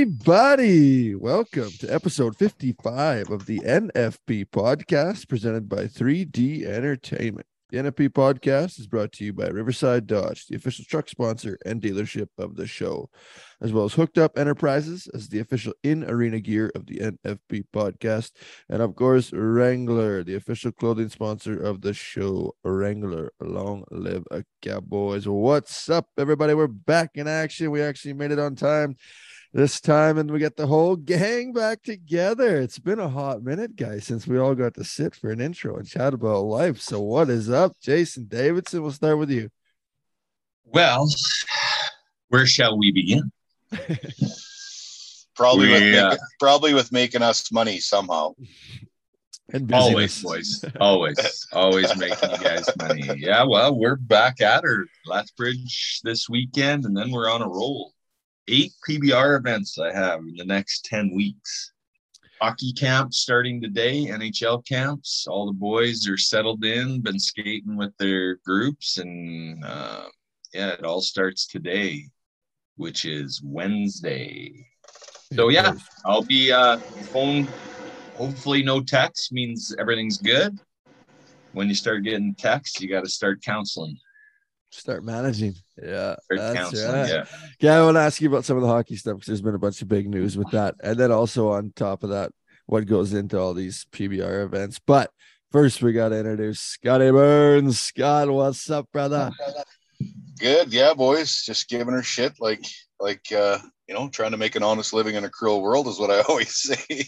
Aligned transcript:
everybody. 0.00 1.16
Welcome 1.16 1.70
to 1.80 1.92
episode 1.92 2.36
55 2.36 3.30
of 3.30 3.46
the 3.46 3.58
NFP 3.58 4.44
podcast 4.46 5.28
presented 5.28 5.68
by 5.68 5.86
3D 5.86 6.64
Entertainment. 6.64 7.48
The 7.70 7.78
NFP 7.78 8.10
podcast 8.10 8.78
is 8.78 8.86
brought 8.86 9.10
to 9.14 9.24
you 9.24 9.32
by 9.32 9.48
Riverside 9.48 10.06
Dodge, 10.06 10.46
the 10.46 10.54
official 10.54 10.84
truck 10.88 11.08
sponsor 11.08 11.58
and 11.66 11.82
dealership 11.82 12.28
of 12.38 12.54
the 12.54 12.68
show, 12.68 13.10
as 13.60 13.72
well 13.72 13.86
as 13.86 13.94
Hooked 13.94 14.18
Up 14.18 14.38
Enterprises 14.38 15.08
as 15.12 15.28
the 15.28 15.40
official 15.40 15.72
in 15.82 16.04
arena 16.04 16.38
gear 16.38 16.70
of 16.76 16.86
the 16.86 16.98
NFP 16.98 17.64
podcast, 17.74 18.30
and 18.68 18.80
of 18.80 18.94
course, 18.94 19.32
Wrangler, 19.32 20.22
the 20.22 20.36
official 20.36 20.70
clothing 20.70 21.08
sponsor 21.08 21.60
of 21.60 21.80
the 21.80 21.92
show. 21.92 22.54
Wrangler, 22.62 23.32
long 23.40 23.82
live 23.90 24.22
a 24.30 24.44
cowboys. 24.62 25.26
What's 25.26 25.90
up, 25.90 26.06
everybody? 26.16 26.54
We're 26.54 26.68
back 26.68 27.10
in 27.16 27.26
action. 27.26 27.72
We 27.72 27.82
actually 27.82 28.14
made 28.14 28.30
it 28.30 28.38
on 28.38 28.54
time 28.54 28.96
this 29.52 29.80
time 29.80 30.18
and 30.18 30.30
we 30.30 30.38
get 30.38 30.56
the 30.56 30.66
whole 30.66 30.96
gang 30.96 31.52
back 31.52 31.82
together. 31.82 32.60
It's 32.60 32.78
been 32.78 32.98
a 32.98 33.08
hot 33.08 33.42
minute, 33.42 33.76
guys, 33.76 34.04
since 34.04 34.26
we 34.26 34.38
all 34.38 34.54
got 34.54 34.74
to 34.74 34.84
sit 34.84 35.14
for 35.14 35.30
an 35.30 35.40
intro 35.40 35.76
and 35.76 35.88
chat 35.88 36.14
about 36.14 36.40
life. 36.40 36.80
So, 36.80 37.00
what 37.00 37.30
is 37.30 37.50
up, 37.50 37.72
Jason 37.80 38.26
Davidson? 38.26 38.82
We'll 38.82 38.92
start 38.92 39.18
with 39.18 39.30
you. 39.30 39.50
Well, 40.64 41.08
where 42.28 42.46
shall 42.46 42.78
we 42.78 42.92
begin? 42.92 43.32
probably 45.34 45.68
We, 45.68 45.72
with 45.72 45.94
uh, 45.94 46.08
making, 46.10 46.18
probably 46.38 46.74
with 46.74 46.92
making 46.92 47.22
us 47.22 47.50
money 47.50 47.80
somehow. 47.80 48.34
And 49.50 49.72
Always, 49.72 50.22
boys. 50.22 50.62
Always, 50.78 51.46
always 51.54 51.96
making 51.96 52.32
you 52.32 52.36
guys 52.36 52.68
money. 52.78 53.08
Yeah, 53.16 53.44
well, 53.44 53.74
we're 53.74 53.96
back 53.96 54.42
at 54.42 54.62
her. 54.62 54.86
Lethbridge 55.06 56.02
this 56.04 56.28
weekend, 56.28 56.84
and 56.84 56.94
then 56.94 57.10
we're 57.10 57.30
on 57.30 57.40
a 57.40 57.48
roll. 57.48 57.94
Eight 58.50 58.72
PBR 58.88 59.38
events 59.38 59.78
I 59.78 59.92
have 59.92 60.20
in 60.20 60.34
the 60.34 60.44
next 60.44 60.86
10 60.86 61.14
weeks. 61.14 61.72
Hockey 62.40 62.72
camp 62.72 63.12
starting 63.12 63.60
today, 63.60 64.06
NHL 64.06 64.66
camps. 64.66 65.26
All 65.28 65.44
the 65.44 65.52
boys 65.52 66.08
are 66.08 66.16
settled 66.16 66.64
in, 66.64 67.02
been 67.02 67.18
skating 67.18 67.76
with 67.76 67.94
their 67.98 68.36
groups, 68.36 68.96
and 68.96 69.62
uh, 69.62 70.04
yeah, 70.54 70.68
it 70.68 70.84
all 70.84 71.02
starts 71.02 71.46
today, 71.46 72.08
which 72.76 73.04
is 73.04 73.42
Wednesday. 73.44 74.66
So, 75.34 75.48
yeah. 75.50 75.74
I'll 76.06 76.22
be 76.22 76.50
uh 76.50 76.78
phone. 76.78 77.46
Hopefully, 78.16 78.62
no 78.62 78.80
text 78.80 79.30
means 79.30 79.74
everything's 79.78 80.16
good. 80.16 80.58
When 81.52 81.68
you 81.68 81.74
start 81.74 82.02
getting 82.02 82.34
texts, 82.34 82.80
you 82.80 82.88
got 82.88 83.04
to 83.04 83.10
start 83.10 83.42
counseling. 83.42 83.98
Start 84.70 85.04
managing. 85.04 85.54
Yeah. 85.82 86.16
Start 86.24 86.54
That's 86.54 86.84
right. 86.84 87.08
Yeah. 87.08 87.24
Yeah, 87.60 87.78
I 87.78 87.84
want 87.84 87.96
to 87.96 88.00
ask 88.00 88.20
you 88.20 88.28
about 88.28 88.44
some 88.44 88.56
of 88.56 88.62
the 88.62 88.68
hockey 88.68 88.96
stuff 88.96 89.14
because 89.14 89.26
there's 89.26 89.42
been 89.42 89.54
a 89.54 89.58
bunch 89.58 89.80
of 89.82 89.88
big 89.88 90.08
news 90.08 90.36
with 90.36 90.50
that. 90.50 90.74
And 90.82 90.98
then 90.98 91.10
also 91.10 91.50
on 91.50 91.72
top 91.74 92.02
of 92.02 92.10
that, 92.10 92.32
what 92.66 92.86
goes 92.86 93.14
into 93.14 93.38
all 93.38 93.54
these 93.54 93.86
PBR 93.92 94.44
events. 94.44 94.78
But 94.84 95.10
first, 95.50 95.82
we 95.82 95.92
got 95.92 96.10
to 96.10 96.18
introduce 96.18 96.60
Scotty 96.60 97.10
Burns. 97.10 97.80
Scott, 97.80 98.28
what's 98.30 98.70
up, 98.70 98.86
brother? 98.92 99.30
Good, 100.38 100.72
yeah, 100.72 100.92
boys. 100.94 101.42
Just 101.44 101.68
giving 101.68 101.94
her 101.94 102.02
shit 102.02 102.34
like 102.40 102.64
like 103.00 103.32
uh, 103.32 103.58
you 103.88 103.94
know, 103.94 104.08
trying 104.08 104.32
to 104.32 104.36
make 104.36 104.54
an 104.54 104.62
honest 104.62 104.92
living 104.92 105.14
in 105.14 105.24
a 105.24 105.30
cruel 105.30 105.62
world 105.62 105.88
is 105.88 105.98
what 105.98 106.10
I 106.10 106.20
always 106.28 106.54
say. 106.54 107.04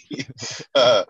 uh, 0.75 1.05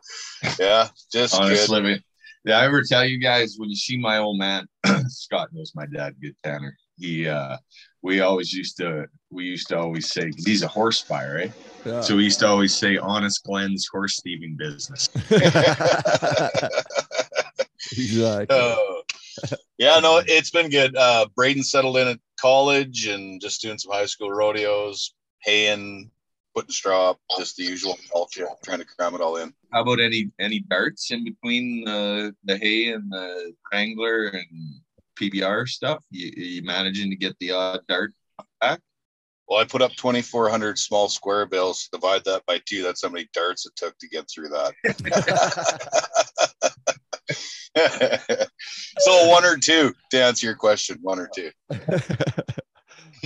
yeah, 0.59 0.89
just 1.13 1.35
Honest 1.35 1.69
good. 1.69 1.73
living. 1.73 2.03
Did 2.45 2.55
I 2.55 2.65
ever 2.65 2.83
tell 2.83 3.05
you 3.05 3.19
guys 3.19 3.57
when 3.59 3.69
you 3.69 3.77
see 3.77 3.99
my 3.99 4.19
old 4.19 4.39
man, 4.39 4.67
Scott 5.09 5.49
knows 5.53 5.73
my 5.75 5.85
dad, 5.87 6.15
good 6.23 6.35
Tanner. 6.43 6.77
He 6.99 7.29
uh 7.29 7.57
we 8.03 8.21
always 8.21 8.53
used 8.53 8.77
to 8.79 9.07
we 9.31 9.45
used 9.45 9.69
to 9.69 9.79
always 9.79 10.11
say 10.11 10.31
'cause 10.31 10.45
he's 10.47 10.63
a 10.63 10.69
horse 10.69 11.03
buyer, 11.05 11.35
right? 11.37 11.53
Yeah. 11.85 12.01
So 12.01 12.17
we 12.17 12.25
used 12.25 12.41
to 12.41 12.47
always 12.47 12.75
say 12.77 12.97
honest 12.97 13.45
Glenn's 13.45 13.87
horse 13.91 14.21
thieving 14.23 14.57
business. 14.57 15.09
exactly. 17.93 18.57
Uh, 18.57 18.77
yeah, 19.79 19.99
no, 20.01 20.23
it's 20.27 20.51
been 20.51 20.71
good. 20.71 20.97
Uh 20.97 21.27
Braden 21.37 21.63
settled 21.63 21.97
in 21.99 22.09
at 22.09 22.21
college 22.41 23.07
and 23.07 23.41
just 23.41 23.61
doing 23.63 23.79
some 23.79 23.93
high 23.93 24.07
school 24.07 24.31
rodeos, 24.31 25.15
haying, 25.43 26.11
putting 26.55 26.71
straw 26.71 27.11
up, 27.11 27.21
just 27.39 27.57
the 27.57 27.65
usual 27.65 27.99
culture, 28.13 28.47
trying 28.65 28.79
to 28.79 28.85
cram 28.87 29.15
it 29.15 29.21
all 29.21 29.37
in. 29.37 29.53
How 29.73 29.83
about 29.83 30.01
any 30.01 30.31
any 30.41 30.61
darts 30.61 31.11
in 31.11 31.25
between 31.25 31.85
the 31.85 32.35
the 32.45 32.57
hay 32.59 32.93
and 32.93 33.11
the 33.11 33.53
Wrangler 33.73 34.27
and 34.29 34.81
PBR 35.21 35.69
stuff? 35.69 36.05
You, 36.11 36.33
you 36.37 36.63
managing 36.63 37.11
to 37.11 37.17
get 37.17 37.39
the 37.39 37.53
odd 37.53 37.81
dart 37.89 38.13
back? 38.61 38.81
Well, 39.49 39.61
I 39.61 39.65
put 39.65 39.83
up 39.83 39.93
2,400 39.93 40.79
small 40.79 41.09
square 41.09 41.45
bills. 41.45 41.89
Divide 41.93 42.25
that 42.25 42.47
by 42.47 42.61
two. 42.67 42.85
That's 42.85 43.03
how 43.03 43.09
many 43.09 43.29
darts 43.33 43.67
it 43.67 43.75
took 43.75 43.99
to 43.99 44.09
get 44.09 44.31
through 44.31 44.51
that. 44.51 44.75
so 48.99 49.29
one 49.29 49.45
or 49.45 49.57
two 49.57 49.93
to 50.11 50.23
answer 50.23 50.47
your 50.47 50.57
question. 50.57 50.99
One 51.03 51.19
or 51.19 51.29
two. 51.35 51.51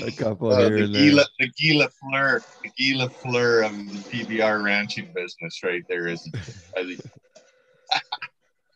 a 0.03 0.11
couple 0.13 0.53
Uh, 0.53 0.61
here 0.61 0.79
the 0.79 0.85
and 0.85 0.95
there. 0.95 1.03
Gila, 1.03 1.25
the 1.39 1.49
Gila 1.57 1.89
Fleur, 1.91 2.43
the 2.63 2.71
Gila 2.77 3.11
Fleur 3.11 3.63
of 3.63 3.73
the 3.73 3.99
PBR 4.11 4.63
ranching 4.63 5.13
business, 5.15 5.61
right 5.63 5.83
there, 5.89 6.09
isn't 6.09 6.35
it? 6.35 6.55
I 6.77 6.85
think. 6.85 7.01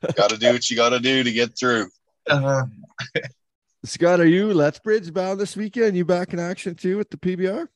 Got 0.17 0.31
to 0.31 0.39
do 0.39 0.53
what 0.53 0.71
you 0.71 0.77
got 0.77 0.91
to 0.91 1.01
do 1.01 1.25
to 1.25 1.33
get 1.33 1.59
through. 1.59 1.89
Uh, 2.28 2.65
Scott, 3.84 4.21
are 4.21 4.27
you 4.27 4.55
Lethbridge 4.55 5.12
bound 5.12 5.41
this 5.41 5.57
weekend? 5.57 5.97
You 5.97 6.05
back 6.05 6.33
in 6.33 6.39
action 6.39 6.77
too 6.77 6.97
with 6.97 7.11
the 7.11 7.17
PBR? 7.17 7.67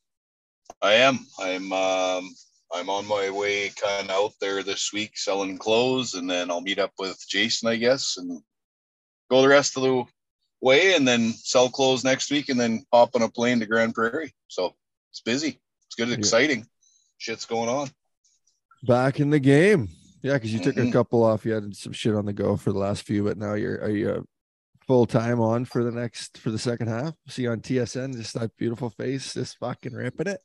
I 0.80 0.92
am. 0.94 1.26
I'm. 1.38 1.72
Um, 1.72 2.32
I'm 2.74 2.88
on 2.88 3.06
my 3.06 3.28
way, 3.28 3.70
kind 3.70 4.08
of 4.08 4.16
out 4.16 4.32
there 4.40 4.62
this 4.62 4.92
week 4.92 5.18
selling 5.18 5.58
clothes, 5.58 6.14
and 6.14 6.28
then 6.30 6.50
I'll 6.50 6.62
meet 6.62 6.78
up 6.78 6.92
with 6.98 7.22
Jason, 7.28 7.68
I 7.68 7.76
guess, 7.76 8.16
and 8.16 8.40
go 9.30 9.42
the 9.42 9.48
rest 9.48 9.76
of 9.76 9.82
the 9.82 10.04
way, 10.62 10.94
and 10.94 11.06
then 11.06 11.32
sell 11.32 11.68
clothes 11.68 12.04
next 12.04 12.30
week, 12.30 12.48
and 12.48 12.58
then 12.58 12.84
hop 12.92 13.14
on 13.14 13.22
a 13.22 13.28
plane 13.28 13.60
to 13.60 13.66
Grande 13.66 13.94
Prairie. 13.94 14.32
So 14.48 14.74
it's 15.10 15.20
busy. 15.20 15.60
It's 15.86 15.96
good, 15.96 16.08
Yeah. 16.08 16.14
exciting. 16.16 16.66
Shit's 17.18 17.44
going 17.44 17.68
on. 17.68 17.90
Back 18.84 19.20
in 19.20 19.30
the 19.30 19.40
game. 19.40 19.88
Yeah, 20.22 20.34
because 20.34 20.52
you 20.52 20.60
took 20.60 20.76
a 20.76 20.82
Mhm. 20.82 20.92
couple 20.92 21.22
off. 21.24 21.44
You 21.44 21.52
had 21.52 21.76
some 21.76 21.92
shit 21.92 22.14
on 22.14 22.24
the 22.26 22.32
go 22.32 22.56
for 22.56 22.72
the 22.72 22.78
last 22.78 23.02
few, 23.02 23.24
but 23.24 23.36
now 23.36 23.54
you're 23.54 23.80
are 23.82 23.90
you 23.90 24.10
uh, 24.10 24.20
full 24.86 25.04
time 25.06 25.40
on 25.40 25.64
for 25.64 25.82
the 25.84 25.90
next 25.90 26.38
for 26.38 26.50
the 26.50 26.58
second 26.58 26.86
half? 26.88 27.14
See 27.28 27.42
you 27.42 27.50
on 27.50 27.60
TSN, 27.60 28.12
just 28.16 28.34
that 28.34 28.56
beautiful 28.56 28.90
face, 28.90 29.34
just 29.34 29.58
fucking 29.58 29.92
ripping 29.92 30.28
it. 30.28 30.40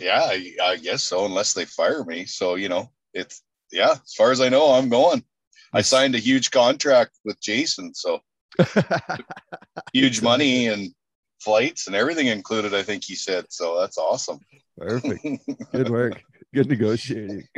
Yeah, 0.00 0.20
I, 0.22 0.54
I 0.62 0.76
guess 0.76 1.02
so, 1.02 1.26
unless 1.26 1.52
they 1.54 1.64
fire 1.66 2.04
me. 2.04 2.24
So, 2.24 2.54
you 2.54 2.68
know, 2.68 2.90
it's, 3.12 3.42
yeah, 3.72 3.92
as 4.02 4.14
far 4.14 4.30
as 4.30 4.40
I 4.40 4.48
know, 4.48 4.72
I'm 4.72 4.88
going. 4.88 5.24
I 5.72 5.82
signed 5.82 6.14
a 6.14 6.18
huge 6.18 6.50
contract 6.50 7.12
with 7.24 7.38
Jason. 7.40 7.92
So, 7.94 8.20
huge 9.92 10.22
money 10.22 10.66
and 10.68 10.92
flights 11.40 11.86
and 11.86 11.96
everything 11.96 12.26
included, 12.26 12.74
I 12.74 12.82
think 12.82 13.04
he 13.04 13.14
said. 13.14 13.46
So, 13.50 13.78
that's 13.80 13.98
awesome. 13.98 14.40
Perfect. 14.76 15.24
Good 15.72 15.90
work. 15.90 16.22
Good 16.54 16.68
negotiating. 16.68 17.46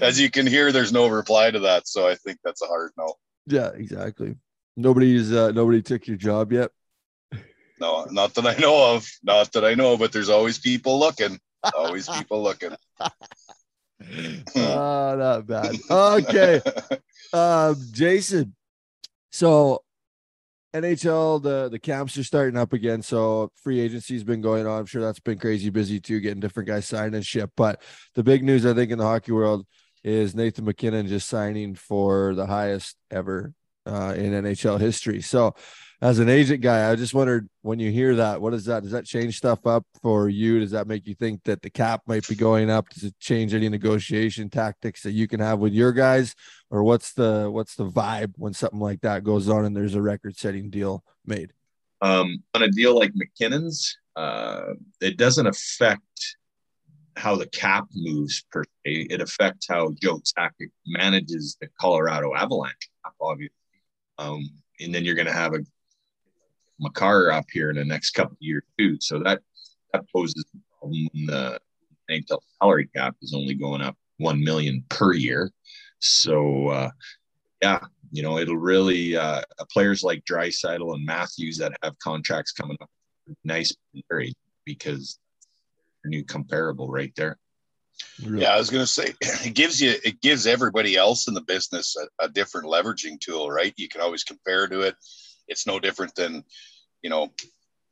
As 0.00 0.20
you 0.20 0.30
can 0.30 0.46
hear, 0.46 0.70
there's 0.70 0.92
no 0.92 1.08
reply 1.08 1.50
to 1.50 1.58
that. 1.60 1.88
So, 1.88 2.08
I 2.08 2.14
think 2.14 2.38
that's 2.44 2.62
a 2.62 2.66
hard 2.66 2.92
no. 2.96 3.14
Yeah, 3.46 3.70
exactly. 3.74 4.36
Nobody's 4.76 5.32
uh 5.32 5.50
nobody 5.50 5.82
took 5.82 6.06
your 6.06 6.16
job 6.16 6.52
yet. 6.52 6.70
No, 7.80 8.06
not 8.10 8.34
that 8.34 8.46
I 8.46 8.54
know 8.60 8.94
of. 8.94 9.08
Not 9.22 9.52
that 9.52 9.64
I 9.64 9.74
know, 9.74 9.96
but 9.96 10.12
there's 10.12 10.28
always 10.28 10.58
people 10.58 10.98
looking. 10.98 11.38
Always 11.76 12.08
people 12.08 12.42
looking. 12.42 12.74
oh, 14.56 15.16
not 15.16 15.46
bad. 15.46 15.76
Okay. 15.90 16.60
Um, 17.32 17.76
Jason. 17.92 18.54
So 19.30 19.82
NHL, 20.74 21.42
the 21.42 21.68
the 21.70 21.78
camps 21.78 22.16
are 22.18 22.24
starting 22.24 22.58
up 22.58 22.72
again. 22.72 23.02
So 23.02 23.50
free 23.62 23.80
agency's 23.80 24.24
been 24.24 24.40
going 24.40 24.66
on. 24.66 24.80
I'm 24.80 24.86
sure 24.86 25.02
that's 25.02 25.20
been 25.20 25.38
crazy 25.38 25.70
busy 25.70 26.00
too, 26.00 26.20
getting 26.20 26.40
different 26.40 26.68
guys 26.68 26.86
signed 26.86 27.14
and 27.14 27.24
shit. 27.24 27.50
But 27.56 27.82
the 28.14 28.22
big 28.22 28.44
news, 28.44 28.66
I 28.66 28.74
think, 28.74 28.90
in 28.90 28.98
the 28.98 29.04
hockey 29.04 29.32
world 29.32 29.66
is 30.04 30.34
Nathan 30.34 30.64
MacKinnon 30.64 31.06
just 31.06 31.28
signing 31.28 31.74
for 31.74 32.34
the 32.34 32.46
highest 32.46 32.96
ever 33.10 33.52
uh, 33.86 34.14
in 34.16 34.32
NHL 34.32 34.78
history. 34.78 35.22
So 35.22 35.54
as 36.00 36.18
an 36.18 36.28
agent 36.28 36.60
guy, 36.60 36.90
I 36.90 36.94
just 36.96 37.14
wondered 37.14 37.48
when 37.62 37.78
you 37.78 37.90
hear 37.90 38.16
that, 38.16 38.40
what 38.40 38.54
is 38.54 38.64
that? 38.66 38.82
Does 38.82 38.92
that 38.92 39.04
change 39.04 39.36
stuff 39.36 39.66
up 39.66 39.84
for 40.00 40.28
you? 40.28 40.60
Does 40.60 40.70
that 40.70 40.86
make 40.86 41.06
you 41.06 41.14
think 41.14 41.42
that 41.44 41.62
the 41.62 41.70
cap 41.70 42.02
might 42.06 42.26
be 42.28 42.34
going 42.34 42.70
up? 42.70 42.88
Does 42.88 43.04
it 43.04 43.18
change 43.18 43.54
any 43.54 43.68
negotiation 43.68 44.48
tactics 44.48 45.02
that 45.02 45.12
you 45.12 45.26
can 45.26 45.40
have 45.40 45.58
with 45.58 45.72
your 45.72 45.92
guys? 45.92 46.34
Or 46.70 46.82
what's 46.84 47.12
the 47.14 47.50
what's 47.50 47.74
the 47.74 47.88
vibe 47.88 48.34
when 48.36 48.52
something 48.52 48.80
like 48.80 49.00
that 49.00 49.24
goes 49.24 49.48
on 49.48 49.64
and 49.64 49.76
there's 49.76 49.94
a 49.94 50.02
record 50.02 50.36
setting 50.36 50.70
deal 50.70 51.02
made? 51.26 51.52
um, 52.00 52.42
on 52.54 52.62
a 52.62 52.68
deal 52.68 52.96
like 52.96 53.12
MacKinnon's, 53.14 53.96
uh, 54.16 54.74
it 55.00 55.16
doesn't 55.16 55.46
affect 55.46 56.36
how 57.16 57.34
the 57.34 57.46
cap 57.48 57.86
moves 57.94 58.44
per 58.50 58.62
se. 58.62 59.06
It 59.10 59.20
affects 59.20 59.66
how 59.68 59.92
Joe 60.00 60.20
Sakic 60.20 60.70
manages 60.86 61.56
the 61.60 61.68
Colorado 61.80 62.34
Avalanche 62.34 62.90
obviously. 63.20 63.54
Um, 64.18 64.48
and 64.80 64.94
then 64.94 65.04
you're 65.04 65.16
going 65.16 65.26
to 65.26 65.32
have 65.32 65.54
a 65.54 65.58
Makar 66.80 67.30
up 67.32 67.46
here 67.52 67.70
in 67.70 67.76
the 67.76 67.84
next 67.84 68.12
couple 68.12 68.32
of 68.32 68.38
years 68.40 68.62
too. 68.78 68.98
So 69.00 69.20
that 69.20 69.40
that 69.92 70.04
poses 70.14 70.44
a 70.82 70.86
the 70.86 71.58
NHL 72.10 72.40
salary 72.60 72.88
cap 72.94 73.16
is 73.22 73.34
only 73.34 73.54
going 73.54 73.82
up 73.82 73.96
one 74.18 74.42
million 74.42 74.84
per 74.88 75.12
year. 75.12 75.50
So 75.98 76.68
uh, 76.68 76.90
yeah, 77.62 77.80
you 78.12 78.22
know, 78.22 78.38
it'll 78.38 78.56
really 78.56 79.16
uh, 79.16 79.42
players 79.72 80.02
like 80.02 80.24
Draisaitl 80.24 80.94
and 80.94 81.04
Matthews 81.04 81.58
that 81.58 81.72
have 81.82 81.98
contracts 81.98 82.52
coming 82.52 82.76
up, 82.80 82.90
nice 83.44 83.74
because 84.64 85.18
new 86.04 86.24
comparable 86.24 86.88
right 86.88 87.12
there. 87.16 87.38
Really? 88.24 88.42
Yeah, 88.42 88.54
I 88.54 88.58
was 88.58 88.70
going 88.70 88.84
to 88.84 88.86
say 88.86 89.12
it 89.20 89.54
gives 89.54 89.80
you 89.80 89.94
it 90.04 90.20
gives 90.20 90.46
everybody 90.46 90.96
else 90.96 91.28
in 91.28 91.34
the 91.34 91.40
business 91.40 91.96
a, 91.96 92.24
a, 92.24 92.28
different 92.28 92.68
leveraging 92.68 93.20
tool, 93.20 93.50
right? 93.50 93.74
You 93.76 93.88
can 93.88 94.00
always 94.00 94.24
compare 94.24 94.68
to 94.68 94.82
it. 94.82 94.96
It's 95.48 95.66
no 95.66 95.80
different 95.80 96.14
than, 96.14 96.44
you 97.02 97.10
know, 97.10 97.32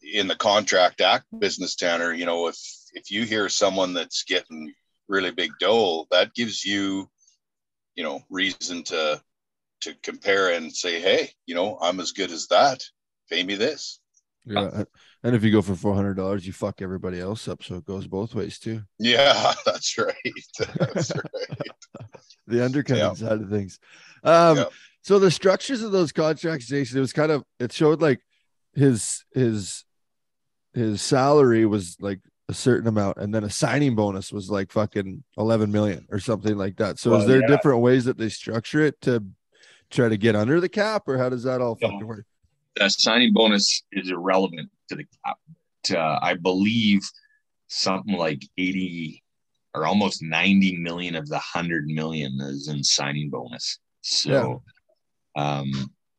in 0.03 0.29
the 0.29 0.37
contract 0.37 1.00
act 1.00 1.26
business, 1.38 1.75
Tanner. 1.75 2.12
You 2.12 2.26
know, 2.26 2.49
if 2.49 2.58
if 2.93 3.11
you 3.11 3.25
hear 3.25 3.49
someone 3.49 3.94
that's 3.94 4.25
getting 4.25 4.73
really 5.08 5.31
big 5.31 5.53
dough, 5.61 6.06
that 6.11 6.35
gives 6.35 6.64
you, 6.64 7.08
you 7.94 8.05
know, 8.05 8.20
reason 8.31 8.82
to 8.85 9.20
to 9.82 9.94
compare 10.03 10.53
and 10.53 10.75
say, 10.75 11.00
hey, 11.00 11.31
you 11.47 11.55
know, 11.55 11.79
I'm 11.81 12.00
as 12.00 12.12
good 12.12 12.31
as 12.31 12.47
that. 12.49 12.82
Pay 13.31 13.43
me 13.43 13.56
this. 13.56 14.00
Yeah, 14.47 14.85
and 15.25 15.35
if 15.35 15.43
you 15.43 15.50
go 15.50 15.61
for 15.61 15.75
four 15.75 15.94
hundred 15.94 16.14
dollars, 16.14 16.47
you 16.47 16.53
fuck 16.53 16.81
everybody 16.81 17.19
else 17.19 17.49
up, 17.49 17.64
so 17.64 17.75
it 17.76 17.85
goes 17.85 18.06
both 18.06 18.35
ways 18.35 18.61
too. 18.61 18.82
Yeah, 18.99 19.53
that's 19.67 19.99
right. 19.99 20.14
That's 20.79 21.12
right. 21.14 21.70
the 22.47 22.64
undercutting 22.64 23.03
yeah. 23.03 23.14
side 23.14 23.41
of 23.41 23.50
things. 23.50 23.81
Um, 24.23 24.58
yeah. 24.58 24.64
So 25.06 25.20
the 25.20 25.31
structures 25.31 25.85
of 25.85 25.93
those 25.93 26.11
contracts, 26.11 26.67
Jason, 26.67 26.99
it 26.99 27.00
was 27.00 27.12
kind 27.12 27.31
of 27.31 27.44
it 27.61 27.73
showed 27.73 28.03
like 28.03 28.20
his 28.75 29.25
his 29.32 29.85
his 30.75 31.00
salary 31.00 31.64
was 31.64 31.97
like 32.00 32.19
a 32.49 32.55
certain 32.55 32.88
amount, 32.88 33.19
and 33.19 33.32
then 33.32 33.44
a 33.44 33.50
signing 33.50 33.94
bonus 33.94 34.32
was 34.32 34.50
like 34.50 34.73
fucking 34.73 35.23
eleven 35.38 35.70
million 35.70 36.08
or 36.11 36.19
something 36.19 36.56
like 36.56 36.79
that. 36.79 36.99
So 36.99 37.12
well, 37.12 37.20
is 37.20 37.29
there 37.29 37.41
yeah. 37.41 37.47
different 37.47 37.82
ways 37.82 38.06
that 38.06 38.19
they 38.19 38.29
structure 38.29 38.81
it 38.81 39.00
to 39.03 39.25
try 39.91 40.08
to 40.08 40.17
get 40.17 40.35
under 40.35 40.61
the 40.61 40.69
cap, 40.69 41.05
or 41.06 41.19
how 41.19 41.29
does 41.29 41.44
that 41.44 41.61
all 41.61 41.76
fucking 41.76 42.05
work? 42.05 42.26
the 42.75 42.88
signing 42.88 43.32
bonus 43.32 43.85
is 43.93 44.11
irrelevant 44.11 44.69
to 44.88 44.97
the 44.97 45.05
cap. 45.25 45.37
Uh, 45.88 46.19
I 46.20 46.35
believe 46.35 47.00
something 47.69 48.17
like 48.17 48.43
80 48.58 49.23
or 49.73 49.87
almost 49.87 50.20
90 50.20 50.79
million 50.79 51.14
of 51.14 51.29
the 51.29 51.35
100 51.35 51.87
million 51.87 52.41
is 52.41 52.67
in 52.67 52.82
signing 52.82 53.31
bonus. 53.31 53.79
So. 54.00 54.64
Um, 55.36 55.70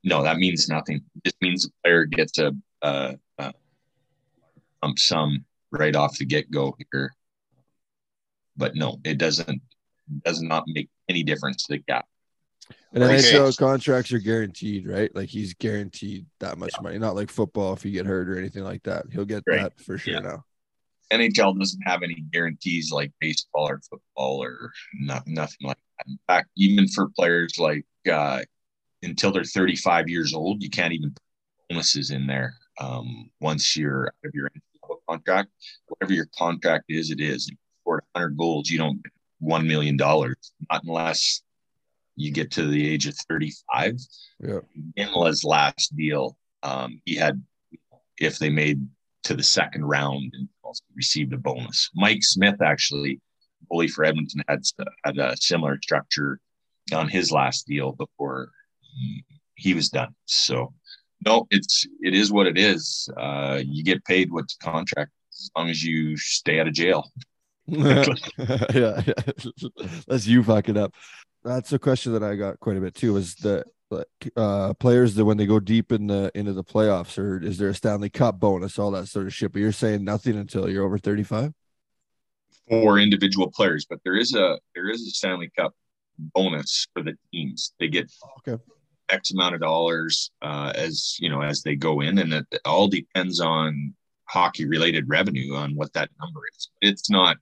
no, 0.03 0.23
that 0.23 0.37
means 0.37 0.69
nothing. 0.69 1.01
It 1.15 1.23
just 1.25 1.41
means 1.41 1.63
the 1.63 1.71
player 1.83 2.05
gets 2.05 2.39
a, 2.39 2.53
a, 2.81 3.17
a 3.39 3.53
lump 4.81 4.99
sum 4.99 5.43
right 5.71 5.95
off 5.95 6.17
the 6.17 6.25
get 6.25 6.49
go 6.49 6.75
here. 6.91 7.13
But 8.55 8.75
no, 8.75 8.99
it 9.03 9.17
doesn't 9.17 9.61
does 10.23 10.41
not 10.41 10.63
make 10.67 10.89
any 11.09 11.23
difference 11.23 11.65
to 11.65 11.73
the 11.73 11.83
cap. 11.83 12.05
And 12.93 13.03
okay. 13.03 13.17
NHL 13.17 13.57
contracts 13.57 14.11
are 14.13 14.19
guaranteed, 14.19 14.87
right? 14.87 15.13
Like 15.13 15.29
he's 15.29 15.53
guaranteed 15.53 16.25
that 16.39 16.57
much 16.57 16.71
yeah. 16.75 16.81
money. 16.81 16.97
Not 16.97 17.15
like 17.15 17.29
football 17.29 17.73
if 17.73 17.85
you 17.85 17.91
get 17.91 18.05
hurt 18.05 18.29
or 18.29 18.37
anything 18.37 18.63
like 18.63 18.83
that. 18.83 19.05
He'll 19.11 19.25
get 19.25 19.43
right. 19.47 19.61
that 19.63 19.79
for 19.79 19.97
sure 19.97 20.13
yeah. 20.13 20.19
now. 20.19 20.43
NHL 21.11 21.57
doesn't 21.57 21.81
have 21.85 22.03
any 22.03 22.25
guarantees 22.31 22.91
like 22.91 23.11
baseball 23.19 23.69
or 23.69 23.81
football 23.89 24.43
or 24.43 24.71
not, 24.93 25.25
nothing 25.27 25.67
like 25.67 25.77
that. 25.97 26.07
In 26.07 26.19
fact, 26.27 26.49
even 26.57 26.87
for 26.87 27.09
players 27.15 27.57
like 27.57 27.85
uh, 28.11 28.41
until 29.03 29.31
they're 29.31 29.43
35 29.43 30.09
years 30.09 30.33
old, 30.33 30.61
you 30.61 30.69
can't 30.69 30.93
even 30.93 31.11
put 31.11 31.21
bonuses 31.69 32.11
in 32.11 32.27
there. 32.27 32.55
Um, 32.79 33.29
once 33.41 33.75
you're 33.75 34.07
out 34.07 34.27
of 34.27 34.33
your 34.33 34.49
contract, 35.09 35.49
whatever 35.87 36.13
your 36.13 36.27
contract 36.37 36.85
is, 36.89 37.11
it 37.11 37.19
is. 37.19 37.45
If 37.47 37.51
you 37.51 37.57
scored 37.81 38.03
100 38.13 38.37
goals, 38.37 38.69
you 38.69 38.77
don't 38.77 39.01
get 39.03 39.11
$1 39.43 39.65
million, 39.65 39.95
not 39.97 40.83
unless 40.83 41.41
you 42.15 42.31
get 42.31 42.51
to 42.51 42.67
the 42.67 42.87
age 42.87 43.07
of 43.07 43.15
35. 43.29 43.99
Yeah. 44.39 44.59
Last 45.43 45.95
deal, 45.95 46.37
um, 46.63 47.01
he 47.05 47.15
had, 47.15 47.41
if 48.19 48.39
they 48.39 48.49
made 48.49 48.85
to 49.23 49.35
the 49.35 49.43
second 49.43 49.85
round 49.85 50.33
and 50.33 50.47
also 50.63 50.83
received 50.95 51.33
a 51.33 51.37
bonus. 51.37 51.89
Mike 51.95 52.23
Smith, 52.23 52.61
actually, 52.61 53.19
bully 53.69 53.87
for 53.87 54.05
Edmonton, 54.05 54.41
had, 54.47 54.63
had 55.03 55.17
a 55.17 55.35
similar 55.37 55.77
structure 55.81 56.39
on 56.93 57.07
his 57.07 57.31
last 57.31 57.67
deal 57.67 57.91
before 57.91 58.49
he, 59.55 59.73
was 59.73 59.89
done. 59.89 60.15
So, 60.25 60.73
no, 61.25 61.47
it's 61.49 61.85
it 62.01 62.13
is 62.13 62.31
what 62.31 62.47
it 62.47 62.57
is. 62.57 63.09
Uh, 63.17 63.61
you 63.65 63.83
get 63.83 64.03
paid 64.05 64.31
what's 64.31 64.55
contract 64.55 65.11
as 65.33 65.49
long 65.55 65.69
as 65.69 65.83
you 65.83 66.17
stay 66.17 66.59
out 66.59 66.67
of 66.67 66.73
jail. 66.73 67.09
yeah, 67.67 68.05
yeah. 68.73 69.01
That's 70.07 70.25
you 70.25 70.43
fucking 70.43 70.77
up. 70.77 70.93
That's 71.43 71.73
a 71.73 71.79
question 71.79 72.13
that 72.13 72.23
I 72.23 72.35
got 72.35 72.59
quite 72.59 72.77
a 72.77 72.81
bit 72.81 72.95
too. 72.95 73.17
Is 73.17 73.35
the 73.35 73.65
uh, 74.35 74.73
players 74.75 75.15
that 75.15 75.25
when 75.25 75.37
they 75.37 75.45
go 75.45 75.59
deep 75.59 75.91
in 75.91 76.07
the 76.07 76.31
into 76.35 76.53
the 76.53 76.63
playoffs, 76.63 77.17
or 77.17 77.41
is 77.41 77.57
there 77.57 77.69
a 77.69 77.73
Stanley 77.73 78.09
Cup 78.09 78.39
bonus, 78.39 78.79
all 78.79 78.91
that 78.91 79.07
sort 79.07 79.27
of 79.27 79.33
shit? 79.33 79.51
But 79.51 79.59
you're 79.59 79.71
saying 79.71 80.03
nothing 80.03 80.37
until 80.37 80.69
you're 80.69 80.85
over 80.85 80.97
35 80.97 81.53
for 82.69 82.99
individual 82.99 83.51
players, 83.51 83.85
but 83.89 83.99
there 84.03 84.15
is 84.15 84.33
a 84.33 84.59
there 84.75 84.89
is 84.89 85.01
a 85.07 85.11
Stanley 85.11 85.49
Cup 85.57 85.73
bonus 86.19 86.87
for 86.93 87.01
the 87.03 87.13
teams. 87.31 87.73
They 87.79 87.87
get 87.87 88.11
okay. 88.39 88.61
X 89.09 89.31
amount 89.31 89.55
of 89.55 89.61
dollars 89.61 90.31
uh, 90.41 90.73
as 90.75 91.17
you 91.19 91.29
know 91.29 91.41
as 91.41 91.63
they 91.63 91.75
go 91.75 92.01
in, 92.01 92.19
and 92.19 92.33
it 92.33 92.45
all 92.65 92.87
depends 92.87 93.39
on 93.39 93.93
hockey 94.25 94.65
related 94.65 95.07
revenue 95.07 95.55
on 95.55 95.75
what 95.75 95.93
that 95.93 96.09
number 96.19 96.41
is. 96.55 96.69
It's 96.81 97.09
not 97.09 97.37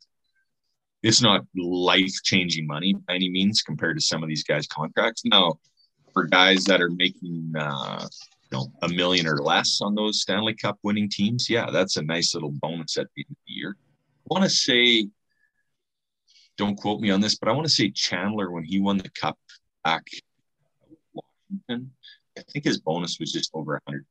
it's 1.04 1.22
not 1.22 1.46
life 1.56 2.13
changing 2.24 2.66
money 2.66 2.94
by 2.94 3.16
any 3.16 3.30
means 3.30 3.62
compared 3.62 3.98
to 3.98 4.04
some 4.04 4.24
of 4.24 4.30
these 4.30 4.44
guys' 4.44 4.68
contracts. 4.68 5.24
Now, 5.24 5.60
for 6.13 6.24
guys 6.24 6.63
that 6.66 6.82
are 6.82 6.89
making 6.89 7.54
uh, 7.58 8.08
you 8.51 8.58
know 8.58 8.72
a 8.82 8.89
million 8.89 9.28
or 9.28 9.38
less 9.38 9.82
on 9.82 9.96
those 9.96 10.22
Stanley 10.22 10.56
Cup 10.56 10.80
winning 10.84 11.10
teams, 11.10 11.50
yeah, 11.50 11.70
that's 11.72 11.98
a 11.98 12.01
nice 12.01 12.34
little 12.34 12.51
bonus 12.51 12.98
at 12.98 13.08
the 13.16 13.22
end 13.22 13.32
of 13.32 13.38
the 13.48 13.54
year. 13.54 13.75
I 13.80 14.34
want 14.34 14.44
to 14.46 14.50
say, 14.50 15.08
don't 16.58 16.75
quote 16.75 17.01
me 17.01 17.12
on 17.12 17.22
this, 17.22 17.38
but 17.38 17.50
I 17.50 17.51
want 17.51 17.68
to 17.68 17.74
say 17.74 17.92
Chandler 17.92 18.50
when 18.50 18.63
he 18.63 18.80
won 18.80 18.98
the 18.98 19.10
cup 19.10 19.38
back 19.84 20.08
Washington, 21.68 21.92
I 22.38 22.42
think 22.52 22.66
his 22.66 22.80
bonus 22.80 23.20
was 23.20 23.32
just 23.32 23.50
over 23.54 23.80
100. 23.86 24.06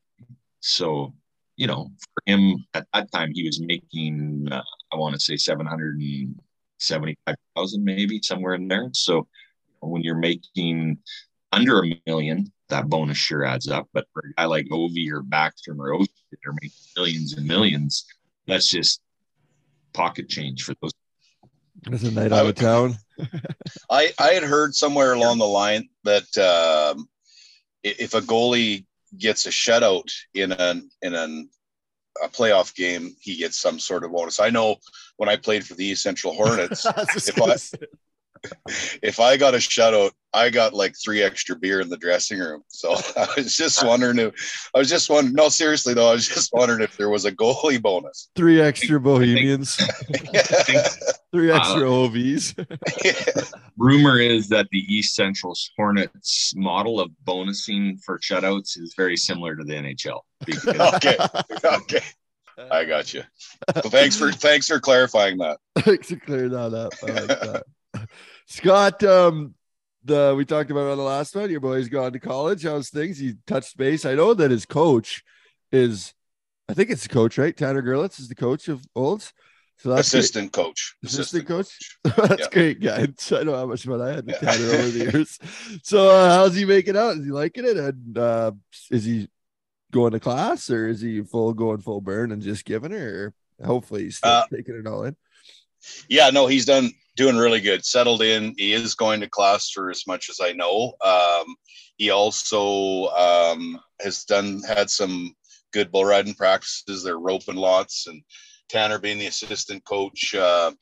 So, 0.60 1.12
you 1.56 1.66
know, 1.66 1.90
for 2.00 2.22
him 2.26 2.64
at 2.74 2.86
that 2.92 3.10
time, 3.12 3.32
he 3.34 3.44
was 3.44 3.60
making, 3.60 4.48
uh, 4.50 4.62
I 4.92 4.96
want 4.96 5.14
to 5.14 5.20
say 5.20 5.36
775,000, 5.36 7.84
maybe 7.84 8.20
somewhere 8.22 8.54
in 8.54 8.68
there. 8.68 8.88
So 8.92 9.26
when 9.80 10.02
you're 10.02 10.16
making 10.16 10.98
under 11.52 11.82
a 11.82 12.00
million, 12.06 12.50
that 12.68 12.88
bonus 12.88 13.18
sure 13.18 13.44
adds 13.44 13.68
up. 13.68 13.88
But 13.92 14.06
for 14.12 14.20
a 14.20 14.32
guy 14.40 14.46
like 14.46 14.66
Ovi 14.66 15.10
or 15.10 15.22
Backstrom 15.22 15.78
or 15.78 15.90
Ovi 15.90 16.08
that 16.30 16.38
are 16.46 16.54
making 16.54 16.70
millions 16.96 17.34
and 17.34 17.46
millions, 17.46 18.06
that's 18.46 18.68
just 18.68 19.00
pocket 19.92 20.28
change 20.28 20.64
for 20.64 20.74
those. 20.80 20.92
That's 21.82 22.04
a 22.04 22.10
night 22.10 22.32
out 22.32 22.46
of 22.46 22.54
town. 22.54 22.96
I, 23.90 24.12
I 24.18 24.28
had 24.28 24.42
heard 24.42 24.74
somewhere 24.74 25.12
along 25.12 25.36
the 25.38 25.44
line 25.44 25.88
that 26.04 26.94
um, 26.96 27.06
if 27.84 28.14
a 28.14 28.20
goalie 28.20 28.86
gets 29.16 29.46
a 29.46 29.50
shutout 29.50 30.10
in 30.34 30.52
an 30.52 30.90
in 31.02 31.14
an 31.14 31.48
a 32.22 32.28
playoff 32.28 32.74
game, 32.74 33.14
he 33.20 33.36
gets 33.36 33.58
some 33.58 33.78
sort 33.78 34.04
of 34.04 34.12
bonus. 34.12 34.40
I 34.40 34.50
know 34.50 34.76
when 35.16 35.28
I 35.28 35.36
played 35.36 35.66
for 35.66 35.74
the 35.74 35.84
East 35.84 36.02
Central 36.02 36.34
Hornets, 36.36 36.86
if 36.86 37.40
I 37.40 37.56
if 39.02 39.20
I 39.20 39.36
got 39.36 39.54
a 39.54 39.58
shutout, 39.58 40.12
I 40.32 40.50
got 40.50 40.74
like 40.74 40.94
three 41.02 41.22
extra 41.22 41.56
beer 41.56 41.80
in 41.80 41.88
the 41.88 41.96
dressing 41.96 42.38
room. 42.38 42.62
So 42.68 42.94
I 43.16 43.28
was 43.36 43.56
just 43.56 43.84
wondering 43.84 44.18
if 44.18 44.70
I 44.74 44.78
was 44.78 44.88
just 44.88 45.10
wondering. 45.10 45.34
No, 45.34 45.48
seriously 45.48 45.94
though, 45.94 46.10
I 46.10 46.14
was 46.14 46.28
just 46.28 46.52
wondering 46.52 46.82
if 46.82 46.96
there 46.96 47.10
was 47.10 47.24
a 47.24 47.32
goalie 47.32 47.80
bonus. 47.80 48.30
Three 48.36 48.60
extra 48.60 49.00
Bohemians. 49.00 49.76
three 51.32 51.50
extra 51.50 51.90
uh, 51.90 52.08
OVs. 52.08 53.60
Rumor 53.76 54.18
is 54.18 54.48
that 54.48 54.68
the 54.70 54.84
East 54.92 55.14
Central 55.14 55.56
Hornets 55.76 56.54
model 56.56 57.00
of 57.00 57.10
bonusing 57.24 58.00
for 58.02 58.18
shutouts 58.18 58.78
is 58.78 58.94
very 58.96 59.16
similar 59.16 59.56
to 59.56 59.64
the 59.64 59.74
NHL. 59.74 60.20
Okay. 60.94 61.16
Okay. 61.64 62.00
I 62.70 62.84
got 62.84 63.12
you. 63.12 63.22
Well, 63.74 63.90
thanks 63.90 64.16
for 64.16 64.30
thanks 64.30 64.68
for 64.68 64.78
clarifying 64.78 65.38
that. 65.38 65.58
thanks 65.78 66.10
for 66.10 66.16
clearing 66.16 66.50
that 66.50 66.72
up. 66.72 66.92
I 67.02 67.06
like 67.06 67.26
that. 67.26 67.64
Scott, 68.46 69.02
um, 69.02 69.54
the 70.04 70.34
we 70.36 70.44
talked 70.44 70.70
about 70.70 70.90
on 70.90 70.98
the 70.98 71.02
last 71.02 71.34
one. 71.34 71.50
Your 71.50 71.60
boy's 71.60 71.88
gone 71.88 72.12
to 72.12 72.20
college. 72.20 72.62
How's 72.62 72.90
things? 72.90 73.18
He 73.18 73.34
touched 73.46 73.76
base. 73.76 74.04
I 74.04 74.14
know 74.14 74.34
that 74.34 74.50
his 74.50 74.66
coach 74.66 75.24
is, 75.72 76.14
I 76.68 76.74
think 76.74 76.90
it's 76.90 77.02
the 77.02 77.08
coach, 77.08 77.38
right? 77.38 77.56
Tanner 77.56 77.82
Gerlitz 77.82 78.20
is 78.20 78.28
the 78.28 78.34
coach 78.34 78.68
of 78.68 78.84
Olds. 78.94 79.32
So 79.78 79.90
that's 79.90 80.08
assistant 80.08 80.52
great. 80.52 80.64
coach. 80.64 80.96
Assistant, 81.04 81.46
coach. 81.46 81.68
that's 82.04 82.40
yeah. 82.40 82.48
great, 82.50 82.80
guys. 82.80 83.32
I 83.32 83.42
know 83.42 83.56
how 83.56 83.66
much 83.66 83.84
fun 83.84 84.00
I 84.00 84.14
had 84.14 84.26
with 84.26 84.42
yeah. 84.42 84.52
Tanner 84.52 84.68
over 84.74 84.88
the 84.88 84.98
years. 85.12 85.38
So 85.82 86.10
uh, 86.10 86.30
how's 86.30 86.54
he 86.54 86.64
making 86.64 86.96
out? 86.96 87.16
Is 87.18 87.24
he 87.24 87.30
liking 87.30 87.66
it? 87.66 87.76
And 87.76 88.16
uh, 88.16 88.52
is 88.90 89.04
he 89.04 89.28
going 89.92 90.12
to 90.12 90.20
class 90.20 90.70
or 90.70 90.88
is 90.88 91.00
he 91.00 91.22
full 91.22 91.52
going 91.52 91.80
full 91.80 92.00
burn 92.00 92.32
and 92.32 92.42
just 92.42 92.64
giving 92.64 92.92
her? 92.92 93.34
hopefully 93.64 94.04
he's 94.04 94.16
still 94.16 94.30
Uh, 94.30 94.46
taking 94.52 94.76
it 94.76 94.86
all 94.86 95.04
in. 95.04 95.16
Yeah, 96.08 96.30
no, 96.30 96.46
he's 96.46 96.64
done 96.64 96.90
doing 97.16 97.36
really 97.36 97.60
good. 97.60 97.84
Settled 97.84 98.22
in. 98.22 98.54
He 98.56 98.72
is 98.72 98.94
going 98.94 99.20
to 99.20 99.28
class 99.28 99.70
for 99.70 99.90
as 99.90 100.06
much 100.06 100.28
as 100.30 100.40
I 100.40 100.52
know. 100.52 100.94
Um, 101.04 101.54
he 101.96 102.10
also 102.10 103.06
um, 103.08 103.80
has 104.00 104.24
done 104.24 104.62
had 104.62 104.90
some 104.90 105.34
good 105.72 105.92
bull 105.92 106.04
riding 106.04 106.34
practices. 106.34 107.04
They're 107.04 107.18
roping 107.18 107.56
lots, 107.56 108.06
and 108.06 108.22
Tanner 108.74 108.98
being 108.98 109.18
the 109.18 109.28
assistant 109.28 109.84
coach, 109.84 110.34
uh, 110.34 110.72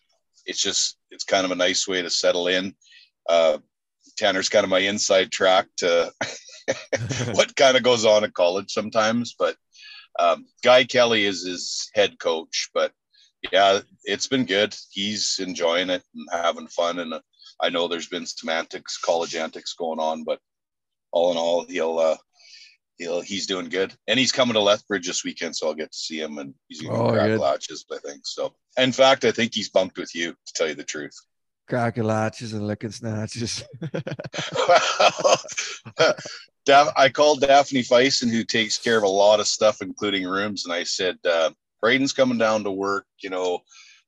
it's 0.46 0.62
just 0.62 0.96
it's 1.11 1.25
kind 1.25 1.44
of 1.44 1.50
a 1.50 1.56
nice 1.56 1.87
way 1.87 2.00
to 2.00 2.08
settle 2.08 2.49
in. 2.49 2.75
Uh, 3.28 3.58
Tanner's 4.16 4.49
kind 4.49 4.64
of 4.64 4.70
my 4.70 4.78
inside 4.78 5.30
track 5.30 5.66
to 5.76 6.11
what 7.32 7.54
kind 7.54 7.76
of 7.76 7.82
goes 7.82 8.06
on 8.06 8.25
at 8.25 8.32
college 8.32 8.72
sometimes, 8.72 9.34
but 9.38 9.56
um, 10.18 10.46
Guy 10.64 10.84
Kelly 10.84 11.26
is 11.26 11.44
his 11.44 11.90
head 11.94 12.18
coach, 12.18 12.70
but 12.72 12.92
yeah, 13.52 13.80
it's 14.04 14.26
been 14.26 14.46
good. 14.46 14.75
He's 14.90 15.38
enjoying 15.38 15.90
it 15.90 16.02
and 16.14 16.28
having 16.32 16.68
fun. 16.68 16.99
And 16.99 17.12
uh, 17.12 17.20
I 17.61 17.68
know 17.68 17.88
there's 17.88 18.08
been 18.08 18.25
some 18.25 18.49
antics, 18.49 18.96
college 18.96 19.34
antics 19.34 19.75
going 19.75 19.99
on, 19.99 20.25
but 20.25 20.40
all 21.12 21.30
in 21.32 21.37
all, 21.37 21.66
he'll, 21.66 21.99
uh, 21.99 22.16
he'll, 22.99 23.20
he's 23.20 23.46
doing 23.46 23.68
good. 23.68 23.94
And 24.08 24.18
he's 24.18 24.32
coming 24.32 24.54
to 24.54 24.61
Lethbridge 24.61 25.06
this 25.06 25.25
weekend, 25.25 25.56
so 25.56 25.68
I'll 25.68 25.75
get 25.75 25.92
to 25.92 25.99
see 25.99 26.20
him 26.20 26.38
and 26.38 26.54
he's 26.68 26.80
to 26.80 26.88
Oh, 26.90 27.11
crack 27.12 27.28
good. 27.28 27.40
latches, 27.40 27.84
I 27.92 27.99
think. 27.99 28.22
So, 28.25 28.54
in 28.76 28.92
fact, 28.92 29.25
I 29.25 29.32
think 29.32 29.54
he's 29.54 29.68
bunked 29.70 29.99
with 29.99 30.14
you, 30.14 30.32
to 30.32 30.52
tell 30.54 30.68
you 30.68 30.75
the 30.75 30.84
truth. 30.84 31.14
Cracking 31.68 32.04
latches 32.04 32.52
and 32.52 32.66
licking 32.66 32.90
snatches. 32.90 33.62
I 36.96 37.08
called 37.08 37.40
Daphne 37.40 37.82
Feisen, 37.82 38.30
who 38.30 38.44
takes 38.44 38.78
care 38.78 38.96
of 38.96 39.04
a 39.04 39.08
lot 39.08 39.40
of 39.40 39.46
stuff, 39.46 39.80
including 39.80 40.25
rooms, 40.25 40.64
and 40.64 40.75
I 40.75 40.84
said, 40.84 41.18
uh, 41.25 41.50
Braden's 41.82 42.12
coming 42.12 42.38
down 42.38 42.64
to 42.64 42.70
work. 42.70 43.06
You 43.18 43.30
know, 43.30 43.61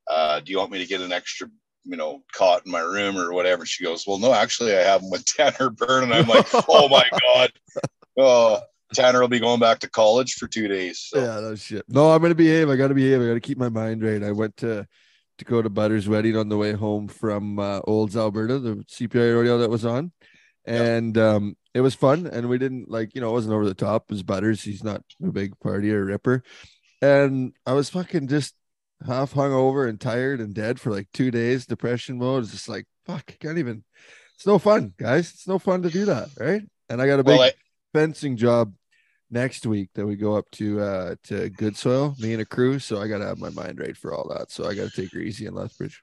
uh, 0.09 0.41
do 0.41 0.53
you 0.53 0.59
want 0.59 0.71
me 0.71 0.79
to 0.79 0.87
get 0.87 1.01
an 1.01 1.13
extra, 1.13 1.49
you 1.85 1.97
know, 1.97 2.23
cot 2.33 2.63
in 2.65 2.73
my 2.73 2.81
room 2.81 3.19
or 3.19 3.33
whatever? 3.33 3.67
She 3.67 3.85
goes, 3.85 4.07
Well, 4.07 4.19
no, 4.19 4.33
actually, 4.33 4.77
I 4.77 4.81
have 4.83 5.03
him 5.03 5.11
with 5.11 5.25
Tanner 5.27 5.71
Byrne. 5.71 6.05
And 6.05 6.15
I'm 6.15 6.29
like, 6.29 6.47
Oh 6.69 6.89
my 6.89 7.05
God. 7.35 7.53
Oh, 8.19 8.61
Tanner 8.95 9.21
will 9.21 9.29
be 9.29 9.41
going 9.41 9.61
back 9.61 9.81
to 9.81 9.91
college 9.91 10.35
for 10.35 10.47
two 10.47 10.69
days. 10.69 10.99
So. 11.11 11.19
Yeah, 11.19 11.41
no 11.41 11.55
shit. 11.55 11.85
No, 11.89 12.11
I'm 12.11 12.23
gonna 12.23 12.35
behave. 12.35 12.69
I 12.69 12.77
gotta 12.77 12.95
behave. 12.95 13.21
I 13.21 13.27
gotta 13.27 13.41
keep 13.41 13.59
my 13.59 13.69
mind 13.69 14.03
right. 14.03 14.23
I 14.23 14.33
went 14.33 14.57
to 14.59 14.87
to 15.39 15.45
go 15.45 15.61
to 15.61 15.71
Butter's 15.71 16.09
wedding 16.09 16.37
on 16.37 16.49
the 16.49 16.57
way 16.57 16.73
home 16.73 17.09
from 17.09 17.59
uh, 17.59 17.81
Olds, 17.85 18.17
Alberta, 18.17 18.59
the 18.59 18.77
CPI 18.85 19.35
rodeo 19.35 19.59
that 19.59 19.71
was 19.71 19.85
on, 19.85 20.13
and 20.65 21.19
um, 21.19 21.57
it 21.75 21.81
was 21.81 21.95
fun. 21.95 22.27
And 22.27 22.49
we 22.49 22.59
didn't 22.59 22.91
like, 22.91 23.15
you 23.15 23.21
know, 23.21 23.31
it 23.31 23.33
wasn't 23.33 23.55
over 23.55 23.65
the 23.65 23.75
top. 23.75 24.05
It 24.09 24.15
was 24.15 24.23
Butters. 24.23 24.63
He's 24.63 24.85
not 24.85 25.03
a 25.23 25.33
big 25.33 25.59
party 25.61 25.93
or 25.93 26.05
ripper, 26.05 26.43
and 27.03 27.53
I 27.67 27.73
was 27.73 27.91
fucking 27.91 28.29
just 28.29 28.55
half 29.07 29.33
hung 29.33 29.53
over 29.53 29.87
and 29.87 30.01
tired 30.01 30.41
and 30.41 30.55
dead 30.55 30.81
for 30.81 30.91
like 30.91 31.09
two 31.13 31.31
days. 31.31 31.67
Depression 31.67 32.19
mode. 32.19 32.45
It's 32.45 32.53
just 32.53 32.69
like 32.69 32.87
fuck. 33.07 33.25
I 33.29 33.37
can't 33.41 33.59
even. 33.59 33.85
It's 34.37 34.47
no 34.47 34.59
fun, 34.59 34.95
guys. 34.97 35.31
It's 35.31 35.49
no 35.49 35.59
fun 35.59 35.83
to 35.83 35.91
do 35.91 36.07
that, 36.07 36.29
right? 36.39 36.63
And 36.89 37.01
I 37.01 37.07
got 37.07 37.21
a 37.21 37.25
big 37.25 37.39
Well, 37.39 37.49
I, 37.49 37.53
fencing 37.93 38.37
job 38.37 38.75
next 39.35 39.67
week 39.67 39.91
that 39.95 40.07
we 40.07 40.17
go 40.17 40.35
up 40.37 40.51
to 40.53 40.81
uh 40.81 41.15
to 41.25 41.51
Goodsoil 41.51 42.19
me 42.19 42.33
and 42.33 42.41
a 42.41 42.45
crew 42.47 42.79
so 42.79 43.03
i 43.03 43.09
gotta 43.09 43.27
have 43.27 43.39
my 43.39 43.51
mind 43.51 43.79
right 43.79 43.97
for 43.97 44.15
all 44.15 44.29
that 44.29 44.51
so 44.51 44.67
i 44.67 44.75
gotta 44.75 44.91
take 44.91 45.13
her 45.13 45.19
easy 45.19 45.47
in 45.47 45.55
lethbridge 45.55 46.03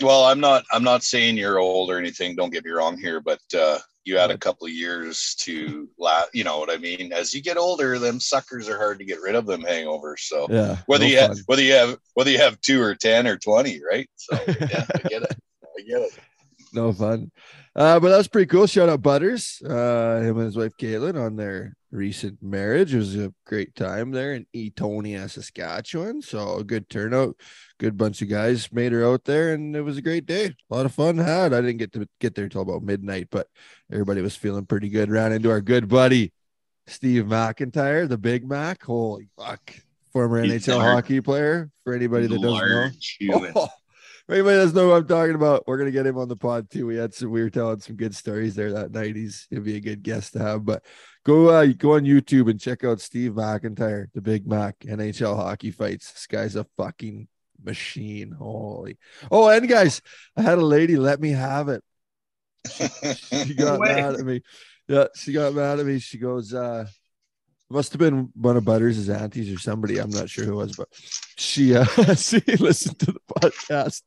well, 0.00 0.24
I'm 0.24 0.40
not. 0.40 0.64
I'm 0.72 0.82
not 0.82 1.02
saying 1.02 1.36
you're 1.36 1.58
old 1.58 1.90
or 1.90 1.98
anything. 1.98 2.34
Don't 2.34 2.52
get 2.52 2.64
me 2.64 2.70
wrong 2.70 2.98
here, 2.98 3.20
but 3.20 3.40
uh, 3.56 3.78
you 4.04 4.16
had 4.18 4.30
a 4.30 4.38
couple 4.38 4.66
of 4.66 4.72
years 4.72 5.36
to 5.40 5.88
la 5.98 6.22
You 6.32 6.44
know 6.44 6.58
what 6.58 6.72
I 6.72 6.76
mean? 6.76 7.12
As 7.12 7.32
you 7.32 7.40
get 7.40 7.56
older, 7.56 7.98
them 7.98 8.18
suckers 8.18 8.68
are 8.68 8.78
hard 8.78 8.98
to 8.98 9.04
get 9.04 9.20
rid 9.20 9.34
of. 9.34 9.46
Them 9.46 9.62
hangovers. 9.62 10.20
So 10.20 10.48
yeah 10.50 10.78
whether 10.86 11.04
no 11.04 11.10
you 11.10 11.18
have 11.18 11.38
whether 11.46 11.62
you 11.62 11.74
have 11.74 11.96
whether 12.14 12.30
you 12.30 12.38
have 12.38 12.60
two 12.60 12.82
or 12.82 12.94
ten 12.94 13.26
or 13.26 13.36
twenty, 13.36 13.80
right? 13.88 14.08
So 14.16 14.36
yeah, 14.46 14.86
I 14.94 15.08
get 15.08 15.22
it. 15.22 15.36
I 15.62 15.82
get 15.82 16.02
it. 16.02 16.18
no 16.72 16.92
fun 16.92 17.30
uh 17.76 18.00
but 18.00 18.08
that's 18.08 18.28
pretty 18.28 18.46
cool 18.46 18.66
shout 18.66 18.88
out 18.88 19.02
butters 19.02 19.62
uh 19.62 20.20
him 20.22 20.36
and 20.38 20.46
his 20.46 20.56
wife 20.56 20.72
caitlin 20.78 21.22
on 21.22 21.36
their 21.36 21.74
recent 21.92 22.42
marriage. 22.42 22.94
It 22.94 22.98
was 22.98 23.14
a 23.16 23.32
great 23.46 23.74
time 23.76 24.10
there 24.10 24.32
in 24.34 24.46
eatonia 24.56 25.30
saskatchewan. 25.30 26.22
So 26.22 26.56
a 26.56 26.64
good 26.64 26.88
turnout. 26.88 27.36
Good 27.78 27.96
bunch 27.96 28.22
of 28.22 28.28
guys 28.28 28.72
made 28.72 28.92
her 28.92 29.04
out 29.04 29.24
there 29.24 29.52
and 29.52 29.76
it 29.76 29.82
was 29.82 29.98
a 29.98 30.02
great 30.02 30.26
day. 30.26 30.46
A 30.70 30.74
lot 30.74 30.86
of 30.86 30.94
fun 30.94 31.18
had. 31.18 31.52
I 31.52 31.60
didn't 31.60 31.76
get 31.76 31.92
to 31.92 32.08
get 32.18 32.34
there 32.34 32.48
till 32.48 32.62
about 32.62 32.82
midnight 32.82 33.28
but 33.30 33.46
everybody 33.92 34.22
was 34.22 34.34
feeling 34.34 34.66
pretty 34.66 34.88
good. 34.88 35.10
Ran 35.10 35.32
into 35.32 35.50
our 35.50 35.60
good 35.60 35.88
buddy 35.88 36.32
steve 36.88 37.28
macintyre 37.28 38.06
the 38.08 38.18
big 38.18 38.48
mac. 38.48 38.82
Holy 38.82 39.28
fuck. 39.38 39.72
Former 40.12 40.42
He's 40.42 40.66
nhl 40.66 40.76
large. 40.78 40.94
hockey 41.04 41.20
player 41.20 41.70
for 41.84 41.94
anybody 41.94 42.26
that 42.26 42.40
doesn't 42.40 42.68
know. 42.68 42.88
human. 43.18 43.52
Oh, 43.56 43.68
anybody 44.28 44.56
doesn't 44.56 44.76
know 44.76 44.88
what 44.88 44.96
I'm 44.96 45.08
talking 45.08 45.34
about, 45.34 45.64
we're 45.66 45.78
gonna 45.78 45.90
get 45.90 46.06
him 46.06 46.18
on 46.18 46.28
the 46.28 46.36
pod 46.36 46.70
too. 46.70 46.86
We 46.86 46.96
had 46.96 47.14
some, 47.14 47.30
we 47.30 47.42
were 47.42 47.50
telling 47.50 47.80
some 47.80 47.96
good 47.96 48.14
stories 48.14 48.54
there 48.54 48.72
that 48.72 48.92
night. 48.92 49.16
He's 49.16 49.46
he'll 49.50 49.60
be 49.60 49.76
a 49.76 49.80
good 49.80 50.02
guest 50.02 50.34
to 50.34 50.38
have. 50.40 50.64
But 50.64 50.84
go 51.24 51.48
uh 51.48 51.66
go 51.66 51.94
on 51.94 52.02
YouTube 52.02 52.50
and 52.50 52.60
check 52.60 52.84
out 52.84 53.00
Steve 53.00 53.34
MacIntyre, 53.34 54.10
the 54.14 54.20
Big 54.20 54.46
Mac 54.46 54.78
NHL 54.80 55.36
hockey 55.36 55.70
fights. 55.70 56.12
This 56.12 56.26
guy's 56.26 56.56
a 56.56 56.66
fucking 56.76 57.28
machine. 57.62 58.32
Holy 58.32 58.98
oh, 59.30 59.48
and 59.48 59.68
guys, 59.68 60.02
I 60.36 60.42
had 60.42 60.58
a 60.58 60.64
lady 60.64 60.96
let 60.96 61.20
me 61.20 61.30
have 61.30 61.68
it. 61.68 61.82
She 62.70 63.54
got 63.56 63.80
way. 63.80 63.94
mad 63.94 64.14
at 64.14 64.20
me. 64.20 64.42
Yeah, 64.88 65.06
she 65.16 65.32
got 65.32 65.54
mad 65.54 65.80
at 65.80 65.86
me. 65.86 65.98
She 65.98 66.18
goes, 66.18 66.54
uh 66.54 66.86
must 67.72 67.92
have 67.92 67.98
been 67.98 68.28
one 68.34 68.58
of 68.58 68.66
Butters' 68.66 69.08
aunties 69.08 69.50
or 69.52 69.58
somebody. 69.58 69.98
I'm 69.98 70.10
not 70.10 70.28
sure 70.28 70.44
who 70.44 70.52
it 70.52 70.56
was, 70.56 70.76
but 70.76 70.88
she 71.36 71.74
uh 71.74 71.84
she 72.14 72.40
listened 72.58 72.98
to 73.00 73.06
the 73.06 73.20
podcast 73.40 74.02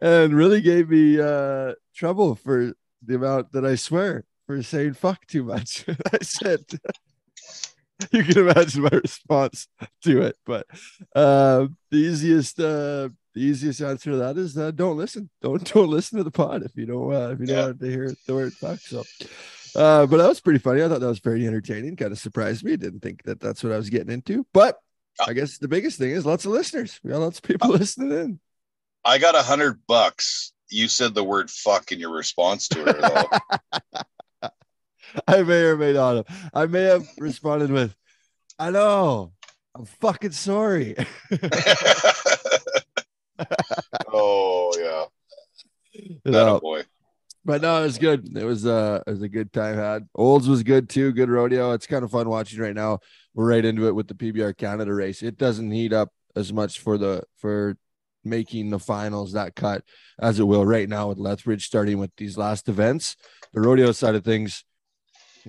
and 0.00 0.34
really 0.34 0.60
gave 0.60 0.90
me 0.90 1.20
uh 1.20 1.72
trouble 1.94 2.34
for 2.34 2.72
the 3.04 3.14
amount 3.16 3.52
that 3.52 3.64
I 3.64 3.74
swear 3.74 4.24
for 4.46 4.62
saying 4.62 4.94
fuck 4.94 5.26
too 5.26 5.44
much. 5.44 5.84
I 6.12 6.18
said 6.22 6.60
you 8.12 8.24
can 8.24 8.38
imagine 8.48 8.82
my 8.82 8.88
response 8.90 9.68
to 10.02 10.22
it, 10.22 10.36
but 10.44 10.66
uh 11.14 11.66
the 11.90 11.96
easiest 11.98 12.58
uh 12.60 13.08
the 13.34 13.40
easiest 13.40 13.80
answer 13.80 14.12
to 14.12 14.16
that 14.18 14.36
is 14.38 14.56
uh, 14.56 14.70
don't 14.70 14.96
listen. 14.96 15.28
Don't 15.42 15.64
don't 15.74 15.88
listen 15.88 16.18
to 16.18 16.24
the 16.24 16.30
pod 16.30 16.62
if 16.62 16.76
you 16.76 16.86
don't 16.86 17.12
uh, 17.12 17.30
if 17.30 17.40
you 17.40 17.46
don't 17.46 17.56
Yeah. 17.56 17.66
want 17.66 17.80
to 17.80 17.90
hear 17.90 18.12
the 18.26 18.34
word 18.34 18.52
fuck. 18.52 18.78
So 18.80 19.02
uh, 19.76 20.06
but 20.06 20.18
that 20.18 20.28
was 20.28 20.40
pretty 20.40 20.60
funny. 20.60 20.82
I 20.84 20.88
thought 20.88 21.00
that 21.00 21.06
was 21.08 21.18
very 21.18 21.44
entertaining. 21.46 21.96
Kind 21.96 22.12
of 22.12 22.18
surprised 22.18 22.62
me. 22.64 22.76
Didn't 22.76 23.00
think 23.00 23.24
that 23.24 23.40
that's 23.40 23.64
what 23.64 23.72
I 23.72 23.76
was 23.76 23.90
getting 23.90 24.12
into. 24.12 24.46
But 24.52 24.76
I 25.26 25.32
guess 25.32 25.58
the 25.58 25.66
biggest 25.66 25.98
thing 25.98 26.10
is 26.12 26.24
lots 26.24 26.44
of 26.44 26.52
listeners. 26.52 27.00
We 27.02 27.10
got 27.10 27.20
lots 27.20 27.38
of 27.38 27.42
people 27.42 27.70
listening 27.70 28.12
in. 28.12 28.40
I 29.04 29.18
got 29.18 29.34
a 29.34 29.42
hundred 29.42 29.80
bucks. 29.86 30.52
You 30.70 30.88
said 30.88 31.14
the 31.14 31.24
word 31.24 31.50
fuck 31.50 31.92
in 31.92 32.00
your 32.00 32.14
response 32.14 32.68
to 32.68 32.84
her 32.84 32.92
though. 32.92 33.28
I 35.28 35.42
may 35.42 35.62
or 35.62 35.76
may 35.76 35.92
not 35.92 36.16
have. 36.16 36.50
I 36.52 36.66
may 36.66 36.82
have 36.84 37.06
responded 37.18 37.70
with, 37.70 37.94
"I 38.58 38.70
know, 38.70 39.32
I'm 39.74 39.84
fucking 39.84 40.32
sorry." 40.32 40.96
oh 44.12 44.72
yeah. 44.78 45.04
Know, 46.24 46.58
boy. 46.58 46.82
but 47.44 47.62
no, 47.62 47.80
it 47.80 47.84
was 47.84 47.98
good. 47.98 48.36
It 48.36 48.44
was 48.44 48.66
uh, 48.66 49.00
it 49.06 49.10
was 49.10 49.22
a 49.22 49.28
good 49.28 49.52
time 49.52 49.76
had. 49.76 50.08
Olds 50.14 50.48
was 50.48 50.64
good 50.64 50.88
too. 50.88 51.12
Good 51.12 51.28
rodeo. 51.28 51.72
It's 51.72 51.86
kind 51.86 52.02
of 52.04 52.10
fun 52.10 52.28
watching 52.28 52.58
right 52.58 52.74
now. 52.74 52.98
We're 53.32 53.48
right 53.48 53.64
into 53.64 53.86
it 53.86 53.94
with 53.94 54.08
the 54.08 54.14
PBR 54.14 54.56
Canada 54.56 54.92
race. 54.92 55.22
It 55.22 55.38
doesn't 55.38 55.70
heat 55.70 55.92
up 55.92 56.10
as 56.34 56.52
much 56.52 56.80
for 56.80 56.98
the 56.98 57.22
for 57.36 57.76
making 58.24 58.70
the 58.70 58.78
finals 58.78 59.32
that 59.32 59.54
cut 59.54 59.82
as 60.20 60.38
it 60.38 60.44
will 60.44 60.64
right 60.64 60.88
now 60.88 61.08
with 61.08 61.18
Lethbridge 61.18 61.66
starting 61.66 61.98
with 61.98 62.10
these 62.16 62.36
last 62.36 62.68
events. 62.68 63.16
The 63.52 63.60
rodeo 63.60 63.92
side 63.92 64.14
of 64.14 64.24
things, 64.24 64.64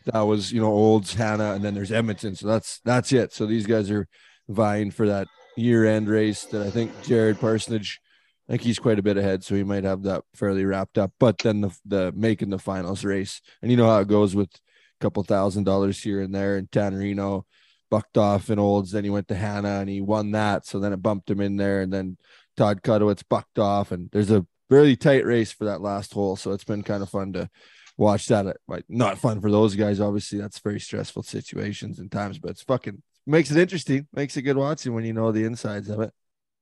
that 0.06 0.22
was 0.22 0.52
you 0.52 0.60
know 0.60 0.72
Olds, 0.72 1.14
Hanna, 1.14 1.54
and 1.54 1.64
then 1.64 1.74
there's 1.74 1.92
Edmonton. 1.92 2.36
So 2.36 2.48
that's 2.48 2.82
that's 2.84 3.12
it. 3.12 3.34
So 3.34 3.46
these 3.46 3.66
guys 3.66 3.90
are 3.90 4.08
vying 4.48 4.92
for 4.92 5.08
that 5.08 5.28
year 5.56 5.86
end 5.86 6.10
race 6.10 6.46
that 6.46 6.66
I 6.66 6.70
think 6.70 6.92
Jared 7.04 7.40
Parsonage. 7.40 8.02
I 8.48 8.54
think 8.54 8.62
he's 8.62 8.78
quite 8.78 9.00
a 9.00 9.04
bit 9.04 9.18
ahead, 9.18 9.44
so 9.44 9.56
he 9.56 9.64
might 9.64 9.86
have 9.86 10.04
that 10.04 10.24
fairly 10.36 10.66
wrapped 10.66 10.98
up. 10.98 11.14
But 11.20 11.40
then 11.40 11.62
the 11.62 11.78
the 11.86 12.12
making 12.16 12.50
the 12.50 12.60
finals 12.60 13.04
race, 13.04 13.42
and 13.62 13.72
you 13.72 13.78
know 13.78 13.88
how 13.88 14.00
it 14.00 14.08
goes 14.08 14.36
with 14.36 14.50
a 14.54 15.02
couple 15.02 15.24
thousand 15.24 15.64
dollars 15.64 16.02
here 16.02 16.22
and 16.22 16.36
there. 16.36 16.58
And 16.58 16.70
Tannerino 16.70 17.46
bucked 17.90 18.18
off 18.18 18.50
in 18.50 18.60
Olds, 18.60 18.92
then 18.92 19.04
he 19.04 19.10
went 19.10 19.28
to 19.30 19.36
Hanna 19.36 19.80
and 19.80 19.90
he 19.90 20.02
won 20.02 20.32
that. 20.32 20.66
So 20.66 20.80
then 20.80 20.94
it 20.94 21.02
bumped 21.02 21.30
him 21.30 21.42
in 21.42 21.56
there, 21.56 21.82
and 21.82 21.92
then 21.92 22.18
Todd 22.58 22.82
Cudowitz 22.82 23.24
bucked 23.28 23.60
off, 23.60 23.92
and 23.92 24.10
there's 24.12 24.32
a 24.32 24.46
really 24.70 24.96
tight 24.96 25.26
race 25.26 25.52
for 25.52 25.66
that 25.66 25.82
last 25.82 26.14
hole. 26.14 26.36
So 26.36 26.52
it's 26.52 26.64
been 26.64 26.84
kind 26.84 27.04
of 27.04 27.10
fun 27.10 27.34
to 27.34 27.50
watch 27.98 28.28
that. 28.28 28.58
Like 28.68 28.86
not 28.90 29.18
fun 29.18 29.42
for 29.42 29.52
those 29.52 29.76
guys, 29.76 30.00
obviously. 30.00 30.40
That's 30.40 30.60
very 30.60 30.80
stressful 30.80 31.24
situations 31.24 32.00
and 32.00 32.12
times, 32.12 32.40
but 32.40 32.52
it's 32.52 32.64
fucking 32.64 33.02
makes 33.26 33.52
it 33.52 33.58
interesting, 33.58 34.08
makes 34.14 34.38
it 34.38 34.44
good 34.44 34.58
watching 34.58 34.94
when 34.94 35.06
you 35.06 35.14
know 35.14 35.32
the 35.32 35.46
insides 35.46 35.90
of 35.90 36.00
it. 36.02 36.12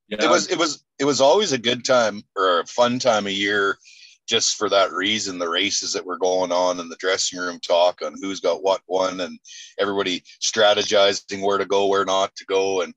Yeah, 0.08 0.24
It 0.24 0.30
was 0.30 0.50
it 0.50 0.58
was 0.58 0.84
it 0.98 1.04
was 1.04 1.20
always 1.20 1.52
a 1.52 1.58
good 1.58 1.84
time 1.84 2.22
or 2.36 2.60
a 2.60 2.66
fun 2.66 2.98
time 2.98 3.26
of 3.26 3.32
year 3.32 3.78
just 4.26 4.56
for 4.56 4.70
that 4.70 4.92
reason 4.92 5.38
the 5.38 5.48
races 5.48 5.92
that 5.92 6.04
were 6.04 6.18
going 6.18 6.50
on 6.50 6.80
and 6.80 6.90
the 6.90 6.96
dressing 6.96 7.38
room 7.38 7.60
talk 7.60 8.00
on 8.02 8.14
who's 8.20 8.40
got 8.40 8.62
what 8.62 8.80
one 8.86 9.20
and 9.20 9.38
everybody 9.78 10.22
strategizing 10.40 11.42
where 11.42 11.58
to 11.58 11.66
go 11.66 11.86
where 11.86 12.04
not 12.04 12.34
to 12.34 12.44
go 12.46 12.80
and 12.80 12.94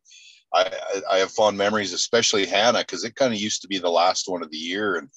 I, 0.54 0.72
I 1.12 1.18
have 1.18 1.32
fond 1.32 1.58
memories, 1.58 1.94
especially 1.94 2.46
Hanna, 2.46 2.80
because 2.80 3.04
it 3.04 3.16
kind 3.16 3.34
of 3.34 3.39
used 3.39 3.62
to 3.62 3.68
be 3.68 3.80
the 3.80 3.89
last 3.89 4.27
one 4.27 4.44
of 4.44 4.51
the 4.51 4.58
year, 4.58 4.96
and 4.96 5.10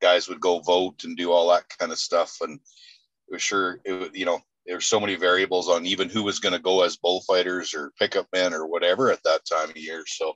guys 0.00 0.28
would 0.28 0.40
go 0.40 0.60
vote 0.60 1.04
and 1.04 1.16
do 1.16 1.32
all 1.32 1.50
that 1.50 1.64
kind 1.78 1.92
of 1.92 1.98
stuff. 1.98 2.36
And 2.40 2.54
it 2.54 3.32
was 3.32 3.42
sure, 3.42 3.80
it, 3.84 4.14
you 4.14 4.24
know, 4.24 4.40
there's 4.66 4.86
so 4.86 5.00
many 5.00 5.16
variables 5.16 5.68
on 5.68 5.86
even 5.86 6.08
who 6.08 6.22
was 6.22 6.38
going 6.38 6.52
to 6.52 6.60
go 6.60 6.82
as 6.82 6.96
bullfighters 6.96 7.74
or 7.74 7.92
pickup 7.98 8.26
men 8.32 8.54
or 8.54 8.66
whatever 8.66 9.10
at 9.10 9.22
that 9.24 9.44
time 9.44 9.70
of 9.70 9.76
year. 9.76 10.04
So 10.06 10.34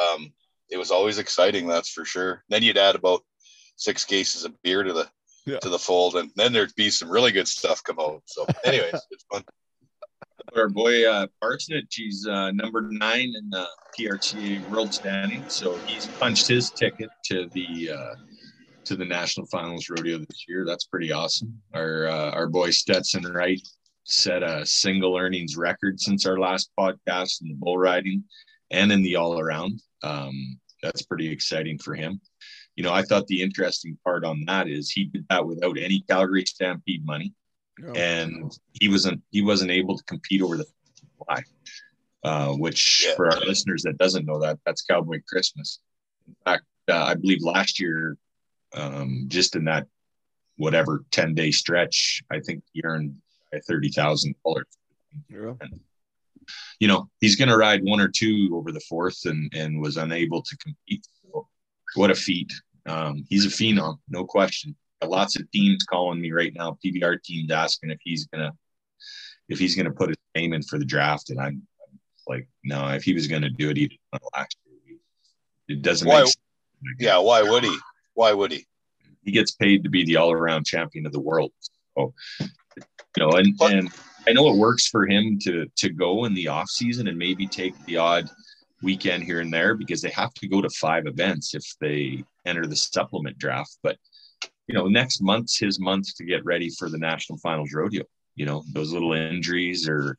um, 0.00 0.32
it 0.70 0.78
was 0.78 0.90
always 0.90 1.18
exciting, 1.18 1.66
that's 1.66 1.90
for 1.90 2.04
sure. 2.04 2.42
Then 2.48 2.62
you'd 2.62 2.78
add 2.78 2.94
about 2.94 3.22
six 3.76 4.04
cases 4.04 4.44
of 4.44 4.60
beer 4.62 4.82
to 4.82 4.92
the 4.92 5.08
yeah. 5.46 5.58
to 5.58 5.68
the 5.68 5.78
fold, 5.78 6.16
and 6.16 6.30
then 6.36 6.52
there'd 6.52 6.74
be 6.74 6.90
some 6.90 7.10
really 7.10 7.32
good 7.32 7.48
stuff 7.48 7.82
come 7.84 7.98
out. 8.00 8.22
So, 8.26 8.46
anyways, 8.64 8.94
it's 9.10 9.24
fun. 9.30 9.44
Our 10.56 10.68
boy 10.68 11.08
uh, 11.08 11.26
he's 11.90 12.26
uh, 12.26 12.50
number 12.52 12.82
nine 12.82 13.32
in 13.36 13.50
the 13.50 13.66
PRCA 13.98 14.68
world 14.68 14.92
standing, 14.92 15.44
so 15.48 15.76
he's 15.86 16.06
punched 16.06 16.46
his 16.48 16.70
ticket 16.70 17.10
to 17.24 17.48
the 17.52 17.90
uh, 17.90 18.14
to 18.84 18.96
the 18.96 19.04
national 19.04 19.46
finals 19.46 19.88
rodeo 19.88 20.18
this 20.18 20.44
year. 20.46 20.64
That's 20.66 20.84
pretty 20.84 21.12
awesome. 21.12 21.60
Our 21.74 22.06
uh, 22.06 22.30
our 22.32 22.46
boy 22.46 22.70
Stetson 22.70 23.24
Wright 23.24 23.60
set 24.04 24.42
a 24.42 24.64
single 24.66 25.16
earnings 25.16 25.56
record 25.56 25.98
since 25.98 26.26
our 26.26 26.38
last 26.38 26.70
podcast 26.78 27.42
in 27.42 27.48
the 27.48 27.54
bull 27.54 27.78
riding 27.78 28.24
and 28.70 28.92
in 28.92 29.02
the 29.02 29.16
all 29.16 29.40
around. 29.40 29.80
Um, 30.02 30.58
that's 30.82 31.02
pretty 31.02 31.30
exciting 31.30 31.78
for 31.78 31.94
him. 31.94 32.20
You 32.76 32.84
know, 32.84 32.92
I 32.92 33.02
thought 33.02 33.26
the 33.26 33.42
interesting 33.42 33.96
part 34.04 34.24
on 34.24 34.44
that 34.46 34.68
is 34.68 34.90
he 34.90 35.04
did 35.04 35.24
that 35.30 35.46
without 35.46 35.78
any 35.78 36.04
Calgary 36.08 36.44
Stampede 36.44 37.04
money, 37.06 37.32
oh, 37.82 37.92
and 37.92 38.56
he 38.80 38.88
wasn't 38.88 39.22
he 39.30 39.42
wasn't 39.42 39.70
able 39.70 39.96
to 39.96 40.04
compete 40.04 40.42
over 40.42 40.56
the 40.56 40.66
fly. 41.18 41.42
Uh, 42.22 42.54
which 42.54 43.04
yeah. 43.06 43.14
for 43.16 43.30
our 43.30 43.38
listeners 43.40 43.82
that 43.82 43.98
doesn't 43.98 44.24
know 44.24 44.40
that 44.40 44.58
that's 44.64 44.82
Cowboy 44.82 45.20
Christmas. 45.28 45.80
In 46.26 46.34
fact, 46.42 46.64
uh, 46.88 47.04
I 47.04 47.14
believe 47.14 47.42
last 47.42 47.78
year 47.78 48.16
um, 48.74 49.26
just 49.28 49.56
in 49.56 49.64
that 49.64 49.86
whatever 50.56 51.04
10 51.10 51.34
day 51.34 51.50
stretch, 51.50 52.22
I 52.30 52.40
think 52.40 52.62
he 52.72 52.82
earned 52.84 53.16
$30,000. 53.68 54.34
Yeah. 55.28 55.52
you 56.80 56.88
know, 56.88 57.08
he's 57.20 57.36
going 57.36 57.48
to 57.48 57.56
ride 57.56 57.82
one 57.84 58.00
or 58.00 58.08
two 58.08 58.50
over 58.52 58.72
the 58.72 58.80
fourth 58.80 59.26
and, 59.26 59.52
and 59.54 59.80
was 59.80 59.96
unable 59.96 60.42
to 60.42 60.56
compete. 60.58 61.06
So 61.22 61.46
what 61.94 62.10
a 62.10 62.14
feat. 62.14 62.52
Um, 62.86 63.24
he's 63.28 63.46
a 63.46 63.48
phenom, 63.48 63.98
no 64.08 64.24
question. 64.24 64.76
Lots 65.02 65.38
of 65.38 65.50
teams 65.50 65.84
calling 65.84 66.20
me 66.20 66.32
right 66.32 66.52
now, 66.54 66.78
PBR 66.84 67.22
teams 67.22 67.50
asking 67.50 67.90
if 67.90 67.98
he's 68.02 68.26
going 68.26 68.44
to, 68.44 68.52
if 69.48 69.58
he's 69.58 69.76
going 69.76 69.86
to 69.86 69.92
put 69.92 70.08
his 70.08 70.16
name 70.34 70.52
in 70.52 70.62
for 70.62 70.78
the 70.78 70.84
draft. 70.84 71.30
And 71.30 71.40
I'm, 71.40 71.62
I'm 71.82 71.98
like, 72.26 72.48
no, 72.64 72.88
if 72.88 73.04
he 73.04 73.12
was 73.12 73.26
going 73.26 73.42
to 73.42 73.50
do 73.50 73.70
it, 73.70 73.76
he'd 73.76 73.98
last 74.34 74.56
year. 74.86 74.98
It 75.68 75.82
doesn't 75.82 76.06
why, 76.06 76.20
make 76.20 76.26
sense. 76.26 76.36
Yeah. 76.98 77.18
Why 77.18 77.42
would 77.42 77.64
he? 77.64 77.76
Why 78.14 78.32
would 78.32 78.52
he? 78.52 78.66
He 79.22 79.32
gets 79.32 79.52
paid 79.52 79.84
to 79.84 79.90
be 79.90 80.04
the 80.04 80.16
all-around 80.16 80.66
champion 80.66 81.06
of 81.06 81.12
the 81.12 81.20
world. 81.20 81.52
So, 81.96 82.12
you 82.40 82.86
know, 83.18 83.30
and 83.30 83.54
and 83.60 83.90
I 84.26 84.32
know 84.32 84.50
it 84.50 84.56
works 84.56 84.88
for 84.88 85.06
him 85.06 85.38
to 85.42 85.66
to 85.76 85.90
go 85.90 86.24
in 86.24 86.34
the 86.34 86.48
off 86.48 86.68
season 86.68 87.08
and 87.08 87.18
maybe 87.18 87.46
take 87.46 87.74
the 87.86 87.96
odd 87.98 88.28
weekend 88.82 89.24
here 89.24 89.40
and 89.40 89.52
there 89.52 89.74
because 89.74 90.02
they 90.02 90.10
have 90.10 90.34
to 90.34 90.48
go 90.48 90.60
to 90.60 90.68
five 90.70 91.06
events 91.06 91.54
if 91.54 91.64
they 91.80 92.24
enter 92.44 92.66
the 92.66 92.76
supplement 92.76 93.38
draft. 93.38 93.78
But 93.82 93.96
you 94.66 94.74
know, 94.74 94.86
next 94.86 95.20
month's 95.20 95.58
his 95.58 95.78
month 95.78 96.14
to 96.16 96.24
get 96.24 96.44
ready 96.44 96.70
for 96.70 96.88
the 96.88 96.98
national 96.98 97.38
finals 97.38 97.72
rodeo. 97.72 98.04
You 98.34 98.46
know, 98.46 98.64
those 98.72 98.92
little 98.92 99.12
injuries 99.12 99.88
or 99.88 100.18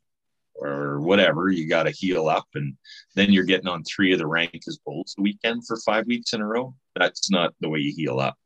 or 0.57 1.01
whatever, 1.01 1.49
you 1.49 1.67
got 1.67 1.83
to 1.83 1.91
heal 1.91 2.29
up, 2.29 2.47
and 2.55 2.77
then 3.15 3.31
you're 3.31 3.43
getting 3.43 3.67
on 3.67 3.83
three 3.83 4.13
of 4.13 4.19
the 4.19 4.27
rank 4.27 4.61
as 4.67 4.77
bulls 4.85 5.13
the 5.15 5.23
weekend 5.23 5.65
for 5.67 5.77
five 5.85 6.05
weeks 6.07 6.33
in 6.33 6.41
a 6.41 6.47
row. 6.47 6.73
That's 6.95 7.29
not 7.29 7.53
the 7.59 7.69
way 7.69 7.79
you 7.79 7.93
heal 7.95 8.19
up. 8.19 8.37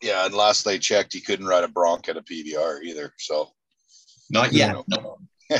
Yeah, 0.00 0.26
and 0.26 0.34
last 0.34 0.64
they 0.64 0.78
checked, 0.78 1.12
he 1.12 1.20
couldn't 1.20 1.46
ride 1.46 1.64
a 1.64 1.68
bronc 1.68 2.08
at 2.08 2.16
a 2.16 2.22
PBR 2.22 2.82
either. 2.82 3.12
So, 3.18 3.50
not 4.30 4.52
yet. 4.52 4.76
No. 4.86 5.18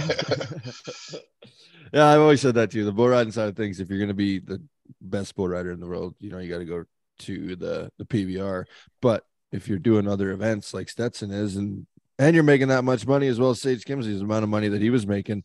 yeah, 1.92 2.08
I've 2.08 2.20
always 2.20 2.40
said 2.40 2.54
that 2.54 2.70
too. 2.70 2.84
The 2.84 2.92
bull 2.92 3.08
riding 3.08 3.32
side 3.32 3.48
of 3.48 3.56
things, 3.56 3.80
if 3.80 3.88
you're 3.88 3.98
going 3.98 4.08
to 4.08 4.14
be 4.14 4.38
the 4.38 4.62
best 5.00 5.34
bull 5.34 5.48
rider 5.48 5.72
in 5.72 5.80
the 5.80 5.86
world, 5.86 6.14
you 6.20 6.30
know, 6.30 6.38
you 6.38 6.50
got 6.50 6.58
to 6.58 6.64
go 6.64 6.84
to 7.20 7.56
the 7.56 7.90
the 7.98 8.04
PBR. 8.04 8.66
But 9.00 9.24
if 9.54 9.68
you're 9.68 9.78
doing 9.78 10.08
other 10.08 10.32
events 10.32 10.74
like 10.74 10.88
Stetson 10.88 11.30
is, 11.30 11.56
and 11.56 11.86
and 12.18 12.34
you're 12.34 12.44
making 12.44 12.68
that 12.68 12.84
much 12.84 13.06
money 13.06 13.28
as 13.28 13.38
well 13.38 13.50
as 13.50 13.60
Sage 13.60 13.84
Kimzey's 13.84 14.20
amount 14.20 14.42
of 14.42 14.48
money 14.48 14.68
that 14.68 14.82
he 14.82 14.90
was 14.90 15.06
making 15.06 15.44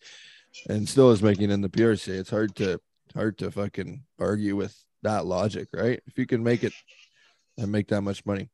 and 0.67 0.89
still 0.89 1.11
is 1.11 1.21
making 1.21 1.51
in 1.51 1.61
the 1.61 1.69
PRC. 1.69 2.07
It's 2.09 2.29
hard 2.29 2.55
to 2.55 2.79
hard 3.15 3.37
to 3.39 3.51
fucking 3.51 4.03
argue 4.19 4.55
with 4.55 4.75
that 5.03 5.25
logic, 5.25 5.69
right? 5.73 6.01
If 6.07 6.17
you 6.17 6.25
can 6.25 6.43
make 6.43 6.63
it 6.63 6.73
and 7.57 7.71
make 7.71 7.87
that 7.89 8.01
much 8.01 8.25
money, 8.25 8.49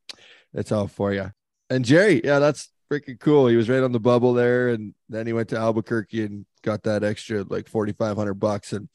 it's 0.54 0.72
all 0.72 0.88
for 0.88 1.14
you. 1.14 1.32
And 1.70 1.86
Jerry, 1.86 2.22
yeah, 2.24 2.40
that's 2.40 2.70
freaking 2.92 3.20
cool. 3.20 3.48
He 3.48 3.56
was 3.56 3.70
right 3.70 3.84
on 3.84 3.92
the 3.92 4.00
bubble 4.00 4.34
there, 4.34 4.70
and 4.70 4.94
then 5.10 5.26
he 5.26 5.34
went 5.34 5.50
to 5.50 5.58
Albuquerque 5.58 6.26
and 6.26 6.46
got 6.64 6.84
that 6.84 7.04
extra 7.04 7.44
like 7.44 7.70
forty 7.70 7.94
five 7.94 8.18
hundred 8.18 8.36
bucks. 8.36 8.74
And 8.74 8.90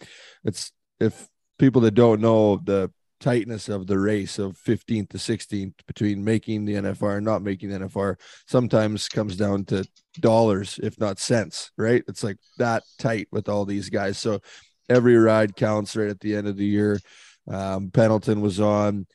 it's 0.45 0.73
if 1.01 1.29
people 1.59 1.81
that 1.83 1.93
don't 1.93 2.21
know 2.21 2.57
the 2.57 2.91
tightness 3.21 3.69
of 3.69 3.87
the 3.87 3.99
race 3.99 4.39
of 4.39 4.59
15th 4.59 5.11
to 5.11 5.19
16th 5.19 5.75
between 5.87 6.25
making 6.25 6.65
the 6.65 6.75
NFR 6.75 7.17
and 7.17 7.25
not 7.25 7.43
making 7.43 7.69
the 7.69 7.79
NFR 7.79 8.17
sometimes 8.47 9.09
comes 9.09 9.37
down 9.37 9.65
to 9.67 9.87
dollars, 10.19 10.81
if 10.83 10.99
not 10.99 11.19
cents, 11.19 11.71
right? 11.77 12.03
It's 12.09 12.25
like 12.25 12.39
that 12.59 12.83
tight 12.99 13.29
with 13.31 13.49
all 13.49 13.65
these 13.65 13.91
guys. 13.91 14.19
So 14.19 14.41
every 14.89 15.17
ride 15.17 15.55
counts 15.55 15.95
right 15.95 16.09
at 16.09 16.21
the 16.21 16.35
end 16.35 16.49
of 16.49 16.57
the 16.57 16.65
year. 16.65 16.99
Um, 17.47 17.91
Pendleton 17.91 18.41
was 18.41 18.59
on, 18.59 19.07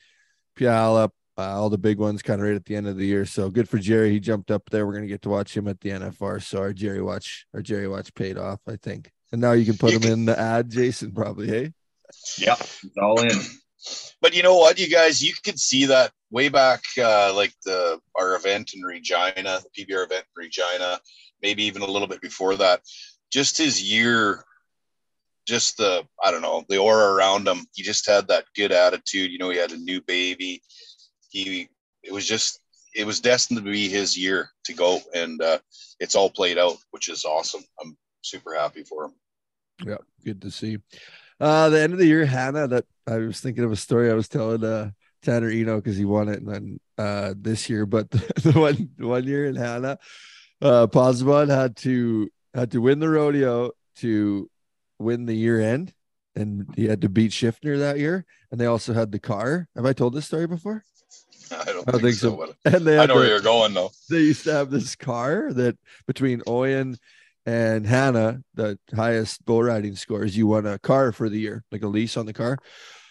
Puyallup, 0.58 1.10
uh, 1.38 1.60
all 1.60 1.70
the 1.70 1.78
big 1.78 1.98
ones 1.98 2.22
kind 2.22 2.40
of 2.40 2.48
right 2.48 2.56
at 2.56 2.66
the 2.66 2.76
end 2.76 2.88
of 2.88 2.98
the 2.98 3.06
year. 3.06 3.26
So 3.26 3.50
good 3.50 3.68
for 3.68 3.78
Jerry. 3.78 4.12
He 4.12 4.20
jumped 4.20 4.52
up 4.52 4.70
there. 4.70 4.86
We're 4.86 4.94
going 4.94 5.04
to 5.04 5.10
get 5.10 5.24
to 5.24 5.30
watch 5.30 5.56
him 5.56 5.68
at 5.68 5.82
the 5.82 5.90
NFR. 5.90 6.42
So 6.42 6.60
our 6.60 6.74
Jerry 6.74 7.02
watch, 7.02 7.46
our 7.54 7.62
Jerry 7.62 7.88
watch 7.88 8.14
paid 8.14 8.38
off, 8.38 8.60
I 8.68 8.78
think. 8.78 9.12
And 9.32 9.42
now 9.42 9.52
you 9.52 9.66
can 9.66 9.78
put 9.78 9.94
him 9.94 10.10
in 10.10 10.26
the 10.26 10.40
ad, 10.40 10.70
Jason, 10.70 11.12
probably. 11.12 11.48
Hey, 11.48 11.74
yeah, 12.38 12.54
it's 12.54 12.98
all 13.02 13.20
in 13.20 13.38
but 14.22 14.36
you 14.36 14.44
know 14.44 14.58
what, 14.58 14.80
you 14.80 14.90
guys, 14.90 15.22
you 15.22 15.34
could 15.44 15.60
see 15.60 15.86
that 15.86 16.12
way 16.32 16.50
back, 16.50 16.84
uh, 16.98 17.34
like 17.34 17.54
the 17.66 18.00
our 18.16 18.36
event 18.36 18.74
in 18.74 18.82
Regina, 18.82 19.60
the 19.62 19.86
PBR 19.86 20.06
event 20.06 20.26
in 20.36 20.44
Regina, 20.44 21.00
maybe 21.42 21.64
even 21.64 21.82
a 21.82 21.88
little 21.88 22.08
bit 22.08 22.22
before 22.22 22.56
that. 22.56 22.82
Just 23.32 23.58
his 23.58 23.82
year, 23.82 24.44
just 25.46 25.78
the 25.78 26.06
I 26.24 26.32
don't 26.32 26.42
know 26.42 26.64
the 26.70 26.78
aura 26.78 27.14
around 27.14 27.48
him. 27.48 27.66
He 27.74 27.84
just 27.84 28.08
had 28.08 28.28
that 28.28 28.46
good 28.56 28.72
attitude. 28.72 29.32
You 29.32 29.38
know, 29.38 29.50
he 29.50 29.58
had 29.58 29.72
a 29.72 29.78
new 29.78 30.02
baby. 30.02 30.62
He 31.30 31.70
it 32.04 32.14
was 32.14 32.28
just 32.28 32.60
it 32.96 33.06
was 33.06 33.20
destined 33.20 33.58
to 33.58 33.64
be 33.64 33.90
his 33.90 34.18
year 34.18 34.50
to 34.66 34.74
go, 34.74 35.02
and 35.14 35.42
uh, 35.42 35.60
it's 36.00 36.16
all 36.16 36.30
played 36.30 36.58
out, 36.58 36.78
which 36.92 37.10
is 37.10 37.26
awesome. 37.26 37.64
I'm 37.82 37.98
super 38.22 38.56
happy 38.56 38.84
for 38.84 39.06
him. 39.06 39.12
Yeah, 39.86 39.98
good 40.24 40.42
to 40.42 40.52
see. 40.52 40.80
Uh, 41.40 41.70
the 41.70 41.82
end 41.82 41.94
of 41.94 42.00
the 42.00 42.08
year, 42.08 42.26
Hanna. 42.26 42.68
That 42.68 42.86
I 43.08 43.18
was 43.18 43.40
thinking 43.40 43.64
of 43.64 43.72
a 43.72 43.76
story 43.76 44.10
I 44.10 44.14
was 44.14 44.28
telling 44.28 44.64
uh 44.64 44.92
Tanner 45.22 45.50
Eno 45.50 45.78
because 45.78 45.98
he 45.98 46.06
won 46.06 46.30
it, 46.30 46.42
and 46.42 46.48
then 46.48 46.80
uh 46.98 47.34
this 47.38 47.70
year, 47.70 47.86
but 47.86 48.10
the, 48.12 48.52
the 48.52 48.60
one 48.60 48.90
one 48.98 49.26
year 49.26 49.46
in 49.46 49.56
Hanna, 49.56 49.98
uh 50.62 50.88
Pozzobon 50.88 51.50
had 51.50 51.76
to 51.78 52.30
had 52.54 52.72
to 52.72 52.80
win 52.80 53.00
the 53.00 53.10
rodeo 53.10 53.72
to 53.98 54.50
win 55.00 55.26
the 55.26 55.34
year 55.34 55.60
end, 55.60 55.94
and 56.36 56.68
he 56.76 56.86
had 56.86 57.02
to 57.02 57.10
beat 57.10 57.32
Schiffner 57.32 57.80
that 57.80 58.00
year, 58.00 58.26
and 58.52 58.60
they 58.60 58.66
also 58.66 58.94
had 58.94 59.12
the 59.12 59.20
car. 59.20 59.68
Have 59.76 59.86
I 59.86 59.94
told 59.94 60.14
this 60.14 60.26
story 60.26 60.48
before? 60.48 60.84
I 61.52 61.66
don't, 61.66 61.88
I 61.88 61.92
don't 61.92 62.02
think, 62.02 62.02
think, 62.02 62.16
so. 62.16 62.54
so. 62.66 62.74
And 62.74 62.88
they 62.88 62.98
I 62.98 63.06
know 63.06 63.16
the, 63.16 63.20
where 63.20 63.30
you're 63.30 63.42
going 63.42 63.74
though. 63.74 63.92
They 64.10 64.20
used 64.20 64.46
to 64.46 64.54
have 64.54 64.72
this 64.72 64.96
car 64.96 65.52
that 65.54 65.78
between 66.08 66.42
Oyen 66.42 66.98
and 67.46 67.86
Hanna, 67.86 68.42
the 68.56 68.80
highest 68.96 69.46
bull 69.46 69.64
riding 69.64 69.96
scores, 69.96 70.36
you 70.36 70.48
won 70.48 70.66
a 70.66 70.80
car 70.80 71.12
for 71.12 71.30
the 71.30 71.40
year, 71.40 71.64
like 71.72 71.84
a 71.84 71.88
lease 71.88 72.18
on 72.18 72.26
the 72.26 72.34
car. 72.34 72.58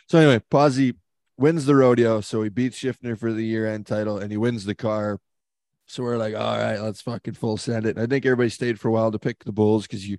So 0.09 0.18
anyway, 0.18 0.40
Posy 0.51 0.94
wins 1.37 1.66
the 1.66 1.77
rodeo, 1.77 2.20
so 2.20 2.42
he 2.42 2.49
beats 2.49 2.79
Schiffner 2.79 3.18
for 3.18 3.33
the 3.33 3.44
year 3.44 3.66
end 3.66 3.87
title, 3.87 4.18
and 4.18 4.31
he 4.31 4.37
wins 4.37 4.64
the 4.64 4.75
car. 4.75 5.20
So 5.87 6.03
we're 6.03 6.16
like, 6.16 6.35
all 6.35 6.59
right, 6.59 6.81
let's 6.81 7.03
fucking 7.03 7.35
full 7.35 7.57
send 7.57 7.87
it. 7.87 7.97
And 7.97 8.01
I 8.01 8.07
think 8.07 8.25
everybody 8.25 8.49
stayed 8.49 8.81
for 8.81 8.88
a 8.88 8.92
while 8.92 9.12
to 9.12 9.18
pick 9.18 9.44
the 9.44 9.53
bulls 9.53 9.87
because 9.87 10.09
you 10.09 10.18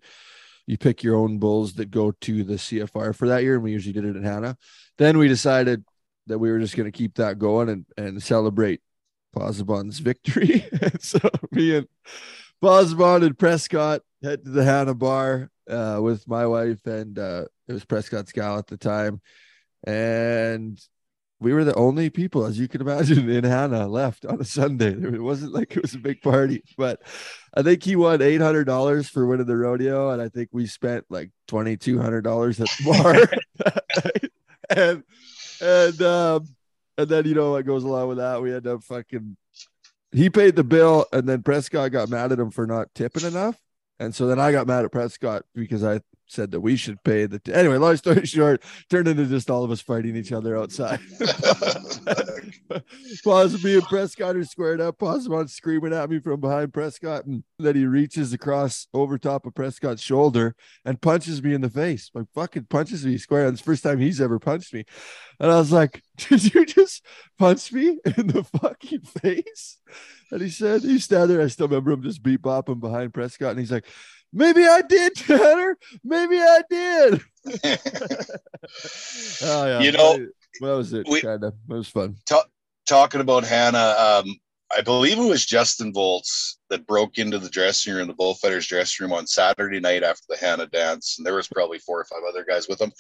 you 0.67 0.77
pick 0.77 1.03
your 1.03 1.15
own 1.15 1.37
bulls 1.37 1.73
that 1.73 1.91
go 1.91 2.11
to 2.11 2.43
the 2.43 2.55
CFR 2.55 3.15
for 3.15 3.27
that 3.27 3.43
year, 3.43 3.55
and 3.55 3.63
we 3.63 3.71
usually 3.71 3.93
did 3.93 4.05
it 4.05 4.15
in 4.15 4.23
Hanna. 4.23 4.57
Then 4.97 5.17
we 5.17 5.27
decided 5.27 5.83
that 6.27 6.39
we 6.39 6.51
were 6.51 6.59
just 6.59 6.75
going 6.75 6.91
to 6.91 6.97
keep 6.97 7.15
that 7.15 7.37
going 7.37 7.69
and 7.69 7.85
and 7.97 8.23
celebrate 8.23 8.81
Pozzobon's 9.35 9.99
victory. 9.99 10.65
so 10.99 11.19
me 11.51 11.77
and 11.77 11.87
Pozzobon 12.65 13.23
and 13.23 13.37
Prescott 13.37 14.01
head 14.23 14.43
to 14.43 14.49
the 14.49 14.63
Hanna 14.63 14.95
bar 14.95 15.51
uh, 15.69 15.99
with 16.01 16.27
my 16.27 16.47
wife, 16.47 16.83
and 16.87 17.19
uh, 17.19 17.45
it 17.67 17.73
was 17.73 17.85
Prescott's 17.85 18.31
gal 18.31 18.57
at 18.57 18.65
the 18.65 18.75
time. 18.75 19.21
And 19.85 20.79
we 21.39 21.53
were 21.53 21.63
the 21.63 21.75
only 21.75 22.09
people, 22.09 22.43
as 22.43 22.57
you 22.57 22.67
can 22.67 22.81
imagine, 22.81 23.29
in 23.29 23.43
Hanna 23.43 23.87
left 23.87 24.25
on 24.25 24.41
a 24.41 24.43
Sunday. 24.43 24.93
It 24.93 25.21
wasn't 25.21 25.53
like 25.53 25.77
it 25.77 25.83
was 25.83 25.93
a 25.93 25.99
big 25.99 26.23
party, 26.23 26.63
but 26.75 27.03
I 27.53 27.61
think 27.61 27.83
he 27.83 27.95
won 27.95 28.23
eight 28.23 28.41
hundred 28.41 28.63
dollars 28.63 29.09
for 29.09 29.27
winning 29.27 29.45
the 29.45 29.57
rodeo, 29.57 30.09
and 30.09 30.19
I 30.19 30.29
think 30.29 30.49
we 30.51 30.65
spent 30.65 31.05
like 31.07 31.29
twenty 31.47 31.77
two 31.77 32.01
hundred 32.01 32.23
dollars 32.23 32.59
at 32.59 32.67
the 32.79 32.91
bar. 32.91 34.29
and 34.71 35.03
and 35.61 36.01
um, 36.01 36.47
and 36.97 37.09
then 37.09 37.25
you 37.25 37.35
know 37.35 37.51
what 37.51 37.67
goes 37.67 37.83
along 37.83 38.07
with 38.07 38.17
that? 38.17 38.41
We 38.41 38.55
end 38.55 38.65
up 38.65 38.81
fucking. 38.81 39.37
He 40.11 40.29
paid 40.29 40.55
the 40.55 40.63
bill, 40.63 41.05
and 41.11 41.27
then 41.27 41.43
Prescott 41.43 41.91
got 41.91 42.09
mad 42.09 42.31
at 42.31 42.39
him 42.39 42.51
for 42.51 42.65
not 42.65 42.93
tipping 42.95 43.25
enough, 43.25 43.61
and 43.99 44.15
so 44.15 44.27
then 44.27 44.39
I 44.39 44.51
got 44.51 44.67
mad 44.67 44.85
at 44.85 44.91
Prescott 44.91 45.43
because 45.53 45.83
I 45.83 46.01
said 46.27 46.51
that 46.51 46.61
we 46.61 46.75
should 46.75 47.03
pay 47.03 47.25
the. 47.25 47.39
T- 47.39 47.53
anyway, 47.53 47.77
long 47.77 47.97
story 47.97 48.25
short, 48.25 48.63
turned 48.89 49.07
into 49.07 49.25
just 49.25 49.49
all 49.49 49.63
of 49.63 49.71
us 49.71 49.81
fighting 49.81 50.15
each 50.15 50.31
other 50.31 50.57
outside. 50.57 50.99
Pause 53.23 53.63
me 53.63 53.75
and 53.75 53.83
Prescott 53.83 54.35
are 54.35 54.43
squared 54.43 54.81
up. 54.81 55.01
On 55.01 55.47
screaming 55.47 55.93
at 55.93 56.09
me 56.09 56.19
from 56.19 56.39
behind 56.39 56.73
Prescott, 56.73 57.25
and 57.25 57.43
then 57.59 57.75
he 57.75 57.85
reaches 57.85 58.33
across 58.33 58.87
over 58.93 59.17
top 59.17 59.45
of 59.45 59.55
Prescott's 59.55 60.01
shoulder 60.01 60.55
and 60.83 61.01
punches 61.01 61.41
me 61.41 61.53
in 61.53 61.61
the 61.61 61.69
face. 61.69 62.09
Like 62.13 62.25
fucking 62.33 62.65
punches 62.65 63.05
me 63.05 63.17
square. 63.17 63.47
It's 63.47 63.61
the 63.61 63.65
first 63.65 63.83
time 63.83 63.99
he's 63.99 64.21
ever 64.21 64.39
punched 64.39 64.73
me, 64.73 64.85
and 65.39 65.51
I 65.51 65.57
was 65.57 65.71
like, 65.71 66.01
"Did 66.17 66.53
you 66.53 66.65
just 66.65 67.05
punch 67.37 67.71
me 67.71 67.99
in 68.17 68.27
the 68.27 68.43
fucking 68.43 69.01
face?" 69.01 69.77
And 70.31 70.41
he 70.41 70.49
said, 70.49 70.81
"He's 70.81 71.03
standing 71.03 71.37
there." 71.37 71.45
I 71.45 71.49
still 71.49 71.67
remember 71.67 71.91
him 71.91 72.03
just 72.03 72.23
beat 72.23 72.41
bopping 72.41 72.79
behind 72.79 73.13
Prescott, 73.13 73.51
and 73.51 73.59
he's 73.59 73.71
like. 73.71 73.85
Maybe 74.35 74.67
I 74.67 74.81
did, 74.81 75.15
Tanner. 75.15 75.77
Maybe 76.03 76.39
I 76.39 76.61
did. 76.69 77.21
oh 79.41 79.65
yeah. 79.65 79.79
You 79.81 79.91
know, 79.93 80.19
well, 80.59 80.71
that 80.71 80.77
was 80.77 80.93
it. 80.93 81.07
we- 81.09 81.21
kind 81.21 81.43
of. 81.43 81.53
It 81.69 81.73
was 81.73 81.87
fun. 81.87 82.17
Talking 82.85 83.21
about 83.21 83.45
Hanna, 83.45 83.95
um, 83.97 84.35
I 84.75 84.81
believe 84.81 85.17
it 85.17 85.27
was 85.27 85.43
Justin 85.43 85.91
Volts 85.91 86.59
that 86.69 86.85
broke 86.85 87.17
into 87.17 87.39
the 87.39 87.49
dressing 87.49 87.95
room, 87.95 88.07
the 88.07 88.13
bullfighters 88.13 88.67
dressing 88.67 89.05
room 89.05 89.13
on 89.13 89.25
Saturday 89.25 89.79
night 89.79 90.03
after 90.03 90.21
the 90.29 90.37
Hanna 90.37 90.67
dance, 90.67 91.15
and 91.17 91.25
there 91.25 91.33
was 91.33 91.47
probably 91.47 91.79
four 91.79 91.99
or 92.01 92.05
five 92.05 92.21
other 92.29 92.43
guys 92.43 92.67
with 92.67 92.77
them. 92.77 92.91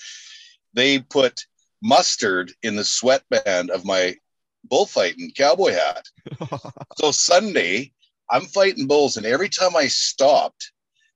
They 0.73 0.99
put 0.99 1.45
mustard 1.83 2.51
in 2.63 2.75
the 2.75 2.83
sweatband 2.83 3.69
of 3.69 3.85
my 3.85 4.15
bullfighting 4.63 5.31
cowboy 5.35 5.73
hat. 5.73 6.05
So 6.97 7.11
Sunday, 7.11 7.91
I'm 8.31 8.45
fighting 8.45 8.87
bulls, 8.87 9.17
and 9.17 9.25
every 9.25 9.49
time 9.49 9.75
I 9.75 9.87
stopped, 9.87 10.71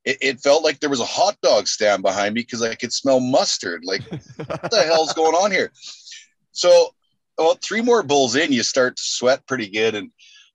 it, 0.05 0.17
it 0.21 0.39
felt 0.39 0.63
like 0.63 0.79
there 0.79 0.89
was 0.89 0.99
a 0.99 1.05
hot 1.05 1.37
dog 1.41 1.67
stand 1.67 2.01
behind 2.01 2.33
me 2.35 2.41
because 2.41 2.61
I 2.61 2.75
could 2.75 2.93
smell 2.93 3.19
mustard. 3.19 3.83
Like, 3.83 4.01
what 4.35 4.71
the 4.71 4.83
hell's 4.83 5.13
going 5.13 5.35
on 5.35 5.51
here? 5.51 5.71
So, 6.51 6.89
about 7.37 7.61
three 7.61 7.81
more 7.81 8.03
bulls 8.03 8.35
in, 8.35 8.51
you 8.51 8.63
start 8.63 8.97
to 8.97 9.03
sweat 9.03 9.45
pretty 9.47 9.69
good. 9.69 9.95
And 9.95 10.11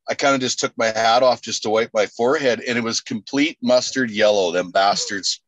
I 0.09 0.15
kind 0.15 0.35
of 0.35 0.41
just 0.41 0.61
took 0.61 0.77
my 0.77 0.87
hat 0.87 1.23
off 1.23 1.41
just 1.41 1.63
to 1.63 1.71
wipe 1.71 1.91
my 1.95 2.07
forehead, 2.07 2.61
and 2.61 2.77
it 2.77 2.85
was 2.85 3.01
complete 3.01 3.59
mustard 3.63 4.11
yellow, 4.11 4.51
them 4.53 4.71
bastards. 4.71 5.41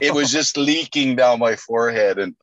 It 0.00 0.12
was 0.12 0.32
just 0.32 0.56
leaking 0.56 1.14
down 1.14 1.38
my 1.38 1.54
forehead, 1.54 2.18
and 2.18 2.34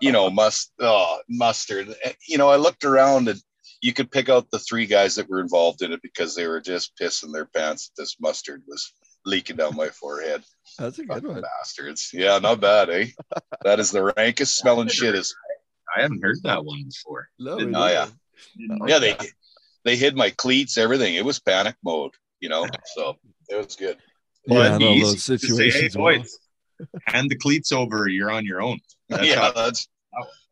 you 0.00 0.12
know, 0.12 0.30
must 0.30 0.72
oh, 0.78 1.18
mustard. 1.28 1.92
Eh, 2.04 2.12
you 2.28 2.38
know, 2.38 2.48
I 2.48 2.56
looked 2.56 2.84
around 2.84 3.28
and 3.28 3.40
you 3.82 3.92
could 3.92 4.10
pick 4.10 4.28
out 4.28 4.50
the 4.50 4.58
three 4.60 4.86
guys 4.86 5.16
that 5.16 5.28
were 5.28 5.40
involved 5.40 5.82
in 5.82 5.92
it 5.92 6.00
because 6.02 6.34
they 6.34 6.46
were 6.46 6.60
just 6.60 6.96
pissing 6.96 7.32
their 7.32 7.44
pants. 7.46 7.90
This 7.96 8.16
mustard 8.20 8.62
was 8.68 8.92
leaking 9.26 9.56
down 9.56 9.76
my 9.76 9.88
forehead. 9.88 10.42
That's 10.78 10.98
a 10.98 11.02
good 11.02 11.08
Fucking 11.14 11.28
one. 11.28 11.42
bastards. 11.42 12.10
Yeah, 12.14 12.38
not 12.38 12.60
bad, 12.60 12.88
eh? 12.88 13.06
That 13.64 13.78
is 13.80 13.90
the 13.90 14.02
rankest 14.16 14.56
smelling 14.56 14.88
shit. 14.88 15.14
Is 15.14 15.34
I 15.94 16.00
haven't 16.02 16.22
heard 16.22 16.36
that 16.44 16.64
one 16.64 16.84
before. 16.84 17.28
No, 17.38 17.58
Didn't 17.58 17.74
we 17.74 17.76
Oh, 17.78 17.88
did. 17.88 18.12
yeah. 18.56 18.76
yeah, 18.86 18.98
they 18.98 19.16
they 19.84 19.96
hid 19.96 20.16
my 20.16 20.30
cleats, 20.30 20.78
everything. 20.78 21.14
It 21.16 21.24
was 21.24 21.38
panic 21.40 21.76
mode, 21.84 22.12
you 22.40 22.48
know. 22.48 22.66
So 22.94 23.16
it 23.48 23.56
was 23.56 23.76
good. 23.76 23.98
Well, 24.46 24.60
yeah, 24.60 24.66
it'd 24.66 24.74
I 24.74 24.78
be 24.78 24.84
know 24.84 24.90
easy 24.92 25.02
those 25.02 25.24
to 25.26 25.38
say, 25.38 25.46
situations. 25.46 25.94
"Hey, 25.94 25.98
boys, 25.98 26.38
hand 27.04 27.30
the 27.30 27.36
cleats 27.36 27.72
over. 27.72 28.08
You're 28.08 28.30
on 28.30 28.44
your 28.46 28.62
own. 28.62 28.80
That's 29.08 29.26
yeah, 29.26 29.50
that's 29.54 29.88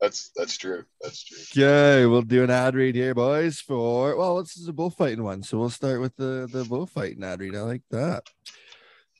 that's 0.00 0.30
that's 0.36 0.56
true. 0.56 0.84
That's 1.00 1.22
true. 1.24 1.64
Okay, 1.64 2.06
we'll 2.06 2.22
do 2.22 2.42
an 2.44 2.50
ad 2.50 2.74
read 2.74 2.94
here, 2.94 3.14
boys. 3.14 3.60
For 3.60 4.16
well, 4.16 4.40
this 4.42 4.56
is 4.56 4.68
a 4.68 4.72
bullfighting 4.72 5.22
one, 5.22 5.42
so 5.42 5.58
we'll 5.58 5.70
start 5.70 6.00
with 6.00 6.14
the 6.16 6.48
the 6.50 6.64
bullfighting 6.64 7.22
ad 7.24 7.40
read. 7.40 7.54
I 7.56 7.60
like 7.62 7.82
that. 7.90 8.24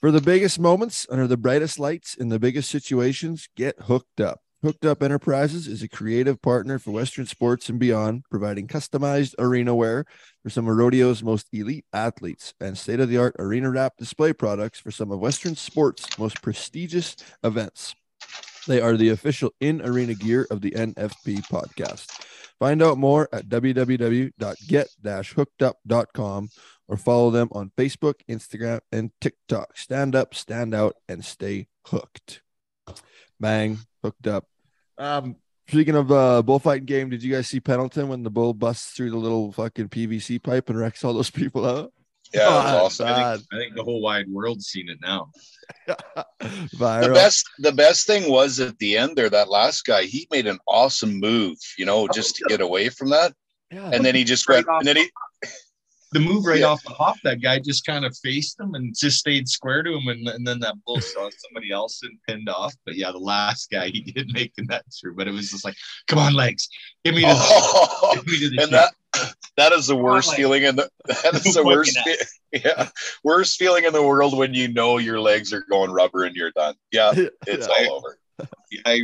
For 0.01 0.11
the 0.11 0.21
biggest 0.21 0.59
moments 0.59 1.07
under 1.11 1.27
the 1.27 1.37
brightest 1.37 1.79
lights 1.79 2.15
in 2.15 2.29
the 2.29 2.39
biggest 2.39 2.71
situations, 2.71 3.49
get 3.57 3.83
hooked 3.83 4.21
up. 4.21 4.41
Hooked 4.65 4.87
Up 4.87 5.03
Enterprises 5.03 5.69
is 5.69 5.83
a 5.83 5.89
creative 5.89 6.41
partner 6.41 6.79
for 6.79 6.91
Western 6.91 7.27
sports 7.27 7.69
and 7.69 7.79
beyond, 7.79 8.25
providing 8.31 8.67
customized 8.67 9.35
arena 9.39 9.75
wear 9.75 10.07
for 10.43 10.49
some 10.49 10.67
of 10.67 10.75
rodeo's 10.75 11.23
most 11.23 11.49
elite 11.53 11.85
athletes 11.93 12.55
and 12.61 12.79
state 12.79 12.99
of 12.99 13.11
the 13.11 13.19
art 13.19 13.37
arena 13.39 13.71
wrap 13.71 13.99
display 13.99 14.33
products 14.33 14.81
for 14.81 14.91
some 14.91 15.13
of 15.13 15.19
Western 15.19 15.55
sports' 15.55 16.19
most 16.19 16.41
prestigious 16.41 17.15
events. 17.43 17.95
They 18.67 18.81
are 18.81 18.97
the 18.97 19.11
official 19.11 19.51
in 19.61 19.83
arena 19.83 20.15
gear 20.15 20.47
of 20.51 20.63
the 20.63 20.71
NFP 20.71 21.47
podcast. 21.49 22.11
Find 22.59 22.83
out 22.83 22.97
more 22.97 23.29
at 23.33 23.51
www.get-hookedup.com 23.51 26.49
or 26.89 26.97
follow 26.97 27.31
them 27.31 27.49
on 27.53 27.73
Facebook, 27.77 28.15
Instagram, 28.29 28.81
and 28.93 29.11
TikTok. 29.21 29.77
Stand 29.77 30.15
up, 30.15 30.35
stand 30.35 30.75
out, 30.75 30.97
and 31.09 31.25
stay 31.25 31.69
hooked. 31.87 32.43
Bang, 33.41 33.79
hooked 34.03 34.27
up. 34.27 34.47
Um, 34.99 35.37
speaking 35.69 35.97
of 35.97 36.13
uh 36.13 36.43
bullfighting 36.43 36.85
game, 36.85 37.11
did 37.11 37.23
you 37.23 37.35
guys 37.35 37.49
see 37.49 37.61
Pendleton 37.61 38.09
when 38.09 38.23
the 38.23 38.31
bull 38.31 38.55
busts 38.55 38.93
through 38.93 39.11
the 39.11 39.17
little 39.17 39.53
fucking 39.53 39.89
PVC 39.89 40.43
pipe 40.43 40.69
and 40.69 40.79
wrecks 40.79 41.05
all 41.05 41.15
those 41.15 41.31
people 41.31 41.67
out? 41.67 41.93
Yeah, 42.33 42.49
Oh, 42.49 42.85
awesome. 42.87 43.07
I 43.07 43.37
think, 43.37 43.47
I 43.53 43.57
think 43.59 43.77
the 43.77 43.85
whole 43.85 44.01
wide 44.01 44.29
world's 44.29 44.67
seen 44.67 44.89
it 44.89 44.99
now. 45.01 45.31
The 46.41 47.11
best 47.15 47.49
the 47.59 47.73
best 47.73 48.07
thing 48.07 48.31
was 48.31 48.61
at 48.61 48.79
the 48.79 48.99
end 48.99 49.17
there, 49.17 49.31
that 49.31 49.49
last 49.49 49.85
guy, 49.87 50.05
he 50.05 50.29
made 50.31 50.47
an 50.47 50.59
awesome 50.69 51.19
move, 51.19 51.57
you 51.79 51.87
know, 51.87 52.07
just 52.09 52.37
to 52.37 52.45
get 52.49 52.61
away 52.61 52.91
from 52.91 53.11
that. 53.11 53.33
Yeah. 53.71 53.91
And 53.93 54.05
then 54.05 54.15
he 54.15 54.25
just 54.25 54.49
Right 54.49 54.57
went 54.57 54.69
off 54.69 54.81
and 54.81 54.89
then 54.89 54.97
he 54.97 55.11
The 56.15 56.21
move 56.21 56.47
right 56.47 56.61
Yeah. 56.61 56.67
off 56.67 56.83
the 56.85 56.91
hop, 56.91 57.17
that 57.25 57.43
guy 57.43 57.59
just 57.59 57.85
kind 57.85 58.05
of 58.05 58.17
faced 58.17 58.59
him 58.59 58.75
and 58.75 58.95
just 58.97 59.19
stayed 59.19 59.49
square 59.49 59.83
to 59.83 59.93
him, 59.93 60.07
and, 60.09 60.27
and 60.29 60.47
then 60.47 60.61
that 60.61 60.77
bull 60.87 61.01
saw 61.01 61.29
somebody 61.37 61.71
else 61.73 62.01
and 62.05 62.17
pinned 62.27 62.49
off. 62.49 62.73
But 62.87 62.95
yeah, 62.95 63.11
the 63.13 63.19
last 63.19 63.71
guy 63.71 63.89
he 63.89 64.01
did 64.17 64.33
make 64.33 64.55
the 64.55 64.63
net 64.65 64.85
through, 64.99 65.17
but 65.17 65.29
it 65.29 65.33
was 65.33 65.51
just 65.51 65.65
like, 65.65 65.77
come 66.07 66.19
on, 66.19 66.33
legs, 66.35 66.69
give 67.05 67.15
me 67.15 67.23
the, 67.23 67.35
Oh, 67.37 68.13
give 68.15 68.27
me 68.27 68.49
the 68.49 68.63
and 68.63 68.73
that 68.73 68.95
that 69.57 69.73
is 69.73 69.87
the 69.89 69.97
worst 69.97 70.29
like- 70.29 70.37
feeling 70.39 70.63
in 70.65 70.75
the 70.77 70.89
that 71.07 71.35
is 71.35 71.55
the 71.55 71.65
worst 71.65 71.97
fe- 72.05 72.17
yeah 72.65 72.89
worst 73.23 73.57
feeling 73.59 73.85
in 73.85 73.93
the 73.93 74.03
world 74.03 74.37
when 74.37 74.53
you 74.55 74.67
know 74.73 74.99
your 74.99 75.21
legs 75.21 75.53
are 75.53 75.65
going 75.71 75.91
rubber 75.93 76.25
and 76.25 76.35
you're 76.35 76.51
done 76.53 76.75
yeah 76.91 77.13
it's 77.47 77.69
Yeah. 77.69 77.87
all 77.89 77.97
over 77.97 78.19
I 78.85 79.03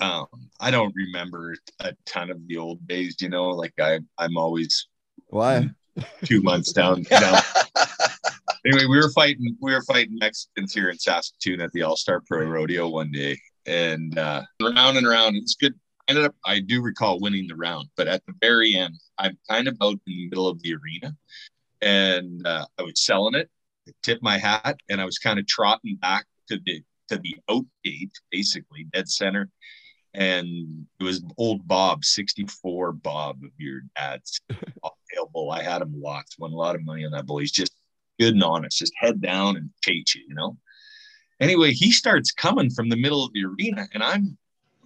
um 0.00 0.26
I 0.60 0.70
don't 0.70 0.94
remember 0.94 1.56
a 1.80 1.94
ton 2.04 2.30
of 2.30 2.46
the 2.46 2.58
old 2.58 2.86
days, 2.86 3.16
you 3.20 3.30
know, 3.30 3.48
like 3.48 3.72
I 3.80 4.00
I'm 4.18 4.36
always 4.36 4.86
Why? 5.28 5.70
Two 6.24 6.42
months 6.42 6.72
down 6.72 7.02
down. 7.10 7.40
Anyway, 8.64 8.86
we 8.86 8.98
were 8.98 9.10
fighting 9.10 9.56
we 9.60 9.72
were 9.72 9.82
fighting 9.82 10.18
Mexicans 10.18 10.72
here 10.72 10.90
in 10.90 10.98
Saskatoon 10.98 11.60
at 11.60 11.72
the 11.72 11.82
All 11.82 11.96
Star 11.96 12.22
Pro 12.26 12.44
Rodeo 12.44 12.88
one 12.88 13.10
day, 13.10 13.38
and 13.66 14.18
uh, 14.18 14.42
round 14.60 14.98
and 14.98 15.06
around. 15.06 15.36
It's 15.36 15.54
good. 15.54 15.74
I 16.06 16.12
ended 16.12 16.24
up 16.24 16.34
I 16.44 16.60
do 16.60 16.82
recall 16.82 17.20
winning 17.20 17.46
the 17.46 17.56
round, 17.56 17.88
but 17.96 18.08
at 18.08 18.24
the 18.26 18.34
very 18.40 18.74
end, 18.74 18.94
I'm 19.18 19.38
kind 19.48 19.68
of 19.68 19.76
out 19.82 19.92
in 19.92 20.00
the 20.06 20.28
middle 20.28 20.48
of 20.48 20.60
the 20.62 20.74
arena, 20.74 21.16
and 21.80 22.46
uh, 22.46 22.66
I 22.78 22.82
was 22.82 23.04
selling 23.04 23.34
it. 23.34 23.48
I 23.88 23.92
tipped 24.02 24.22
my 24.22 24.38
hat, 24.38 24.76
and 24.88 25.00
I 25.00 25.04
was 25.04 25.18
kind 25.18 25.38
of 25.38 25.46
trotting 25.46 25.96
back 25.96 26.26
to 26.48 26.58
the 26.64 26.82
to 27.08 27.18
the 27.18 27.36
out 27.50 27.64
gate, 27.84 28.12
basically 28.30 28.86
dead 28.92 29.08
center. 29.08 29.48
And 30.14 30.86
it 30.98 31.04
was 31.04 31.22
old 31.36 31.66
Bob, 31.68 32.04
64 32.04 32.92
Bob 32.92 33.42
of 33.44 33.50
your 33.58 33.82
dad's 33.96 34.40
elbow. 35.16 35.50
I 35.50 35.62
had 35.62 35.82
him 35.82 36.00
locked, 36.00 36.36
won 36.38 36.52
a 36.52 36.56
lot 36.56 36.74
of 36.74 36.84
money 36.84 37.04
on 37.04 37.12
that 37.12 37.26
bull. 37.26 37.38
He's 37.38 37.52
just 37.52 37.74
good 38.18 38.34
and 38.34 38.42
honest, 38.42 38.78
just 38.78 38.92
head 38.96 39.20
down 39.20 39.56
and 39.56 39.70
chase 39.82 40.14
you, 40.14 40.24
you 40.28 40.34
know. 40.34 40.56
Anyway, 41.40 41.72
he 41.72 41.92
starts 41.92 42.32
coming 42.32 42.70
from 42.70 42.88
the 42.88 42.96
middle 42.96 43.24
of 43.24 43.32
the 43.32 43.44
arena, 43.44 43.86
and 43.94 44.02
I'm 44.02 44.36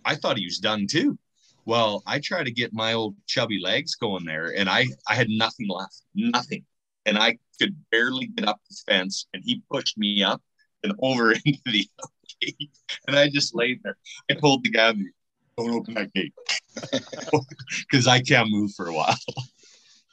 I 0.05 0.17
thought 0.17 0.39
he 0.39 0.45
was 0.45 0.59
done 0.59 0.87
too. 0.87 1.19
Well, 1.65 2.03
I 2.07 2.19
try 2.19 2.43
to 2.43 2.51
get 2.51 2.73
my 2.73 2.93
old 2.93 3.15
chubby 3.27 3.61
legs 3.61 3.95
going 3.95 4.25
there, 4.25 4.55
and 4.57 4.69
I 4.69 4.87
I 5.09 5.15
had 5.15 5.29
nothing 5.29 5.69
left, 5.69 6.03
nothing, 6.15 6.65
and 7.07 7.17
I 7.17 7.39
could 7.61 7.77
barely 7.91 8.27
get 8.27 8.49
up 8.49 8.61
the 8.69 8.77
fence, 8.87 9.27
and 9.33 9.43
he 9.45 9.63
pushed 9.71 9.97
me 9.97 10.23
up 10.23 10.43
and 10.83 10.93
over 11.03 11.33
into 11.33 11.61
the 11.67 11.89
gate, 12.43 12.71
and 13.07 13.17
I 13.17 13.29
just 13.29 13.55
laid 13.55 13.81
there. 13.83 13.97
I 14.31 14.35
told 14.35 14.65
the 14.65 14.71
guy, 14.71 14.93
"Don't 15.57 15.71
open 15.71 15.95
that 15.95 16.13
gate," 16.13 16.35
because 17.91 18.07
I 18.07 18.21
can't 18.21 18.51
move 18.51 18.73
for 18.75 18.89
a 18.89 18.95
while. 18.95 19.17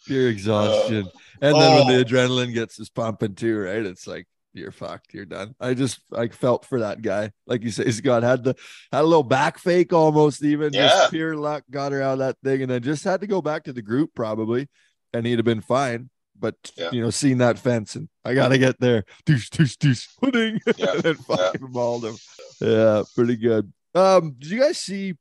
Pure 0.06 0.28
uh, 0.28 0.32
exhaustion. 0.32 1.10
and 1.42 1.56
then 1.56 1.76
when 1.76 1.84
oh. 1.84 1.88
the 1.88 2.02
uh, 2.02 2.04
adrenaline 2.04 2.54
gets 2.54 2.80
us 2.80 2.89
pumping 2.89 3.36
too, 3.36 3.58
right? 3.60 3.86
It's 3.86 4.08
like 4.08 4.28
you're 4.54 4.72
fucked. 4.72 5.13
You're 5.13 5.26
done. 5.26 5.56
I 5.60 5.74
just 5.74 6.00
I 6.13 6.28
felt 6.28 6.65
for 6.65 6.80
that 6.80 7.02
guy. 7.02 7.32
Like 7.46 7.63
you 7.63 7.72
say, 7.72 7.89
Scott 7.92 8.24
had 8.24 8.44
the 8.44 8.56
had 8.92 9.02
a 9.02 9.08
little 9.08 9.24
back 9.24 9.58
fake 9.60 9.94
almost 9.94 10.44
even. 10.44 10.74
Yeah. 10.74 10.88
Just 10.88 11.12
pure 11.12 11.36
luck 11.36 11.63
got 11.70 11.92
her 11.92 12.02
out 12.02 12.13
of 12.13 12.20
that 12.20 12.38
thing, 12.44 12.62
and 12.62 12.72
then 12.72 12.82
just 12.82 13.04
had 13.04 13.22
to 13.22 13.28
go 13.28 13.42
back 13.42 13.65
to 13.65 13.74
the 13.74 13.82
group 13.82 14.12
probably, 14.15 14.68
and 15.13 15.26
he'd 15.26 15.39
have 15.39 15.46
been 15.46 15.62
fine. 15.62 16.10
But 16.39 16.56
Yeah. 16.78 16.89
you 16.91 17.02
know, 17.02 17.10
seeing 17.10 17.39
that 17.39 17.60
fence 17.60 17.95
and 17.95 18.08
I 18.23 18.34
gotta 18.34 18.58
get 18.58 18.80
there. 18.80 19.04
Doosh, 19.25 19.49
doosh, 19.49 19.75
doosh, 19.78 20.08
pudding. 20.21 20.60
Yeah. 20.78 20.93
and 20.93 21.02
then 21.04 21.15
fucking 21.15 21.71
mauled 21.71 22.06
him. 22.06 22.15
Yeah, 22.62 23.04
pretty 23.15 23.36
good. 23.36 23.71
Um, 23.95 24.36
did 24.39 24.49
you 24.52 24.60
guys 24.60 24.78
see 24.78 25.15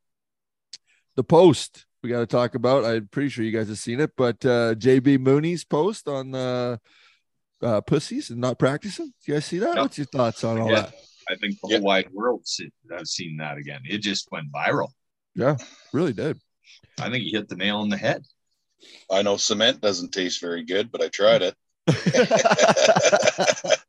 the 1.17 1.25
post 1.25 1.87
we 2.03 2.11
got 2.11 2.21
to 2.21 2.27
talk 2.27 2.55
about? 2.55 2.85
I'm 2.85 3.09
pretty 3.09 3.29
sure 3.31 3.45
you 3.45 3.51
guys 3.57 3.69
have 3.69 3.79
seen 3.79 4.01
it, 4.01 4.13
but 4.17 4.45
uh 4.45 4.75
JB 4.75 5.19
Mooney's 5.21 5.65
post 5.65 6.07
on 6.09 6.35
uh, 6.35 6.77
uh 7.63 7.81
pussies 7.81 8.31
and 8.31 8.41
not 8.41 8.59
practicing. 8.59 9.07
Do 9.07 9.13
you 9.27 9.35
guys 9.35 9.47
see 9.47 9.59
that? 9.59 9.75
No. 9.75 9.83
What's 9.83 9.99
your 9.99 10.07
thoughts 10.07 10.45
on 10.45 10.61
all 10.61 10.71
Yeah. 10.71 10.83
that? 10.83 10.95
I 11.31 11.35
think 11.37 11.57
the 11.63 11.69
Yeah. 11.71 11.77
whole 11.79 11.87
wide 11.87 12.11
world 12.13 12.43
se- 12.47 12.71
has 12.97 13.11
seen 13.13 13.37
that 13.39 13.59
again. 13.59 13.81
It 13.85 13.99
just 13.99 14.29
went 14.31 14.51
viral. 14.53 14.89
Yeah, 15.35 15.57
really 15.93 16.13
did. 16.13 16.41
I 17.01 17.11
think 17.11 17.25
he 17.25 17.31
hit 17.31 17.49
the 17.49 17.57
nail 17.57 17.79
on 17.79 17.89
the 17.91 17.97
head. 17.97 18.25
I 19.11 19.23
know 19.23 19.37
cement 19.37 19.81
doesn't 19.81 20.13
taste 20.13 20.41
very 20.41 20.63
good, 20.65 20.93
but 20.93 21.03
I 21.03 21.09
tried 21.09 21.43
it. 21.43 21.55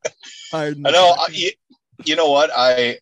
I 0.54 0.74
know. 0.78 1.16
I, 1.18 1.28
you, 1.32 1.52
you 2.06 2.16
know 2.16 2.32
what? 2.32 2.50
I 2.56 3.00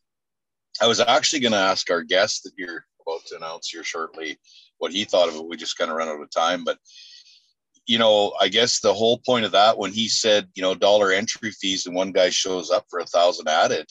I 0.81 0.87
was 0.87 0.99
actually 0.99 1.39
going 1.39 1.53
to 1.53 1.57
ask 1.57 1.89
our 1.89 2.03
guest 2.03 2.43
that 2.43 2.53
you're 2.57 2.85
about 3.05 3.25
to 3.27 3.37
announce 3.37 3.69
here 3.69 3.83
shortly 3.83 4.37
what 4.79 4.91
he 4.91 5.05
thought 5.05 5.29
of 5.29 5.35
it. 5.35 5.45
We 5.47 5.57
just 5.57 5.77
kind 5.77 5.89
of 5.89 5.97
run 5.97 6.07
out 6.07 6.21
of 6.21 6.29
time, 6.29 6.63
but 6.63 6.77
you 7.85 7.97
know, 7.97 8.33
I 8.39 8.49
guess 8.49 8.79
the 8.79 8.93
whole 8.93 9.19
point 9.19 9.45
of 9.45 9.53
that 9.53 9.77
when 9.77 9.93
he 9.93 10.09
said, 10.09 10.49
you 10.55 10.61
know, 10.61 10.75
dollar 10.75 11.11
entry 11.11 11.51
fees 11.51 11.85
and 11.85 11.95
one 11.95 12.11
guy 12.11 12.29
shows 12.29 12.69
up 12.69 12.85
for 12.89 12.99
a 12.99 13.05
thousand 13.05 13.47
added, 13.47 13.87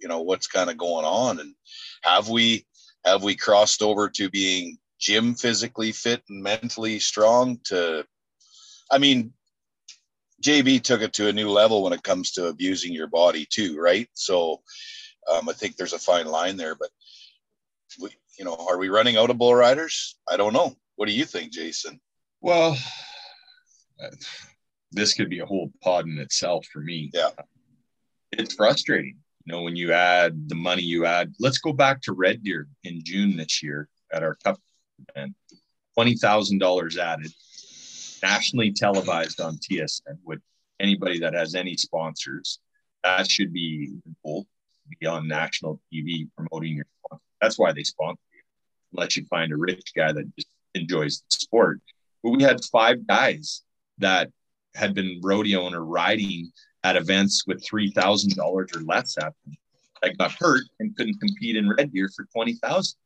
you 0.00 0.08
know, 0.08 0.20
what's 0.20 0.46
kind 0.46 0.70
of 0.70 0.78
going 0.78 1.04
on 1.04 1.40
and 1.40 1.54
have 2.02 2.28
we 2.28 2.64
have 3.04 3.24
we 3.24 3.34
crossed 3.34 3.82
over 3.82 4.08
to 4.08 4.30
being 4.30 4.78
gym 5.00 5.34
physically 5.34 5.92
fit 5.92 6.22
and 6.28 6.42
mentally 6.42 7.00
strong 7.00 7.58
to 7.64 8.04
I 8.90 8.98
mean 8.98 9.32
JB 10.42 10.82
took 10.82 11.02
it 11.02 11.12
to 11.14 11.28
a 11.28 11.32
new 11.32 11.50
level 11.50 11.82
when 11.82 11.92
it 11.92 12.02
comes 12.02 12.32
to 12.32 12.46
abusing 12.46 12.92
your 12.92 13.08
body 13.08 13.46
too, 13.48 13.78
right? 13.78 14.08
So 14.14 14.62
um, 15.30 15.48
I 15.48 15.52
think 15.52 15.76
there's 15.76 15.92
a 15.92 15.98
fine 15.98 16.26
line 16.26 16.56
there, 16.56 16.74
but 16.74 16.88
we, 18.00 18.10
you 18.38 18.44
know, 18.44 18.56
are 18.68 18.78
we 18.78 18.88
running 18.88 19.16
out 19.16 19.30
of 19.30 19.38
bull 19.38 19.54
riders? 19.54 20.16
I 20.28 20.36
don't 20.36 20.54
know. 20.54 20.74
What 20.96 21.06
do 21.06 21.12
you 21.12 21.24
think, 21.24 21.52
Jason? 21.52 22.00
Well, 22.40 22.76
this 24.92 25.14
could 25.14 25.28
be 25.28 25.40
a 25.40 25.46
whole 25.46 25.70
pod 25.82 26.06
in 26.06 26.18
itself 26.18 26.66
for 26.72 26.80
me. 26.80 27.10
Yeah. 27.12 27.30
It's 28.32 28.54
frustrating. 28.54 29.18
You 29.44 29.52
know, 29.52 29.62
when 29.62 29.76
you 29.76 29.92
add 29.92 30.48
the 30.48 30.54
money 30.54 30.82
you 30.82 31.06
add, 31.06 31.34
let's 31.38 31.58
go 31.58 31.72
back 31.72 32.00
to 32.02 32.12
Red 32.12 32.42
Deer 32.42 32.68
in 32.84 33.02
June 33.04 33.36
this 33.36 33.62
year 33.62 33.88
at 34.12 34.22
our 34.22 34.36
cup 34.36 34.58
event. 35.08 35.34
$20,000 35.98 36.98
added, 36.98 37.32
nationally 38.22 38.72
televised 38.72 39.40
on 39.40 39.58
TSN 39.58 40.18
with 40.24 40.40
anybody 40.78 41.18
that 41.20 41.34
has 41.34 41.54
any 41.54 41.76
sponsors. 41.76 42.58
That 43.04 43.30
should 43.30 43.52
be 43.52 43.92
goal, 44.24 44.46
be 45.00 45.06
on 45.06 45.28
national 45.28 45.80
TV 45.92 46.28
promoting 46.36 46.74
your. 46.74 46.86
That's 47.40 47.58
why 47.58 47.72
they 47.72 47.84
sponsor 47.84 48.20
you. 48.32 48.42
Let 48.92 49.16
you 49.16 49.24
find 49.26 49.52
a 49.52 49.56
rich 49.56 49.92
guy 49.96 50.12
that 50.12 50.36
just 50.36 50.48
enjoys 50.74 51.20
the 51.20 51.38
sport. 51.38 51.80
But 52.22 52.30
we 52.30 52.42
had 52.42 52.62
five 52.64 53.06
guys 53.06 53.62
that 53.98 54.30
had 54.74 54.94
been 54.94 55.20
rodeoing 55.22 55.72
or 55.72 55.84
riding 55.84 56.52
at 56.84 56.96
events 56.96 57.46
with 57.46 57.64
three 57.64 57.90
thousand 57.90 58.36
dollars 58.36 58.70
or 58.74 58.80
less 58.82 59.16
at 59.18 59.32
them 59.44 59.56
got 60.18 60.32
hurt 60.32 60.62
and 60.78 60.96
couldn't 60.96 61.18
compete 61.20 61.56
in 61.56 61.68
Red 61.68 61.92
Deer 61.92 62.10
for 62.14 62.26
twenty 62.32 62.54
thousand. 62.54 62.98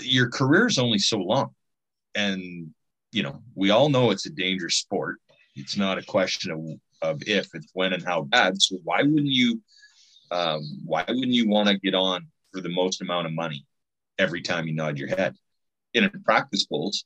Your 0.00 0.28
career 0.30 0.66
is 0.66 0.78
only 0.78 0.98
so 0.98 1.18
long, 1.18 1.50
and 2.14 2.70
you 3.12 3.22
know 3.22 3.42
we 3.54 3.70
all 3.70 3.88
know 3.88 4.10
it's 4.10 4.26
a 4.26 4.30
dangerous 4.30 4.76
sport. 4.76 5.16
It's 5.54 5.76
not 5.76 5.98
a 5.98 6.02
question 6.02 6.50
of 6.50 6.60
of 7.02 7.22
if, 7.26 7.54
it's 7.54 7.70
when 7.72 7.92
and 7.92 8.04
how 8.04 8.22
bad. 8.22 8.60
So 8.60 8.76
why 8.84 9.02
wouldn't 9.02 9.26
you? 9.26 9.60
Um, 10.30 10.80
why 10.84 11.04
wouldn't 11.06 11.28
you 11.28 11.48
want 11.48 11.68
to 11.68 11.78
get 11.78 11.94
on 11.94 12.26
for 12.52 12.60
the 12.60 12.68
most 12.68 13.00
amount 13.00 13.26
of 13.26 13.32
money 13.32 13.64
every 14.18 14.42
time 14.42 14.66
you 14.66 14.74
nod 14.74 14.98
your 14.98 15.08
head 15.08 15.34
in 15.94 16.04
a 16.04 16.10
practice 16.10 16.66
bowls? 16.66 17.04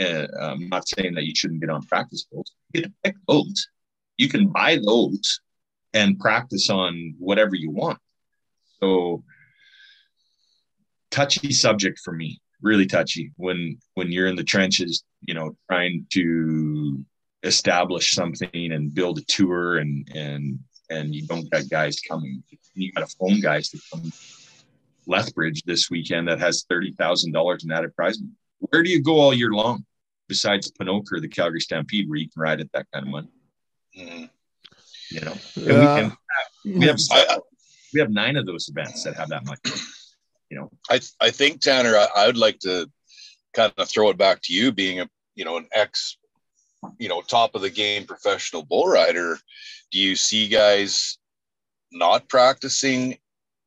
Uh, 0.00 0.26
I'm 0.40 0.68
not 0.70 0.88
saying 0.88 1.14
that 1.14 1.24
you 1.24 1.34
shouldn't 1.34 1.60
get 1.60 1.68
on 1.68 1.82
practice 1.82 2.26
bowls. 2.32 2.52
You 2.72 2.82
get 2.82 2.88
to 2.88 2.94
pick 3.04 3.16
those. 3.28 3.68
You 4.16 4.28
can 4.28 4.48
buy 4.48 4.80
those 4.82 5.40
and 5.92 6.18
practice 6.18 6.70
on 6.70 7.14
whatever 7.18 7.54
you 7.54 7.70
want. 7.70 7.98
So 8.80 9.22
touchy 11.12 11.52
subject 11.52 12.00
for 12.04 12.12
me, 12.12 12.40
really 12.60 12.86
touchy. 12.86 13.30
When 13.36 13.78
when 13.94 14.10
you're 14.10 14.26
in 14.26 14.34
the 14.34 14.42
trenches, 14.42 15.04
you 15.20 15.34
know, 15.34 15.56
trying 15.70 16.06
to 16.14 17.04
establish 17.44 18.12
something 18.12 18.72
and 18.72 18.92
build 18.92 19.18
a 19.18 19.22
tour 19.22 19.78
and 19.78 20.08
and 20.14 20.58
and 20.90 21.14
you 21.14 21.24
don't 21.26 21.48
got 21.50 21.68
guys 21.70 22.00
coming. 22.00 22.42
You 22.74 22.90
got 22.92 23.08
to 23.08 23.16
phone 23.20 23.40
guys 23.40 23.68
to 23.70 23.78
come 23.92 24.10
Lethbridge 25.06 25.62
this 25.64 25.90
weekend 25.90 26.26
that 26.28 26.40
has 26.40 26.64
thirty 26.68 26.92
thousand 26.92 27.32
dollars 27.32 27.64
in 27.64 27.70
added 27.70 27.94
prize 27.94 28.18
money. 28.20 28.32
Where 28.58 28.82
do 28.82 28.90
you 28.90 29.02
go 29.02 29.20
all 29.20 29.34
year 29.34 29.50
long 29.52 29.84
besides 30.28 30.70
Ponoka 30.72 31.12
or 31.12 31.20
the 31.20 31.28
Calgary 31.28 31.60
Stampede 31.60 32.08
where 32.08 32.18
you 32.18 32.28
can 32.30 32.40
ride 32.42 32.60
at 32.60 32.72
that 32.72 32.86
kind 32.92 33.06
of 33.06 33.10
money? 33.12 33.28
Mhm. 33.98 34.30
You 35.10 35.20
know, 35.20 35.36
and 35.56 35.66
Yeah. 35.66 35.94
we, 35.94 36.00
can, 36.00 36.80
we 36.80 36.86
have 36.86 37.00
we 37.92 38.00
have 38.00 38.10
nine 38.10 38.36
of 38.36 38.46
those 38.46 38.68
events 38.68 39.02
that 39.04 39.14
have 39.16 39.28
that 39.28 39.44
much. 39.44 39.58
You 40.52 40.58
know, 40.58 40.70
I 40.90 41.00
I 41.18 41.30
think 41.30 41.62
Tanner, 41.62 41.96
I, 41.96 42.08
I 42.14 42.26
would 42.26 42.36
like 42.36 42.58
to 42.58 42.86
kind 43.54 43.72
of 43.78 43.88
throw 43.88 44.10
it 44.10 44.18
back 44.18 44.42
to 44.42 44.52
you, 44.52 44.70
being 44.70 45.00
a 45.00 45.08
you 45.34 45.46
know 45.46 45.56
an 45.56 45.66
ex, 45.72 46.18
you 46.98 47.08
know 47.08 47.22
top 47.22 47.54
of 47.54 47.62
the 47.62 47.70
game 47.70 48.04
professional 48.04 48.62
bull 48.62 48.86
rider. 48.86 49.38
Do 49.92 49.98
you 49.98 50.14
see 50.14 50.48
guys 50.48 51.16
not 51.90 52.28
practicing? 52.28 53.16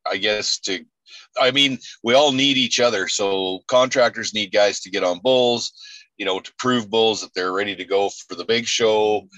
I 0.08 0.18
guess 0.18 0.60
to, 0.60 0.84
I 1.36 1.50
mean, 1.50 1.80
we 2.04 2.14
all 2.14 2.30
need 2.30 2.56
each 2.56 2.78
other. 2.78 3.08
So 3.08 3.64
contractors 3.66 4.32
need 4.32 4.52
guys 4.52 4.78
to 4.82 4.90
get 4.90 5.02
on 5.02 5.18
bulls, 5.18 5.72
you 6.16 6.24
know, 6.24 6.38
to 6.38 6.52
prove 6.56 6.88
bulls 6.88 7.20
that 7.22 7.34
they're 7.34 7.52
ready 7.52 7.74
to 7.74 7.84
go 7.84 8.10
for 8.28 8.36
the 8.36 8.44
big 8.44 8.64
show. 8.64 9.28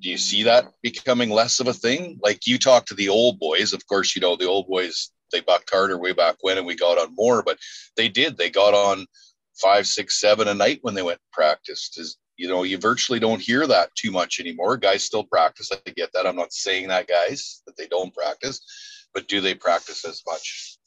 Do 0.00 0.10
you 0.10 0.18
see 0.18 0.42
that 0.42 0.66
becoming 0.82 1.30
less 1.30 1.60
of 1.60 1.66
a 1.66 1.72
thing? 1.72 2.20
Like 2.22 2.46
you 2.46 2.58
talk 2.58 2.84
to 2.86 2.94
the 2.94 3.08
old 3.08 3.38
boys, 3.38 3.72
of 3.72 3.86
course, 3.86 4.14
you 4.14 4.20
know 4.20 4.36
the 4.36 4.48
old 4.48 4.68
boys 4.68 5.10
they 5.30 5.40
bucked 5.40 5.70
harder 5.70 5.98
way 5.98 6.12
back 6.12 6.36
when, 6.40 6.58
and 6.58 6.66
we 6.66 6.74
got 6.74 6.98
on 6.98 7.14
more. 7.14 7.42
But 7.42 7.58
they 7.96 8.08
did. 8.08 8.36
They 8.36 8.50
got 8.50 8.74
on 8.74 9.06
five, 9.60 9.86
six, 9.86 10.20
seven 10.20 10.48
a 10.48 10.54
night 10.54 10.78
when 10.82 10.94
they 10.94 11.02
went 11.02 11.18
and 11.18 11.32
practiced. 11.32 11.98
Is 11.98 12.16
you 12.36 12.48
know, 12.48 12.62
you 12.62 12.78
virtually 12.78 13.20
don't 13.20 13.40
hear 13.40 13.66
that 13.66 13.94
too 13.94 14.10
much 14.10 14.40
anymore. 14.40 14.76
Guys 14.76 15.04
still 15.04 15.24
practice. 15.24 15.70
I 15.72 15.90
get 15.90 16.10
that. 16.14 16.26
I'm 16.26 16.36
not 16.36 16.52
saying 16.52 16.88
that, 16.88 17.06
guys, 17.06 17.62
that 17.66 17.76
they 17.76 17.86
don't 17.86 18.14
practice, 18.14 19.08
but 19.12 19.28
do 19.28 19.40
they 19.40 19.54
practice 19.54 20.04
as 20.04 20.22
much? 20.26 20.78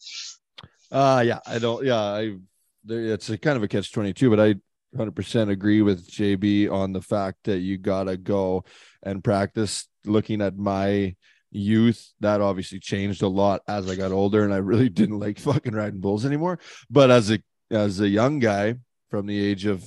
Uh 0.92 1.24
yeah, 1.26 1.40
I 1.46 1.60
don't. 1.60 1.86
Yeah, 1.86 2.02
I. 2.02 2.38
It's 2.86 3.30
a 3.30 3.38
kind 3.38 3.56
of 3.56 3.64
a 3.64 3.68
catch 3.68 3.92
twenty 3.92 4.14
two, 4.14 4.30
but 4.30 4.40
I 4.40 4.56
100% 4.96 5.50
agree 5.50 5.82
with 5.82 6.08
JB 6.08 6.72
on 6.72 6.94
the 6.94 7.02
fact 7.02 7.46
that 7.46 7.60
you 7.60 7.78
gotta 7.78 8.18
go 8.18 8.64
and 9.02 9.24
practice. 9.24 9.88
Looking 10.06 10.42
at 10.42 10.58
my 10.58 11.16
youth, 11.56 12.14
that 12.20 12.42
obviously 12.42 12.80
changed 12.80 13.22
a 13.22 13.28
lot 13.28 13.62
as 13.68 13.90
I 13.90 13.96
got 13.96 14.12
older, 14.12 14.44
and 14.44 14.54
I 14.54 14.58
really 14.58 14.90
didn't 15.02 15.20
like 15.20 15.40
fucking 15.40 15.74
riding 15.74 16.00
bulls 16.00 16.26
anymore. 16.26 16.60
But 16.90 17.12
as 17.12 17.32
a 17.32 17.40
as 17.72 18.00
a 18.00 18.08
young 18.08 18.40
guy 18.40 18.76
from 19.10 19.26
the 19.26 19.40
age 19.40 19.66
of 19.66 19.84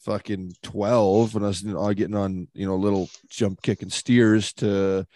fucking 0.00 0.52
12 0.62 1.34
when 1.34 1.44
I 1.44 1.48
was 1.48 1.62
getting 1.62 2.16
on, 2.16 2.48
you 2.54 2.66
know, 2.66 2.76
little 2.76 3.08
jump 3.28 3.62
kicking 3.62 3.90
steers 3.90 4.52
to 4.54 5.06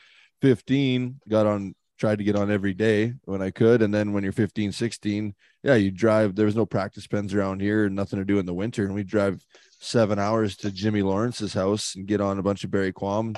15, 0.42 1.20
got 1.28 1.46
on, 1.46 1.74
tried 1.98 2.18
to 2.18 2.24
get 2.24 2.36
on 2.36 2.50
every 2.50 2.74
day 2.74 3.14
when 3.24 3.40
I 3.40 3.50
could. 3.50 3.82
And 3.82 3.92
then 3.92 4.12
when 4.12 4.22
you're 4.22 4.32
15, 4.32 4.72
16, 4.72 5.34
yeah, 5.62 5.74
you 5.74 5.90
drive, 5.90 6.34
there 6.34 6.46
was 6.46 6.56
no 6.56 6.66
practice 6.66 7.06
pens 7.06 7.32
around 7.32 7.60
here 7.60 7.86
and 7.86 7.96
nothing 7.96 8.18
to 8.18 8.24
do 8.24 8.38
in 8.38 8.46
the 8.46 8.54
winter. 8.54 8.84
And 8.84 8.94
we 8.94 9.04
drive 9.04 9.42
seven 9.80 10.18
hours 10.18 10.56
to 10.58 10.70
Jimmy 10.70 11.02
Lawrence's 11.02 11.54
house 11.54 11.94
and 11.94 12.06
get 12.06 12.20
on 12.20 12.38
a 12.38 12.42
bunch 12.42 12.64
of 12.64 12.70
Barry 12.70 12.92
Quam 12.92 13.34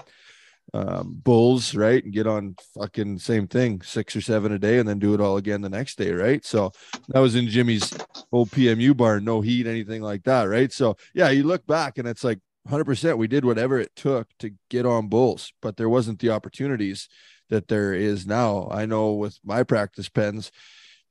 um, 0.75 1.21
bulls, 1.23 1.75
right? 1.75 2.03
And 2.03 2.13
get 2.13 2.27
on 2.27 2.57
fucking 2.79 3.19
same 3.19 3.47
thing, 3.47 3.83
six 3.83 4.17
or 4.17 4.21
seven 4.21 4.53
a 4.53 4.59
day, 4.59 4.79
and 4.79 4.89
then 4.89 4.99
do 4.99 5.15
it 5.15 5.21
all 5.21 5.37
again 5.37 5.61
the 5.61 5.69
next 5.69 5.97
day, 5.97 6.13
right? 6.13 6.45
So 6.45 6.73
that 7.09 7.21
was 7.21 7.35
in 7.35 7.49
Jimmy's 7.49 7.93
old 8.33 8.51
PMU 8.51 8.97
barn, 8.97 9.25
no 9.25 9.41
heat, 9.41 9.67
anything 9.67 10.03
like 10.03 10.25
that, 10.25 10.45
right? 10.45 10.73
So 10.73 10.97
yeah, 11.15 11.31
you 11.31 11.45
look 11.45 11.67
back 11.67 11.99
and 11.99 12.09
it's 12.09 12.25
like 12.25 12.41
100% 12.69 13.17
we 13.17 13.29
did 13.29 13.45
whatever 13.45 13.79
it 13.79 13.95
took 13.95 14.29
to 14.41 14.51
get 14.69 14.87
on 14.87 15.09
bulls, 15.09 15.53
but 15.63 15.77
there 15.77 15.89
wasn't 15.89 16.19
the 16.19 16.31
opportunities 16.31 17.09
that 17.49 17.69
there 17.69 17.95
is 17.95 18.27
now. 18.27 18.69
I 18.71 18.87
know 18.87 19.13
with 19.13 19.39
my 19.45 19.63
practice 19.63 20.09
pens 20.09 20.51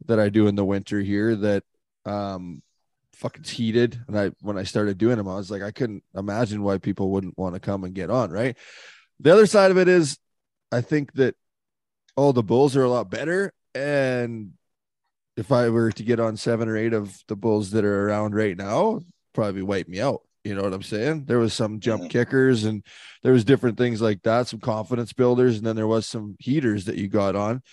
that 0.05 0.19
I 0.19 0.29
do 0.29 0.47
in 0.47 0.55
the 0.55 0.65
winter 0.65 0.99
here 0.99 1.35
that 1.35 1.63
um 2.05 2.61
fucking 3.13 3.45
heated 3.45 3.97
and 4.07 4.19
I 4.19 4.31
when 4.41 4.57
I 4.57 4.63
started 4.63 4.97
doing 4.97 5.15
them 5.15 5.29
I 5.29 5.37
was 5.37 5.49
like 5.49 5.61
I 5.61 5.71
couldn't 5.71 6.03
imagine 6.13 6.61
why 6.61 6.77
people 6.77 7.11
wouldn't 7.11 7.37
want 7.37 7.55
to 7.55 7.61
come 7.61 7.85
and 7.85 7.93
get 7.93 8.09
on, 8.09 8.29
right? 8.29 8.57
The 9.19 9.31
other 9.31 9.45
side 9.45 9.71
of 9.71 9.77
it 9.77 9.87
is 9.87 10.17
I 10.71 10.81
think 10.81 11.13
that 11.13 11.35
oh, 12.17 12.31
the 12.31 12.43
bulls 12.43 12.75
are 12.75 12.83
a 12.83 12.89
lot 12.89 13.09
better. 13.09 13.51
And 13.73 14.53
if 15.37 15.51
I 15.51 15.69
were 15.69 15.91
to 15.91 16.03
get 16.03 16.19
on 16.19 16.37
seven 16.37 16.69
or 16.69 16.77
eight 16.77 16.93
of 16.93 17.21
the 17.27 17.35
bulls 17.35 17.71
that 17.71 17.83
are 17.83 18.07
around 18.07 18.35
right 18.35 18.55
now, 18.55 19.01
probably 19.33 19.61
wipe 19.61 19.87
me 19.87 19.99
out. 19.99 20.21
You 20.43 20.55
know 20.55 20.61
what 20.61 20.73
I'm 20.73 20.83
saying? 20.83 21.25
There 21.25 21.39
was 21.39 21.53
some 21.53 21.79
jump 21.79 22.09
kickers 22.09 22.65
and 22.65 22.85
there 23.23 23.33
was 23.33 23.43
different 23.43 23.77
things 23.77 24.01
like 24.01 24.21
that, 24.23 24.47
some 24.47 24.59
confidence 24.59 25.11
builders, 25.11 25.57
and 25.57 25.65
then 25.65 25.75
there 25.75 25.87
was 25.87 26.05
some 26.05 26.35
heaters 26.39 26.85
that 26.85 26.97
you 26.97 27.07
got 27.07 27.35
on. 27.35 27.63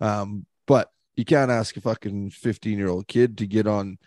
Um, 0.00 0.46
but 0.66 0.90
you 1.14 1.26
can't 1.26 1.50
ask 1.50 1.76
a 1.76 1.80
fucking 1.82 2.30
15 2.30 2.78
year 2.78 2.88
old 2.88 3.06
kid 3.06 3.38
to 3.38 3.46
get 3.46 3.66
on 3.66 3.98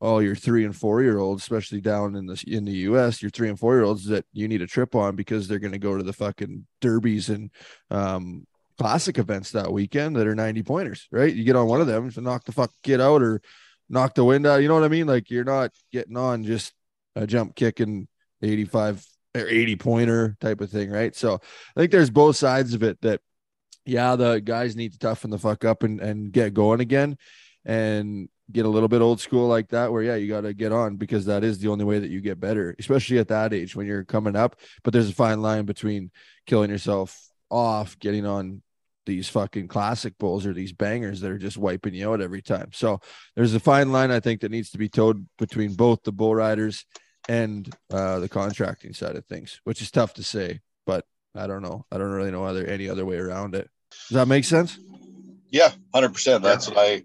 all 0.00 0.22
your 0.22 0.34
three 0.34 0.64
and 0.64 0.76
four 0.76 1.02
year 1.02 1.18
olds, 1.18 1.42
especially 1.42 1.80
down 1.80 2.16
in 2.16 2.26
the 2.26 2.42
in 2.46 2.64
the 2.64 2.72
US, 2.72 3.22
your 3.22 3.30
three 3.30 3.48
and 3.48 3.58
four 3.58 3.74
year 3.74 3.84
olds 3.84 4.06
that 4.06 4.24
you 4.32 4.48
need 4.48 4.62
a 4.62 4.66
trip 4.66 4.94
on 4.94 5.16
because 5.16 5.48
they're 5.48 5.58
gonna 5.58 5.78
go 5.78 5.96
to 5.96 6.02
the 6.02 6.12
fucking 6.12 6.66
derbies 6.80 7.28
and 7.28 7.50
um 7.90 8.46
classic 8.78 9.18
events 9.18 9.52
that 9.52 9.72
weekend 9.72 10.16
that 10.16 10.26
are 10.26 10.34
90 10.34 10.62
pointers, 10.64 11.06
right? 11.12 11.32
You 11.32 11.44
get 11.44 11.56
on 11.56 11.68
one 11.68 11.80
of 11.80 11.86
them 11.86 12.10
to 12.10 12.20
knock 12.20 12.44
the 12.44 12.52
fuck 12.52 12.72
kid 12.82 13.00
out 13.00 13.22
or 13.22 13.40
knock 13.88 14.14
the 14.14 14.24
wind 14.24 14.46
out. 14.46 14.62
You 14.62 14.68
know 14.68 14.74
what 14.74 14.84
I 14.84 14.88
mean? 14.88 15.06
Like 15.06 15.30
you're 15.30 15.44
not 15.44 15.70
getting 15.92 16.16
on 16.16 16.44
just 16.44 16.72
a 17.14 17.26
jump 17.26 17.54
kick 17.54 17.80
and 17.80 18.08
85 18.42 19.04
or 19.36 19.46
80 19.46 19.76
pointer 19.76 20.36
type 20.40 20.60
of 20.60 20.70
thing, 20.70 20.90
right? 20.90 21.14
So 21.14 21.34
I 21.34 21.80
think 21.80 21.92
there's 21.92 22.10
both 22.10 22.36
sides 22.36 22.74
of 22.74 22.82
it 22.82 23.00
that 23.02 23.20
yeah, 23.86 24.16
the 24.16 24.40
guys 24.40 24.76
need 24.76 24.92
to 24.92 24.98
toughen 24.98 25.30
the 25.30 25.38
fuck 25.38 25.64
up 25.64 25.82
and, 25.82 26.00
and 26.00 26.32
get 26.32 26.54
going 26.54 26.80
again 26.80 27.16
and 27.64 28.28
get 28.52 28.66
a 28.66 28.68
little 28.68 28.88
bit 28.88 29.00
old 29.00 29.20
school 29.20 29.48
like 29.48 29.68
that 29.70 29.90
where 29.90 30.02
yeah, 30.02 30.16
you 30.16 30.28
got 30.28 30.42
to 30.42 30.54
get 30.54 30.72
on 30.72 30.96
because 30.96 31.26
that 31.26 31.44
is 31.44 31.58
the 31.58 31.68
only 31.68 31.84
way 31.84 31.98
that 31.98 32.10
you 32.10 32.20
get 32.20 32.40
better, 32.40 32.74
especially 32.78 33.18
at 33.18 33.28
that 33.28 33.52
age 33.52 33.74
when 33.74 33.86
you're 33.86 34.04
coming 34.04 34.36
up. 34.36 34.56
But 34.82 34.92
there's 34.92 35.08
a 35.08 35.14
fine 35.14 35.40
line 35.40 35.64
between 35.64 36.10
killing 36.46 36.70
yourself 36.70 37.18
off, 37.50 37.98
getting 37.98 38.26
on 38.26 38.62
these 39.06 39.28
fucking 39.28 39.68
classic 39.68 40.16
bulls 40.18 40.46
or 40.46 40.52
these 40.52 40.72
bangers 40.72 41.20
that 41.20 41.30
are 41.30 41.38
just 41.38 41.56
wiping 41.56 41.94
you 41.94 42.10
out 42.10 42.20
every 42.20 42.42
time. 42.42 42.70
So 42.72 43.00
there's 43.36 43.54
a 43.54 43.60
fine 43.60 43.92
line 43.92 44.10
I 44.10 44.20
think 44.20 44.40
that 44.40 44.50
needs 44.50 44.70
to 44.70 44.78
be 44.78 44.88
towed 44.88 45.26
between 45.38 45.74
both 45.74 46.02
the 46.02 46.12
bull 46.12 46.34
riders 46.34 46.86
and 47.28 47.70
uh, 47.90 48.20
the 48.20 48.28
contracting 48.28 48.94
side 48.94 49.16
of 49.16 49.26
things, 49.26 49.60
which 49.64 49.82
is 49.82 49.90
tough 49.90 50.14
to 50.14 50.22
say, 50.22 50.60
but 50.86 51.04
I 51.34 51.46
don't 51.46 51.62
know. 51.62 51.84
I 51.90 51.98
don't 51.98 52.10
really 52.10 52.30
know 52.30 52.44
other 52.44 52.66
any 52.66 52.88
other 52.88 53.04
way 53.04 53.16
around 53.16 53.54
it. 53.54 53.68
Does 54.08 54.16
that 54.16 54.28
make 54.28 54.44
sense? 54.44 54.78
Yeah, 55.50 55.70
hundred 55.94 56.12
percent. 56.12 56.42
That's 56.42 56.68
what 56.68 56.78
I. 56.78 57.04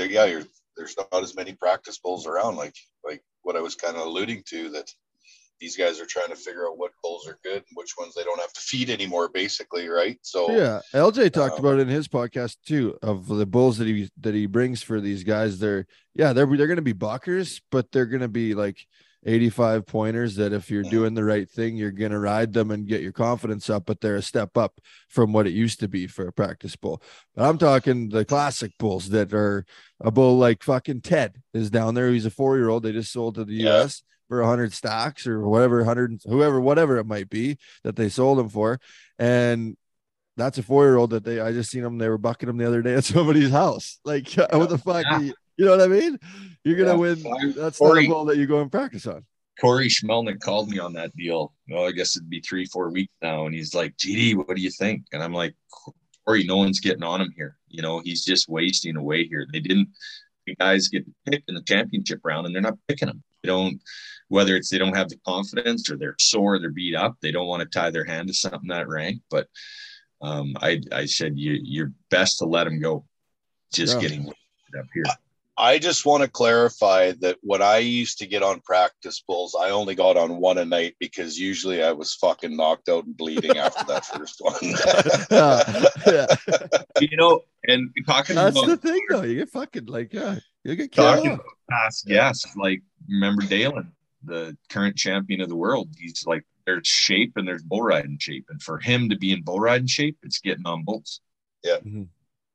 there- 0.00 0.10
Yeah, 0.10 0.24
you're, 0.26 0.44
there's 0.76 0.96
not 0.96 1.22
as 1.22 1.34
many 1.36 1.52
practice 1.52 1.98
bulls 1.98 2.26
around, 2.26 2.56
like 2.56 2.74
like 3.04 3.22
what 3.42 3.56
I 3.56 3.60
was 3.60 3.74
kind 3.74 3.96
of 3.96 4.06
alluding 4.06 4.42
to. 4.48 4.70
That 4.70 4.90
these 5.60 5.76
guys 5.76 6.00
are 6.00 6.06
trying 6.06 6.28
to 6.30 6.36
figure 6.36 6.66
out 6.66 6.78
what 6.78 6.92
bulls 7.02 7.28
are 7.28 7.38
good 7.44 7.56
and 7.56 7.64
which 7.74 7.94
ones 7.98 8.14
they 8.14 8.24
don't 8.24 8.40
have 8.40 8.52
to 8.52 8.60
feed 8.60 8.88
anymore, 8.88 9.28
basically, 9.28 9.88
right? 9.88 10.18
So 10.22 10.56
Yeah, 10.56 10.80
LJ 10.94 11.32
talked 11.32 11.58
um, 11.58 11.60
about 11.60 11.78
it 11.78 11.82
in 11.82 11.88
his 11.88 12.08
podcast 12.08 12.56
too 12.66 12.98
of 13.02 13.26
the 13.26 13.44
bulls 13.46 13.76
that 13.78 13.86
he 13.86 14.08
that 14.20 14.34
he 14.34 14.46
brings 14.46 14.82
for 14.82 15.00
these 15.00 15.22
guys. 15.22 15.58
They're 15.58 15.86
yeah, 16.14 16.32
they're 16.32 16.46
they're 16.46 16.66
going 16.66 16.76
to 16.76 16.82
be 16.82 16.92
buckers, 16.94 17.60
but 17.70 17.92
they're 17.92 18.06
going 18.06 18.22
to 18.22 18.28
be 18.28 18.54
like 18.54 18.86
85 19.24 19.86
pointers 19.86 20.36
that 20.36 20.52
if 20.52 20.70
you're 20.70 20.82
doing 20.82 21.14
the 21.14 21.24
right 21.24 21.48
thing, 21.48 21.76
you're 21.76 21.90
going 21.90 22.12
to 22.12 22.18
ride 22.18 22.52
them 22.52 22.70
and 22.70 22.86
get 22.86 23.02
your 23.02 23.12
confidence 23.12 23.68
up, 23.68 23.84
but 23.86 24.00
they're 24.00 24.16
a 24.16 24.22
step 24.22 24.56
up 24.56 24.80
from 25.08 25.32
what 25.32 25.46
it 25.46 25.52
used 25.52 25.80
to 25.80 25.88
be 25.88 26.06
for 26.06 26.26
a 26.26 26.32
practice 26.32 26.74
bull. 26.76 27.02
But 27.34 27.48
I'm 27.48 27.58
talking 27.58 28.08
the 28.08 28.24
classic 28.24 28.72
bulls 28.78 29.10
that 29.10 29.32
are 29.34 29.66
a 30.00 30.10
bull 30.10 30.38
like 30.38 30.62
fucking 30.62 31.02
Ted 31.02 31.42
is 31.52 31.70
down 31.70 31.94
there. 31.94 32.10
He's 32.10 32.26
a 32.26 32.30
4-year-old 32.30 32.82
they 32.82 32.92
just 32.92 33.12
sold 33.12 33.34
to 33.34 33.44
the 33.44 33.54
Yeah. 33.54 33.82
US 33.82 34.02
for 34.28 34.40
100 34.40 34.72
stocks 34.72 35.26
or 35.26 35.46
whatever 35.46 35.78
100 35.78 36.20
whoever 36.24 36.60
whatever 36.60 36.96
it 36.98 37.04
might 37.06 37.28
be 37.28 37.58
that 37.82 37.96
they 37.96 38.08
sold 38.08 38.38
him 38.38 38.48
for 38.48 38.78
and 39.18 39.76
that's 40.36 40.56
a 40.56 40.62
four 40.62 40.84
year 40.86 40.96
old 40.96 41.10
that 41.10 41.24
they 41.24 41.40
I 41.40 41.52
just 41.52 41.68
seen 41.70 41.82
them 41.82 41.98
they 41.98 42.08
were 42.08 42.16
bucking 42.16 42.48
him 42.48 42.56
the 42.56 42.66
other 42.66 42.80
day 42.80 42.94
at 42.94 43.04
somebody's 43.16 43.50
house. 43.50 43.98
Like 44.04 44.32
what 44.52 44.68
the 44.70 44.78
fuck? 44.78 45.04
Yeah. 45.60 45.66
You, 45.66 45.72
you 45.72 45.78
know 45.78 45.84
what 45.86 45.96
I 45.98 46.00
mean? 46.00 46.18
You're 46.64 46.76
gonna 46.76 46.90
Yeah. 46.90 46.96
win. 46.96 47.16
Fine. 47.16 47.52
That's 47.54 47.80
not 47.80 47.98
a 47.98 48.08
ball 48.08 48.24
that 48.26 48.36
you 48.36 48.46
go 48.46 48.60
and 48.60 48.70
practice 48.70 49.06
on. 49.06 49.24
Corey 49.60 49.88
Schmelnick 49.88 50.40
called 50.40 50.70
me 50.70 50.78
on 50.78 50.92
that 50.94 51.14
deal. 51.16 51.52
Well, 51.68 51.86
I 51.86 51.92
guess 51.92 52.16
it'd 52.16 52.30
be 52.30 52.40
three, 52.40 52.64
four 52.66 52.90
weeks 52.90 53.12
now. 53.20 53.44
And 53.44 53.54
he's 53.54 53.74
like, 53.74 53.94
GD, 53.98 54.34
what 54.36 54.56
do 54.56 54.62
you 54.62 54.70
think? 54.70 55.04
And 55.12 55.22
I'm 55.22 55.34
like, 55.34 55.54
Corey, 56.24 56.44
no 56.44 56.56
one's 56.56 56.80
getting 56.80 57.02
on 57.02 57.20
him 57.20 57.30
here. 57.36 57.58
You 57.68 57.82
know, 57.82 58.00
he's 58.00 58.24
just 58.24 58.48
wasting 58.48 58.96
away 58.96 59.24
here. 59.26 59.46
They 59.52 59.60
didn't, 59.60 59.88
the 60.46 60.54
guys 60.56 60.88
get 60.88 61.04
picked 61.26 61.50
in 61.50 61.54
the 61.56 61.62
championship 61.62 62.20
round 62.24 62.46
and 62.46 62.54
they're 62.54 62.62
not 62.62 62.78
picking 62.88 63.08
them. 63.08 63.22
They 63.42 63.48
don't, 63.48 63.78
whether 64.28 64.56
it's 64.56 64.70
they 64.70 64.78
don't 64.78 64.96
have 64.96 65.10
the 65.10 65.18
confidence 65.26 65.90
or 65.90 65.98
they're 65.98 66.16
sore, 66.18 66.58
they're 66.58 66.70
beat 66.70 66.94
up, 66.94 67.16
they 67.20 67.30
don't 67.32 67.46
want 67.48 67.62
to 67.62 67.68
tie 67.68 67.90
their 67.90 68.04
hand 68.04 68.28
to 68.28 68.34
something 68.34 68.68
that 68.68 68.88
rank. 68.88 69.20
But 69.30 69.48
um, 70.22 70.54
I, 70.62 70.80
I 70.90 71.04
said, 71.04 71.38
you, 71.38 71.58
you're 71.62 71.92
best 72.10 72.38
to 72.38 72.46
let 72.46 72.66
him 72.66 72.80
go. 72.80 73.04
Just 73.74 73.96
Yeah. 73.96 74.00
getting 74.08 74.26
up 74.78 74.86
here. 74.94 75.04
I 75.60 75.78
just 75.78 76.06
want 76.06 76.22
to 76.22 76.28
clarify 76.28 77.12
that 77.20 77.36
when 77.42 77.60
I 77.60 77.78
used 77.78 78.18
to 78.18 78.26
get 78.26 78.42
on 78.42 78.60
practice 78.60 79.22
bulls, 79.26 79.54
I 79.60 79.70
only 79.70 79.94
got 79.94 80.16
on 80.16 80.38
one 80.38 80.58
a 80.58 80.64
night 80.64 80.96
because 80.98 81.38
usually 81.38 81.82
I 81.82 81.92
was 81.92 82.14
fucking 82.14 82.56
knocked 82.56 82.88
out 82.88 83.04
and 83.04 83.16
bleeding 83.16 83.58
after 83.58 83.84
that 83.84 84.06
first 84.14 84.40
one. 84.40 84.54
yeah, 85.30 85.84
yeah. 86.06 86.82
You 87.00 87.16
know, 87.16 87.42
and 87.68 87.90
talking 88.06 88.36
That's 88.36 88.56
about 88.56 88.66
the 88.66 88.76
thing 88.78 89.00
though. 89.10 89.22
You 89.22 89.36
get 89.36 89.50
fucking 89.50 89.86
like 89.86 90.14
yeah, 90.14 90.36
you 90.64 90.76
get 90.76 90.92
talking 90.92 91.24
killed. 91.24 91.40
about 91.40 91.46
past 91.70 92.04
yes 92.08 92.44
like 92.56 92.82
remember 93.08 93.42
Daylon 93.42 93.88
the 94.24 94.56
current 94.68 94.96
champion 94.96 95.40
of 95.40 95.48
the 95.48 95.56
world 95.56 95.88
he's 95.98 96.24
like 96.26 96.44
there's 96.66 96.86
shape 96.86 97.32
and 97.36 97.48
there's 97.48 97.62
bull 97.62 97.82
riding 97.82 98.18
shape 98.20 98.46
and 98.50 98.62
for 98.62 98.78
him 98.78 99.08
to 99.08 99.16
be 99.16 99.32
in 99.32 99.42
bull 99.42 99.60
riding 99.60 99.86
shape 99.86 100.18
it's 100.22 100.40
getting 100.40 100.66
on 100.66 100.84
bulls 100.84 101.20
mm-hmm. 101.64 102.02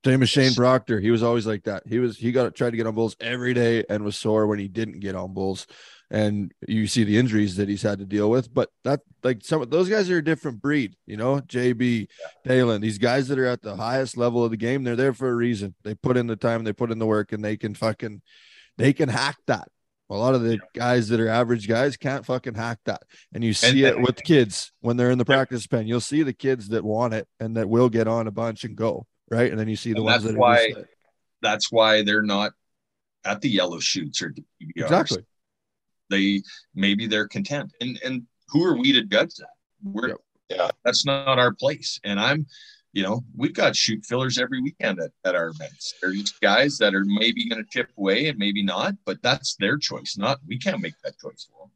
Same 0.06 0.22
as 0.22 0.30
Shane 0.30 0.54
Proctor. 0.54 1.00
He 1.00 1.10
was 1.10 1.24
always 1.24 1.48
like 1.48 1.64
that. 1.64 1.84
He 1.88 1.98
was 1.98 2.18
he 2.18 2.32
got 2.32 2.54
tried 2.54 2.70
to 2.70 2.78
get 2.78 2.86
on 2.86 2.94
bulls 2.94 3.16
every 3.20 3.56
day 3.56 3.84
and 3.90 4.04
was 4.04 4.16
sore 4.16 4.46
when 4.46 4.60
he 4.60 4.68
didn't 4.68 5.00
get 5.00 5.16
on 5.16 5.34
bulls. 5.34 5.66
And 6.12 6.54
you 6.68 6.86
see 6.86 7.04
the 7.04 7.18
injuries 7.18 7.56
that 7.56 7.68
he's 7.68 7.82
had 7.82 7.98
to 7.98 8.06
deal 8.06 8.30
with. 8.30 8.54
But 8.54 8.70
that 8.84 9.02
like 9.24 9.44
some 9.44 9.64
of 9.64 9.72
those 9.72 9.90
guys 9.90 10.10
are 10.12 10.20
a 10.20 10.24
different 10.24 10.62
breed, 10.62 10.96
you 11.08 11.18
know, 11.18 11.40
JB, 11.40 12.08
Daylon, 12.46 12.82
these 12.82 13.00
guys 13.00 13.28
that 13.30 13.40
are 13.40 13.48
at 13.48 13.64
the 13.64 13.76
highest 13.76 14.16
level 14.16 14.46
of 14.46 14.52
the 14.52 14.58
game, 14.58 14.84
they're 14.84 14.96
there 14.96 15.14
for 15.14 15.28
a 15.28 15.36
reason. 15.36 15.74
They 15.84 15.96
put 15.96 16.18
in 16.18 16.28
the 16.28 16.36
time, 16.36 16.64
they 16.64 16.74
put 16.74 16.92
in 16.92 17.00
the 17.00 17.08
work, 17.08 17.32
and 17.32 17.44
they 17.44 17.58
can 17.58 17.74
fucking 17.74 18.22
they 18.78 18.94
can 18.94 19.10
hack 19.10 19.38
that. 19.48 19.68
A 20.12 20.16
lot 20.16 20.36
of 20.36 20.44
the 20.44 20.60
guys 20.76 21.10
that 21.10 21.20
are 21.20 21.28
average 21.28 21.68
guys 21.68 21.98
can't 21.98 22.28
fucking 22.28 22.54
hack 22.54 22.78
that. 22.86 23.02
And 23.34 23.44
you 23.44 23.56
see 23.56 23.86
it 23.86 24.00
with 24.00 24.24
kids 24.24 24.72
when 24.82 24.98
they're 24.98 25.10
in 25.10 25.18
the 25.18 25.26
practice 25.26 25.66
pen. 25.66 25.88
You'll 25.88 26.00
see 26.00 26.22
the 26.22 26.34
kids 26.34 26.68
that 26.68 26.84
want 26.84 27.16
it 27.16 27.28
and 27.40 27.58
that 27.58 27.68
will 27.68 27.90
get 27.90 28.08
on 28.08 28.28
a 28.28 28.32
bunch 28.32 28.64
and 28.66 28.76
go. 28.76 29.08
Right. 29.30 29.50
And 29.52 29.60
then 29.60 29.68
you 29.68 29.76
see 29.76 29.92
the 29.92 29.98
And 29.98 30.06
ones 30.06 30.24
that's 30.24 30.34
that 30.34 30.38
are 30.38 30.40
why- 30.40 30.68
just, 30.70 30.80
uh, 30.80 30.84
that's 31.42 31.72
why 31.72 32.02
they're 32.04 32.22
not 32.22 32.54
at 33.24 33.42
the 33.42 33.50
yellow 33.50 33.80
chutes 33.80 34.22
or 34.22 34.34
the 34.36 34.44
exactly. 34.76 35.26
they 36.10 36.42
maybe 36.74 37.08
they're 37.08 37.28
content 37.28 37.72
and 37.82 38.00
and 38.04 38.24
who 38.50 38.64
are 38.64 38.78
we 38.78 38.92
to 38.94 39.04
judge 39.04 39.36
that 39.36 39.50
we're 39.84 40.10
Yep. 40.10 40.18
Yeah. 40.50 40.70
that's 40.84 41.06
not 41.06 41.40
our 41.40 41.54
place 41.54 42.00
and 42.04 42.20
i'm 42.20 42.46
you 42.94 43.02
know 43.04 43.24
we've 43.36 43.54
got 43.54 43.76
chute 43.76 44.06
fillers 44.06 44.38
every 44.38 44.62
weekend 44.62 45.00
at, 45.00 45.12
at 45.24 45.36
our 45.36 45.48
events 45.48 45.94
there's 46.02 46.32
guys 46.42 46.78
that 46.78 46.94
are 46.96 47.04
maybe 47.06 47.48
going 47.50 47.64
to 47.64 47.70
chip 47.70 47.90
away 47.98 48.28
and 48.28 48.38
maybe 48.38 48.64
not 48.64 48.94
but 49.06 49.22
that's 49.24 49.56
their 49.60 49.78
choice 49.78 50.16
not 50.18 50.40
we 50.48 50.58
can't 50.60 50.82
make 50.82 50.94
that 51.04 51.20
choice 51.20 51.48
for 51.52 51.66
them 51.66 51.72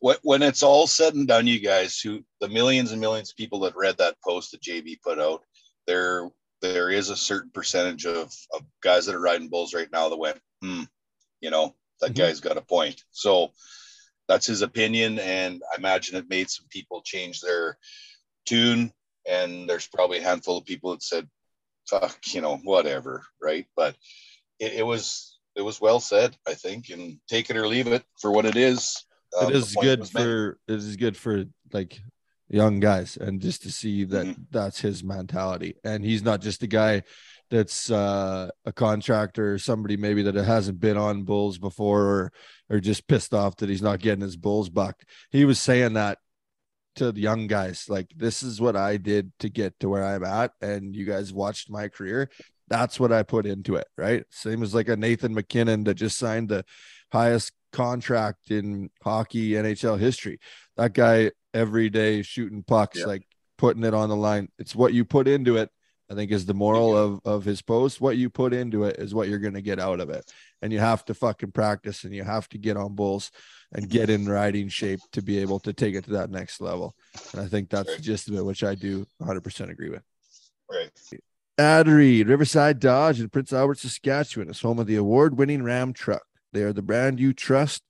when, 0.00 0.16
when 0.22 0.42
it's 0.42 0.62
all 0.62 0.86
said 0.86 1.14
and 1.14 1.26
done, 1.26 1.46
you 1.46 1.60
guys, 1.60 1.98
who 1.98 2.22
the 2.40 2.48
millions 2.48 2.92
and 2.92 3.00
millions 3.00 3.30
of 3.30 3.36
people 3.36 3.60
that 3.60 3.74
read 3.76 3.96
that 3.98 4.16
post 4.22 4.50
that 4.50 4.60
JB 4.60 5.00
put 5.02 5.18
out, 5.18 5.42
there 5.86 6.28
there 6.72 6.90
is 6.90 7.10
a 7.10 7.16
certain 7.16 7.50
percentage 7.50 8.06
of, 8.06 8.32
of 8.52 8.62
guys 8.82 9.06
that 9.06 9.14
are 9.14 9.20
riding 9.20 9.48
bulls 9.48 9.74
right 9.74 9.90
now 9.92 10.08
that 10.08 10.16
went, 10.16 10.40
hmm, 10.62 10.82
you 11.40 11.50
know, 11.50 11.74
that 12.00 12.12
Mhm. 12.12 12.16
guy's 12.16 12.40
got 12.40 12.56
a 12.56 12.62
point. 12.62 13.04
So 13.10 13.52
that's 14.28 14.46
his 14.46 14.62
opinion, 14.62 15.18
and 15.18 15.62
I 15.70 15.76
imagine 15.76 16.16
it 16.16 16.28
made 16.30 16.48
some 16.48 16.66
people 16.70 17.02
change 17.02 17.40
their 17.40 17.76
tune. 18.46 18.92
And 19.26 19.68
there's 19.68 19.86
probably 19.86 20.18
a 20.18 20.22
handful 20.22 20.58
of 20.58 20.64
people 20.64 20.92
that 20.92 21.02
said, 21.02 21.28
"Fuck, 21.88 22.18
you 22.34 22.40
know, 22.40 22.56
whatever," 22.56 23.24
right? 23.40 23.66
But 23.76 23.96
it, 24.58 24.74
it 24.74 24.86
was 24.86 25.38
it 25.54 25.62
was 25.62 25.80
well 25.80 26.00
said, 26.00 26.36
I 26.46 26.54
think, 26.54 26.90
and 26.90 27.18
take 27.28 27.50
it 27.50 27.56
or 27.56 27.68
leave 27.68 27.86
it 27.86 28.04
for 28.20 28.32
what 28.32 28.46
it 28.46 28.56
is. 28.56 29.04
Um, 29.38 29.50
it 29.50 29.56
is 29.56 29.74
good 29.76 30.06
for 30.08 30.58
it 30.68 30.74
is 30.74 30.96
good 30.96 31.16
for 31.16 31.44
like 31.72 32.00
young 32.54 32.80
guys 32.80 33.16
and 33.16 33.40
just 33.40 33.62
to 33.62 33.70
see 33.70 34.04
that 34.04 34.26
Mhm. 34.26 34.46
that's 34.50 34.80
his 34.80 35.02
mentality. 35.02 35.74
And 35.84 36.04
he's 36.04 36.22
not 36.22 36.40
just 36.40 36.62
a 36.62 36.66
guy 36.66 37.02
that's 37.50 37.90
uh, 37.90 38.48
a 38.64 38.72
contractor 38.72 39.54
or 39.54 39.58
somebody 39.58 39.96
maybe 39.96 40.22
that 40.22 40.34
hasn't 40.34 40.80
been 40.80 40.96
on 40.96 41.24
bulls 41.24 41.58
before 41.58 42.02
or 42.02 42.32
or 42.70 42.80
just 42.80 43.06
pissed 43.06 43.34
off 43.34 43.56
that 43.56 43.68
he's 43.68 43.82
not 43.82 44.00
getting 44.00 44.22
his 44.22 44.36
bulls 44.36 44.70
bucked. 44.70 45.04
He 45.30 45.44
was 45.44 45.58
saying 45.58 45.94
that 45.94 46.18
to 46.96 47.10
the 47.10 47.20
young 47.20 47.48
guys 47.48 47.86
like 47.88 48.06
this 48.16 48.40
is 48.44 48.60
what 48.60 48.76
i 48.76 48.96
did 48.96 49.32
to 49.40 49.48
get 49.48 49.74
to 49.80 49.88
where 49.88 50.04
i'm 50.04 50.22
at 50.22 50.52
and 50.62 50.94
you 50.94 51.04
guys 51.04 51.32
watched 51.32 51.68
my 51.68 51.88
career. 51.88 52.30
That's 52.68 53.00
what 53.00 53.12
i 53.12 53.22
put 53.24 53.46
into 53.46 53.74
it 53.74 53.88
right? 53.98 54.24
Same 54.30 54.62
as 54.62 54.74
like 54.76 54.88
a 54.88 54.96
nathan 54.96 55.34
mackinnon 55.34 55.82
that 55.84 55.94
just 55.96 56.16
signed 56.18 56.48
the 56.48 56.64
highest 57.12 57.50
contract 57.72 58.52
in 58.52 58.90
hockey 59.02 59.50
nhl 59.50 59.98
history 59.98 60.38
that 60.76 60.92
guy 60.92 61.30
every 61.52 61.88
day 61.88 62.22
shooting 62.22 62.62
pucks 62.62 63.04
like 63.04 63.26
putting 63.58 63.84
it 63.84 63.94
on 63.94 64.08
the 64.08 64.16
line 64.16 64.48
it's 64.58 64.74
what 64.74 64.92
you 64.92 65.04
put 65.04 65.28
into 65.28 65.56
it 65.56 65.70
I 66.10 66.14
think 66.14 66.30
is 66.30 66.44
the 66.46 66.54
moral 66.54 66.96
of 66.96 67.20
of 67.24 67.44
his 67.44 67.62
post. 67.62 68.00
What 68.00 68.16
you 68.16 68.28
put 68.28 68.52
into 68.52 68.84
it 68.84 68.96
is 68.98 69.14
what 69.14 69.28
you're 69.28 69.38
going 69.38 69.54
to 69.54 69.62
get 69.62 69.80
out 69.80 70.00
of 70.00 70.10
it, 70.10 70.30
and 70.60 70.72
you 70.72 70.78
have 70.78 71.04
to 71.06 71.14
fucking 71.14 71.52
practice 71.52 72.04
and 72.04 72.14
you 72.14 72.24
have 72.24 72.48
to 72.50 72.58
get 72.58 72.76
on 72.76 72.94
bulls 72.94 73.30
and 73.72 73.88
get 73.88 74.10
in 74.10 74.26
riding 74.26 74.68
shape 74.68 75.00
to 75.12 75.22
be 75.22 75.38
able 75.38 75.60
to 75.60 75.72
take 75.72 75.94
it 75.94 76.04
to 76.04 76.12
that 76.12 76.30
next 76.30 76.60
level. 76.60 76.94
And 77.32 77.40
I 77.40 77.46
think 77.46 77.70
that's 77.70 77.88
right. 77.88 77.96
the 77.96 78.02
gist 78.02 78.28
of 78.28 78.34
it, 78.34 78.44
which 78.44 78.62
I 78.62 78.74
do 78.74 79.06
100% 79.20 79.70
agree 79.70 79.90
with. 79.90 80.02
Right. 80.70 80.90
Ad 81.56 81.88
Reed, 81.88 82.28
Riverside 82.28 82.80
Dodge 82.80 83.20
in 83.20 83.28
Prince 83.30 83.52
Albert, 83.52 83.78
Saskatchewan 83.78 84.50
is 84.50 84.60
home 84.60 84.78
of 84.78 84.86
the 84.86 84.96
award 84.96 85.38
winning 85.38 85.62
Ram 85.62 85.92
truck. 85.92 86.24
They 86.52 86.62
are 86.62 86.72
the 86.72 86.82
brand 86.82 87.18
you 87.18 87.32
trust 87.32 87.82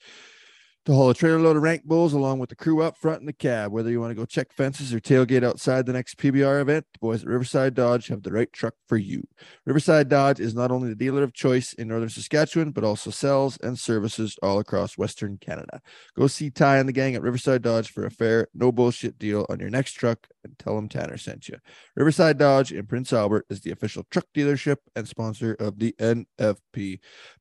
to 0.85 0.93
haul 0.93 1.09
a 1.09 1.15
trailer 1.15 1.41
load 1.41 1.57
of 1.57 1.63
rank 1.63 1.85
bulls 1.85 2.13
along 2.13 2.39
with 2.39 2.51
the 2.51 2.57
crew 2.57 2.83
up 2.83 2.99
front 2.99 3.21
in 3.21 3.27
the 3.27 3.33
cab. 3.33 3.73
Whether 3.73 3.91
you 3.91 4.01
want 4.01 4.11
to 4.11 4.15
go 4.15 4.27
check 4.27 4.53
fences 4.53 4.93
or 4.93 5.01
tailgate 5.01 5.43
outside 5.43 5.87
the 5.87 5.95
next 5.95 6.19
PBR 6.19 6.61
event, 6.61 6.87
the 6.93 6.99
boys 6.99 7.23
at 7.23 7.29
Riverside 7.29 7.75
Dodge 7.75 8.09
have 8.09 8.23
the 8.23 8.33
right 8.33 8.53
truck 8.53 8.75
for 8.87 8.99
you. 8.99 9.27
Riverside 9.65 10.11
Dodge 10.11 10.41
is 10.41 10.55
not 10.55 10.71
only 10.71 10.89
the 10.89 10.95
dealer 10.95 11.23
of 11.23 11.33
choice 11.33 11.73
in 11.73 11.89
northern 11.89 12.11
Saskatchewan, 12.11 12.71
but 12.71 12.85
also 12.85 13.11
sells 13.11 13.57
and 13.59 13.79
services 13.79 14.37
all 14.43 14.59
across 14.59 14.99
Western 14.99 15.39
Canada. 15.39 15.81
Go 16.17 16.27
see 16.27 16.51
Ty 16.51 16.79
and 16.79 16.89
the 16.89 16.93
gang 16.93 17.15
at 17.15 17.23
Riverside 17.23 17.63
Dodge 17.63 17.91
for 17.91 18.05
a 18.05 18.11
fair, 18.11 18.49
no 18.55 18.71
bullshit 18.71 19.19
deal 19.19 19.47
on 19.49 19.61
your 19.61 19.71
next 19.71 19.93
truck 19.93 20.29
and 20.45 20.59
tell 20.59 20.77
them 20.77 20.91
Tanner 20.91 21.17
sent 21.17 21.49
you. 21.49 21.57
Riverside 21.97 22.37
Dodge 22.37 22.73
in 22.73 22.87
Prince 22.87 23.13
Albert 23.13 23.47
is 23.49 23.63
the 23.63 23.71
official 23.71 24.05
truck 24.11 24.27
dealership 24.35 24.77
and 24.95 25.09
sponsor 25.09 25.55
of 25.55 25.79
the 25.79 25.95
NFP 25.99 26.99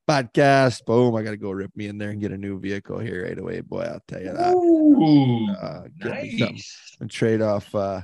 podcast. 0.08 0.84
Boom. 0.86 1.14
I 1.14 1.22
got 1.22 1.32
to 1.32 1.36
go 1.36 1.50
rip 1.50 1.76
me 1.76 1.86
in 1.86 1.98
there 1.98 2.10
and 2.10 2.20
get 2.20 2.32
a 2.32 2.38
new 2.38 2.58
vehicle 2.58 2.98
here 2.98 3.26
eh? 3.30 3.33
Away, 3.38 3.60
boy. 3.60 3.82
I'll 3.82 4.02
tell 4.06 4.20
you 4.20 4.32
that. 4.32 4.54
Ooh, 4.54 5.48
uh, 5.50 5.82
nice. 5.98 6.96
And 7.00 7.10
trade 7.10 7.42
off, 7.42 7.74
uh, 7.74 8.02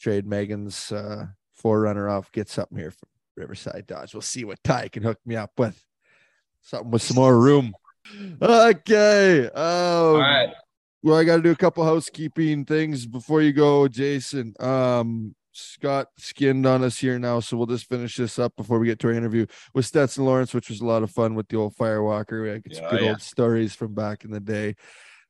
trade 0.00 0.26
Megan's 0.26 0.92
uh, 0.92 1.26
4Runner 1.62 2.10
off, 2.10 2.32
get 2.32 2.48
something 2.48 2.78
here 2.78 2.90
from 2.90 3.08
Riverside 3.36 3.86
Dodge. 3.86 4.14
We'll 4.14 4.20
see 4.20 4.44
what 4.44 4.62
Ty 4.62 4.88
can 4.88 5.02
hook 5.02 5.18
me 5.24 5.36
up 5.36 5.52
with. 5.58 5.82
Something 6.60 6.90
with 6.90 7.02
some 7.02 7.16
more 7.16 7.38
room. 7.38 7.74
Okay. 8.42 9.46
Um, 9.46 9.54
All 9.54 10.18
right. 10.18 10.52
Well, 11.04 11.16
I 11.16 11.24
got 11.24 11.36
to 11.36 11.42
do 11.42 11.50
a 11.50 11.56
couple 11.56 11.84
housekeeping 11.84 12.64
things 12.64 13.06
before 13.06 13.42
you 13.42 13.52
go, 13.52 13.88
Jason. 13.88 14.54
Um, 14.60 15.34
Scott 15.52 16.08
skinned 16.18 16.66
on 16.66 16.82
us 16.82 16.98
here 16.98 17.18
now, 17.18 17.40
so 17.40 17.56
we'll 17.56 17.66
just 17.66 17.88
finish 17.88 18.16
this 18.16 18.38
up 18.38 18.56
before 18.56 18.78
we 18.78 18.86
get 18.86 18.98
to 19.00 19.08
our 19.08 19.12
interview 19.12 19.46
with 19.74 19.86
Stetson 19.86 20.24
Lawrence, 20.24 20.54
which 20.54 20.68
was 20.68 20.80
a 20.80 20.86
lot 20.86 21.02
of 21.02 21.10
fun 21.10 21.34
with 21.34 21.48
the 21.48 21.56
old 21.56 21.76
Firewalker. 21.76 22.42
We 22.42 22.48
had 22.48 22.62
some 22.72 22.90
good 22.90 23.02
yeah. 23.02 23.10
old 23.10 23.22
stories 23.22 23.74
from 23.74 23.94
back 23.94 24.24
in 24.24 24.30
the 24.30 24.40
day. 24.40 24.74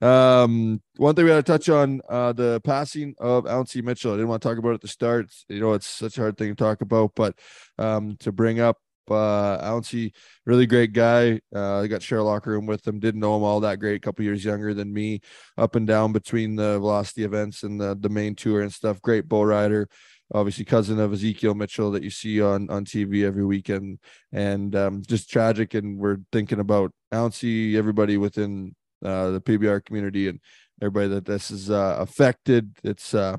Um, 0.00 0.82
one 0.96 1.14
thing 1.14 1.24
we 1.24 1.30
got 1.30 1.36
to 1.36 1.42
touch 1.44 1.68
on 1.68 2.00
uh, 2.08 2.32
the 2.32 2.60
passing 2.64 3.14
of 3.18 3.44
Ouncy 3.44 3.82
Mitchell. 3.82 4.12
I 4.12 4.16
didn't 4.16 4.28
want 4.28 4.42
to 4.42 4.48
talk 4.48 4.58
about 4.58 4.70
it 4.70 4.74
at 4.74 4.80
the 4.80 4.88
start. 4.88 5.32
You 5.48 5.60
know, 5.60 5.74
it's 5.74 5.86
such 5.86 6.18
a 6.18 6.22
hard 6.22 6.36
thing 6.36 6.48
to 6.48 6.54
talk 6.56 6.80
about, 6.80 7.12
but 7.14 7.38
um, 7.78 8.16
to 8.20 8.32
bring 8.32 8.58
up 8.58 8.78
uh 9.12 9.60
Ouncy, 9.62 10.12
really 10.46 10.66
great 10.66 10.92
guy. 10.92 11.40
Uh 11.54 11.80
I 11.80 11.86
got 11.86 12.02
share 12.02 12.22
locker 12.22 12.50
room 12.50 12.66
with 12.66 12.86
him, 12.86 12.98
didn't 13.00 13.20
know 13.20 13.36
him 13.36 13.42
all 13.42 13.60
that 13.60 13.78
great, 13.78 13.96
a 13.96 14.00
couple 14.00 14.24
years 14.24 14.44
younger 14.44 14.74
than 14.74 14.92
me, 14.92 15.20
up 15.56 15.76
and 15.76 15.86
down 15.86 16.12
between 16.12 16.56
the 16.56 16.78
velocity 16.78 17.24
events 17.24 17.62
and 17.62 17.80
the 17.80 17.96
the 17.98 18.08
main 18.08 18.34
tour 18.34 18.62
and 18.62 18.72
stuff. 18.72 19.00
Great 19.02 19.28
bull 19.28 19.46
rider 19.46 19.88
obviously 20.34 20.64
cousin 20.64 20.98
of 20.98 21.12
Ezekiel 21.12 21.54
Mitchell 21.54 21.90
that 21.92 22.02
you 22.02 22.10
see 22.10 22.40
on 22.40 22.68
on 22.70 22.84
TV 22.84 23.24
every 23.24 23.44
weekend, 23.44 23.98
and 24.32 24.74
um, 24.74 25.02
just 25.06 25.30
tragic. 25.30 25.74
And 25.74 25.98
we're 25.98 26.18
thinking 26.32 26.60
about 26.60 26.92
Ouncy, 27.12 27.76
everybody 27.76 28.16
within 28.16 28.74
uh, 29.04 29.30
the 29.30 29.40
PBR 29.40 29.84
community, 29.84 30.28
and 30.28 30.40
everybody 30.80 31.08
that 31.08 31.24
this 31.24 31.50
is 31.50 31.70
uh, 31.70 31.96
affected. 31.98 32.76
It's 32.82 33.14
uh, 33.14 33.36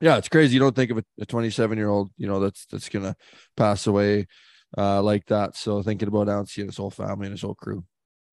yeah, 0.00 0.16
it's 0.16 0.28
crazy. 0.28 0.54
You 0.54 0.60
don't 0.60 0.76
think 0.76 0.90
of 0.90 1.04
a 1.20 1.26
27 1.26 1.76
year 1.78 1.88
old, 1.88 2.10
you 2.16 2.26
know, 2.26 2.40
that's 2.40 2.66
that's 2.66 2.88
gonna 2.88 3.16
pass 3.56 3.86
away 3.86 4.26
uh, 4.76 5.02
like 5.02 5.26
that. 5.26 5.56
So 5.56 5.82
thinking 5.82 6.08
about 6.08 6.28
Ouncy 6.28 6.58
and 6.58 6.68
his 6.68 6.76
whole 6.76 6.90
family 6.90 7.26
and 7.26 7.32
his 7.32 7.42
whole 7.42 7.54
crew. 7.54 7.84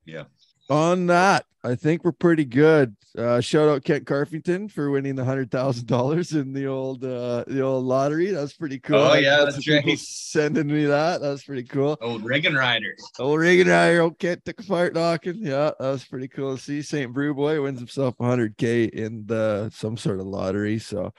Yeah, 0.06 0.26
on 0.70 1.08
that, 1.08 1.46
I 1.64 1.76
think 1.76 2.04
we're 2.04 2.12
pretty 2.12 2.46
good. 2.46 2.96
Uh, 3.18 3.40
shout 3.40 3.70
out 3.70 3.84
Kent 3.84 4.06
Carfington 4.06 4.70
for 4.70 4.90
winning 4.90 5.16
the 5.16 5.24
hundred 5.24 5.52
thousand 5.52 5.88
dollars 5.88 6.34
in 6.34 6.54
the 6.54 6.68
old 6.68 7.04
uh, 7.04 7.44
the 7.48 7.62
old 7.62 7.86
lottery. 7.86 8.32
That's 8.32 8.54
pretty 8.54 8.80
cool. 8.80 8.98
Oh 8.98 9.14
yeah, 9.14 9.46
that's 9.46 9.68
right. 9.68 9.98
Sending 9.98 10.68
me 10.68 10.86
that. 10.86 11.22
That's 11.22 11.44
pretty 11.44 11.64
cool. 11.64 11.98
Old 12.02 12.24
Reagan 12.24 12.56
Rider. 12.56 12.96
Old 13.20 13.40
Reagan 13.40 13.68
Rider. 13.68 14.02
Old 14.02 14.20
Kent 14.20 14.44
took 14.46 14.60
a 14.60 14.64
part 14.64 14.94
knocking. 14.96 15.38
Yeah, 15.40 15.72
that 15.80 15.92
was 15.92 16.04
pretty 16.04 16.28
cool 16.28 16.56
to 16.56 16.62
see. 16.62 16.82
St. 16.82 17.14
Brew 17.14 17.34
Boy 17.34 17.62
wins 17.62 17.80
himself 17.80 18.16
100k 18.18 18.90
in 18.90 19.26
the 19.26 19.72
some 19.74 19.98
sort 19.98 20.20
of 20.20 20.26
lottery. 20.26 20.80
So 20.80 21.14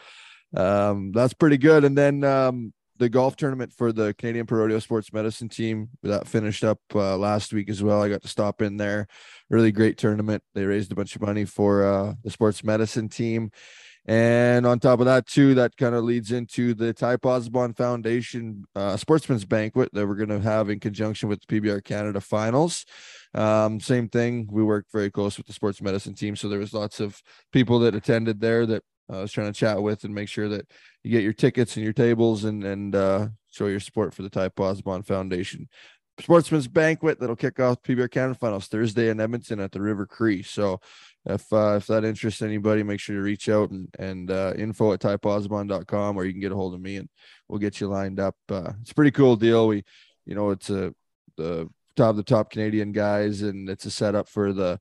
um, 0.56 1.12
that's 1.12 1.34
pretty 1.34 1.58
good. 1.58 1.84
And 1.84 1.96
then 1.96 2.24
um, 2.24 2.72
the 2.98 3.08
golf 3.08 3.36
tournament 3.36 3.72
for 3.72 3.92
the 3.92 4.14
Canadian 4.14 4.46
Pro 4.46 4.60
Rodeo 4.60 4.78
Sports 4.78 5.12
Medicine 5.12 5.48
team 5.48 5.88
that 6.02 6.26
finished 6.26 6.64
up 6.64 6.78
uh, 6.94 7.16
last 7.16 7.52
week 7.52 7.68
as 7.68 7.82
well. 7.82 8.02
I 8.02 8.08
got 8.08 8.22
to 8.22 8.28
stop 8.28 8.62
in 8.62 8.76
there. 8.76 9.06
Really 9.50 9.72
great 9.72 9.98
tournament. 9.98 10.42
They 10.54 10.64
raised 10.64 10.92
a 10.92 10.94
bunch 10.94 11.16
of 11.16 11.22
money 11.22 11.44
for 11.44 11.84
uh, 11.84 12.14
the 12.22 12.30
sports 12.30 12.64
medicine 12.64 13.08
team. 13.08 13.50
And 14.08 14.66
on 14.66 14.78
top 14.78 15.00
of 15.00 15.06
that, 15.06 15.26
too, 15.26 15.54
that 15.54 15.76
kind 15.76 15.94
of 15.94 16.04
leads 16.04 16.30
into 16.30 16.74
the 16.74 16.92
Ty 16.92 17.16
Pozzobon 17.16 17.76
Foundation 17.76 18.64
uh, 18.76 18.96
Sportsman's 18.96 19.44
Banquet 19.44 19.92
that 19.92 20.06
we're 20.06 20.14
going 20.14 20.28
to 20.28 20.40
have 20.40 20.70
in 20.70 20.78
conjunction 20.78 21.28
with 21.28 21.40
the 21.44 21.60
PBR 21.60 21.82
Canada 21.82 22.20
Finals. 22.20 22.86
Um, 23.34 23.80
same 23.80 24.08
thing. 24.08 24.48
We 24.48 24.62
worked 24.62 24.92
very 24.92 25.10
close 25.10 25.36
with 25.36 25.46
the 25.46 25.52
sports 25.52 25.82
medicine 25.82 26.14
team, 26.14 26.36
so 26.36 26.48
there 26.48 26.60
was 26.60 26.72
lots 26.72 27.00
of 27.00 27.20
people 27.52 27.80
that 27.80 27.96
attended 27.96 28.40
there 28.40 28.64
that 28.66 28.84
I 29.08 29.20
was 29.20 29.32
trying 29.32 29.52
to 29.52 29.58
chat 29.58 29.80
with 29.82 30.04
and 30.04 30.14
make 30.14 30.28
sure 30.28 30.48
that 30.48 30.70
you 31.02 31.10
get 31.10 31.22
your 31.22 31.32
tickets 31.32 31.76
and 31.76 31.84
your 31.84 31.92
tables 31.92 32.44
and 32.44 32.64
and 32.64 32.94
uh, 32.94 33.28
show 33.50 33.66
your 33.66 33.80
support 33.80 34.14
for 34.14 34.22
the 34.22 34.30
Ty 34.30 34.50
Pozzobon 34.50 35.06
Foundation. 35.06 35.68
Sportsman's 36.18 36.68
Banquet 36.68 37.20
that'll 37.20 37.36
kick 37.36 37.60
off 37.60 37.82
PBR 37.82 38.10
Canada 38.10 38.34
Finals 38.34 38.68
Thursday 38.68 39.10
in 39.10 39.20
Edmonton 39.20 39.60
at 39.60 39.70
the 39.70 39.80
River 39.80 40.06
Cree. 40.06 40.42
So 40.42 40.80
if 41.26 41.52
uh, 41.52 41.74
if 41.76 41.86
that 41.88 42.04
interests 42.04 42.42
anybody, 42.42 42.82
make 42.82 43.00
sure 43.00 43.16
to 43.16 43.22
reach 43.22 43.48
out 43.48 43.70
and 43.70 43.88
and 43.98 44.30
uh, 44.30 44.54
info 44.56 44.92
at 44.92 45.00
typozzobon.com 45.00 46.16
or 46.16 46.24
you 46.24 46.32
can 46.32 46.40
get 46.40 46.52
a 46.52 46.56
hold 46.56 46.74
of 46.74 46.80
me 46.80 46.96
and 46.96 47.08
we'll 47.48 47.58
get 47.58 47.80
you 47.80 47.88
lined 47.88 48.18
up. 48.18 48.36
Uh, 48.48 48.72
it's 48.80 48.92
a 48.92 48.94
pretty 48.94 49.10
cool 49.10 49.36
deal. 49.36 49.68
We, 49.68 49.84
you 50.24 50.34
know, 50.34 50.50
it's 50.50 50.70
a 50.70 50.94
the 51.36 51.68
top 51.96 52.16
the 52.16 52.22
top 52.22 52.50
Canadian 52.50 52.92
guys 52.92 53.42
and 53.42 53.68
it's 53.68 53.84
a 53.84 53.90
setup 53.90 54.28
for 54.28 54.52
the 54.52 54.80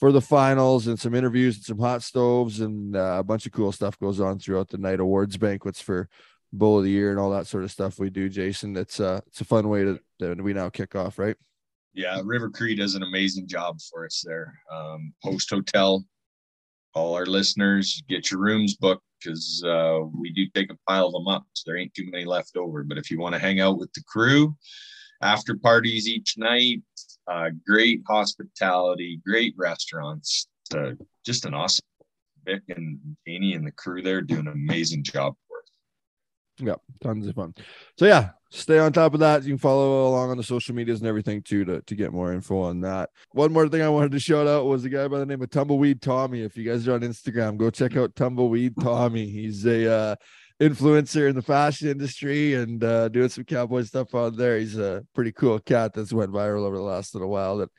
for 0.00 0.10
the 0.10 0.20
finals 0.20 0.86
and 0.86 0.98
some 0.98 1.14
interviews 1.14 1.56
and 1.56 1.64
some 1.64 1.78
hot 1.78 2.02
stoves 2.02 2.60
and 2.60 2.96
uh, 2.96 3.16
a 3.18 3.22
bunch 3.22 3.44
of 3.44 3.52
cool 3.52 3.70
stuff 3.70 3.98
goes 3.98 4.18
on 4.18 4.38
throughout 4.38 4.70
the 4.70 4.78
night. 4.78 4.98
Awards 4.98 5.36
banquets 5.36 5.80
for 5.80 6.08
Bull 6.52 6.78
of 6.78 6.84
the 6.84 6.90
Year 6.90 7.10
and 7.10 7.20
all 7.20 7.30
that 7.30 7.46
sort 7.46 7.64
of 7.64 7.70
stuff 7.70 7.98
we 7.98 8.10
do, 8.10 8.28
Jason. 8.28 8.76
It's 8.76 8.98
uh 8.98 9.20
it's 9.26 9.40
a 9.40 9.44
fun 9.44 9.68
way 9.68 9.84
to 9.84 10.00
we 10.42 10.52
now 10.52 10.70
kick 10.70 10.96
off, 10.96 11.18
right? 11.18 11.36
Yeah, 11.92 12.20
River 12.24 12.50
Cree 12.50 12.74
does 12.74 12.94
an 12.94 13.02
amazing 13.02 13.46
job 13.46 13.78
for 13.90 14.06
us 14.06 14.22
there. 14.26 14.54
Um, 14.72 15.12
Post 15.22 15.50
Hotel, 15.50 16.04
all 16.94 17.14
our 17.14 17.26
listeners 17.26 18.02
get 18.08 18.30
your 18.30 18.40
rooms 18.40 18.76
booked 18.76 19.04
because 19.22 19.62
uh, 19.66 20.00
we 20.14 20.32
do 20.32 20.46
take 20.54 20.72
a 20.72 20.78
pile 20.88 21.06
of 21.06 21.12
them 21.12 21.28
up, 21.28 21.44
so 21.52 21.64
there 21.66 21.76
ain't 21.76 21.92
too 21.94 22.08
many 22.10 22.24
left 22.24 22.56
over. 22.56 22.84
But 22.84 22.98
if 22.98 23.10
you 23.10 23.18
want 23.18 23.34
to 23.34 23.40
hang 23.40 23.60
out 23.60 23.78
with 23.78 23.92
the 23.92 24.02
crew, 24.04 24.56
after 25.20 25.56
parties 25.56 26.08
each 26.08 26.38
night, 26.38 26.82
uh, 27.26 27.50
great 27.66 28.02
hospitality, 28.08 29.20
great 29.24 29.54
restaurants. 29.56 30.48
Uh, 30.74 30.92
just 31.24 31.44
an 31.44 31.54
awesome 31.54 31.84
Vic 32.44 32.62
and 32.68 32.98
Jeannie 33.26 33.54
and 33.54 33.66
the 33.66 33.72
crew 33.72 34.02
there 34.02 34.20
do 34.20 34.38
an 34.38 34.48
amazing 34.48 35.02
job 35.02 35.34
for 35.48 35.58
us. 35.58 35.70
Yeah, 36.58 36.74
tons 37.02 37.26
of 37.26 37.34
fun. 37.34 37.54
So 37.98 38.06
yeah, 38.06 38.30
stay 38.50 38.78
on 38.78 38.92
top 38.92 39.14
of 39.14 39.20
that. 39.20 39.42
You 39.42 39.50
can 39.50 39.58
follow 39.58 40.08
along 40.08 40.30
on 40.30 40.36
the 40.36 40.42
social 40.42 40.74
medias 40.74 41.00
and 41.00 41.08
everything 41.08 41.42
too 41.42 41.64
to, 41.64 41.82
to 41.82 41.94
get 41.94 42.12
more 42.12 42.32
info 42.32 42.60
on 42.62 42.80
that. 42.82 43.10
One 43.32 43.52
more 43.52 43.68
thing 43.68 43.82
I 43.82 43.88
wanted 43.88 44.12
to 44.12 44.20
shout 44.20 44.46
out 44.46 44.66
was 44.66 44.84
a 44.84 44.88
guy 44.88 45.08
by 45.08 45.18
the 45.18 45.26
name 45.26 45.42
of 45.42 45.50
Tumbleweed 45.50 46.02
Tommy. 46.02 46.42
If 46.42 46.56
you 46.56 46.64
guys 46.64 46.86
are 46.88 46.94
on 46.94 47.00
Instagram, 47.00 47.56
go 47.56 47.70
check 47.70 47.96
out 47.96 48.14
Tumbleweed 48.16 48.74
Tommy. 48.80 49.28
He's 49.28 49.66
a 49.66 49.92
uh, 49.92 50.16
influencer 50.60 51.28
in 51.28 51.34
the 51.34 51.42
fashion 51.42 51.88
industry 51.88 52.54
and 52.54 52.84
uh, 52.84 53.08
doing 53.08 53.30
some 53.30 53.44
cowboy 53.44 53.82
stuff 53.82 54.14
on 54.14 54.36
there. 54.36 54.58
He's 54.58 54.76
a 54.76 55.04
pretty 55.14 55.32
cool 55.32 55.58
cat 55.58 55.94
that's 55.94 56.12
went 56.12 56.32
viral 56.32 56.66
over 56.66 56.76
the 56.76 56.82
last 56.82 57.14
little 57.14 57.30
while 57.30 57.58
that 57.58 57.70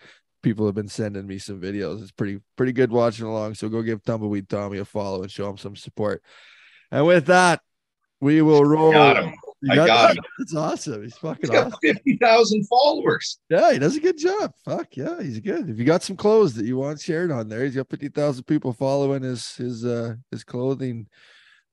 people 0.42 0.66
have 0.66 0.76
been 0.76 0.88
sending 0.88 1.28
me 1.28 1.38
some 1.38 1.62
videos. 1.62 2.02
It's 2.02 2.12
pretty 2.12 2.40
pretty 2.58 2.74
good 2.74 2.92
watching 2.92 3.26
along. 3.26 3.54
So 3.54 3.70
go 3.70 3.84
give 3.84 4.04
Tumbleweed 4.04 4.50
Tommy 4.50 4.80
a 4.80 4.86
follow 4.86 5.22
and 5.22 5.32
show 5.32 5.50
him 5.50 5.58
some 5.58 5.76
support. 5.76 6.24
And 6.90 7.06
with 7.06 7.28
that, 7.28 7.62
we 8.20 8.42
will 8.42 8.66
roll. 8.66 8.92
Got 8.92 9.24
him. 9.24 9.34
I 9.70 9.76
got, 9.76 9.88
got 9.88 10.18
him. 10.18 10.24
That's 10.40 10.56
awesome. 10.56 11.04
He's 11.04 11.18
fucking 11.18 11.42
he's 11.42 11.50
got 11.52 11.68
awesome. 11.68 11.80
50,000 11.82 12.68
followers. 12.68 13.40
Yeah, 13.50 13.74
he 13.74 13.80
does 13.80 13.96
a 13.96 14.00
good 14.00 14.18
job. 14.18 14.54
Fuck 14.66 14.98
yeah, 14.98 15.22
he's 15.22 15.40
good. 15.40 15.70
If 15.70 15.78
you 15.78 15.86
got 15.86 16.02
some 16.02 16.18
clothes 16.18 16.56
that 16.56 16.66
you 16.66 16.78
want 16.78 17.00
shared 17.00 17.32
on 17.32 17.48
there, 17.48 17.64
he's 17.64 17.76
got 17.76 17.90
50,000 17.90 18.44
people 18.46 18.74
following 18.74 19.22
his 19.22 19.56
his 19.56 19.86
uh 19.86 20.16
his 20.32 20.44
clothing 20.44 21.08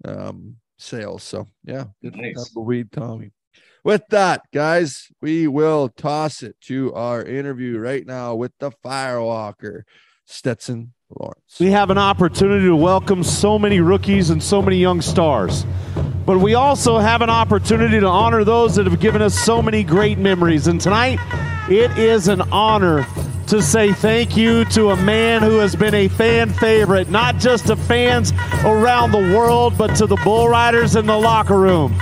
um 0.04 0.56
sales. 0.78 1.22
So 1.22 1.46
yeah, 1.64 1.84
good 2.02 2.16
nice. 2.16 2.50
weed, 2.56 2.90
Tommy. 2.92 3.32
With 3.84 4.02
that, 4.10 4.42
guys, 4.52 5.08
we 5.22 5.46
will 5.46 5.88
toss 5.88 6.42
it 6.42 6.56
to 6.62 6.92
our 6.94 7.22
interview 7.22 7.78
right 7.78 8.06
now 8.06 8.34
with 8.34 8.52
the 8.58 8.70
Firewalker, 8.84 9.82
Stetson 10.26 10.92
Lawrence. 11.08 11.56
We 11.58 11.70
have 11.70 11.90
an 11.90 11.96
opportunity 11.96 12.66
to 12.66 12.76
welcome 12.76 13.22
so 13.22 13.58
many 13.58 13.80
rookies 13.80 14.30
and 14.30 14.42
so 14.42 14.60
many 14.60 14.76
young 14.76 15.00
stars. 15.00 15.64
but 16.26 16.38
we 16.38 16.54
also 16.54 16.98
have 16.98 17.22
an 17.22 17.30
opportunity 17.30 17.98
to 18.00 18.06
honor 18.06 18.44
those 18.44 18.74
that 18.76 18.86
have 18.86 19.00
given 19.00 19.22
us 19.22 19.34
so 19.38 19.62
many 19.62 19.82
great 19.82 20.18
memories. 20.18 20.66
And 20.66 20.78
tonight, 20.78 21.18
it 21.70 21.96
is 21.96 22.28
an 22.28 22.42
honor 22.52 23.06
to 23.48 23.62
say 23.62 23.94
thank 23.94 24.36
you 24.36 24.66
to 24.66 24.90
a 24.90 24.96
man 24.96 25.42
who 25.42 25.56
has 25.56 25.74
been 25.74 25.94
a 25.94 26.08
fan 26.08 26.50
favorite, 26.50 27.08
not 27.08 27.38
just 27.38 27.68
to 27.68 27.76
fans 27.76 28.32
around 28.62 29.10
the 29.10 29.34
world, 29.34 29.72
but 29.78 29.94
to 29.96 30.06
the 30.06 30.16
bull 30.16 30.50
riders 30.50 30.96
in 30.96 31.06
the 31.06 31.16
locker 31.16 31.58
room. 31.58 31.96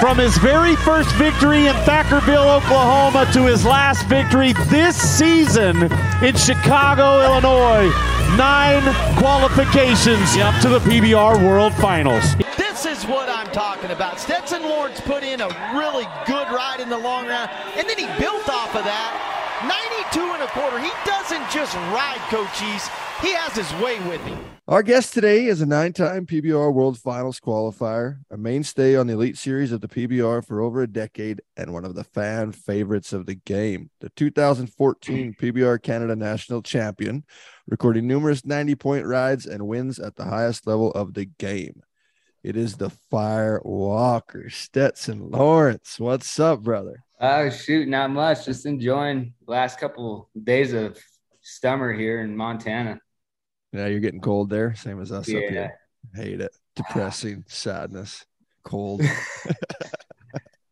From 0.00 0.18
his 0.18 0.36
very 0.38 0.74
first 0.74 1.08
victory 1.14 1.68
in 1.68 1.74
Thackerville, 1.86 2.56
Oklahoma, 2.56 3.30
to 3.32 3.46
his 3.46 3.64
last 3.64 4.04
victory 4.08 4.52
this 4.70 4.96
season 4.96 5.84
in 6.20 6.34
Chicago, 6.34 7.22
Illinois, 7.22 7.88
nine 8.36 8.82
qualifications 9.18 10.34
yep. 10.36 10.60
to 10.62 10.68
the 10.68 10.80
PBR 10.80 11.46
World 11.46 11.74
Finals. 11.74 12.24
This 12.56 12.86
is 12.86 13.04
what 13.04 13.28
I'm 13.28 13.52
talking 13.52 13.92
about. 13.92 14.18
Stetson 14.18 14.62
Lawrence 14.62 15.00
put 15.00 15.22
in 15.22 15.40
a 15.40 15.48
really 15.76 16.08
good 16.26 16.48
ride 16.50 16.80
in 16.80 16.88
the 16.88 16.98
long 16.98 17.28
run, 17.28 17.48
and 17.76 17.88
then 17.88 17.98
he 17.98 18.06
built 18.18 18.48
off 18.48 18.74
of 18.74 18.82
that 18.82 19.40
92 19.62 20.20
and 20.20 20.42
a 20.42 20.46
quarter. 20.48 20.78
He 20.78 20.90
doesn't 21.04 21.50
just 21.50 21.74
ride 21.74 22.20
Cochise, 22.30 22.88
he 23.20 23.32
has 23.34 23.54
his 23.54 23.70
way 23.82 23.98
with 24.08 24.20
him. 24.22 24.38
Our 24.66 24.82
guest 24.82 25.12
today 25.12 25.46
is 25.46 25.60
a 25.60 25.66
nine 25.66 25.92
time 25.92 26.24
PBR 26.24 26.72
World 26.72 26.98
Finals 26.98 27.40
qualifier, 27.40 28.20
a 28.30 28.38
mainstay 28.38 28.96
on 28.96 29.06
the 29.06 29.12
Elite 29.12 29.36
Series 29.36 29.72
of 29.72 29.82
the 29.82 29.88
PBR 29.88 30.46
for 30.46 30.62
over 30.62 30.80
a 30.80 30.86
decade, 30.86 31.42
and 31.56 31.74
one 31.74 31.84
of 31.84 31.94
the 31.94 32.04
fan 32.04 32.52
favorites 32.52 33.12
of 33.12 33.26
the 33.26 33.34
game. 33.34 33.90
The 34.00 34.08
2014 34.10 35.34
PBR 35.34 35.82
Canada 35.82 36.16
National 36.16 36.62
Champion, 36.62 37.24
recording 37.66 38.06
numerous 38.06 38.46
90 38.46 38.76
point 38.76 39.04
rides 39.06 39.44
and 39.44 39.66
wins 39.66 39.98
at 39.98 40.16
the 40.16 40.24
highest 40.24 40.66
level 40.66 40.90
of 40.92 41.12
the 41.12 41.26
game. 41.26 41.82
It 42.42 42.56
is 42.56 42.76
the 42.76 42.88
Fire 42.88 43.60
Walker, 43.62 44.48
Stetson 44.48 45.30
Lawrence. 45.30 46.00
What's 46.00 46.40
up, 46.40 46.62
brother? 46.62 47.04
Oh 47.20 47.50
shoot, 47.50 47.86
not 47.86 48.10
much. 48.10 48.46
Just 48.46 48.64
enjoying 48.64 49.34
last 49.46 49.78
couple 49.78 50.30
days 50.42 50.72
of 50.72 50.98
summer 51.42 51.92
here 51.92 52.22
in 52.22 52.34
Montana. 52.34 52.98
Yeah, 53.72 53.86
you're 53.86 54.00
getting 54.00 54.22
cold 54.22 54.48
there, 54.48 54.74
same 54.74 55.00
as 55.00 55.12
us 55.12 55.28
yeah. 55.28 55.38
up 55.38 55.44
here. 55.50 55.78
Hate 56.14 56.40
it. 56.40 56.56
Depressing, 56.76 57.44
sadness, 57.46 58.24
cold. 58.64 59.02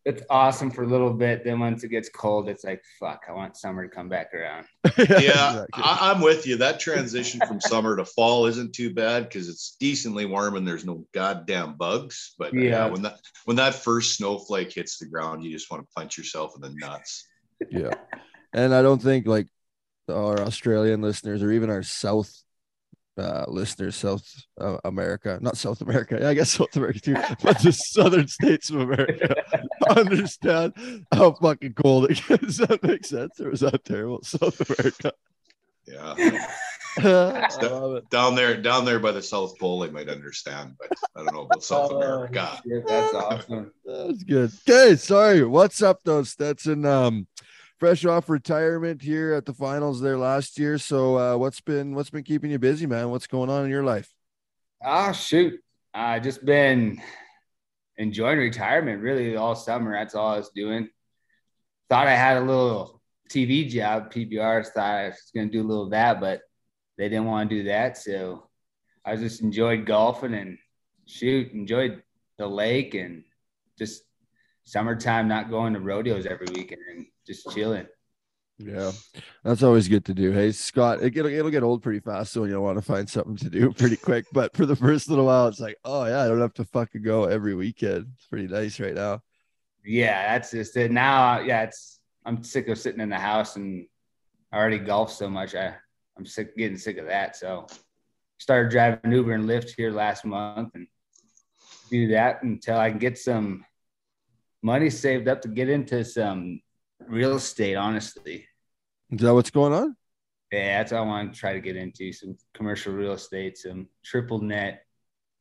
it's 0.08 0.22
awesome 0.30 0.70
for 0.70 0.84
a 0.84 0.86
little 0.86 1.12
bit. 1.12 1.44
Then 1.44 1.60
once 1.60 1.84
it 1.84 1.90
gets 1.90 2.08
cold, 2.08 2.48
it's 2.48 2.64
like 2.64 2.82
fuck. 2.98 3.24
I 3.28 3.32
want 3.32 3.58
summer 3.58 3.86
to 3.86 3.94
come 3.94 4.08
back 4.08 4.32
around. 4.32 4.64
yeah, 4.96 5.04
exactly. 5.04 5.82
I, 5.84 6.10
am 6.12 6.22
with 6.22 6.46
you. 6.46 6.56
That 6.56 6.80
transition 6.80 7.40
from 7.46 7.60
summer 7.60 7.94
to 7.94 8.06
fall 8.06 8.46
isn't 8.46 8.74
too 8.74 8.94
bad 8.94 9.24
because 9.24 9.50
it's 9.50 9.76
decently 9.78 10.24
warm 10.24 10.56
and 10.56 10.66
there's 10.66 10.86
no 10.86 11.04
goddamn 11.12 11.76
bugs. 11.76 12.34
But 12.38 12.54
yeah, 12.54 12.62
yeah, 12.62 12.86
when 12.86 13.02
that 13.02 13.18
when 13.44 13.58
that 13.58 13.74
first 13.74 14.16
snowflake 14.16 14.72
hits 14.72 14.96
the 14.96 15.04
ground, 15.04 15.44
you 15.44 15.52
just 15.52 15.70
want 15.70 15.82
to 15.82 15.94
punch 15.94 16.16
yourself 16.16 16.54
in 16.56 16.62
the 16.62 16.74
nuts. 16.74 17.26
Yeah, 17.70 17.92
and 18.54 18.74
I 18.74 18.80
don't 18.80 19.02
think 19.02 19.26
like 19.26 19.48
our 20.08 20.40
Australian 20.40 21.02
listeners 21.02 21.42
or 21.42 21.52
even 21.52 21.68
our 21.68 21.82
South 21.82 22.34
uh, 23.18 23.44
listeners, 23.48 23.96
South 23.96 24.24
uh, 24.60 24.78
America, 24.84 25.38
not 25.40 25.56
South 25.56 25.80
America, 25.80 26.26
I 26.26 26.34
guess 26.34 26.50
South 26.50 26.74
America 26.76 27.00
too, 27.00 27.14
but 27.42 27.60
the 27.62 27.72
southern 27.92 28.28
states 28.28 28.70
of 28.70 28.80
America 28.80 29.34
understand 29.96 30.72
how 31.12 31.32
fucking 31.32 31.74
cold 31.74 32.10
it 32.10 32.22
gets. 32.26 32.42
Does 32.46 32.56
that 32.58 32.82
make 32.82 33.04
sense? 33.04 33.40
Or 33.40 33.50
is 33.50 33.60
that 33.60 33.84
terrible? 33.84 34.22
South 34.22 34.60
America. 34.68 35.12
Yeah. 35.86 36.46
down 38.10 38.34
there, 38.34 38.60
down 38.60 38.84
there 38.84 38.98
by 38.98 39.12
the 39.12 39.22
South 39.22 39.58
Pole, 39.58 39.80
they 39.80 39.90
might 39.90 40.08
understand, 40.08 40.74
but 40.78 40.90
I 41.16 41.24
don't 41.24 41.34
know 41.34 41.42
about 41.42 41.62
South 41.62 41.90
oh, 41.92 41.96
America. 41.96 42.60
Shit, 42.66 42.86
that's 42.86 43.14
awesome. 43.14 43.72
That's 43.84 44.22
good. 44.24 44.52
Okay, 44.68 44.96
sorry. 44.96 45.44
What's 45.44 45.82
up, 45.82 46.00
though, 46.04 46.22
Stetson? 46.24 46.84
Um, 46.84 47.26
fresh 47.78 48.04
off 48.04 48.28
retirement 48.28 49.02
here 49.02 49.32
at 49.32 49.46
the 49.46 49.52
finals 49.52 50.00
there 50.00 50.18
last 50.18 50.58
year. 50.58 50.78
So 50.78 51.16
uh, 51.16 51.36
what's 51.36 51.60
been 51.60 51.94
what's 51.94 52.10
been 52.10 52.24
keeping 52.24 52.50
you 52.50 52.58
busy, 52.58 52.86
man? 52.86 53.10
What's 53.10 53.26
going 53.26 53.50
on 53.50 53.64
in 53.64 53.70
your 53.70 53.84
life? 53.84 54.12
Ah, 54.82 55.12
shoot. 55.12 55.60
I 55.94 56.20
just 56.20 56.44
been 56.44 57.00
enjoying 57.96 58.38
retirement 58.38 59.02
really 59.02 59.36
all 59.36 59.54
summer. 59.54 59.92
That's 59.92 60.14
all 60.14 60.34
I 60.34 60.38
was 60.38 60.50
doing. 60.50 60.88
Thought 61.88 62.06
I 62.06 62.14
had 62.14 62.36
a 62.36 62.40
little 62.40 63.00
TV 63.30 63.68
job, 63.68 64.12
PBR. 64.12 64.66
Thought 64.66 64.84
I 64.84 65.06
was 65.08 65.30
gonna 65.34 65.48
do 65.48 65.62
a 65.62 65.68
little 65.68 65.88
that, 65.90 66.20
but 66.20 66.42
they 66.96 67.08
didn't 67.08 67.26
want 67.26 67.48
to 67.48 67.56
do 67.56 67.62
that. 67.64 67.96
So 67.96 68.48
I 69.04 69.16
just 69.16 69.40
enjoyed 69.40 69.86
golfing 69.86 70.34
and 70.34 70.58
shoot, 71.06 71.52
enjoyed 71.52 72.02
the 72.38 72.46
lake 72.46 72.94
and 72.94 73.24
just 73.78 74.02
summertime 74.64 75.28
not 75.28 75.48
going 75.48 75.72
to 75.72 75.80
rodeos 75.80 76.26
every 76.26 76.46
weekend 76.54 77.06
just 77.28 77.48
chilling. 77.54 77.86
Yeah, 78.58 78.90
that's 79.44 79.62
always 79.62 79.86
good 79.86 80.04
to 80.06 80.14
do. 80.14 80.32
Hey, 80.32 80.50
Scott, 80.50 81.00
it, 81.00 81.14
will 81.14 81.26
it'll 81.26 81.50
get 81.50 81.62
old 81.62 81.80
pretty 81.80 82.00
fast, 82.00 82.32
so 82.32 82.42
you'll 82.42 82.64
want 82.64 82.76
to 82.76 82.82
find 82.82 83.08
something 83.08 83.36
to 83.36 83.48
do 83.48 83.72
pretty 83.72 83.96
quick. 83.96 84.26
But 84.32 84.56
for 84.56 84.66
the 84.66 84.74
first 84.74 85.08
little 85.08 85.26
while, 85.26 85.46
it's 85.46 85.60
like, 85.60 85.76
oh 85.84 86.04
yeah, 86.06 86.22
I 86.22 86.28
don't 86.28 86.40
have 86.40 86.54
to 86.54 86.64
fucking 86.64 87.02
go 87.02 87.24
every 87.24 87.54
weekend. 87.54 88.06
It's 88.16 88.26
pretty 88.26 88.48
nice 88.48 88.80
right 88.80 88.94
now. 88.94 89.20
Yeah, 89.84 90.32
that's 90.32 90.50
just 90.50 90.76
it. 90.76 90.90
Now, 90.90 91.38
yeah, 91.40 91.62
it's 91.62 92.00
I'm 92.26 92.42
sick 92.42 92.66
of 92.66 92.78
sitting 92.78 93.00
in 93.00 93.10
the 93.10 93.16
house 93.16 93.54
and 93.54 93.86
I 94.52 94.58
already 94.58 94.78
golf 94.78 95.12
so 95.12 95.30
much. 95.30 95.54
I 95.54 95.74
I'm 96.16 96.26
sick 96.26 96.56
getting 96.56 96.76
sick 96.76 96.98
of 96.98 97.06
that. 97.06 97.36
So 97.36 97.68
started 98.38 98.72
driving 98.72 99.12
Uber 99.12 99.32
and 99.32 99.44
Lyft 99.44 99.70
here 99.76 99.92
last 99.92 100.24
month 100.24 100.74
and 100.74 100.88
do 101.90 102.08
that 102.08 102.42
until 102.42 102.76
I 102.76 102.90
can 102.90 102.98
get 102.98 103.18
some 103.18 103.64
money 104.62 104.90
saved 104.90 105.28
up 105.28 105.42
to 105.42 105.48
get 105.48 105.68
into 105.68 106.04
some 106.04 106.60
real 107.08 107.36
estate, 107.36 107.76
honestly. 107.76 108.46
Is 109.10 109.20
that 109.20 109.34
what's 109.34 109.50
going 109.50 109.72
on? 109.72 109.96
Yeah, 110.52 110.78
that's 110.78 110.92
what 110.92 110.98
I 110.98 111.02
want 111.02 111.32
to 111.32 111.38
try 111.38 111.52
to 111.52 111.60
get 111.60 111.76
into 111.76 112.12
some 112.12 112.36
commercial 112.54 112.92
real 112.92 113.12
estate, 113.12 113.58
some 113.58 113.88
triple 114.04 114.40
net 114.40 114.84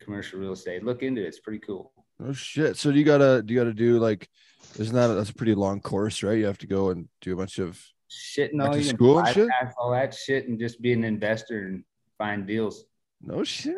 commercial 0.01 0.39
real 0.39 0.53
estate. 0.53 0.84
Look 0.84 1.03
into 1.03 1.24
it; 1.24 1.28
it's 1.28 1.39
pretty 1.39 1.59
cool. 1.59 1.93
Oh 2.22 2.34
shit! 2.34 2.78
So 2.78 2.91
do 2.91 2.99
you 2.99 3.05
gotta 3.05 3.41
do 3.43 3.53
you 3.53 3.59
gotta 3.59 3.74
do 3.74 3.99
like? 3.99 4.28
Isn't 4.78 4.95
that 4.95 5.07
that's 5.07 5.30
a 5.30 5.36
pretty 5.36 5.55
long 5.55 5.80
course, 5.80 6.24
right? 6.24 6.38
You 6.38 6.45
have 6.45 6.57
to 6.59 6.68
go 6.68 6.89
and 6.89 7.07
do 7.22 7.34
a 7.34 7.38
bunch 7.38 7.59
of 7.59 7.82
shit. 8.09 8.53
No, 8.53 8.74
you 8.74 8.84
school 8.84 9.20
and 9.20 9.28
shit. 9.30 9.49
All 9.78 9.91
that 9.91 10.13
shit, 10.13 10.47
and 10.47 10.59
just 10.59 10.82
be 10.82 10.91
an 10.91 11.03
investor 11.03 11.68
and 11.68 11.84
find 12.18 12.45
deals. 12.45 12.84
No 13.22 13.43
shit. 13.43 13.76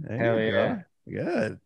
There 0.00 0.18
Hell 0.18 0.40
yeah. 0.40 0.50
Go. 0.50 0.82
Good 1.08 1.60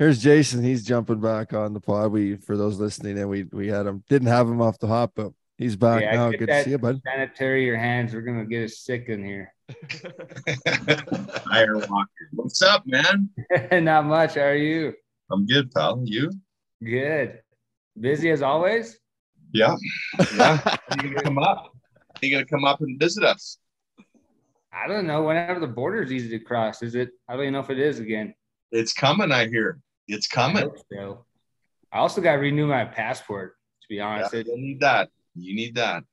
here's 0.00 0.18
Jason. 0.18 0.64
He's 0.64 0.82
jumping 0.82 1.20
back 1.20 1.52
on 1.52 1.74
the 1.74 1.80
pod. 1.80 2.10
We 2.10 2.36
for 2.36 2.56
those 2.56 2.80
listening, 2.80 3.18
and 3.18 3.28
we 3.28 3.44
we 3.44 3.68
had 3.68 3.86
him 3.86 4.02
didn't 4.08 4.28
have 4.28 4.48
him 4.48 4.60
off 4.60 4.80
the 4.80 4.88
hop, 4.88 5.12
but 5.14 5.32
he's 5.58 5.76
back 5.76 6.02
yeah, 6.02 6.16
now. 6.16 6.30
Good 6.30 6.48
to 6.48 6.64
see 6.64 6.70
you, 6.70 6.78
bud. 6.78 7.00
Sanitary 7.04 7.64
your 7.64 7.76
hands. 7.76 8.12
We're 8.12 8.22
gonna 8.22 8.46
get 8.46 8.64
us 8.64 8.78
sick 8.78 9.04
in 9.08 9.24
here. 9.24 9.54
Fire 11.44 11.76
Walker, 11.76 12.28
what's 12.32 12.60
up, 12.62 12.84
man? 12.86 13.28
Not 13.84 14.06
much. 14.06 14.34
How 14.34 14.40
are 14.40 14.56
you? 14.56 14.94
I'm 15.30 15.46
good, 15.46 15.70
pal. 15.70 16.02
You? 16.04 16.32
Good. 16.82 17.38
Busy 18.00 18.30
as 18.30 18.42
always. 18.42 18.98
Yeah. 19.52 19.76
Yeah. 20.36 20.76
you 21.02 21.10
gonna 21.10 21.22
come 21.22 21.38
up? 21.38 21.72
You 22.22 22.32
gonna 22.32 22.46
come 22.46 22.64
up 22.64 22.80
and 22.80 22.98
visit 22.98 23.22
us? 23.22 23.58
I 24.72 24.86
don't 24.88 25.06
know. 25.06 25.24
Whenever 25.24 25.60
the 25.60 25.66
border 25.66 26.02
is 26.02 26.12
easy 26.12 26.30
to 26.30 26.44
cross, 26.44 26.82
is 26.82 26.94
it? 26.94 27.10
I 27.28 27.34
don't 27.34 27.42
even 27.42 27.54
know 27.54 27.60
if 27.60 27.70
it 27.70 27.78
is 27.78 27.98
again. 27.98 28.34
It's 28.72 28.92
coming. 28.92 29.32
I 29.32 29.48
hear. 29.48 29.78
It's 30.10 30.26
coming. 30.26 30.64
I, 30.64 30.94
so. 30.94 31.24
I 31.92 31.98
also 31.98 32.20
got 32.20 32.32
to 32.32 32.38
renew 32.38 32.66
my 32.66 32.84
passport. 32.84 33.56
To 33.82 33.88
be 33.88 34.00
honest, 34.00 34.32
yeah, 34.32 34.42
you 34.46 34.56
need 34.56 34.80
that. 34.80 35.08
You 35.34 35.54
need 35.54 35.74
that. 35.76 36.04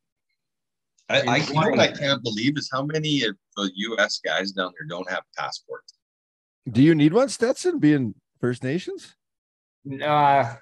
I, 1.10 1.22
I 1.22 1.40
what 1.54 1.80
I 1.80 1.92
can't 1.92 2.22
believe 2.22 2.58
is 2.58 2.70
how 2.72 2.84
many 2.84 3.24
of 3.24 3.36
the 3.56 3.72
U.S. 3.74 4.20
guys 4.24 4.52
down 4.52 4.74
there 4.78 4.88
don't 4.88 5.10
have 5.10 5.24
passports. 5.38 5.94
Do 6.70 6.82
you 6.84 6.96
need 6.96 7.14
one, 7.14 7.30
Stetson? 7.30 7.80
Being 7.80 8.16
First 8.42 8.64
Nations? 8.64 9.16
No, 9.86 10.06
uh, 10.06 10.56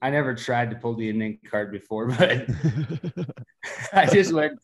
I 0.00 0.10
never 0.10 0.34
tried 0.34 0.70
to 0.70 0.76
pull 0.76 0.96
the 0.96 1.08
Indian 1.08 1.38
card 1.48 1.70
before, 1.70 2.06
but 2.18 2.46
I 3.92 4.06
just 4.06 4.32
went 4.32 4.58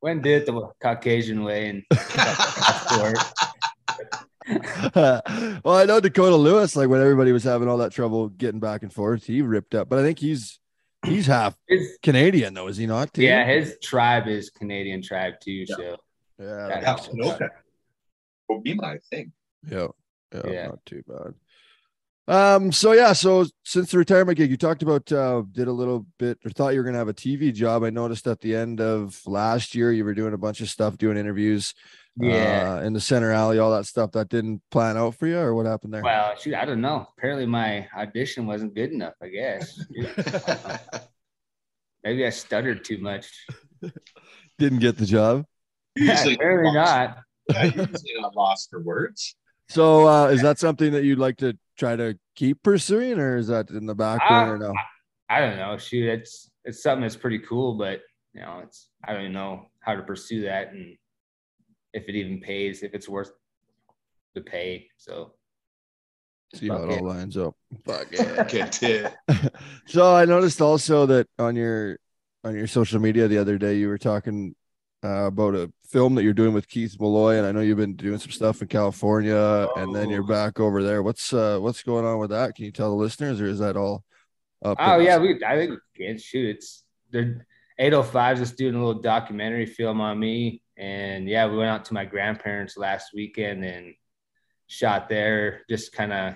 went 0.00 0.22
did 0.22 0.42
it 0.42 0.46
the 0.46 0.70
Caucasian 0.80 1.42
way 1.42 1.68
and 1.68 1.82
passport. 1.90 3.18
well, 4.94 5.22
I 5.66 5.84
know 5.86 6.00
Dakota 6.00 6.36
Lewis, 6.36 6.76
like 6.76 6.88
when 6.88 7.00
everybody 7.00 7.32
was 7.32 7.44
having 7.44 7.68
all 7.68 7.78
that 7.78 7.92
trouble 7.92 8.28
getting 8.28 8.60
back 8.60 8.82
and 8.82 8.92
forth, 8.92 9.24
he 9.24 9.40
ripped 9.40 9.74
up. 9.74 9.88
But 9.88 10.00
I 10.00 10.02
think 10.02 10.18
he's 10.18 10.58
he's 11.06 11.26
half 11.26 11.56
his, 11.68 11.98
Canadian 12.02 12.52
though, 12.52 12.68
is 12.68 12.76
he 12.76 12.86
not? 12.86 13.14
Too? 13.14 13.22
Yeah, 13.22 13.46
his 13.46 13.76
tribe 13.82 14.28
is 14.28 14.50
Canadian 14.50 15.02
tribe 15.02 15.34
too. 15.40 15.64
Yeah. 15.68 15.76
So 15.76 15.96
yeah, 16.38 16.80
yeah 16.82 16.96
okay. 17.32 17.46
Will 18.48 18.60
be 18.60 18.74
my 18.74 18.98
thing. 19.10 19.32
Yeah, 19.70 19.88
yeah, 20.34 20.42
yeah, 20.46 20.66
not 20.66 20.84
too 20.84 21.02
bad. 21.08 21.34
Um, 22.26 22.72
so 22.72 22.92
yeah, 22.92 23.12
so 23.12 23.46
since 23.64 23.90
the 23.90 23.98
retirement 23.98 24.36
gig, 24.36 24.50
you 24.50 24.58
talked 24.58 24.82
about 24.82 25.10
uh 25.10 25.42
did 25.52 25.68
a 25.68 25.72
little 25.72 26.06
bit 26.18 26.38
or 26.44 26.50
thought 26.50 26.74
you 26.74 26.80
were 26.80 26.84
gonna 26.84 26.98
have 26.98 27.08
a 27.08 27.14
TV 27.14 27.52
job. 27.52 27.82
I 27.82 27.90
noticed 27.90 28.26
at 28.26 28.40
the 28.40 28.54
end 28.54 28.82
of 28.82 29.20
last 29.26 29.74
year 29.74 29.90
you 29.90 30.04
were 30.04 30.14
doing 30.14 30.34
a 30.34 30.38
bunch 30.38 30.60
of 30.60 30.68
stuff, 30.68 30.98
doing 30.98 31.16
interviews 31.16 31.72
Yeah. 32.16 32.78
uh, 32.78 32.86
in 32.86 32.92
the 32.92 33.00
center 33.00 33.32
alley, 33.32 33.58
all 33.58 33.72
that 33.72 33.86
stuff 33.86 34.12
that 34.12 34.28
didn't 34.28 34.62
plan 34.70 34.96
out 34.96 35.16
for 35.16 35.26
you, 35.26 35.38
or 35.38 35.54
what 35.54 35.66
happened 35.66 35.94
there? 35.94 36.02
Well, 36.02 36.36
shoot, 36.36 36.54
I 36.54 36.64
don't 36.64 36.80
know. 36.80 37.08
Apparently, 37.18 37.46
my 37.46 37.88
audition 37.96 38.46
wasn't 38.46 38.74
good 38.74 38.92
enough. 38.92 39.14
I 39.20 39.28
guess. 39.28 39.80
Maybe 42.04 42.26
I 42.26 42.30
stuttered 42.30 42.84
too 42.84 42.98
much. 42.98 43.30
Didn't 44.58 44.78
get 44.78 44.98
the 44.98 45.06
job. 45.06 45.44
Usually 45.96 46.34
Apparently 46.34 46.72
not. 46.72 47.18
Yeah, 47.48 47.64
usually 47.64 48.12
not 48.20 48.36
lost 48.36 48.70
for 48.70 48.80
words. 48.80 49.36
So, 49.68 50.06
uh, 50.06 50.26
is 50.28 50.42
that 50.42 50.58
something 50.58 50.92
that 50.92 51.04
you'd 51.04 51.18
like 51.18 51.38
to 51.38 51.56
try 51.78 51.96
to 51.96 52.18
keep 52.36 52.62
pursuing, 52.62 53.18
or 53.18 53.36
is 53.36 53.48
that 53.48 53.70
in 53.70 53.86
the 53.86 53.94
back 53.94 54.20
burner 54.28 54.58
now? 54.58 54.72
I 55.28 55.40
don't 55.40 55.56
know. 55.56 55.76
Shoot, 55.78 56.08
it's 56.08 56.50
it's 56.64 56.82
something 56.82 57.02
that's 57.02 57.16
pretty 57.16 57.40
cool, 57.40 57.74
but 57.74 58.02
you 58.34 58.40
know, 58.40 58.60
it's 58.62 58.88
I 59.02 59.12
don't 59.12 59.22
even 59.22 59.32
know 59.32 59.70
how 59.80 59.94
to 59.94 60.02
pursue 60.02 60.42
that 60.42 60.72
and 60.72 60.96
if 61.94 62.08
it 62.08 62.14
even 62.14 62.40
pays, 62.40 62.82
if 62.82 62.92
it's 62.92 63.08
worth 63.08 63.32
the 64.34 64.40
pay. 64.42 64.88
So 64.98 65.32
See 66.54 66.68
how 66.68 66.82
it 66.84 66.90
it. 66.90 67.00
all 67.00 67.06
lines 67.08 67.36
up. 67.36 67.54
Fuck 67.86 68.08
yeah. 68.12 68.44
Get 68.44 68.82
it. 68.82 69.14
so 69.86 70.14
I 70.14 70.24
noticed 70.26 70.60
also 70.60 71.06
that 71.06 71.26
on 71.38 71.56
your 71.56 71.98
on 72.44 72.54
your 72.54 72.66
social 72.66 73.00
media 73.00 73.26
the 73.26 73.38
other 73.38 73.56
day 73.56 73.76
you 73.78 73.88
were 73.88 73.96
talking 73.98 74.54
uh, 75.02 75.26
about 75.26 75.54
a 75.54 75.72
film 75.88 76.14
that 76.14 76.22
you're 76.24 76.32
doing 76.32 76.52
with 76.54 76.68
Keith 76.68 76.96
Malloy, 77.00 77.36
and 77.38 77.46
I 77.46 77.52
know 77.52 77.60
you've 77.60 77.76
been 77.78 77.94
doing 77.96 78.18
some 78.18 78.30
stuff 78.30 78.60
in 78.62 78.68
California, 78.68 79.68
and 79.76 79.94
then 79.94 80.08
you're 80.10 80.22
Oh. 80.24 80.26
back 80.26 80.58
over 80.60 80.82
there. 80.82 81.02
What's 81.02 81.32
uh 81.32 81.58
what's 81.60 81.82
going 81.82 82.04
on 82.04 82.18
with 82.18 82.30
that? 82.30 82.54
Can 82.54 82.64
you 82.64 82.72
tell 82.72 82.90
the 82.90 82.96
listeners, 82.96 83.40
or 83.40 83.46
is 83.46 83.58
that 83.60 83.76
all 83.76 84.04
up? 84.64 84.76
Oh 84.80 84.98
yeah, 84.98 85.18
we 85.18 85.42
I 85.44 85.56
think 85.56 85.78
we 85.98 86.06
can 86.06 86.18
shoot. 86.18 86.56
It's 86.56 86.84
they're 87.10 87.46
805 87.78 88.38
just 88.38 88.56
doing 88.56 88.74
a 88.74 88.78
little 88.84 89.00
documentary 89.02 89.66
film 89.66 90.00
on 90.00 90.18
me. 90.18 90.62
And 90.76 91.28
yeah, 91.28 91.46
we 91.46 91.56
went 91.56 91.70
out 91.70 91.84
to 91.86 91.94
my 91.94 92.04
grandparents 92.04 92.76
last 92.76 93.10
weekend 93.14 93.64
and 93.64 93.94
shot 94.66 95.08
there, 95.08 95.62
just 95.68 95.92
kind 95.92 96.12
of 96.12 96.34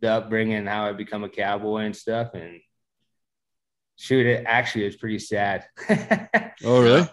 the 0.00 0.10
upbringing, 0.10 0.66
how 0.66 0.86
I 0.86 0.92
become 0.92 1.24
a 1.24 1.28
cowboy 1.28 1.82
and 1.84 1.96
stuff. 1.96 2.34
And 2.34 2.60
shoot, 3.96 4.26
it 4.26 4.44
actually 4.46 4.86
is 4.86 4.96
pretty 4.96 5.18
sad. 5.18 5.64
Oh 6.64 6.82
really? 6.82 7.06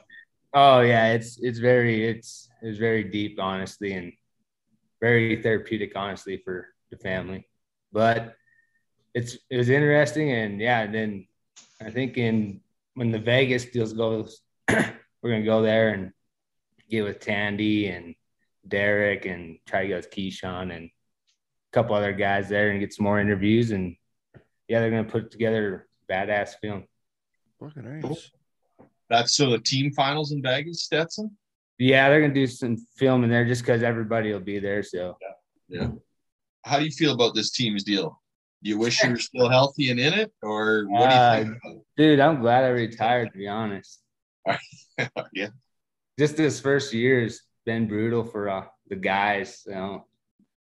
oh 0.53 0.79
yeah, 0.79 1.11
it's 1.11 1.37
it's 1.41 1.59
very 1.59 2.07
it's 2.07 2.47
it's 2.61 2.77
very 2.77 3.03
deep, 3.03 3.39
honestly, 3.41 3.91
and 3.91 4.13
very 5.01 5.41
therapeutic, 5.41 5.91
honestly, 5.97 6.37
for 6.37 6.69
the 6.91 6.97
family. 6.97 7.45
But 7.91 8.35
it's 9.13 9.37
it 9.49 9.57
was 9.57 9.69
interesting, 9.69 10.31
and 10.31 10.61
yeah, 10.61 10.79
and 10.79 10.95
then 10.95 11.27
I 11.81 11.89
think 11.89 12.17
in 12.17 12.61
when 12.93 13.11
the 13.11 13.19
Vegas 13.19 13.65
deals 13.65 13.91
goes, 13.91 14.39
we're 14.69 14.95
gonna 15.23 15.43
go 15.43 15.61
there 15.61 15.89
and 15.89 16.13
get 16.93 17.03
with 17.03 17.19
Tandy 17.19 17.87
and 17.87 18.15
Derek 18.67 19.25
and 19.25 19.57
try 19.65 19.81
to 19.81 19.87
get 19.87 19.95
with 19.97 20.11
Keyshawn 20.11 20.75
and 20.75 20.85
a 20.85 20.91
couple 21.71 21.95
other 21.95 22.13
guys 22.13 22.49
there 22.49 22.69
and 22.69 22.79
get 22.79 22.93
some 22.93 23.03
more 23.05 23.19
interviews 23.19 23.71
and 23.71 23.95
yeah, 24.67 24.79
they're 24.79 24.91
gonna 24.91 25.03
put 25.03 25.31
together 25.31 25.87
badass 26.09 26.51
film. 26.61 26.85
Fucking 27.59 28.01
nice. 28.01 28.31
That's 29.09 29.35
so 29.35 29.49
the 29.49 29.59
team 29.59 29.91
finals 29.91 30.31
in 30.31 30.41
Vegas, 30.41 30.83
Stetson. 30.83 31.37
Yeah, 31.77 32.09
they're 32.09 32.21
gonna 32.21 32.33
do 32.33 32.47
some 32.47 32.77
filming 32.95 33.29
there 33.29 33.45
just 33.45 33.61
because 33.61 33.83
everybody 33.83 34.31
will 34.31 34.39
be 34.39 34.59
there. 34.59 34.83
So 34.83 35.17
yeah. 35.67 35.89
How 36.63 36.79
do 36.79 36.85
you 36.85 36.91
feel 36.91 37.13
about 37.13 37.35
this 37.35 37.51
team's 37.51 37.83
deal? 37.83 38.21
Do 38.63 38.69
you 38.69 38.77
wish 38.77 39.03
you 39.03 39.09
were 39.09 39.17
still 39.17 39.49
healthy 39.49 39.89
and 39.91 39.99
in 39.99 40.13
it, 40.13 40.31
or 40.41 40.85
what 40.87 41.09
do 41.09 41.15
Uh, 41.15 41.37
you 41.39 41.59
think? 41.61 41.83
Dude, 41.97 42.19
I'm 42.21 42.39
glad 42.39 42.63
I 42.63 42.69
retired 42.69 43.31
to 43.33 43.37
be 43.37 43.47
honest. 43.49 43.99
yeah, 45.33 45.49
Just 46.17 46.37
this 46.37 46.59
first 46.59 46.93
year 46.93 47.21
has 47.21 47.41
been 47.65 47.87
brutal 47.87 48.23
for 48.23 48.49
uh, 48.49 48.65
the 48.87 48.95
guys. 48.95 49.63
You 49.65 49.73
know, 49.73 50.05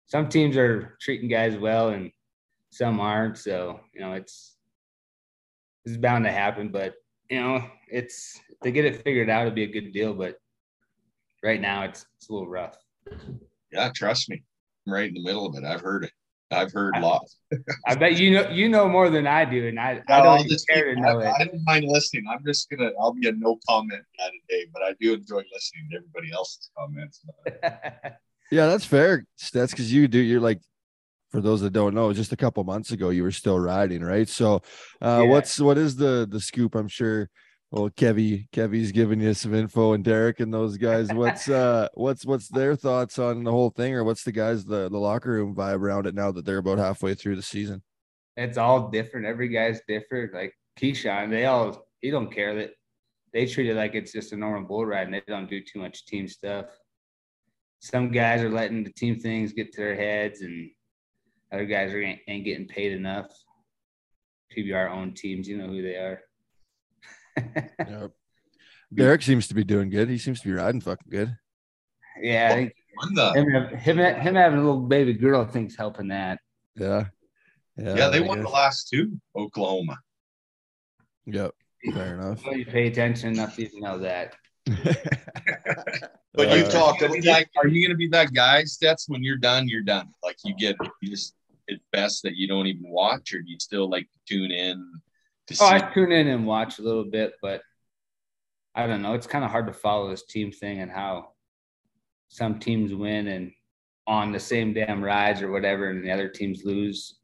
some 0.07 0.29
teams 0.29 0.57
are 0.57 0.97
treating 1.01 1.29
guys 1.29 1.57
well 1.57 1.89
and 1.89 2.11
some 2.69 2.99
aren't. 2.99 3.37
So 3.37 3.79
you 3.93 4.01
know, 4.01 4.13
it's 4.13 4.57
it's 5.85 5.97
bound 5.97 6.25
to 6.25 6.31
happen. 6.31 6.69
But 6.69 6.95
you 7.29 7.41
know, 7.41 7.63
it's 7.87 8.39
they 8.61 8.71
get 8.71 8.85
it 8.85 9.03
figured 9.03 9.29
out, 9.29 9.41
it'll 9.47 9.55
be 9.55 9.63
a 9.63 9.71
good 9.71 9.91
deal. 9.93 10.13
But 10.13 10.35
right 11.43 11.61
now, 11.61 11.83
it's 11.83 12.05
it's 12.17 12.29
a 12.29 12.33
little 12.33 12.49
rough. 12.49 12.77
yeah. 13.71 13.89
Trust 13.95 14.29
me, 14.29 14.43
I'm 14.85 14.93
right 14.93 15.07
in 15.07 15.15
the 15.15 15.23
middle 15.23 15.45
of 15.45 15.55
it. 15.55 15.63
I've 15.63 15.81
heard 15.81 16.05
it. 16.05 16.11
I've 16.51 16.73
heard 16.73 16.95
lots. 16.99 17.37
I 17.85 17.95
bet 17.95 18.17
you 18.17 18.31
know 18.31 18.49
you 18.49 18.69
know 18.69 18.87
more 18.87 19.09
than 19.09 19.27
I 19.27 19.45
do, 19.45 19.67
and 19.67 19.79
I, 19.79 20.01
I 20.07 20.17
I'll 20.17 20.23
don't 20.23 20.39
even 20.39 20.49
just 20.49 20.67
care 20.67 20.93
to 20.95 20.99
know 20.99 21.19
I, 21.19 21.29
it. 21.29 21.33
I 21.39 21.45
don't 21.45 21.63
mind 21.63 21.85
listening. 21.87 22.25
I'm 22.29 22.43
just 22.45 22.69
gonna. 22.69 22.91
I'll 22.99 23.13
be 23.13 23.27
a 23.27 23.31
no 23.31 23.59
comment 23.67 24.03
guy 24.17 24.29
today, 24.47 24.65
but 24.73 24.81
I 24.83 24.93
do 24.99 25.13
enjoy 25.13 25.43
listening 25.53 25.87
to 25.91 25.97
everybody 25.97 26.31
else's 26.33 26.69
comments. 26.77 27.23
Yeah, 28.51 28.65
that's 28.65 28.85
fair. 28.85 29.27
That's 29.53 29.71
because 29.73 29.93
you 29.93 30.07
do. 30.07 30.17
You're 30.17 30.39
like, 30.39 30.59
for 31.29 31.39
those 31.39 31.61
that 31.61 31.71
don't 31.71 31.93
know, 31.93 32.11
just 32.13 32.31
a 32.31 32.35
couple 32.35 32.63
months 32.63 32.91
ago, 32.91 33.09
you 33.09 33.21
were 33.21 33.31
still 33.31 33.59
riding, 33.59 34.01
right? 34.03 34.27
So, 34.27 34.63
uh, 35.01 35.21
Yeah. 35.21 35.23
what's 35.25 35.59
what 35.59 35.77
is 35.77 35.95
the 35.95 36.27
the 36.27 36.39
scoop? 36.39 36.73
I'm 36.73 36.87
sure. 36.87 37.29
Well, 37.71 37.89
Kevy, 37.91 38.49
Kevy's 38.49 38.91
giving 38.91 39.21
you 39.21 39.35
some 39.35 39.53
info, 39.53 39.93
and 39.93 40.03
Derek 40.03 40.39
and 40.39 40.51
those 40.51 40.77
guys. 40.77 41.13
What's 41.13 41.47
uh, 41.49 41.87
what's 41.93 42.25
what's 42.25 42.47
their 42.47 42.75
thoughts 42.75 43.19
on 43.19 43.43
the 43.43 43.51
whole 43.51 43.69
thing, 43.69 43.93
or 43.93 44.03
what's 44.03 44.23
the 44.23 44.31
guys 44.31 44.65
the 44.65 44.89
the 44.89 44.97
locker 44.97 45.31
room 45.31 45.55
vibe 45.55 45.79
around 45.79 46.07
it 46.07 46.15
now 46.15 46.31
that 46.31 46.45
they're 46.45 46.57
about 46.57 46.79
halfway 46.79 47.13
through 47.13 47.35
the 47.35 47.43
season? 47.43 47.83
it's 48.39 48.57
all 48.57 48.89
different. 48.89 49.25
Every 49.25 49.49
guy's 49.49 49.81
different. 49.87 50.33
Like 50.33 50.53
Keyshawn, 50.79 51.29
they 51.29 51.45
all 51.45 51.85
he 52.01 52.09
don't 52.09 52.33
care 52.33 52.55
that 52.55 52.71
they 53.33 53.45
treat 53.45 53.69
it 53.69 53.75
like 53.75 53.95
it's 53.95 54.13
just 54.13 54.31
a 54.31 54.37
normal 54.37 54.67
bull 54.67 54.85
ride 54.85 55.07
and 55.07 55.13
they 55.13 55.21
don't 55.27 55.49
do 55.49 55.61
too 55.61 55.79
much 55.79 56.05
team 56.05 56.27
stuff. 56.27 56.65
Some 57.79 58.11
guys 58.11 58.41
are 58.41 58.49
letting 58.49 58.83
the 58.83 58.93
team 58.93 59.19
things 59.19 59.53
get 59.53 59.71
to 59.73 59.81
their 59.81 59.95
heads, 59.95 60.41
and 60.41 60.69
other 61.51 61.65
guys 61.65 61.93
are 61.93 62.01
ain't, 62.01 62.19
ain't 62.27 62.45
getting 62.45 62.67
paid 62.67 62.93
enough. 62.93 63.27
PBR 64.55 64.91
own 64.91 65.13
teams, 65.13 65.47
you 65.47 65.57
know 65.57 65.67
who 65.67 65.81
they 65.81 65.95
are. 65.95 66.21
Yep. 67.79 68.11
Derek 68.93 69.21
seems 69.21 69.47
to 69.47 69.53
be 69.53 69.63
doing 69.63 69.89
good. 69.89 70.09
He 70.09 70.17
seems 70.17 70.41
to 70.41 70.47
be 70.47 70.53
riding 70.53 70.81
fucking 70.81 71.09
good. 71.11 71.37
yeah, 72.21 72.49
I 72.51 72.55
think 72.55 72.73
him, 73.35 73.47
him, 73.77 73.97
him 73.97 74.35
having 74.35 74.59
a 74.59 74.63
little 74.63 74.81
baby 74.81 75.13
girl, 75.13 75.41
I 75.41 75.45
think's 75.45 75.75
helping 75.75 76.07
that. 76.09 76.39
Yeah. 76.75 77.05
yeah, 77.77 77.95
yeah 77.95 78.07
they 78.09 78.17
I 78.17 78.27
won 78.27 78.41
the 78.41 78.49
last 78.49 78.89
two. 78.89 79.19
Oklahoma. 79.35 79.97
Yep. 81.25 81.51
Fair 81.93 82.15
enough. 82.15 82.43
Well, 82.45 82.57
you 82.57 82.65
pay 82.65 82.87
attention 82.87 83.33
enough 83.33 83.55
to 83.55 83.63
even 83.63 83.79
know 83.81 83.99
that. 83.99 84.35
But 86.33 86.55
you 86.57 86.63
Uh, 86.63 86.69
talked 86.69 87.01
Are 87.01 87.05
you 87.05 87.09
gonna 87.09 87.21
be 87.21 87.21
that- 87.21 87.49
are 87.57 87.67
you 87.67 87.81
going 87.85 87.91
to 87.93 87.97
be 87.97 88.07
that 88.09 88.33
guy, 88.33 88.63
Stets? 88.63 89.07
When 89.07 89.23
you're 89.23 89.37
done, 89.37 89.67
you're 89.67 89.81
done. 89.83 90.09
Like 90.23 90.37
you 90.45 90.55
get, 90.55 90.75
you 91.01 91.09
just 91.09 91.35
it's 91.67 91.83
best 91.91 92.23
that 92.23 92.35
you 92.35 92.47
don't 92.47 92.67
even 92.67 92.89
watch, 92.89 93.33
or 93.33 93.41
do 93.41 93.49
you 93.51 93.59
still 93.59 93.89
like 93.89 94.07
tune 94.27 94.51
in 94.51 94.77
to 94.77 94.81
see? 94.89 94.99
Oh, 95.59 95.67
I 95.67 95.79
tune 95.79 96.11
in 96.11 96.27
and 96.27 96.45
watch 96.45 96.79
a 96.79 96.81
little 96.81 97.05
bit, 97.05 97.33
but 97.41 97.61
I 98.75 98.87
don't 98.87 99.01
know. 99.01 99.13
It's 99.13 99.27
kind 99.27 99.43
of 99.43 99.51
hard 99.51 99.67
to 99.67 99.73
follow 99.73 100.09
this 100.09 100.25
team 100.25 100.51
thing 100.51 100.79
and 100.79 100.91
how 100.91 101.29
some 102.27 102.59
teams 102.59 102.93
win 102.93 103.27
and 103.27 103.51
on 104.05 104.31
the 104.31 104.39
same 104.39 104.73
damn 104.73 105.03
rides 105.03 105.41
or 105.41 105.51
whatever, 105.51 105.89
and 105.89 106.03
the 106.03 106.11
other 106.11 106.29
teams 106.29 106.63
lose. 106.63 107.19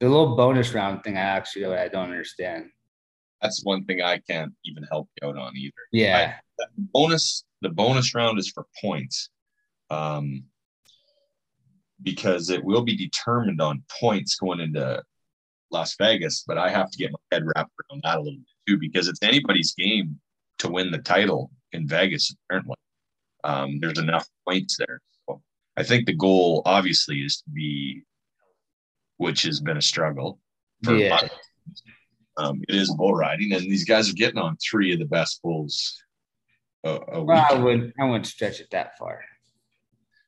The 0.00 0.08
little 0.08 0.36
bonus 0.36 0.74
round 0.74 1.02
thing, 1.02 1.16
I 1.16 1.20
actually 1.20 1.66
I 1.66 1.88
don't 1.88 2.10
understand. 2.10 2.70
That's 3.40 3.64
one 3.64 3.84
thing 3.84 4.00
I 4.00 4.18
can't 4.18 4.52
even 4.64 4.84
help 4.84 5.08
you 5.20 5.28
out 5.28 5.36
on 5.36 5.56
either. 5.56 5.72
Yeah, 5.92 6.34
bonus 6.76 7.44
the 7.60 7.68
bonus 7.70 8.14
round 8.14 8.38
is 8.38 8.50
for 8.50 8.66
points 8.80 9.30
um 9.90 10.44
because 12.02 12.50
it 12.50 12.62
will 12.62 12.82
be 12.82 12.96
determined 12.96 13.60
on 13.60 13.82
points 14.00 14.36
going 14.36 14.60
into 14.60 15.02
las 15.74 15.94
vegas 15.98 16.44
but 16.46 16.56
i 16.56 16.68
have 16.70 16.90
to 16.90 16.96
get 16.98 17.10
my 17.12 17.18
head 17.32 17.42
wrapped 17.44 17.70
around 17.90 18.00
that 18.04 18.16
a 18.18 18.20
little 18.20 18.38
bit 18.38 18.56
too 18.66 18.78
because 18.78 19.08
it's 19.08 19.22
anybody's 19.22 19.74
game 19.74 20.18
to 20.58 20.68
win 20.70 20.90
the 20.90 20.98
title 20.98 21.50
in 21.72 21.86
vegas 21.86 22.34
apparently 22.48 22.76
um 23.44 23.78
there's 23.80 23.98
enough 23.98 24.26
points 24.46 24.76
there 24.78 25.00
so 25.28 25.42
i 25.76 25.82
think 25.82 26.06
the 26.06 26.14
goal 26.14 26.62
obviously 26.64 27.18
is 27.18 27.38
to 27.42 27.50
be 27.50 28.02
which 29.18 29.42
has 29.42 29.60
been 29.60 29.76
a 29.76 29.82
struggle 29.82 30.38
for 30.84 30.96
Yeah. 30.96 31.10
months. 31.10 31.34
um, 32.36 32.60
it 32.68 32.74
is 32.74 32.92
bull 32.94 33.14
riding 33.14 33.52
and 33.52 33.62
these 33.62 33.84
guys 33.84 34.08
are 34.10 34.14
getting 34.24 34.38
on 34.38 34.56
three 34.56 34.92
of 34.92 34.98
the 34.98 35.06
best 35.18 35.42
bulls 35.42 36.00
a, 36.84 37.00
a 37.12 37.24
well, 37.24 37.46
I 37.50 37.54
wouldn't. 37.54 37.94
I 37.98 38.04
wouldn't 38.04 38.26
stretch 38.26 38.60
it 38.60 38.68
that 38.72 38.98
far. 38.98 39.24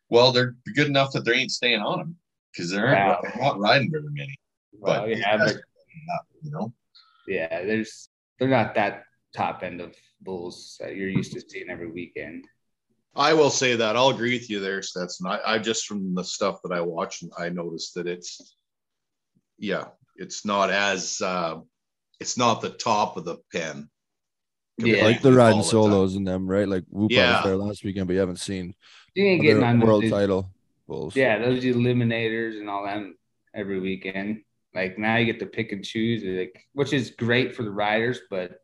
Well, 0.08 0.32
they're 0.32 0.54
good 0.74 0.86
enough 0.86 1.12
that 1.12 1.26
they 1.26 1.34
ain't 1.34 1.50
staying 1.50 1.80
on 1.80 1.98
them 1.98 2.16
because 2.50 2.70
they're, 2.70 2.92
Wow. 2.94 3.20
they're 3.22 3.42
not 3.42 3.58
riding 3.58 3.90
very 3.90 4.08
many. 4.10 4.34
Well, 4.78 5.06
But 5.06 5.16
yeah, 5.16 5.36
but 5.36 5.56
you 6.42 6.50
know, 6.50 6.72
yeah, 7.26 7.64
there's 7.64 8.08
they're 8.38 8.48
not 8.48 8.74
that 8.74 9.04
top 9.34 9.62
end 9.62 9.80
of 9.80 9.94
bulls 10.20 10.76
that 10.80 10.96
you're 10.96 11.08
used 11.08 11.32
to 11.32 11.40
seeing 11.40 11.70
every 11.70 11.90
weekend. 11.90 12.46
I 13.14 13.32
will 13.32 13.50
say 13.50 13.76
that 13.76 13.96
I'll 13.96 14.10
agree 14.10 14.34
with 14.38 14.50
you 14.50 14.60
there, 14.60 14.82
Stetson. 14.82 15.26
I, 15.26 15.40
I 15.46 15.58
just 15.58 15.86
from 15.86 16.14
the 16.14 16.24
stuff 16.24 16.60
that 16.62 16.72
I 16.72 16.82
watched, 16.82 17.24
I 17.38 17.48
noticed 17.48 17.94
that 17.94 18.06
it's, 18.06 18.56
yeah, 19.58 19.84
it's 20.16 20.44
not 20.44 20.70
as, 20.70 21.20
uh, 21.22 21.60
it's 22.20 22.36
not 22.36 22.60
the 22.60 22.70
top 22.70 23.16
of 23.16 23.24
the 23.24 23.38
pen. 23.52 23.88
Yeah. 24.78 25.04
like 25.04 25.22
the 25.22 25.32
riding 25.32 25.54
all 25.54 25.62
the 25.62 25.70
time. 25.70 25.70
solos 25.70 26.16
and 26.16 26.26
them, 26.28 26.46
right? 26.46 26.68
Like 26.68 26.84
Whoop 26.90 27.10
Yeah. 27.10 27.36
was 27.36 27.44
there 27.44 27.56
last 27.56 27.84
weekend, 27.84 28.06
but 28.06 28.12
you 28.12 28.20
haven't 28.20 28.40
seen 28.40 28.74
You 29.14 29.24
ain't 29.24 29.42
getting 29.42 29.62
other 29.62 29.66
on 29.66 29.80
world 29.80 30.02
those, 30.02 30.10
title 30.10 30.50
bulls. 30.86 31.16
Yeah, 31.16 31.38
those 31.38 31.64
eliminators 31.64 32.60
and 32.60 32.68
all 32.68 32.84
that 32.84 33.02
every 33.54 33.80
weekend. 33.80 34.42
Like 34.76 34.98
now 34.98 35.16
you 35.16 35.24
get 35.24 35.40
to 35.40 35.46
pick 35.46 35.72
and 35.72 35.82
choose, 35.82 36.22
like 36.22 36.66
which 36.74 36.92
is 36.92 37.10
great 37.10 37.56
for 37.56 37.62
the 37.62 37.70
riders, 37.70 38.20
but 38.28 38.60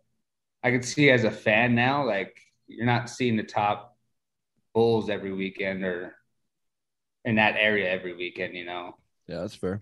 I 0.62 0.70
can 0.70 0.82
see 0.82 1.10
as 1.10 1.24
a 1.24 1.30
fan 1.30 1.74
now, 1.74 2.04
like 2.06 2.36
you're 2.68 2.84
not 2.84 3.08
seeing 3.08 3.36
the 3.38 3.42
top 3.42 3.96
bulls 4.74 5.08
every 5.08 5.32
weekend 5.32 5.82
or 5.84 6.14
in 7.24 7.36
that 7.36 7.56
area 7.58 7.90
every 7.90 8.14
weekend, 8.14 8.54
you 8.54 8.66
know. 8.66 8.94
Yeah, 9.26 9.38
that's 9.40 9.54
fair. 9.54 9.80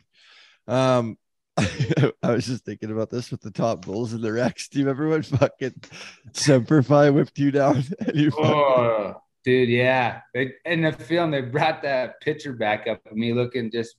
Um, 0.68 1.18
I 1.58 2.12
was 2.22 2.46
just 2.46 2.64
thinking 2.64 2.92
about 2.92 3.10
this 3.10 3.32
with 3.32 3.40
the 3.40 3.50
top 3.50 3.84
bulls 3.84 4.12
in 4.12 4.20
the 4.20 4.32
Rex 4.32 4.68
team. 4.68 4.88
Everyone 4.88 5.22
fucking 5.22 5.82
Semperfi 6.32 7.12
whipped 7.12 7.38
you 7.40 7.50
down. 7.50 7.82
And 8.06 8.16
you 8.16 8.30
fucking- 8.30 8.46
Oh, 8.46 9.14
dude, 9.44 9.68
yeah. 9.68 10.20
They, 10.32 10.52
in 10.64 10.82
the 10.82 10.92
film, 10.92 11.32
they 11.32 11.40
brought 11.40 11.82
that 11.82 12.20
picture 12.20 12.52
back 12.52 12.86
up 12.86 13.04
of 13.04 13.16
me 13.16 13.32
looking 13.32 13.70
just 13.72 13.96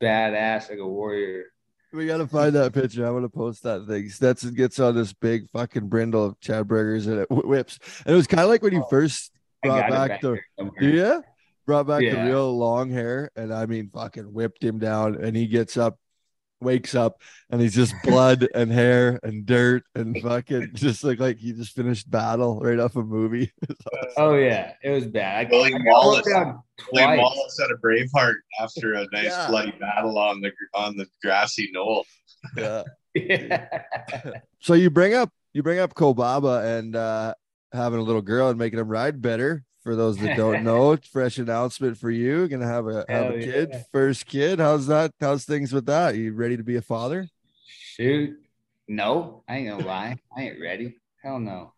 badass 0.00 0.70
like 0.70 0.78
a 0.78 0.86
warrior. 0.86 1.44
we 1.92 2.06
gotta 2.06 2.26
find 2.26 2.54
that 2.54 2.72
picture. 2.72 3.06
I 3.06 3.10
want 3.10 3.24
to 3.24 3.28
post 3.28 3.62
that 3.64 3.86
thing. 3.86 4.08
Stetson 4.08 4.54
gets 4.54 4.78
on 4.80 4.94
this 4.94 5.12
big 5.12 5.48
fucking 5.50 5.88
brindle 5.88 6.24
of 6.24 6.40
Chad 6.40 6.66
Berger's 6.66 7.06
and 7.06 7.20
it 7.20 7.30
whips. 7.30 7.78
And 8.04 8.14
it 8.14 8.16
was 8.16 8.26
kind 8.26 8.42
of 8.42 8.48
like 8.48 8.62
when 8.62 8.72
you 8.72 8.82
oh, 8.82 8.88
first 8.88 9.32
I 9.62 9.68
brought 9.68 9.88
got 9.88 9.90
back 9.90 10.20
the 10.20 10.38
yeah, 10.80 11.20
brought 11.66 11.86
back 11.86 12.00
the 12.00 12.24
real 12.24 12.56
long 12.56 12.90
hair, 12.90 13.30
and 13.36 13.54
I 13.54 13.66
mean, 13.66 13.90
fucking 13.90 14.32
whipped 14.32 14.64
him 14.64 14.80
down, 14.80 15.22
and 15.22 15.36
he 15.36 15.46
gets 15.46 15.76
up, 15.76 15.99
wakes 16.60 16.94
up, 16.94 17.20
and 17.50 17.60
he's 17.60 17.74
just 17.74 17.94
blood 18.04 18.46
and 18.54 18.70
hair 18.70 19.18
and 19.22 19.46
dirt 19.46 19.84
and 19.94 20.20
fucking 20.22 20.70
just 20.74 21.02
look 21.04 21.18
like 21.20 21.38
he 21.38 21.52
just 21.52 21.74
finished 21.74 22.10
battle 22.10 22.60
right 22.60 22.78
off 22.78 22.96
a 22.96 23.02
movie. 23.02 23.52
Oh 24.16 24.34
yeah, 24.34 24.72
it 24.82 24.90
was 24.90 25.06
bad. 25.06 25.46
I, 25.46 25.50
William 25.50 25.82
Wallace. 25.84 26.26
looked 26.26 26.56
William. 26.92 27.18
Wallace 27.18 27.58
had 27.60 27.70
a 27.70 27.76
Braveheart 27.78 28.34
after 28.60 28.94
a 28.94 29.06
nice 29.12 29.24
Yeah. 29.26 29.46
bloody 29.48 29.72
battle 29.80 30.18
on 30.18 30.40
the 30.40 30.50
on 30.74 30.96
the 30.96 31.06
grassy 31.22 31.70
knoll. 31.72 32.04
yeah. 32.56 32.82
Yeah. 33.14 33.68
So 34.60 34.74
you 34.74 34.90
bring 34.90 35.14
up 35.14 35.30
you 35.52 35.62
bring 35.62 35.78
up 35.78 35.94
Kolbaba 35.94 36.78
and 36.78 36.94
uh 36.96 37.34
having 37.72 38.00
a 38.00 38.02
little 38.02 38.22
girl 38.22 38.48
and 38.48 38.58
making 38.58 38.78
him 38.78 38.88
ride 38.88 39.22
better. 39.22 39.64
For 39.82 39.96
those 39.96 40.18
that 40.18 40.36
don't 40.36 40.62
know, 40.64 40.96
fresh 40.96 41.38
announcement 41.38 41.96
for 41.96 42.10
you. 42.10 42.48
Gonna 42.48 42.66
have 42.66 42.86
a 42.86 43.04
have 43.08 43.24
Hell 43.26 43.34
a 43.34 43.38
kid, 43.40 43.68
yeah. 43.72 43.82
first 43.92 44.26
kid. 44.26 44.58
How's 44.58 44.86
that? 44.88 45.12
How's 45.20 45.44
things 45.44 45.72
with 45.72 45.86
that? 45.86 46.16
You 46.16 46.32
ready 46.34 46.56
to 46.56 46.62
be 46.62 46.76
a 46.76 46.82
father? 46.82 47.28
Shoot. 47.66 48.36
No, 48.88 49.44
I 49.48 49.56
ain't 49.56 49.68
gonna 49.70 49.86
lie. 49.86 50.16
I 50.36 50.42
ain't 50.42 50.60
ready. 50.60 50.96
Hell 51.22 51.38
no. 51.38 51.72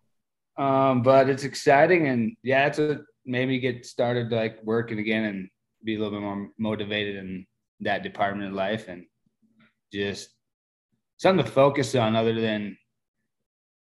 Um, 0.56 1.02
but 1.02 1.28
it's 1.28 1.44
exciting 1.44 2.08
and 2.08 2.36
yeah, 2.42 2.66
it's 2.66 2.78
what 2.78 3.02
made 3.24 3.48
me 3.48 3.60
get 3.60 3.86
started 3.86 4.30
like 4.30 4.58
working 4.64 4.98
again 4.98 5.24
and 5.24 5.48
be 5.84 5.94
a 5.94 5.98
little 5.98 6.12
bit 6.12 6.22
more 6.22 6.48
motivated 6.58 7.16
in 7.16 7.46
that 7.80 8.02
department 8.02 8.48
of 8.48 8.54
life 8.54 8.88
and 8.88 9.04
just 9.92 10.30
something 11.16 11.44
to 11.44 11.50
focus 11.50 11.94
on 11.94 12.16
other 12.16 12.40
than 12.40 12.76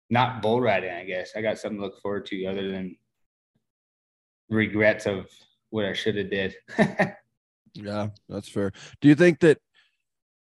not 0.09 0.41
bull 0.41 0.61
riding, 0.61 0.91
I 0.91 1.03
guess. 1.03 1.31
I 1.35 1.41
got 1.41 1.57
something 1.57 1.79
to 1.79 1.85
look 1.85 2.01
forward 2.01 2.25
to 2.27 2.45
other 2.45 2.71
than 2.71 2.95
regrets 4.49 5.05
of 5.05 5.27
what 5.69 5.85
I 5.85 5.93
should 5.93 6.15
have 6.17 6.29
did. 6.29 6.55
Yeah, 7.83 8.09
that's 8.27 8.49
fair. 8.49 8.71
Do 9.01 9.07
you 9.07 9.15
think 9.15 9.39
that 9.39 9.59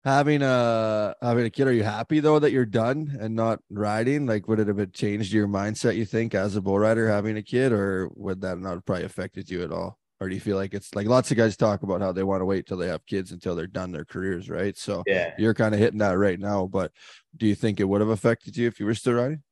having 0.04 0.42
a 0.42 1.16
having 1.22 1.46
a 1.46 1.50
kid, 1.50 1.68
are 1.68 1.74
you 1.74 1.84
happy 1.84 2.20
though 2.20 2.40
that 2.40 2.52
you're 2.52 2.66
done 2.66 3.18
and 3.20 3.36
not 3.36 3.60
riding? 3.70 4.26
Like, 4.26 4.48
would 4.48 4.60
it 4.60 4.68
have 4.68 4.94
changed 4.94 5.34
your 5.34 5.48
mindset? 5.48 5.96
You 5.96 6.06
think 6.06 6.34
as 6.34 6.56
a 6.56 6.62
bull 6.62 6.80
rider 6.80 7.10
having 7.10 7.38
a 7.38 7.44
kid, 7.44 7.72
or 7.72 8.10
would 8.16 8.42
that 8.42 8.60
not 8.60 8.76
have 8.76 8.86
probably 8.86 9.06
affected 9.06 9.50
you 9.50 9.64
at 9.64 9.72
all? 9.72 10.00
Or 10.22 10.30
do 10.30 10.36
you 10.36 10.42
feel 10.42 10.56
like 10.56 10.74
it's 10.74 10.96
like 10.96 11.08
lots 11.08 11.30
of 11.32 11.38
guys 11.38 11.58
talk 11.58 11.84
about 11.84 12.02
how 12.02 12.14
they 12.14 12.24
want 12.24 12.40
to 12.40 12.46
wait 12.46 12.66
till 12.66 12.78
they 12.78 12.88
have 12.88 13.06
kids 13.06 13.32
until 13.32 13.54
they're 13.54 13.68
done 13.68 13.92
their 13.92 14.06
careers, 14.06 14.50
right? 14.50 14.78
So 14.78 15.04
yeah. 15.06 15.34
you're 15.38 15.54
kind 15.54 15.74
of 15.74 15.80
hitting 15.80 16.00
that 16.00 16.18
right 16.18 16.40
now. 16.40 16.68
But 16.68 16.94
do 17.36 17.46
you 17.46 17.56
think 17.56 17.80
it 17.80 17.84
would 17.84 18.00
have 18.00 18.10
affected 18.10 18.56
you 18.56 18.68
if 18.68 18.80
you 18.80 18.86
were 18.86 18.96
still 18.96 19.14
riding? 19.14 19.44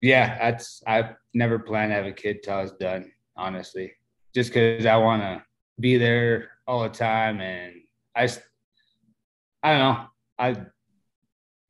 Yeah, 0.00 0.38
that's 0.38 0.80
I 0.86 1.16
never 1.34 1.58
planned 1.58 1.90
to 1.90 1.96
have 1.96 2.06
a 2.06 2.12
kid 2.12 2.44
till 2.44 2.54
I 2.54 2.62
was 2.62 2.72
done, 2.72 3.10
honestly. 3.38 3.92
Just 4.34 4.50
because 4.50 4.84
I 4.84 4.96
want 4.96 5.22
to 5.22 5.42
be 5.80 5.96
there 5.96 6.50
all 6.66 6.82
the 6.82 6.90
time, 6.90 7.40
and 7.40 7.74
I, 8.14 8.28
I 9.62 9.72
don't 9.72 9.78
know, 9.78 10.06
I, 10.38 10.48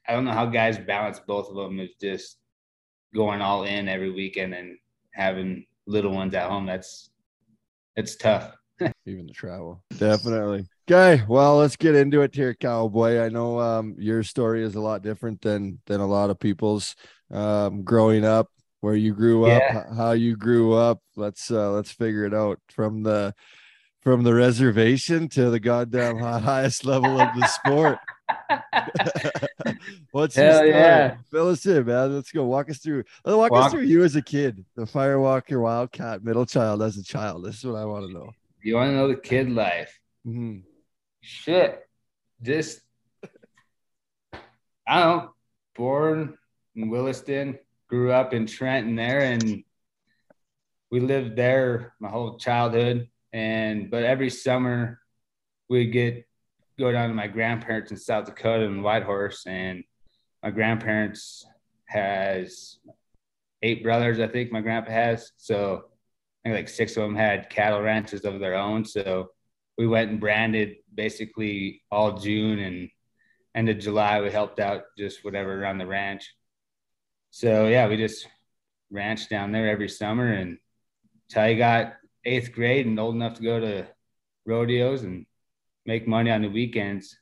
I 0.09 0.13
don't 0.15 0.25
know 0.25 0.33
how 0.33 0.47
guys 0.47 0.79
balance 0.79 1.21
both 1.21 1.49
of 1.49 1.55
them. 1.55 1.79
Is 1.79 1.91
just 2.01 2.39
going 3.15 3.41
all 3.41 3.65
in 3.65 3.89
every 3.89 4.11
weekend 4.11 4.55
and 4.55 4.77
having 5.13 5.67
little 5.87 6.13
ones 6.13 6.35
at 6.35 6.49
home. 6.51 6.67
That's, 6.67 7.11
it's 7.95 8.17
tough. 8.17 8.55
even 9.07 9.27
the 9.27 9.33
travel 9.33 9.83
definitely 9.99 10.65
okay 10.89 11.23
well 11.27 11.57
let's 11.57 11.75
get 11.75 11.97
into 11.97 12.21
it 12.21 12.33
here 12.33 12.55
cowboy 12.55 13.21
i 13.21 13.29
know 13.29 13.59
um 13.59 13.97
your 13.99 14.23
story 14.23 14.63
is 14.63 14.77
a 14.77 14.81
lot 14.81 15.03
different 15.03 15.41
than 15.41 15.81
than 15.87 16.01
a 16.01 16.07
lot 16.07 16.31
of 16.31 16.39
people's 16.39 16.95
um 17.33 17.83
growing 17.83 18.25
up 18.25 18.49
where 18.81 18.95
you 18.95 19.13
grew 19.15 19.45
up 19.45 19.63
Yeah. 19.73 19.95
how 19.95 20.13
you 20.13 20.37
grew 20.37 20.73
up 20.75 21.01
let's 21.17 21.51
uh 21.51 21.71
let's 21.73 21.91
figure 21.91 22.25
it 22.25 22.35
out 22.35 22.59
from 22.71 23.03
the 23.03 23.35
from 24.03 24.23
the 24.23 24.33
reservation 24.35 25.29
to 25.31 25.51
the 25.51 25.61
goddamn 25.61 26.19
highest 26.19 26.85
level 26.85 27.19
of 27.19 27.35
the 27.35 27.47
sport 27.47 27.99
what's 30.13 30.37
your 30.37 30.45
Hell 30.47 30.57
story? 30.59 30.71
yeah. 30.71 31.17
fill 31.31 31.49
us 31.49 31.67
in 31.67 31.85
man 31.87 32.15
let's 32.15 32.31
go 32.33 32.45
walk 32.45 32.71
us 32.71 32.79
through 32.79 33.03
let's 33.25 33.37
walk, 33.37 33.53
us 33.53 33.73
through 33.73 33.83
you 33.83 34.03
as 34.05 34.17
a 34.17 34.23
kid 34.23 34.65
the 34.77 34.85
firewalker 34.85 35.61
wildcat 35.61 36.23
middle 36.23 36.47
child 36.47 36.83
as 36.83 36.97
a 36.97 37.03
child 37.03 37.45
this 37.45 37.57
is 37.59 37.65
what 37.65 37.77
i 37.77 37.85
want 37.85 38.07
to 38.07 38.13
know 38.13 38.31
You 38.63 38.77
want 38.77 38.91
to 38.91 38.95
know 38.97 39.09
the 39.09 39.17
kid 39.17 39.51
life? 39.51 39.99
Mhm. 40.27 40.63
shit, 41.21 41.81
just 42.43 42.81
I 44.87 45.01
don't 45.01 45.17
know. 45.25 45.35
Born 45.77 46.39
in 46.75 46.89
Williston, 46.89 47.59
grew 47.89 48.13
up 48.13 48.35
in 48.35 48.47
Trenton 48.47 48.95
there, 48.97 49.21
and 49.21 49.65
we 50.91 51.01
lived 51.01 51.37
there 51.37 51.95
my 52.01 52.09
whole 52.09 52.39
childhood. 52.39 53.09
And 53.33 53.91
but 53.91 54.05
every 54.05 54.31
summer 54.31 55.01
we'd 55.69 55.93
get 55.93 56.27
go 56.79 56.93
down 56.93 57.09
to 57.09 57.15
my 57.15 57.27
grandparents 57.27 57.91
in 57.91 57.97
South 57.97 58.27
Dakota 58.27 58.65
in 58.65 58.83
Whitehorse, 58.83 59.47
and 59.47 59.85
my 60.43 60.51
grandparents 60.51 61.45
has 61.87 62.79
eight 63.63 63.83
brothers, 63.83 64.21
I 64.21 64.29
think 64.29 64.53
my 64.53 64.61
grandpa 64.61 64.91
has. 64.91 65.33
So 65.37 65.85
I 66.45 66.49
think 66.49 66.57
like 66.57 66.69
six 66.69 66.97
of 66.97 67.03
them 67.03 67.17
had 67.17 67.51
cattle 67.51 67.83
ranches 67.83 68.25
of 68.25 68.41
their 68.41 68.55
own. 68.55 68.85
So 68.85 69.31
we 69.77 69.87
went 69.87 70.11
and 70.11 70.21
branded 70.21 70.77
basically 70.95 71.83
all 71.91 72.19
June 72.19 72.59
and 72.61 72.89
end 73.55 73.69
of 73.69 73.79
July. 73.79 74.21
We 74.21 74.31
helped 74.31 74.61
out 74.61 74.83
just 74.97 75.25
whatever 75.25 75.61
around 75.61 75.79
the 75.79 75.87
ranch. 75.87 76.35
So 77.31 77.67
yeah, 77.67 77.89
we 77.89 77.97
just 77.97 78.27
ranch 78.91 79.29
down 79.29 79.53
there 79.53 79.69
every 79.69 79.89
summer 79.89 80.33
and 80.33 80.59
till 81.29 81.43
I 81.43 81.55
got 81.55 81.95
eighth 82.25 82.53
grade 82.53 82.87
and 82.87 82.99
old 82.99 83.15
enough 83.15 83.35
to 83.35 83.43
go 83.43 83.61
to 83.61 83.87
rodeos 84.47 85.03
and 85.03 85.27
make 85.87 86.09
money 86.09 86.31
on 86.31 86.43
the 86.43 86.49
weekends. 86.49 87.17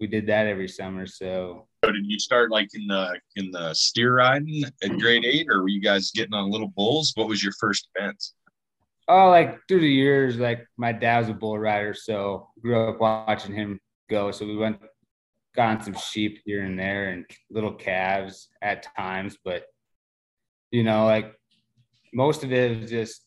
We 0.00 0.06
did 0.06 0.26
that 0.28 0.46
every 0.46 0.68
summer. 0.68 1.06
So 1.06 1.68
So 1.84 1.92
did 1.92 2.06
you 2.06 2.18
start 2.18 2.50
like 2.50 2.68
in 2.74 2.86
the 2.86 3.20
in 3.36 3.50
the 3.50 3.74
steer 3.74 4.14
riding 4.14 4.64
at 4.82 4.98
grade 4.98 5.24
eight, 5.24 5.48
or 5.50 5.62
were 5.62 5.68
you 5.68 5.80
guys 5.80 6.10
getting 6.10 6.34
on 6.34 6.50
little 6.50 6.68
bulls? 6.68 7.12
What 7.14 7.28
was 7.28 7.42
your 7.42 7.52
first 7.60 7.88
event? 7.94 8.22
Oh, 9.08 9.28
like 9.30 9.58
through 9.68 9.80
the 9.80 9.88
years, 9.88 10.38
like 10.38 10.66
my 10.76 10.92
dad 10.92 11.20
was 11.20 11.28
a 11.28 11.34
bull 11.34 11.58
rider, 11.58 11.92
so 11.92 12.48
grew 12.60 12.88
up 12.88 13.00
watching 13.00 13.54
him 13.54 13.80
go. 14.08 14.30
So 14.30 14.46
we 14.46 14.56
went, 14.56 14.78
got 15.54 15.68
on 15.76 15.82
some 15.82 15.94
sheep 15.94 16.40
here 16.44 16.62
and 16.64 16.78
there 16.78 17.10
and 17.10 17.24
little 17.50 17.74
calves 17.74 18.48
at 18.62 18.86
times, 18.96 19.36
but 19.44 19.64
you 20.70 20.82
know, 20.82 21.04
like 21.04 21.34
most 22.14 22.44
of 22.44 22.52
it 22.52 22.80
was 22.80 22.90
just 22.90 23.26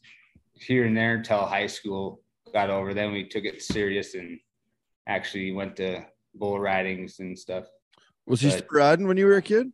here 0.53 0.86
and 0.86 0.95
there 0.97 1.15
until 1.15 1.45
high 1.45 1.67
school 1.67 2.21
got 2.53 2.69
over. 2.69 2.93
Then 2.93 3.11
we 3.11 3.28
took 3.28 3.43
it 3.45 3.61
serious 3.61 4.15
and 4.15 4.39
actually 5.07 5.51
went 5.51 5.76
to 5.76 6.05
bull 6.34 6.59
ridings 6.59 7.19
and 7.19 7.38
stuff. 7.38 7.65
Was 8.26 8.41
he 8.41 8.49
But- 8.49 8.57
still 8.57 8.67
riding 8.71 9.07
when 9.07 9.17
you 9.17 9.26
were 9.28 9.36
a 9.38 9.41
kid? 9.41 9.71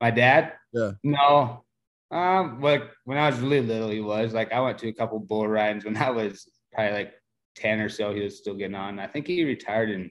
My 0.00 0.10
dad? 0.10 0.54
Yeah. 0.72 0.92
No. 1.04 1.64
Um, 2.10 2.60
like 2.60 2.82
when 3.04 3.16
I 3.18 3.30
was 3.30 3.38
really 3.38 3.60
little, 3.62 3.88
he 3.90 4.00
was 4.00 4.34
like 4.34 4.52
I 4.52 4.60
went 4.60 4.78
to 4.78 4.88
a 4.88 4.92
couple 4.92 5.18
bull 5.20 5.46
rides 5.46 5.84
when 5.84 5.96
I 5.96 6.10
was 6.10 6.46
probably 6.72 6.92
like 6.92 7.12
10 7.54 7.80
or 7.80 7.88
so. 7.88 8.12
He 8.12 8.20
was 8.22 8.38
still 8.38 8.54
getting 8.54 8.74
on. 8.74 8.98
I 8.98 9.06
think 9.06 9.26
he 9.28 9.44
retired 9.44 9.90
in 9.90 10.10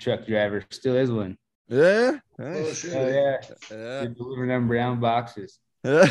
truck 0.00 0.26
driver. 0.26 0.64
Still 0.70 0.96
is 0.96 1.10
one. 1.10 1.36
Yeah. 1.68 2.18
Oh, 2.40 2.44
Nice. 2.44 2.78
shit. 2.78 2.94
Oh 2.94 3.08
yeah, 3.08 3.36
Yeah. 3.70 3.76
They're 4.00 4.08
delivering 4.08 4.48
them 4.48 4.68
brown 4.68 5.00
boxes. 5.00 5.58
uh, 5.84 6.06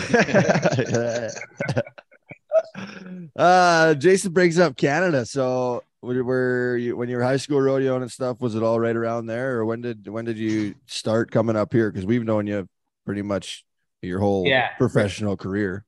Jason 3.95 4.31
brings 4.33 4.59
up 4.59 4.77
Canada. 4.77 5.25
So, 5.25 5.83
were, 6.01 6.23
were 6.23 6.77
you 6.77 6.95
when 6.95 7.09
you 7.09 7.17
were 7.17 7.23
high 7.23 7.37
school 7.37 7.59
rodeoing 7.59 8.01
and 8.01 8.11
stuff? 8.11 8.39
Was 8.39 8.55
it 8.55 8.63
all 8.63 8.79
right 8.79 8.95
around 8.95 9.25
there, 9.25 9.57
or 9.57 9.65
when 9.65 9.81
did 9.81 10.07
when 10.07 10.25
did 10.25 10.37
you 10.37 10.75
start 10.85 11.31
coming 11.31 11.55
up 11.55 11.73
here? 11.73 11.91
Because 11.91 12.05
we've 12.05 12.23
known 12.23 12.47
you 12.47 12.67
pretty 13.05 13.21
much 13.21 13.65
your 14.01 14.19
whole 14.19 14.45
Yeah. 14.45 14.69
professional 14.77 15.35
career. 15.37 15.85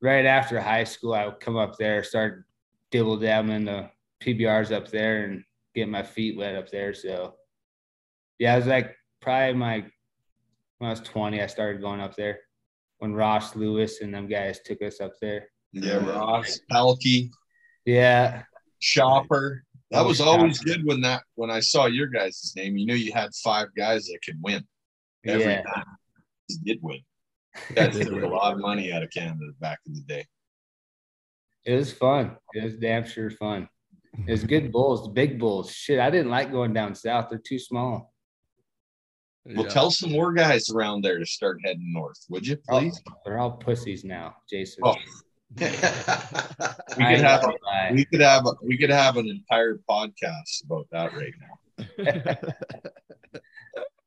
Right 0.00 0.24
after 0.24 0.60
high 0.60 0.84
school, 0.84 1.14
I 1.14 1.26
would 1.26 1.40
come 1.40 1.56
up 1.56 1.76
there, 1.78 2.02
start 2.04 2.44
dibble 2.90 3.18
dabbling 3.18 3.64
the 3.66 3.90
PBRs 4.22 4.72
up 4.72 4.88
there, 4.90 5.24
and 5.24 5.44
get 5.74 5.88
my 5.88 6.02
feet 6.02 6.36
wet 6.38 6.54
up 6.56 6.70
there. 6.70 6.94
So, 6.94 7.34
yeah, 8.38 8.54
it 8.54 8.58
was 8.58 8.66
like 8.66 8.94
probably 9.20 9.54
my 9.54 9.84
when 10.78 10.88
I 10.88 10.90
was 10.90 11.00
twenty, 11.00 11.42
I 11.42 11.46
started 11.46 11.80
going 11.80 12.00
up 12.00 12.16
there 12.16 12.40
when 12.98 13.14
Ross 13.14 13.56
Lewis 13.56 14.00
and 14.00 14.14
them 14.14 14.28
guys 14.28 14.60
took 14.64 14.82
us 14.82 15.00
up 15.00 15.12
there. 15.20 15.48
Yeah, 15.72 15.96
Ross, 15.96 16.60
Palky, 16.70 17.30
Yeah, 17.84 18.42
Shopper. 18.78 19.64
That 19.90 20.04
was 20.04 20.20
always 20.20 20.58
good 20.58 20.84
when 20.84 21.00
that 21.00 21.22
when 21.34 21.50
I 21.50 21.60
saw 21.60 21.86
your 21.86 22.08
guys' 22.08 22.52
name. 22.56 22.76
You 22.76 22.86
knew 22.86 22.94
you 22.94 23.12
had 23.12 23.30
five 23.42 23.68
guys 23.76 24.06
that 24.06 24.18
could 24.24 24.38
win 24.42 24.66
every 25.26 25.44
yeah. 25.44 25.62
time. 25.62 25.84
Did 26.64 26.78
win. 26.82 27.00
Took 27.74 28.22
a 28.22 28.26
lot 28.26 28.54
of 28.54 28.60
money 28.60 28.92
out 28.92 29.02
of 29.02 29.10
Canada 29.10 29.52
back 29.60 29.78
in 29.86 29.94
the 29.94 30.02
day. 30.02 30.26
It 31.64 31.74
was 31.74 31.92
fun. 31.92 32.36
It 32.54 32.64
was 32.64 32.76
damn 32.76 33.04
sure 33.04 33.30
fun. 33.30 33.68
It 34.26 34.30
was 34.30 34.44
good 34.44 34.72
bulls, 34.72 35.08
big 35.08 35.38
bulls. 35.38 35.70
Shit, 35.70 35.98
I 36.00 36.10
didn't 36.10 36.30
like 36.30 36.50
going 36.50 36.72
down 36.72 36.94
south. 36.94 37.28
They're 37.30 37.38
too 37.38 37.58
small. 37.58 38.12
Well, 39.44 39.64
Yeah. 39.64 39.70
tell 39.72 39.90
some 39.90 40.12
more 40.12 40.32
guys 40.32 40.68
around 40.70 41.02
there 41.02 41.18
to 41.18 41.24
start 41.26 41.58
heading 41.64 41.92
north, 41.92 42.18
would 42.28 42.46
you, 42.46 42.58
Oh, 42.70 42.80
please? 42.80 43.00
they're 43.24 43.38
all 43.38 43.52
pussies 43.52 44.04
now, 44.04 44.36
Jason. 44.50 44.82
Oh. 44.84 44.94
we 45.58 45.64
could 45.64 45.72
have 45.74 47.40
gonna 47.42 47.54
lie. 47.64 47.90
we 47.94 48.04
could 48.04 48.20
have 48.20 48.46
a, 48.46 48.52
we 48.62 48.76
could 48.76 48.90
have 48.90 49.16
an 49.16 49.28
entire 49.30 49.78
podcast 49.88 50.62
about 50.64 50.86
that 50.92 51.14
right 51.14 51.32
now. 51.40 52.36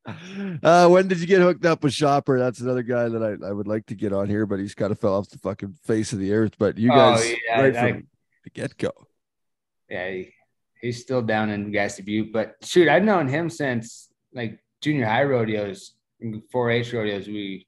uh, 0.62 0.88
when 0.88 1.08
did 1.08 1.18
you 1.20 1.26
get 1.26 1.40
hooked 1.40 1.64
up 1.64 1.82
with 1.82 1.92
Shopper? 1.92 2.38
That's 2.38 2.60
another 2.60 2.82
guy 2.84 3.08
that 3.08 3.22
I, 3.42 3.48
I 3.48 3.52
would 3.52 3.66
like 3.66 3.86
to 3.86 3.94
get 3.96 4.12
on 4.12 4.28
here, 4.28 4.46
but 4.46 4.60
he's 4.60 4.74
kind 4.76 4.92
of 4.92 5.00
fell 5.00 5.14
off 5.14 5.30
the 5.30 5.38
fucking 5.38 5.74
face 5.84 6.12
of 6.12 6.20
the 6.20 6.32
earth. 6.32 6.54
But 6.58 6.78
you 6.78 6.92
Oh, 6.92 6.96
guys, 6.96 7.32
yeah, 7.48 7.60
right 7.60 7.76
I- 7.76 7.90
from 7.92 8.06
the 8.44 8.50
get 8.50 8.76
go. 8.76 8.92
yeah, 9.88 10.10
he, 10.10 10.32
he's 10.80 11.00
still 11.00 11.22
down 11.22 11.50
in 11.50 11.72
Grassy 11.72 12.02
Butte. 12.02 12.32
But 12.32 12.56
shoot, 12.62 12.88
I've 12.88 13.04
known 13.04 13.26
him 13.28 13.50
since 13.50 14.08
like 14.32 14.58
junior 14.82 15.06
high 15.06 15.24
rodeos, 15.24 15.94
4-H 16.22 16.92
rodeos 16.92 17.26
we 17.26 17.66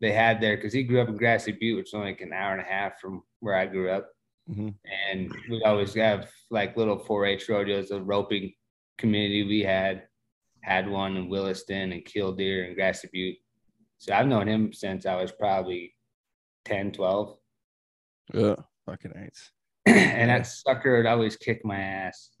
they 0.00 0.12
had 0.12 0.40
there 0.42 0.56
because 0.56 0.74
he 0.74 0.82
grew 0.82 1.00
up 1.00 1.08
in 1.08 1.16
Grassy 1.16 1.52
Butte, 1.52 1.76
which 1.76 1.88
is 1.88 1.94
only 1.94 2.08
like 2.08 2.20
an 2.20 2.34
hour 2.34 2.52
and 2.52 2.60
a 2.60 2.64
half 2.64 3.00
from 3.00 3.22
where 3.40 3.56
I 3.56 3.64
grew 3.64 3.88
up. 3.90 4.10
Mhm. 4.50 4.74
And 5.10 5.34
we 5.48 5.62
always 5.64 5.94
have 5.94 6.30
like 6.50 6.76
little 6.76 6.98
4-H 6.98 7.48
rodeos, 7.48 7.90
a 7.90 8.00
roping 8.00 8.52
community 8.98 9.42
we 9.44 9.60
had 9.62 10.06
had 10.60 10.88
one 10.88 11.16
in 11.16 11.28
Williston 11.28 11.92
and 11.92 12.04
Killdeer 12.04 12.64
and 12.64 12.74
Grassy 12.74 13.08
Butte. 13.10 13.38
So 13.98 14.12
I've 14.12 14.26
known 14.26 14.46
him 14.46 14.72
since 14.72 15.06
I 15.06 15.14
was 15.16 15.32
probably 15.32 15.94
10, 16.66 16.92
12. 16.92 17.38
Yeah, 18.34 18.56
fucking 18.84 19.12
eights. 19.16 19.52
And 19.86 20.30
that 20.30 20.46
sucker 20.46 20.96
would 20.96 21.06
always 21.06 21.36
kick 21.36 21.64
my 21.64 21.76
ass. 21.78 22.30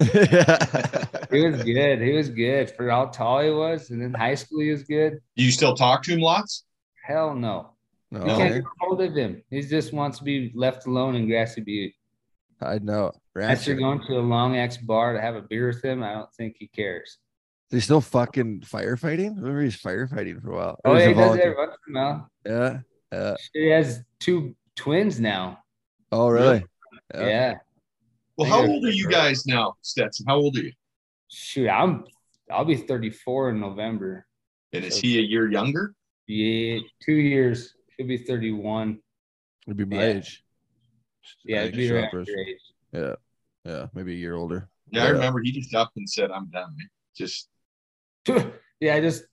He 1.30 1.44
was 1.44 1.62
good. 1.64 2.00
He 2.00 2.12
was 2.12 2.30
good 2.30 2.70
for 2.70 2.88
how 2.88 3.06
tall 3.06 3.42
he 3.42 3.50
was. 3.50 3.90
And 3.90 4.00
in 4.00 4.14
high 4.14 4.36
school, 4.36 4.60
he 4.60 4.70
was 4.70 4.84
good. 4.84 5.18
You 5.34 5.50
still 5.50 5.74
talk 5.74 6.02
to 6.04 6.12
him 6.12 6.20
lots? 6.20 6.64
Hell 7.04 7.34
no. 7.34 7.72
no, 8.10 8.20
You 8.20 8.26
can't 8.26 8.54
get 8.54 8.64
hold 8.80 9.02
of 9.02 9.14
him. 9.14 9.42
He 9.50 9.60
just 9.62 9.92
wants 9.92 10.18
to 10.18 10.24
be 10.24 10.52
left 10.54 10.86
alone 10.86 11.16
in 11.16 11.26
Grassy 11.26 11.60
Butte. 11.60 11.92
I 12.60 12.78
know. 12.78 13.12
Unless 13.34 13.66
you're 13.66 13.76
going 13.76 14.00
to 14.06 14.14
a 14.14 14.20
long 14.20 14.56
X 14.56 14.76
bar 14.78 15.12
to 15.12 15.20
have 15.20 15.34
a 15.34 15.42
beer 15.42 15.66
with 15.66 15.84
him, 15.84 16.02
I 16.02 16.12
don't 16.14 16.32
think 16.34 16.56
he 16.58 16.68
cares. 16.68 17.18
Is 17.70 17.76
he 17.76 17.80
still 17.80 18.00
fucking 18.00 18.60
firefighting? 18.60 19.32
I 19.32 19.40
remember 19.40 19.62
he's 19.62 19.76
firefighting 19.76 20.40
for 20.40 20.52
a 20.52 20.56
while. 20.56 20.80
Oh, 20.84 20.94
yeah, 20.94 21.08
he's 21.08 21.16
he 21.16 21.22
a 21.22 21.26
does 21.26 21.36
it 21.36 21.40
every 21.42 21.56
once 21.56 21.76
in 21.88 21.96
a 21.96 21.98
while. 21.98 22.30
Yeah. 22.46 22.78
Yeah. 23.12 23.34
He 23.52 23.68
has 23.70 24.02
two 24.20 24.54
twins 24.76 25.18
now. 25.20 25.58
Oh, 26.12 26.28
really? 26.28 26.64
Yeah. 27.14 27.26
Yeah. 27.26 27.54
Well, 28.36 28.50
how 28.50 28.66
old 28.66 28.84
are 28.84 28.90
you 28.90 29.08
guys 29.08 29.46
now, 29.46 29.74
Stetson? 29.82 30.26
How 30.28 30.36
old 30.36 30.56
are 30.56 30.62
you? 30.62 30.72
Shoot, 31.28 31.68
I'm 31.68 32.04
I'll 32.50 32.64
be 32.64 32.76
34 32.76 33.50
in 33.50 33.60
November. 33.60 34.26
And 34.72 34.84
is 34.84 34.98
he 34.98 35.18
a 35.18 35.22
year 35.22 35.50
younger? 35.50 35.94
Yeah, 36.26 36.80
two 37.02 37.14
years. 37.14 37.74
He'll 37.96 38.06
be 38.06 38.18
31. 38.18 38.98
It'd 39.66 39.76
be 39.76 39.84
my 39.84 39.96
Yeah. 39.96 40.08
age. 40.12 40.44
Yeah, 41.44 41.58
I 41.58 41.62
it'd 41.62 41.76
be 41.76 41.90
around 41.90 42.12
your 42.12 42.38
age. 42.38 42.60
Yeah. 42.92 43.14
Yeah. 43.64 43.86
Maybe 43.94 44.12
a 44.12 44.16
year 44.16 44.34
older. 44.34 44.68
Yeah, 44.90 45.04
I 45.04 45.08
remember 45.08 45.40
he 45.42 45.50
just 45.50 45.74
up 45.74 45.90
and 45.96 46.08
said, 46.08 46.30
"I'm 46.30 46.48
done." 46.50 46.76
man." 46.76 46.88
Just 47.16 47.48
yeah, 48.80 48.94
I 48.94 49.00
just 49.00 49.24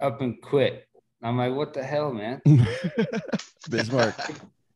up 0.00 0.20
and 0.20 0.40
quit. 0.42 0.86
I'm 1.22 1.36
like, 1.38 1.54
what 1.54 1.72
the 1.72 1.82
hell, 1.82 2.12
man? 2.12 2.40
Bismarck. 3.70 4.14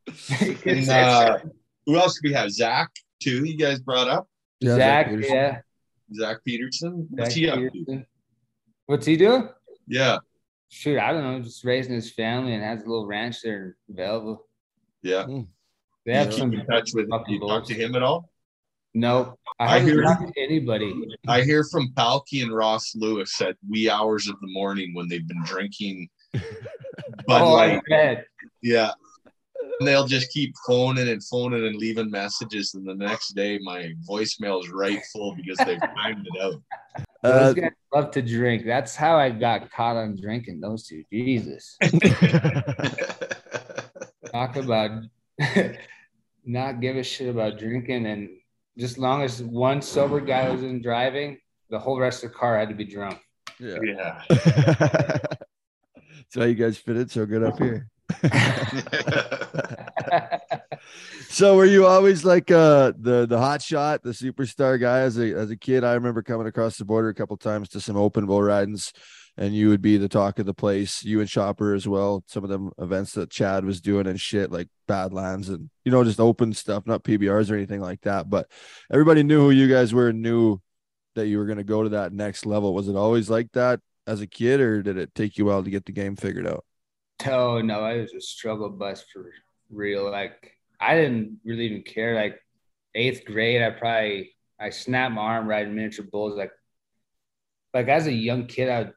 and, 0.66 0.88
uh, 0.90 1.38
who 1.87 1.97
else 1.97 2.14
do 2.20 2.28
we 2.28 2.35
have? 2.35 2.51
Zach 2.51 2.91
too. 3.22 3.45
You 3.45 3.57
guys 3.57 3.80
brought 3.80 4.09
up 4.09 4.28
Yeah, 4.61 4.76
Zach, 4.76 5.09
Peterson. 5.09 5.35
yeah. 5.35 5.61
Zach 6.14 6.37
Peterson. 6.45 7.07
What's 7.11 7.30
Zach 7.35 7.39
he 7.39 7.49
up 7.49 7.59
to? 7.72 8.03
What's 8.87 9.07
he 9.07 9.16
doing? 9.16 9.49
Yeah, 9.87 10.18
Shoot, 10.70 10.99
I 10.99 11.12
don't 11.12 11.22
know. 11.22 11.41
Just 11.41 11.64
raising 11.64 11.95
his 11.95 12.12
family 12.12 12.53
and 12.55 12.62
has 12.64 12.82
a 12.82 12.87
little 12.87 13.07
ranch 13.07 13.43
there 13.43 13.76
in 13.89 13.95
Belleville. 13.95 14.45
yeah. 15.03 15.24
Hmm. 15.24 15.41
They 16.07 16.12
You 16.12 16.18
have 16.18 16.30
keep 16.30 16.39
some. 16.39 16.53
in 16.53 16.66
touch 16.66 16.91
with. 16.95 17.09
fucking 17.09 17.35
You 17.35 17.41
talk 17.41 17.64
to 17.66 17.74
him 17.74 17.95
at 17.95 18.03
all? 18.03 18.28
Nope. 18.93 19.39
I 19.59 19.76
I 19.76 19.78
haven't 19.78 19.95
hear- 20.35 20.45
anybody. 20.45 20.95
I 21.26 21.43
hear 21.43 21.64
from 21.64 21.93
Palky 21.97 22.43
and 22.43 22.55
Ross 22.55 22.95
Lewis 22.95 23.41
at 23.41 23.57
wee 23.68 23.89
hours 23.91 24.28
of 24.28 24.39
the 24.41 24.47
morning 24.49 24.95
when 24.95 25.09
they've 25.09 25.26
been 25.26 25.43
drinking 25.45 26.09
Bud 27.26 27.43
oh, 27.43 27.53
Light. 27.55 27.78
I 27.78 27.80
bet. 27.89 28.26
Yeah. 28.62 28.91
And 29.81 29.89
they'll 29.89 30.07
just 30.07 30.31
keep 30.33 30.55
phoning 30.66 31.09
and 31.09 31.22
phoning 31.25 31.66
and 31.66 31.77
leaving 31.77 32.11
messages. 32.11 32.75
And 32.75 32.87
the 32.87 32.95
next 32.95 33.35
day, 33.35 33.59
my 33.62 33.93
voicemail 34.09 34.62
is 34.62 34.70
right 34.70 35.01
full 35.12 35.35
because 35.35 35.57
they've 35.59 35.81
timed 35.97 36.27
it 36.33 36.41
out. 36.41 36.62
Uh, 37.25 37.47
Those 37.47 37.55
guys 37.55 37.70
love 37.93 38.11
to 38.12 38.22
drink. 38.22 38.64
That's 38.66 38.95
how 38.95 39.16
I 39.16 39.31
got 39.31 39.70
caught 39.70 39.97
on 39.97 40.16
drinking. 40.20 40.61
Those 40.61 40.87
two, 40.87 41.03
Jesus, 41.12 41.77
talk 44.33 44.57
about 44.57 45.03
not 46.45 46.81
give 46.81 46.97
a 46.97 47.03
shit 47.03 47.29
about 47.29 47.59
drinking, 47.59 48.07
and 48.07 48.29
just 48.79 48.99
long 48.99 49.22
as 49.22 49.43
one 49.43 49.81
sober 49.83 50.20
guy 50.20 50.49
was 50.51 50.62
in 50.62 50.83
driving, 50.83 51.39
the 51.70 51.79
whole 51.79 51.99
rest 51.99 52.25
of 52.25 52.33
the 52.33 52.37
car 52.37 52.59
had 52.59 52.68
to 52.68 52.75
be 52.75 52.85
drunk. 52.85 53.18
yeah. 53.59 53.79
Yeah. 53.83 54.22
That's 54.29 56.37
why 56.37 56.47
you 56.47 56.55
guys 56.55 56.79
fit 56.79 56.97
it 56.97 57.11
so 57.11 57.27
good 57.27 57.43
up 57.43 57.59
here. 57.59 57.89
So 61.34 61.57
were 61.57 61.64
you 61.64 61.84
always 61.84 62.24
like 62.24 62.52
uh 62.52 62.92
the 62.96 63.26
the 63.26 63.38
hot 63.38 63.61
shot, 63.61 64.05
the 64.05 64.11
superstar 64.11 64.80
guy 64.80 65.00
as 65.00 65.18
a 65.18 65.34
as 65.34 65.50
a 65.50 65.57
kid? 65.57 65.82
I 65.82 65.94
remember 65.94 66.22
coming 66.22 66.46
across 66.46 66.76
the 66.76 66.84
border 66.84 67.09
a 67.09 67.14
couple 67.14 67.36
times 67.36 67.70
to 67.70 67.80
some 67.80 67.96
open 67.96 68.26
bull 68.26 68.40
ridings, 68.40 68.92
and 69.36 69.52
you 69.52 69.68
would 69.70 69.82
be 69.82 69.96
the 69.96 70.09
talk 70.09 70.38
of 70.38 70.46
the 70.46 70.55
place. 70.55 71.02
You 71.02 71.18
and 71.18 71.28
Chopper 71.28 71.74
as 71.74 71.88
well. 71.88 72.22
Some 72.28 72.44
of 72.44 72.50
them 72.50 72.70
events 72.78 73.14
that 73.14 73.30
Chad 73.30 73.64
was 73.64 73.80
doing 73.80 74.07
and 74.07 74.20
shit 74.20 74.52
like 74.52 74.68
Badlands 74.86 75.48
and 75.48 75.70
you 75.84 75.90
know 75.90 76.05
just 76.05 76.20
open 76.20 76.52
stuff, 76.52 76.86
not 76.86 77.02
PBRs 77.02 77.50
or 77.50 77.57
anything 77.57 77.80
like 77.80 78.02
that. 78.02 78.30
But 78.30 78.48
everybody 78.92 79.24
knew 79.24 79.40
who 79.40 79.50
you 79.50 79.68
guys 79.68 79.92
were 79.92 80.11
and 80.11 80.22
knew 80.22 80.61
that 81.16 81.26
you 81.26 81.38
were 81.38 81.46
going 81.46 81.59
to 81.59 81.64
go 81.64 81.82
to 81.82 81.88
that 81.88 82.12
next 82.12 82.46
level. 82.46 82.74
Was 82.74 82.88
it 82.88 82.94
always 82.94 83.28
like 83.28 83.50
that 83.55 83.80
as 84.07 84.20
a 84.20 84.28
kid, 84.28 84.61
or 84.61 84.82
did 84.82 84.98
it 84.98 85.16
take 85.16 85.36
you 85.36 85.48
a 85.48 85.52
while 85.52 85.64
to 85.64 85.70
get 85.70 85.84
the 85.84 85.90
game 85.90 86.14
figured 86.14 86.46
out? 86.46 86.64
Oh 87.27 87.61
no, 87.61 87.81
I 87.81 87.97
was 87.99 88.12
a 88.14 88.20
struggle 88.20 88.70
bus 88.70 89.05
for 89.12 89.31
real. 89.70 90.11
Like 90.11 90.53
I 90.81 90.97
didn't 90.97 91.41
really 91.45 91.66
even 91.66 91.83
care. 91.83 92.14
Like 92.14 92.41
eighth 92.95 93.25
grade, 93.25 93.62
I 93.62 93.70
probably 93.70 94.35
I 94.61 94.70
snapped 94.70 95.14
my 95.14 95.22
arm 95.22 95.49
riding 95.49 95.75
miniature 95.75 96.05
bulls. 96.05 96.37
Like 96.37 96.53
like 97.72 97.89
as 97.89 98.07
a 98.07 98.12
young 98.12 98.47
kid, 98.47 98.68
I 98.68 98.79
would 98.79 98.93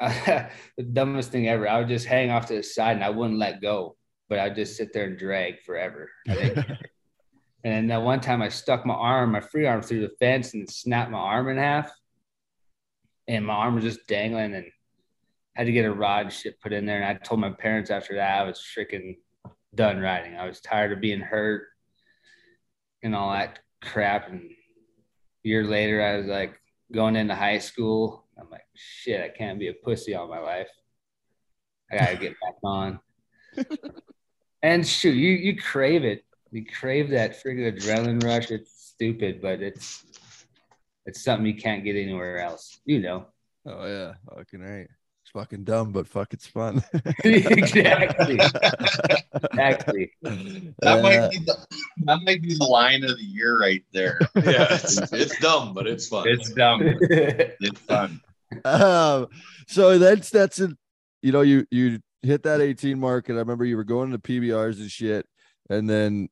the 0.76 0.82
dumbest 0.92 1.30
thing 1.30 1.48
ever. 1.48 1.68
I 1.68 1.78
would 1.78 1.88
just 1.88 2.06
hang 2.06 2.30
off 2.30 2.46
to 2.46 2.54
the 2.54 2.62
side 2.62 2.96
and 2.96 3.04
I 3.04 3.10
wouldn't 3.10 3.38
let 3.38 3.60
go, 3.60 3.96
but 4.28 4.38
I'd 4.38 4.54
just 4.54 4.76
sit 4.76 4.92
there 4.92 5.04
and 5.04 5.18
drag 5.18 5.62
forever. 5.62 6.10
I 6.28 6.32
and 7.64 7.74
then 7.74 7.86
that 7.88 8.02
one 8.02 8.20
time 8.20 8.40
I 8.40 8.48
stuck 8.48 8.86
my 8.86 8.94
arm, 8.94 9.32
my 9.32 9.40
free 9.40 9.66
arm 9.66 9.82
through 9.82 10.00
the 10.00 10.14
fence 10.18 10.54
and 10.54 10.68
snapped 10.68 11.10
my 11.10 11.18
arm 11.18 11.48
in 11.48 11.58
half. 11.58 11.92
And 13.28 13.44
my 13.44 13.54
arm 13.54 13.74
was 13.74 13.84
just 13.84 14.06
dangling 14.06 14.54
and 14.54 14.66
had 15.54 15.66
to 15.66 15.72
get 15.72 15.84
a 15.84 15.92
rod 15.92 16.26
and 16.26 16.32
shit 16.32 16.60
put 16.60 16.72
in 16.72 16.86
there. 16.86 17.02
And 17.02 17.04
I 17.04 17.14
told 17.14 17.40
my 17.40 17.50
parents 17.50 17.90
after 17.90 18.14
that 18.16 18.40
I 18.40 18.44
was 18.44 18.64
freaking 18.76 19.16
done 19.74 19.98
riding. 19.98 20.36
I 20.36 20.46
was 20.46 20.60
tired 20.60 20.92
of 20.92 21.00
being 21.00 21.20
hurt 21.20 21.68
and 23.02 23.14
all 23.14 23.32
that 23.32 23.60
crap. 23.82 24.28
And 24.28 24.42
a 24.42 25.48
year 25.48 25.64
later, 25.64 26.02
I 26.02 26.16
was 26.16 26.26
like 26.26 26.60
going 26.92 27.16
into 27.16 27.34
high 27.34 27.58
school. 27.58 28.26
I'm 28.38 28.50
like, 28.50 28.66
shit, 28.74 29.20
I 29.20 29.28
can't 29.28 29.58
be 29.58 29.68
a 29.68 29.74
pussy 29.74 30.14
all 30.14 30.28
my 30.28 30.38
life. 30.38 30.70
I 31.90 31.98
gotta 31.98 32.16
get 32.16 32.36
back 32.40 32.54
on. 32.62 33.00
and 34.62 34.86
shoot, 34.86 35.14
you 35.14 35.30
you 35.30 35.56
crave 35.56 36.04
it. 36.04 36.24
You 36.52 36.64
crave 36.64 37.10
that 37.10 37.42
freaking 37.42 37.76
adrenaline 37.76 38.22
rush. 38.22 38.50
It's 38.50 38.92
stupid, 38.94 39.40
but 39.40 39.60
it's 39.60 40.04
it's 41.06 41.22
something 41.22 41.46
you 41.46 41.56
can't 41.56 41.84
get 41.84 41.96
anywhere 41.96 42.38
else. 42.38 42.80
You 42.84 43.00
know. 43.00 43.26
Oh 43.66 43.86
yeah, 43.86 44.14
fucking 44.34 44.60
right. 44.60 44.88
It's 45.32 45.38
fucking 45.40 45.62
dumb, 45.62 45.92
but 45.92 46.08
fuck, 46.08 46.32
it's 46.32 46.48
fun. 46.48 46.82
exactly. 47.24 48.40
exactly. 48.40 50.10
That 50.22 50.98
Uh, 50.98 51.02
might 51.02 51.30
be 51.30 51.38
the 51.38 51.66
that 51.98 52.20
might 52.24 52.42
be 52.42 52.56
the 52.58 52.64
line 52.64 53.04
of 53.04 53.16
the 53.16 53.22
year 53.22 53.56
right 53.60 53.84
there. 53.92 54.18
Yeah, 54.34 54.66
it's, 54.70 54.98
it's 55.12 55.38
dumb, 55.38 55.72
but 55.72 55.86
it's 55.86 56.08
fun. 56.08 56.26
It's 56.26 56.50
dumb. 56.50 56.82
It's 57.12 57.80
fun. 57.82 58.20
um, 58.64 59.28
so 59.68 59.98
that's 59.98 60.26
Stetson, 60.26 60.76
you 61.22 61.30
know, 61.30 61.42
you 61.42 61.64
you 61.70 62.00
hit 62.22 62.42
that 62.42 62.60
18 62.60 62.98
mark, 62.98 63.28
and 63.28 63.38
I 63.38 63.40
remember 63.40 63.64
you 63.64 63.76
were 63.76 63.84
going 63.84 64.10
to 64.10 64.18
PBRs 64.18 64.80
and 64.80 64.90
shit, 64.90 65.26
and 65.68 65.88
then 65.88 66.28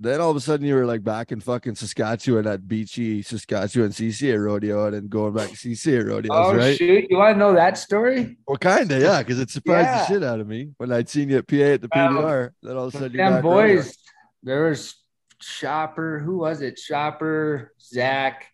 then 0.00 0.20
all 0.20 0.30
of 0.30 0.36
a 0.36 0.40
sudden 0.40 0.66
you 0.66 0.74
were 0.74 0.86
like 0.86 1.02
back 1.02 1.32
in 1.32 1.40
fucking 1.40 1.74
Saskatchewan 1.74 2.46
at 2.46 2.60
Beechy 2.62 3.24
Saskatchewan 3.24 3.90
CCA 3.90 4.42
rodeo, 4.42 4.86
and 4.86 4.94
then 4.94 5.08
going 5.08 5.32
back 5.34 5.48
to 5.50 5.56
CCA 5.56 6.06
rodeos, 6.06 6.30
oh 6.34 6.54
right? 6.56 6.76
shoot! 6.76 7.06
You 7.10 7.16
want 7.16 7.34
to 7.34 7.38
know 7.38 7.52
that 7.54 7.76
story? 7.78 8.36
Well, 8.46 8.58
kind 8.58 8.90
of, 8.92 9.00
yeah, 9.02 9.18
because 9.22 9.38
it 9.40 9.50
surprised 9.50 9.86
Yeah. 9.86 9.98
the 9.98 10.06
shit 10.06 10.22
out 10.24 10.40
of 10.40 10.46
me 10.46 10.70
when 10.76 10.92
I'd 10.92 11.08
seen 11.08 11.28
you 11.30 11.38
at 11.38 11.46
PA 11.48 11.56
at 11.74 11.80
the 11.82 11.88
Um, 11.92 12.16
PBR. 12.18 12.50
then 12.62 12.76
all 12.76 12.86
of 12.86 12.94
a 12.94 12.98
sudden 12.98 13.12
you're 13.16 13.30
back 13.30 13.42
rodeo. 13.44 13.76
boys, 13.76 13.96
there 14.42 14.64
was 14.64 14.94
Shopper. 15.40 16.18
Who 16.18 16.38
was 16.38 16.60
it? 16.62 16.78
Shopper, 16.78 17.72
Zach, 17.80 18.46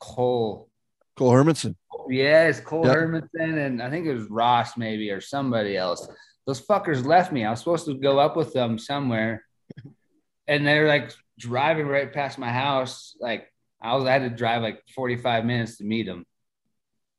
Cole. 0.00 0.68
Cole 1.16 1.32
Hermanson. 1.32 1.74
Yes, 2.08 2.60
Cole 2.60 2.84
Yep. 2.86 2.96
Hermanson, 2.96 3.66
and 3.66 3.82
I 3.82 3.88
think 3.90 4.06
it 4.06 4.12
was 4.14 4.28
Ross 4.30 4.76
maybe 4.76 5.10
or 5.10 5.20
somebody 5.20 5.76
else. 5.76 6.06
Those 6.46 6.60
fuckers 6.64 7.04
left 7.04 7.32
me. 7.32 7.44
I 7.44 7.50
was 7.50 7.58
supposed 7.60 7.86
to 7.86 7.94
go 7.94 8.18
up 8.18 8.36
with 8.36 8.52
them 8.52 8.78
somewhere, 8.78 9.45
and 10.48 10.66
they're 10.66 10.88
like 10.88 11.12
driving 11.38 11.86
right 11.86 12.12
past 12.12 12.38
my 12.38 12.50
house. 12.50 13.16
Like 13.20 13.52
I 13.80 13.94
was, 13.94 14.04
I 14.04 14.12
had 14.12 14.22
to 14.22 14.30
drive 14.30 14.62
like 14.62 14.82
forty 14.94 15.16
five 15.16 15.44
minutes 15.44 15.78
to 15.78 15.84
meet 15.84 16.06
them. 16.06 16.24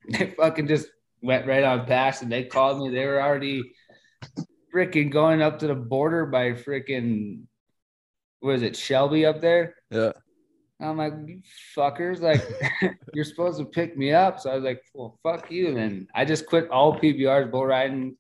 They 0.10 0.34
fucking 0.38 0.68
just 0.68 0.88
went 1.22 1.48
right 1.48 1.64
on 1.64 1.86
past, 1.86 2.22
and 2.22 2.32
they 2.32 2.46
called 2.46 2.80
me. 2.80 2.96
They 2.96 3.06
were 3.06 3.22
already 3.22 3.74
freaking 4.74 5.12
going 5.12 5.42
up 5.42 5.60
to 5.60 5.68
the 5.68 5.76
border 5.76 6.26
by 6.26 6.54
freaking 6.54 7.42
what 8.40 8.56
is 8.56 8.62
it, 8.62 8.76
Shelby 8.76 9.26
up 9.26 9.42
there? 9.42 9.76
Yeah. 9.90 10.12
I'm 10.80 10.98
like, 10.98 11.14
you 11.26 11.42
fuckers, 11.76 12.22
like 12.22 12.42
you're 13.14 13.26
supposed 13.26 13.58
to 13.58 13.66
pick 13.66 13.98
me 13.98 14.14
up. 14.14 14.40
So 14.40 14.52
I 14.52 14.56
was 14.56 14.64
like, 14.64 14.82
well, 14.94 15.20
fuck 15.24 15.52
you. 15.52 15.70
And 15.70 15.78
then 15.78 16.08
I 16.14 16.24
just 16.24 16.46
quit 16.46 16.70
all 16.70 17.00
PBRs, 17.00 17.50
bull 17.50 17.66
riding. 17.66 18.16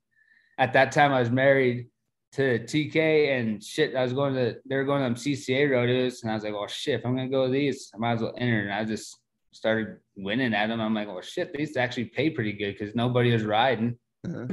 At 0.58 0.74
that 0.74 0.92
time, 0.92 1.14
I 1.14 1.20
was 1.20 1.30
married 1.30 1.88
to 2.34 2.60
TK 2.60 3.40
and 3.40 3.64
shit. 3.64 3.96
I 3.96 4.04
was 4.04 4.14
going 4.14 4.34
to, 4.36 4.56
they 4.68 4.76
were 4.76 4.84
going 4.84 5.04
on 5.04 5.16
CCA 5.16 5.70
rodeos. 5.72 6.22
And 6.24 6.32
I 6.32 6.36
was 6.36 6.44
like, 6.44 6.54
well, 6.54 6.68
shit, 6.68 7.00
if 7.00 7.06
I'm 7.06 7.16
going 7.16 7.30
to 7.30 7.32
go 7.32 7.44
with 7.44 7.52
these, 7.54 7.90
I 7.94 7.98
might 7.98 8.14
as 8.14 8.22
well 8.22 8.34
enter. 8.38 8.62
And 8.62 8.74
I 8.74 8.84
just 8.86 9.18
started 9.52 9.98
winning 10.16 10.54
at 10.54 10.68
them. 10.68 10.82
I'm 10.82 10.94
like, 10.94 11.08
well, 11.08 11.22
shit, 11.22 11.54
these 11.54 11.78
actually 11.78 12.06
pay 12.06 12.30
pretty 12.30 12.54
good 12.54 12.78
because 12.78 12.96
nobody 12.96 13.32
was 13.32 13.44
riding. 13.44 13.98
Uh-huh. 14.28 14.48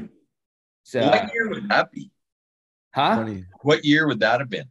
So, 0.84 1.00
What 1.08 1.32
year 1.34 1.48
would 1.50 1.68
that 1.68 1.90
be? 1.92 2.10
huh? 2.94 3.16
20, 3.22 3.44
What 3.62 3.84
year 3.84 4.06
would 4.06 4.20
that 4.20 4.40
have 4.40 4.50
been? 4.50 4.68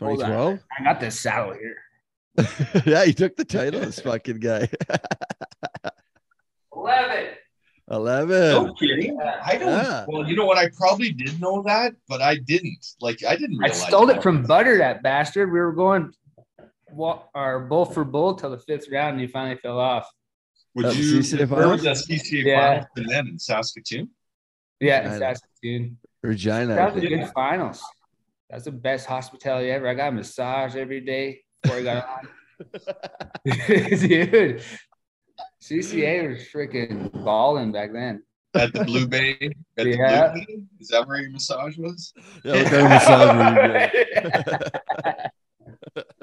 Hold 0.00 0.22
on. 0.22 0.28
2012? 0.28 0.58
I 0.78 0.84
got 0.84 1.00
this 1.00 1.18
saddle 1.18 1.54
here. 1.54 1.76
yeah, 2.86 3.04
he 3.04 3.12
took 3.12 3.34
the 3.36 3.44
title, 3.44 3.80
this 3.80 3.98
fucking 4.00 4.38
guy. 4.38 4.68
11. 6.74 7.26
11. 7.90 8.28
No 8.50 8.72
kidding. 8.74 9.18
I 9.20 9.56
don't. 9.56 9.68
Yeah. 9.68 10.04
Well, 10.08 10.28
you 10.28 10.36
know 10.36 10.44
what? 10.44 10.58
I 10.58 10.68
probably 10.76 11.12
did 11.12 11.40
know 11.40 11.62
that, 11.62 11.94
but 12.08 12.20
I 12.20 12.36
didn't. 12.36 12.84
Like, 13.00 13.24
I 13.24 13.36
didn't 13.36 13.58
I 13.64 13.68
stole 13.70 14.06
that. 14.06 14.18
it 14.18 14.22
from 14.22 14.42
Butter, 14.42 14.78
that 14.78 15.02
bastard. 15.02 15.50
We 15.52 15.58
were 15.58 15.72
going 15.72 16.12
wa- 16.90 17.22
or 17.34 17.60
bull 17.60 17.84
for 17.86 18.04
bull 18.04 18.34
till 18.34 18.50
the 18.50 18.58
fifth 18.58 18.86
round, 18.92 19.12
and 19.12 19.20
he 19.20 19.26
finally 19.26 19.56
fell 19.56 19.78
off. 19.78 20.06
Would 20.74 20.84
That 20.86 20.96
you? 20.96 21.18
CCA 21.20 21.48
Where 21.48 21.68
was 21.68 21.80
finals? 21.82 22.06
that 22.06 22.12
CCA 22.14 22.44
Yeah. 22.44 22.60
finals 22.68 22.86
and 22.96 23.08
then 23.08 23.26
in 23.28 23.38
Saskatoon? 23.38 24.10
Yeah, 24.80 25.00
Nice. 25.02 25.12
in 25.14 25.18
Saskatoon. 25.20 25.98
Regina. 26.22 26.74
That 26.74 26.94
was 26.94 27.02
a 27.04 27.06
good 27.08 27.28
finals. 27.34 27.82
That's 28.50 28.64
the 28.64 28.72
best 28.72 29.06
hospitality 29.06 29.70
ever. 29.70 29.88
I 29.88 29.94
got 29.94 30.08
a 30.08 30.12
massage 30.12 30.76
every 30.76 31.00
day 31.00 31.40
before 31.62 31.78
I 31.78 31.82
got 31.82 32.08
on. 32.08 32.28
Dude, 33.98 34.62
CCA 35.62 36.28
was 36.28 36.38
freaking 36.52 37.10
balling 37.24 37.72
back 37.72 37.92
then. 37.92 38.22
At 38.54 38.72
the 38.72 38.84
Blue 38.84 39.06
Bay. 39.06 39.36
At 39.76 39.84
the 39.84 39.90
Yeah. 39.96 40.32
Blue 40.32 40.40
Bay? 40.46 40.58
Is 40.80 40.88
that 40.88 41.06
where 41.06 41.20
your 41.20 41.30
massage 41.30 41.76
was? 41.76 42.12
Yeah, 42.44 42.62
what 42.62 42.66
kind 42.66 42.88
massage 42.88 43.34
were 43.36 43.92
you 45.94 45.94
doing? 45.94 46.14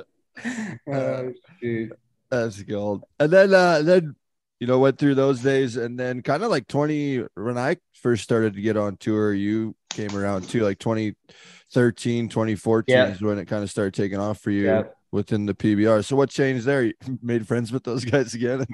oh, 0.91 1.31
dude. 1.61 1.93
That's 2.29 2.61
gold. 2.63 3.03
And 3.19 3.31
then 3.31 3.53
uh 3.53 3.81
then 3.83 4.15
you 4.59 4.67
know 4.67 4.79
went 4.79 4.97
through 4.97 5.15
those 5.15 5.41
days 5.41 5.77
and 5.77 5.99
then 5.99 6.21
kind 6.21 6.43
of 6.43 6.49
like 6.49 6.67
20 6.67 7.25
when 7.35 7.57
I 7.57 7.77
first 7.93 8.23
started 8.23 8.53
to 8.55 8.61
get 8.61 8.77
on 8.77 8.97
tour, 8.97 9.33
you 9.33 9.75
came 9.89 10.15
around 10.15 10.49
too, 10.49 10.63
like 10.63 10.79
2013, 10.79 12.29
2014 12.29 12.93
Yeah. 12.93 13.07
is 13.13 13.21
when 13.21 13.37
it 13.37 13.45
kind 13.45 13.63
of 13.63 13.69
started 13.69 13.93
taking 13.93 14.19
off 14.19 14.39
for 14.39 14.51
you 14.51 14.65
Yeah. 14.65 14.83
Within 15.15 15.45
the 15.45 15.53
PBR. 15.53 16.03
So 16.03 16.15
what 16.15 16.29
changed 16.29 16.65
there? 16.65 16.83
You 16.83 16.93
made 17.21 17.47
friends 17.47 17.71
with 17.71 17.83
those 17.83 18.05
guys 18.05 18.33
again 18.33 18.65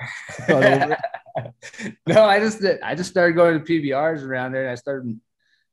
and 0.48 0.50
over 0.50 0.98
no, 2.08 2.24
I 2.24 2.40
just 2.40 2.64
I 2.84 2.96
just 2.96 3.12
started 3.12 3.36
going 3.36 3.64
to 3.64 3.66
PBRs 3.66 4.24
around 4.24 4.52
there 4.52 4.64
and 4.64 4.72
I 4.72 4.76
started 4.76 5.20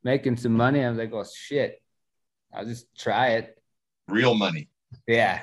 making 0.04 0.36
some 0.36 0.52
money. 0.52 0.84
I 0.84 0.88
was 0.88 0.98
like, 0.98 1.12
oh 1.12 1.24
shit. 1.24 1.82
I'll 2.54 2.64
just 2.64 2.86
try 2.96 3.30
it. 3.32 3.58
Real 4.08 4.34
money. 4.34 4.68
Yeah. 5.06 5.40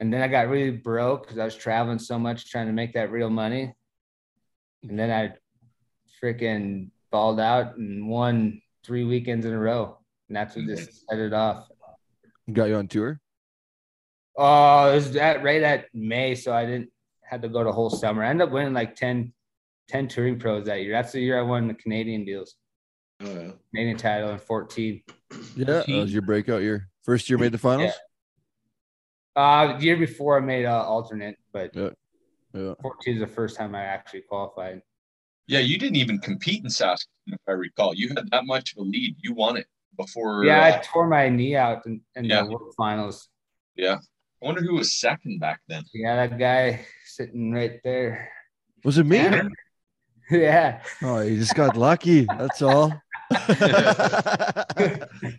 And 0.00 0.12
then 0.12 0.20
I 0.20 0.28
got 0.28 0.48
really 0.48 0.72
broke 0.72 1.22
because 1.22 1.38
I 1.38 1.44
was 1.44 1.56
traveling 1.56 1.98
so 1.98 2.18
much 2.18 2.50
trying 2.50 2.66
to 2.66 2.72
make 2.72 2.94
that 2.94 3.10
real 3.10 3.30
money. 3.30 3.72
And 4.82 4.98
then 4.98 5.10
I 5.10 5.34
freaking 6.22 6.90
balled 7.10 7.40
out 7.40 7.76
and 7.76 8.08
won 8.08 8.60
three 8.84 9.04
weekends 9.04 9.46
in 9.46 9.52
a 9.52 9.58
row. 9.58 9.98
And 10.28 10.36
that's 10.36 10.54
what 10.54 10.66
just 10.66 11.08
set 11.08 11.18
it 11.18 11.32
off. 11.32 11.68
Got 12.52 12.68
you 12.68 12.76
on 12.76 12.88
tour? 12.88 13.20
Oh, 14.38 14.90
it 14.92 14.94
was 14.96 15.16
at 15.16 15.42
right 15.42 15.62
at 15.62 15.86
May, 15.94 16.34
so 16.34 16.52
I 16.52 16.66
didn't 16.66 16.90
had 17.22 17.42
to 17.42 17.48
go 17.48 17.64
the 17.64 17.72
whole 17.72 17.90
summer. 17.90 18.22
I 18.22 18.28
ended 18.28 18.46
up 18.48 18.52
winning 18.52 18.72
like 18.74 18.94
10, 18.94 19.32
10 19.88 20.08
touring 20.08 20.38
pros 20.38 20.66
that 20.66 20.82
year. 20.82 20.92
That's 20.92 21.12
the 21.12 21.20
year 21.20 21.38
I 21.38 21.42
won 21.42 21.66
the 21.68 21.74
Canadian 21.74 22.24
deals, 22.24 22.54
Oh, 23.20 23.26
yeah. 23.26 23.50
Canadian 23.74 23.96
title 23.96 24.30
in 24.30 24.38
14. 24.38 25.02
Yeah, 25.56 25.64
that 25.64 25.88
was 25.88 26.12
your 26.12 26.22
breakout 26.22 26.62
year. 26.62 26.88
First 27.02 27.28
year 27.30 27.38
made 27.38 27.52
the 27.52 27.58
finals? 27.58 27.92
Uh, 29.34 29.76
the 29.78 29.84
year 29.84 29.96
before 29.96 30.36
I 30.36 30.40
made 30.40 30.66
uh, 30.66 30.82
alternate, 30.84 31.36
but 31.52 31.74
Yeah. 31.74 31.90
Yeah. 32.54 32.74
14 32.80 33.14
is 33.14 33.20
the 33.20 33.26
first 33.26 33.56
time 33.56 33.74
I 33.74 33.82
actually 33.82 34.22
qualified. 34.22 34.80
Yeah, 35.46 35.58
you 35.60 35.78
didn't 35.78 35.96
even 35.96 36.18
compete 36.18 36.64
in 36.64 36.70
Saskatoon, 36.70 37.34
if 37.34 37.40
I 37.46 37.52
recall. 37.52 37.94
You 37.94 38.08
had 38.16 38.30
that 38.30 38.46
much 38.46 38.72
of 38.72 38.78
a 38.78 38.82
lead. 38.82 39.14
You 39.22 39.34
won 39.34 39.56
it 39.56 39.66
before. 39.96 40.44
Yeah, 40.44 40.62
I 40.64 40.70
uh, 40.72 40.82
tore 40.84 41.06
my 41.06 41.28
knee 41.28 41.54
out 41.56 41.84
in, 41.86 42.00
in 42.16 42.24
Yeah. 42.24 42.42
the 42.42 42.50
World 42.50 42.74
Finals. 42.76 43.28
yeah. 43.76 43.98
I 44.46 44.48
wonder 44.48 44.62
who 44.62 44.74
was 44.76 44.94
second 44.94 45.40
back 45.40 45.58
then. 45.66 45.82
Yeah, 45.92 46.14
that 46.28 46.38
guy 46.38 46.86
sitting 47.04 47.50
right 47.50 47.80
there. 47.82 48.30
Was 48.84 48.96
it 48.96 49.04
me? 49.04 49.16
Yeah. 49.16 49.48
yeah. 50.30 50.82
Oh, 51.02 51.18
you 51.20 51.36
just 51.36 51.56
got 51.56 51.76
lucky. 51.76 52.26
That's 52.26 52.62
all. 52.62 52.90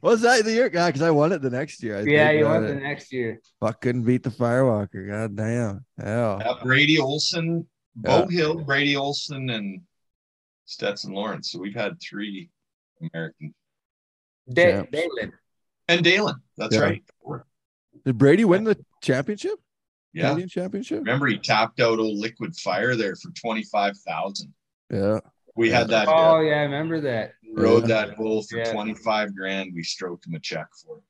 was 0.02 0.20
that 0.24 0.42
the 0.44 0.52
year? 0.52 0.68
God, 0.68 0.88
because 0.88 1.02
I 1.02 1.10
won 1.12 1.32
it 1.32 1.42
the 1.42 1.50
next 1.50 1.82
year. 1.82 2.00
I 2.00 2.02
Yeah, 2.02 2.28
think, 2.28 2.40
you 2.40 2.46
won 2.48 2.64
went 2.66 2.68
the 2.68 2.82
next 2.82 3.14
year. 3.14 3.40
Fuck, 3.62 3.80
couldn't 3.80 4.04
beat 4.04 4.24
the 4.24 4.30
Firewalker. 4.30 5.08
God 5.10 5.38
damn. 5.38 5.86
Hell. 5.98 6.42
Uh, 6.46 6.62
Brady 6.62 7.00
Olson, 7.00 7.66
Yeah. 8.04 8.24
Bo 8.24 8.28
Hill, 8.28 8.56
Brady 8.66 8.98
Olson, 8.98 9.50
and 9.52 9.84
Stetson 10.66 11.14
Lawrence. 11.14 11.50
So 11.54 11.60
we've 11.60 11.74
had 11.74 11.94
three 12.02 12.50
American. 13.14 13.56
Da- 14.52 14.82
Champs. 14.84 14.92
Daylon. 14.92 15.32
And 15.88 16.06
Daylon. 16.06 16.42
That's 16.58 16.76
Yeah. 16.76 16.82
right. 16.82 17.04
Did 18.06 18.18
Brady 18.18 18.46
win 18.46 18.64
the 18.64 18.78
championship? 19.02 19.60
Yeah. 20.14 20.30
Canadian 20.30 20.50
championship? 20.50 21.00
Remember, 21.00 21.28
he 21.28 21.38
tapped 21.38 21.80
out 21.80 22.00
old 22.00 22.18
Liquid 22.18 22.56
Fire 22.56 22.96
there 22.96 23.16
for 23.16 23.30
25000 23.32 24.54
Yeah. 24.92 25.20
We 25.56 25.70
had 25.70 25.90
that. 25.90 26.08
Oh, 26.08 26.38
uh, 26.38 26.42
yeah, 26.42 26.56
I 26.58 26.62
remember 26.62 27.02
that. 27.02 27.34
rode 27.56 27.88
that 27.88 28.16
bull 28.16 28.44
for 28.44 28.58
Yeah. 28.58 28.72
25 28.72 29.36
grand. 29.36 29.72
We 29.76 29.84
stroked 29.84 30.28
him 30.28 30.36
a 30.36 30.40
check 30.40 30.68
for 30.84 30.98
it. 30.98 31.04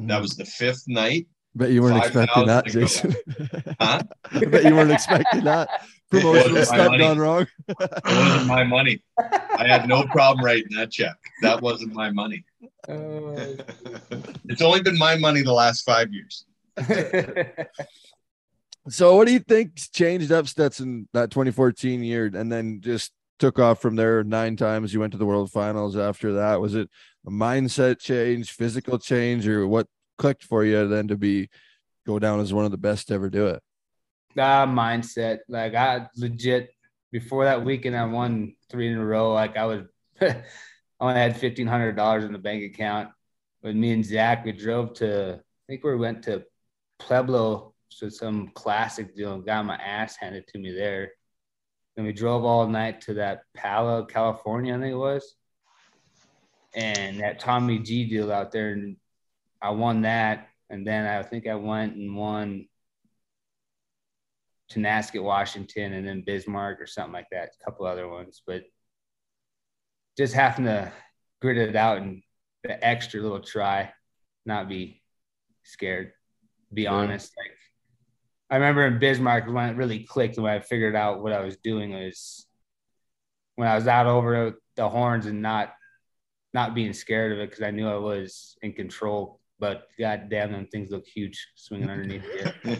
Mm. 0.00 0.08
That 0.08 0.22
was 0.22 0.36
the 0.36 0.44
fifth 0.44 0.84
night. 0.86 1.26
Bet 1.54 1.70
you 1.70 1.82
weren't 1.82 2.04
5,000 2.04 2.22
expecting 2.22 2.46
that. 2.46 2.66
Jason. 2.66 3.14
Huh? 3.80 4.02
I 4.32 4.44
bet 4.44 4.64
you 4.64 4.74
weren't 4.74 4.92
expecting 4.92 5.44
that. 5.44 5.68
Promotional 6.10 6.54
wasn't 6.54 6.54
my 6.54 6.62
stuff 6.84 6.98
gone 6.98 7.18
wrong. 7.18 7.46
It 7.68 7.76
wasn't 8.04 8.46
my 8.46 8.64
money. 8.64 9.02
I 9.18 9.66
had 9.66 9.88
no 9.88 10.04
problem 10.04 10.44
writing 10.44 10.74
that 10.76 10.90
check. 10.90 11.16
That 11.42 11.60
wasn't 11.60 11.92
my 11.92 12.10
money. 12.10 12.44
Uh, 12.88 13.56
It's 14.48 14.62
only 14.62 14.82
been 14.82 14.98
my 14.98 15.16
money 15.16 15.42
the 15.42 15.52
last 15.52 15.82
five 15.84 16.08
years. 16.12 16.46
So, 18.88 19.16
what 19.16 19.26
do 19.26 19.34
you 19.34 19.40
think's 19.40 19.90
changed 19.90 20.32
up 20.32 20.48
Stetson 20.48 21.08
that 21.12 21.30
2014 21.30 22.02
year, 22.02 22.30
and 22.32 22.50
then 22.50 22.80
just 22.80 23.12
took 23.38 23.58
off 23.58 23.82
from 23.82 23.96
there 23.96 24.24
nine 24.24 24.56
times? 24.56 24.94
You 24.94 25.00
went 25.00 25.12
to 25.12 25.18
the 25.18 25.26
World 25.26 25.52
Finals 25.52 25.94
after 25.94 26.32
that. 26.34 26.58
Was 26.60 26.74
it 26.74 26.88
a 27.26 27.30
mindset 27.30 27.98
change, 27.98 28.52
physical 28.52 28.98
change, 28.98 29.46
or 29.46 29.66
what 29.66 29.88
clicked 30.16 30.42
for 30.42 30.64
you 30.64 30.88
then 30.88 31.08
to 31.08 31.18
be 31.18 31.50
go 32.06 32.18
down 32.18 32.40
as 32.40 32.54
one 32.54 32.64
of 32.64 32.70
the 32.70 32.78
best 32.78 33.08
to 33.08 33.14
ever 33.14 33.28
do 33.28 33.48
it? 33.48 33.62
uh, 34.38 34.66
mindset. 34.66 35.40
Like 35.48 35.74
I 35.74 36.06
legit 36.16 36.70
before 37.12 37.44
that 37.44 37.64
weekend, 37.64 37.94
I 37.94 38.06
won 38.06 38.54
three 38.70 38.90
in 38.90 38.96
a 38.96 39.04
row. 39.04 39.34
Like 39.34 39.58
I 39.58 39.66
was, 39.66 39.82
I 41.00 41.04
only 41.04 41.20
had 41.20 41.36
fifteen 41.36 41.66
hundred 41.66 41.96
dollars 41.96 42.24
in 42.24 42.32
the 42.32 42.38
bank 42.38 42.64
account. 42.64 43.10
With 43.62 43.76
me 43.76 43.92
and 43.92 44.04
Zach, 44.04 44.44
we 44.44 44.52
drove 44.52 44.94
to. 44.94 45.34
I 45.34 45.64
think 45.66 45.84
we 45.84 45.96
went 45.96 46.22
to 46.24 46.44
Pueblo 46.98 47.74
to 47.98 48.10
some 48.10 48.48
classic 48.48 49.14
deal 49.14 49.34
and 49.34 49.44
got 49.44 49.64
my 49.64 49.76
ass 49.76 50.16
handed 50.16 50.46
to 50.48 50.58
me 50.58 50.72
there. 50.72 51.12
Then 51.96 52.04
we 52.04 52.12
drove 52.12 52.44
all 52.44 52.66
night 52.66 53.00
to 53.02 53.14
that 53.14 53.42
Palo, 53.56 54.04
California, 54.04 54.76
I 54.76 54.78
think 54.78 54.92
it 54.92 54.96
was, 54.96 55.34
and 56.74 57.20
that 57.20 57.40
Tommy 57.40 57.78
G 57.80 58.08
deal 58.08 58.30
out 58.30 58.52
there, 58.52 58.70
and 58.70 58.96
I 59.60 59.70
won 59.70 60.02
that. 60.02 60.48
And 60.70 60.86
then 60.86 61.06
I 61.06 61.22
think 61.22 61.46
I 61.46 61.54
went 61.54 61.96
and 61.96 62.14
won 62.14 62.68
Tonasket, 64.70 65.22
Washington, 65.22 65.94
and 65.94 66.06
then 66.06 66.22
Bismarck 66.26 66.80
or 66.80 66.86
something 66.86 67.12
like 67.12 67.30
that. 67.32 67.50
A 67.60 67.64
couple 67.64 67.86
other 67.86 68.08
ones, 68.08 68.42
but 68.46 68.62
just 70.18 70.34
having 70.34 70.64
to 70.64 70.92
grit 71.40 71.56
it 71.56 71.76
out 71.76 71.98
and 71.98 72.22
the 72.64 72.84
extra 72.84 73.20
little 73.20 73.40
try, 73.40 73.92
not 74.44 74.68
be 74.68 75.00
scared. 75.62 76.12
Be 76.74 76.84
Sure. 76.84 76.92
honest. 76.92 77.32
Like 77.38 77.56
I 78.50 78.56
remember 78.56 78.84
in 78.86 78.98
Bismarck 78.98 79.46
when 79.46 79.70
it 79.70 79.76
really 79.76 80.00
clicked 80.00 80.36
and 80.36 80.44
when 80.44 80.52
I 80.54 80.60
figured 80.60 80.96
out 80.96 81.22
what 81.22 81.32
I 81.32 81.40
was 81.40 81.56
doing 81.58 81.92
was 81.92 82.46
when 83.54 83.68
I 83.68 83.76
was 83.76 83.86
out 83.86 84.06
over 84.06 84.58
the 84.74 84.88
horns 84.88 85.26
and 85.26 85.40
not 85.40 85.72
not 86.54 86.74
being 86.74 86.92
scared 86.92 87.32
of 87.32 87.38
it 87.38 87.50
because 87.50 87.62
I 87.62 87.70
knew 87.70 87.88
I 87.88 87.96
was 87.96 88.56
in 88.62 88.72
control. 88.72 89.40
But 89.60 89.88
god 89.98 90.28
damn 90.30 90.52
them 90.52 90.66
things 90.70 90.90
look 90.90 91.04
huge 91.06 91.48
swinging 91.56 91.90
underneath 91.90 92.24
you. 92.24 92.74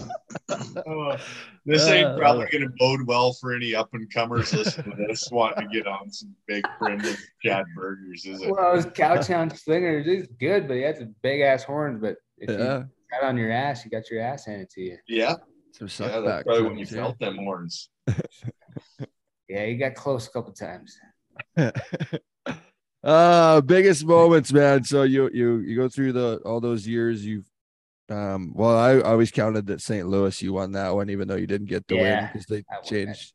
Oh, 0.86 1.16
this 1.64 1.86
Uh, 1.86 1.90
ain't 1.92 2.18
probably 2.18 2.46
going 2.50 2.64
to 2.64 2.72
bode 2.78 3.06
well 3.06 3.32
for 3.32 3.54
any 3.54 3.74
up 3.76 3.90
and 3.92 4.12
comers 4.12 4.52
listening 4.52 4.96
to 4.96 5.04
this, 5.06 5.30
wanting 5.30 5.68
to 5.68 5.74
get 5.74 5.86
on 5.86 6.10
some 6.10 6.34
big 6.48 6.64
primitive 6.78 7.16
Chad 7.42 7.64
Berger's, 7.76 8.24
is 8.26 8.42
it? 8.42 8.50
Well, 8.50 8.64
I 8.64 8.72
was 8.72 8.86
Cowtown 8.86 9.56
Slinger. 9.56 10.02
He's 10.02 10.26
good, 10.40 10.66
but 10.66 10.74
he 10.74 10.82
has 10.82 11.00
a 11.00 11.08
big 11.22 11.42
ass 11.42 11.62
horns. 11.62 12.00
But 12.00 12.16
if 12.38 12.50
you 12.50 12.56
got 12.56 13.22
on 13.22 13.36
your 13.36 13.52
ass, 13.52 13.84
you 13.84 13.90
got 13.90 14.10
your 14.10 14.20
ass 14.20 14.46
handed 14.46 14.68
to 14.70 14.80
you. 14.80 14.98
yeah, 15.06 15.36
some 15.72 15.86
yeah, 15.86 16.08
that's 16.08 16.26
back 16.26 16.44
probably 16.44 16.62
when 16.64 16.78
you 16.78 16.86
times, 16.86 16.92
yeah. 16.92 17.02
felt 17.02 17.18
them 17.20 17.36
horns. 17.36 17.88
Yeah, 19.48 19.66
he 19.66 19.76
got 19.76 19.94
close 19.94 20.26
a 20.26 20.30
couple 20.30 20.54
times. 20.54 20.98
uh 23.04 23.60
biggest 23.60 24.04
moments 24.04 24.52
man. 24.52 24.82
So 24.84 25.02
you 25.02 25.30
you 25.32 25.58
you 25.58 25.76
go 25.76 25.88
through 25.88 26.12
the 26.14 26.40
all 26.44 26.60
those 26.60 26.86
years 26.86 27.24
you've 27.24 27.44
um 28.10 28.52
well 28.54 28.76
i 28.76 29.00
always 29.00 29.30
counted 29.30 29.66
that 29.66 29.80
st 29.80 30.06
louis 30.06 30.42
you 30.42 30.52
won 30.52 30.72
that 30.72 30.94
one 30.94 31.08
even 31.08 31.26
though 31.26 31.36
you 31.36 31.46
didn't 31.46 31.68
get 31.68 31.86
the 31.86 31.96
win 31.96 32.28
because 32.30 32.44
they 32.46 32.58
I 32.58 32.74
won 32.74 32.80
that 32.82 32.84
changed 32.84 33.32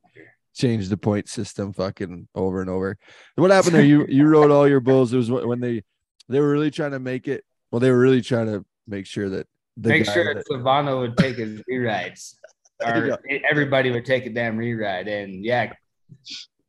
changed 0.55 0.89
the 0.91 0.97
point 0.97 1.27
system 1.29 1.71
fucking 1.73 2.27
over 2.35 2.59
and 2.61 2.69
over. 2.69 2.97
What 3.35 3.49
happened 3.51 3.75
there? 3.75 3.81
You 3.83 4.05
you 4.07 4.25
rode 4.27 4.51
all 4.51 4.67
your 4.67 4.79
bulls. 4.81 5.13
It 5.13 5.17
was 5.17 5.31
when 5.31 5.59
they 5.59 5.83
they 6.27 6.39
were 6.39 6.49
really 6.51 6.69
trying 6.71 6.91
to 6.91 6.99
make 6.99 7.27
it 7.27 7.45
well 7.71 7.79
they 7.79 7.89
were 7.91 7.99
really 7.99 8.21
trying 8.21 8.47
to 8.47 8.65
make 8.87 9.05
sure 9.05 9.29
that 9.29 9.47
the 9.77 9.89
Make 9.89 10.05
sure 10.05 10.33
that- 10.33 10.45
Silvano 10.47 10.99
would 10.99 11.15
take 11.17 11.37
his 11.37 11.61
rewrites, 11.71 12.35
or 12.85 13.17
Yeah. 13.29 13.37
everybody 13.49 13.91
would 13.91 14.05
take 14.05 14.25
a 14.25 14.29
damn 14.29 14.57
rewrite. 14.57 15.07
And 15.07 15.45
yeah, 15.45 15.71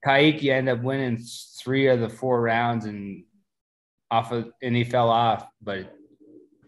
Kaique 0.04 0.44
ended 0.50 0.78
up 0.78 0.82
winning 0.84 1.18
three 1.62 1.88
of 1.88 2.00
the 2.00 2.08
four 2.08 2.40
rounds, 2.40 2.84
and 2.86 3.24
off 4.10 4.32
of 4.32 4.50
and 4.62 4.74
he 4.74 4.84
fell 4.84 5.08
off, 5.10 5.46
but 5.62 5.94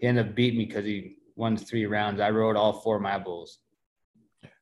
he 0.00 0.06
ended 0.06 0.28
up 0.28 0.34
beating 0.34 0.58
me 0.58 0.66
because 0.66 0.84
he 0.84 1.16
won 1.36 1.56
three 1.56 1.86
rounds. 1.86 2.20
I 2.20 2.30
rode 2.30 2.56
all 2.56 2.72
four 2.80 2.96
of 2.96 3.02
my 3.02 3.18
bulls. 3.18 3.58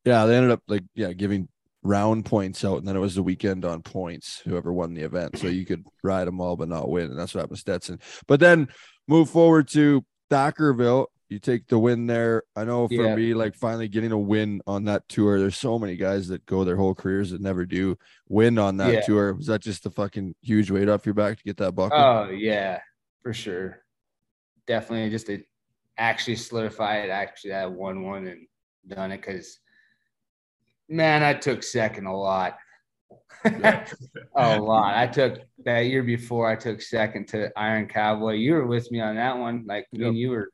yeah 0.05 0.25
they 0.27 0.37
ended 0.37 0.51
up 0.53 0.63
like 0.69 0.85
yeah 0.95 1.13
giving 1.13 1.49
round 1.83 2.27
points 2.27 2.65
out 2.65 2.77
and 2.79 2.87
then 2.87 2.95
it 2.97 3.01
was 3.01 3.15
the 3.15 3.23
weekend 3.23 3.65
on 3.65 3.81
points 3.83 4.43
whoever 4.45 4.71
won 4.71 4.93
the 4.93 5.01
event 5.01 5.39
so 5.39 5.47
you 5.47 5.65
could 5.65 5.83
ride 6.05 6.27
them 6.27 6.39
all 6.39 6.55
but 6.55 6.69
not 6.69 6.91
win 6.91 7.11
and 7.11 7.19
that's 7.19 7.35
what 7.35 7.41
happened 7.41 7.57
to 7.57 7.61
stetson 7.61 7.99
but 8.29 8.39
then 8.39 8.69
move 9.09 9.31
forward 9.31 9.67
to 9.67 10.05
thackerville 10.31 11.07
you 11.31 11.39
take 11.39 11.67
the 11.69 11.79
win 11.79 12.07
there 12.07 12.43
i 12.57 12.65
know 12.65 12.89
for 12.89 12.95
Yeah. 12.95 13.15
me 13.15 13.35
like 13.35 13.55
finally 13.55 13.89
getting 13.89 14.11
a 14.13 14.19
win 14.19 14.61
on 14.67 14.85
that 14.85 15.09
tour 15.09 15.39
there's 15.39 15.57
so 15.57 15.79
many 15.79 15.97
guys 15.97 16.29
that 16.29 16.45
go 16.45 16.65
their 16.65 16.77
whole 16.77 16.95
careers 16.95 17.31
that 17.31 17.41
never 17.41 17.65
do 17.65 17.97
win 18.29 18.59
on 18.59 18.77
that 18.79 18.93
Yeah. 18.93 19.01
tour 19.01 19.35
was 19.35 19.47
that 19.47 19.63
just 19.63 19.85
the 19.85 19.91
fucking 19.91 20.35
huge 20.43 20.71
weight 20.71 20.89
off 20.89 21.07
your 21.07 21.15
back 21.15 21.39
to 21.39 21.45
get 21.45 21.57
that 21.59 21.73
buckle 21.73 21.99
Oh 21.99 22.29
yeah, 22.31 22.81
for 23.23 23.33
sure. 23.33 23.83
Definitely 24.67 25.11
just 25.11 25.27
to 25.27 25.43
actually 25.99 26.37
solidify 26.37 26.99
it. 26.99 27.11
Actually, 27.11 27.55
I 27.55 27.67
won 27.67 28.03
one 28.03 28.27
and 28.27 28.47
done 28.87 29.11
it 29.13 29.19
because 29.19 29.59
man, 30.89 31.23
I 31.23 31.35
took 31.35 31.63
second 31.63 32.07
a 32.07 32.17
lot. 32.17 32.57
a 33.45 34.59
lot. 34.61 34.95
I 34.97 35.07
took 35.07 35.39
that 35.65 35.81
year 35.81 36.03
before. 36.03 36.49
I 36.49 36.57
took 36.57 36.83
second 36.83 37.29
to 37.29 37.51
Iron 37.59 37.89
Cowboy. 37.89 38.35
You 38.35 38.55
were 38.55 38.67
with 38.67 38.91
me 38.93 39.01
on 39.01 39.17
that 39.17 39.39
one. 39.39 39.65
Like 39.67 39.87
me 39.93 40.01
Yep. 40.01 40.09
and 40.09 40.19
you 40.19 40.31
were 40.31 40.51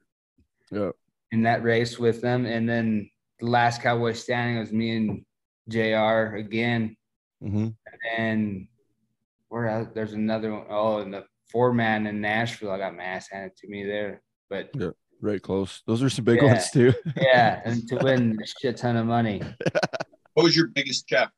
yeah 0.70 0.90
in 1.32 1.42
that 1.42 1.62
race 1.64 1.98
with 1.98 2.20
them. 2.20 2.46
And 2.46 2.68
then 2.68 3.10
the 3.40 3.46
last 3.46 3.82
Cowboy 3.82 4.12
standing 4.12 4.58
was 4.58 4.72
me 4.72 4.96
and 4.96 5.24
Jr. 5.68 6.36
again. 6.36 6.96
hmm 7.42 7.68
And 8.16 8.68
where 9.48 9.66
else? 9.68 9.88
there's 9.94 10.12
another 10.12 10.52
one. 10.52 10.66
Oh, 10.70 10.98
and 10.98 11.12
the 11.12 11.24
four 11.50 11.72
man 11.72 12.06
in 12.06 12.20
Nashville, 12.20 12.70
I 12.70 12.78
got 12.78 12.96
my 12.96 13.02
ass 13.02 13.28
handed 13.30 13.56
to 13.58 13.68
me 13.68 13.84
there. 13.84 14.22
But 14.48 14.70
yeah, 14.74 14.90
right 15.20 15.42
close 15.42 15.82
those 15.86 16.02
are 16.02 16.10
some 16.10 16.24
big 16.24 16.36
Yeah. 16.40 16.44
ones 16.48 16.70
too 16.70 16.92
yeah, 17.16 17.60
and 17.64 17.88
to 17.88 17.96
win 17.96 18.38
a 18.42 18.46
shit 18.46 18.76
ton 18.76 18.96
of 18.96 19.06
money. 19.06 19.42
What 20.34 20.42
was 20.44 20.54
your 20.56 20.66
biggest 20.68 21.08
check? 21.08 21.30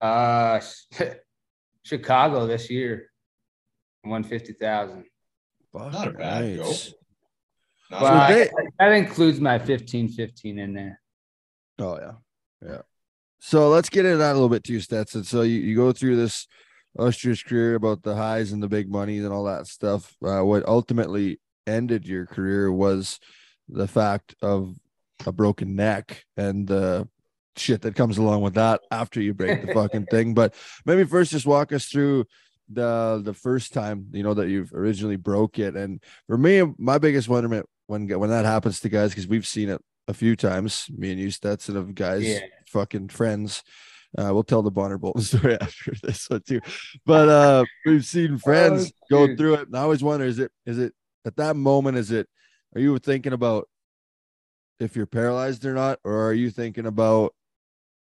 Uh, 0.00 0.60
Chicago 1.84 2.46
this 2.46 2.70
year, 2.70 3.10
one 4.02 4.24
fifty 4.24 4.52
thousand. 4.54 5.04
Not 5.74 6.08
a 6.08 6.10
bad 6.12 6.56
go. 6.56 6.62
Nice. 6.64 6.94
Not 7.90 8.02
Well, 8.02 8.10
So 8.12 8.16
I- 8.18 8.32
they- 8.34 8.50
that 8.78 8.92
includes 8.92 9.40
my 9.40 9.58
fifteen 9.58 10.08
fifteen 10.08 10.58
in 10.58 10.74
there. 10.74 11.00
Oh 11.78 11.98
yeah, 11.98 12.12
yeah. 12.66 12.82
So 13.38 13.68
let's 13.68 13.88
get 13.90 14.04
into 14.06 14.18
that 14.18 14.32
a 14.32 14.34
little 14.34 14.48
bit 14.48 14.64
too, 14.64 14.80
Stetson. 14.80 15.24
So 15.24 15.42
you, 15.42 15.60
you 15.60 15.76
go 15.76 15.92
through 15.92 16.16
this 16.16 16.46
illustrious 16.98 17.42
career 17.42 17.74
about 17.74 18.02
the 18.02 18.16
highs 18.16 18.52
and 18.52 18.62
the 18.62 18.68
big 18.68 18.90
money 18.90 19.18
and 19.18 19.28
all 19.32 19.44
that 19.44 19.66
stuff. 19.66 20.16
Uh, 20.24 20.40
what 20.40 20.66
ultimately 20.66 21.38
ended 21.66 22.06
your 22.06 22.26
career 22.26 22.72
was 22.72 23.20
the 23.68 23.86
fact 23.86 24.34
of 24.40 24.74
a 25.26 25.32
broken 25.32 25.76
neck 25.76 26.24
and 26.36 26.66
the 26.66 27.06
shit 27.56 27.82
that 27.82 27.94
comes 27.94 28.18
along 28.18 28.40
with 28.42 28.54
that 28.54 28.80
after 28.90 29.20
you 29.20 29.32
break 29.34 29.64
the 29.66 29.72
fucking 29.74 30.06
thing. 30.10 30.34
But 30.34 30.54
maybe 30.84 31.04
first 31.04 31.30
just 31.32 31.46
walk 31.46 31.72
us 31.72 31.86
through 31.86 32.24
the 32.68 33.20
the 33.24 33.34
first 33.34 33.72
time 33.72 34.06
you 34.12 34.22
know 34.24 34.34
that 34.34 34.48
you've 34.48 34.72
originally 34.72 35.16
broke 35.16 35.58
it. 35.58 35.76
And 35.76 36.02
for 36.26 36.36
me, 36.38 36.62
my 36.78 36.98
biggest 36.98 37.28
wonderment 37.28 37.66
when 37.86 38.08
when 38.18 38.30
that 38.30 38.44
happens 38.44 38.80
to 38.80 38.88
guys 38.88 39.10
because 39.10 39.26
we've 39.26 39.46
seen 39.46 39.68
it 39.68 39.80
a 40.08 40.14
few 40.14 40.36
times, 40.36 40.86
me 40.96 41.10
and 41.10 41.20
you, 41.20 41.30
Stetson, 41.30 41.76
of 41.76 41.94
guys, 41.94 42.24
Yeah. 42.24 42.40
fucking 42.68 43.08
friends. 43.08 43.62
Uh, 44.16 44.30
we'll 44.32 44.44
tell 44.44 44.62
the 44.62 44.70
Bonner 44.70 44.98
Bolton 44.98 45.22
story 45.22 45.60
after 45.60 45.92
this 46.02 46.30
one 46.30 46.40
too. 46.46 46.60
But 47.04 47.28
uh, 47.28 47.64
we've 47.84 48.04
seen 48.04 48.38
friends 48.48 48.92
go 49.10 49.34
through 49.36 49.54
it. 49.54 49.66
And 49.68 49.76
I 49.76 49.80
always 49.82 50.02
wonder, 50.02 50.24
is 50.26 50.38
it 50.38 50.52
is 50.64 50.78
it 50.78 50.94
at 51.24 51.36
that 51.36 51.56
moment, 51.56 51.98
is 51.98 52.10
it 52.10 52.28
are 52.74 52.80
you 52.80 52.98
thinking 52.98 53.32
about 53.32 53.68
if 54.78 54.94
you're 54.94 55.06
paralyzed 55.06 55.64
or 55.64 55.74
not, 55.74 55.98
or 56.04 56.26
are 56.28 56.32
you 56.34 56.50
thinking 56.50 56.86
about 56.86 57.34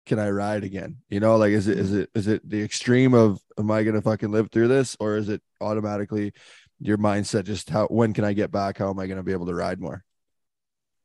can 0.07 0.17
I 0.19 0.29
ride 0.31 0.63
again? 0.63 0.97
You 1.09 1.19
know, 1.19 1.37
like 1.37 1.51
is 1.51 1.67
it 1.67 1.77
is 1.77 1.93
it 1.93 2.09
is 2.15 2.27
it 2.27 2.47
the 2.49 2.61
extreme 2.63 3.13
of 3.13 3.39
am 3.59 3.69
I 3.69 3.83
gonna 3.83 4.01
fucking 4.01 4.31
live 4.31 4.49
through 4.51 4.69
this, 4.69 4.97
or 4.99 5.17
is 5.17 5.29
it 5.29 5.41
automatically 5.61 6.33
your 6.81 6.97
mindset 6.97 7.43
just 7.45 7.69
how 7.69 7.87
when 7.87 8.13
can 8.13 8.23
I 8.25 8.33
get 8.33 8.51
back? 8.51 8.77
How 8.77 8.89
am 8.89 8.99
I 8.99 9.07
gonna 9.07 9.23
be 9.23 9.31
able 9.31 9.45
to 9.45 9.53
ride 9.55 9.79
more? 9.79 10.03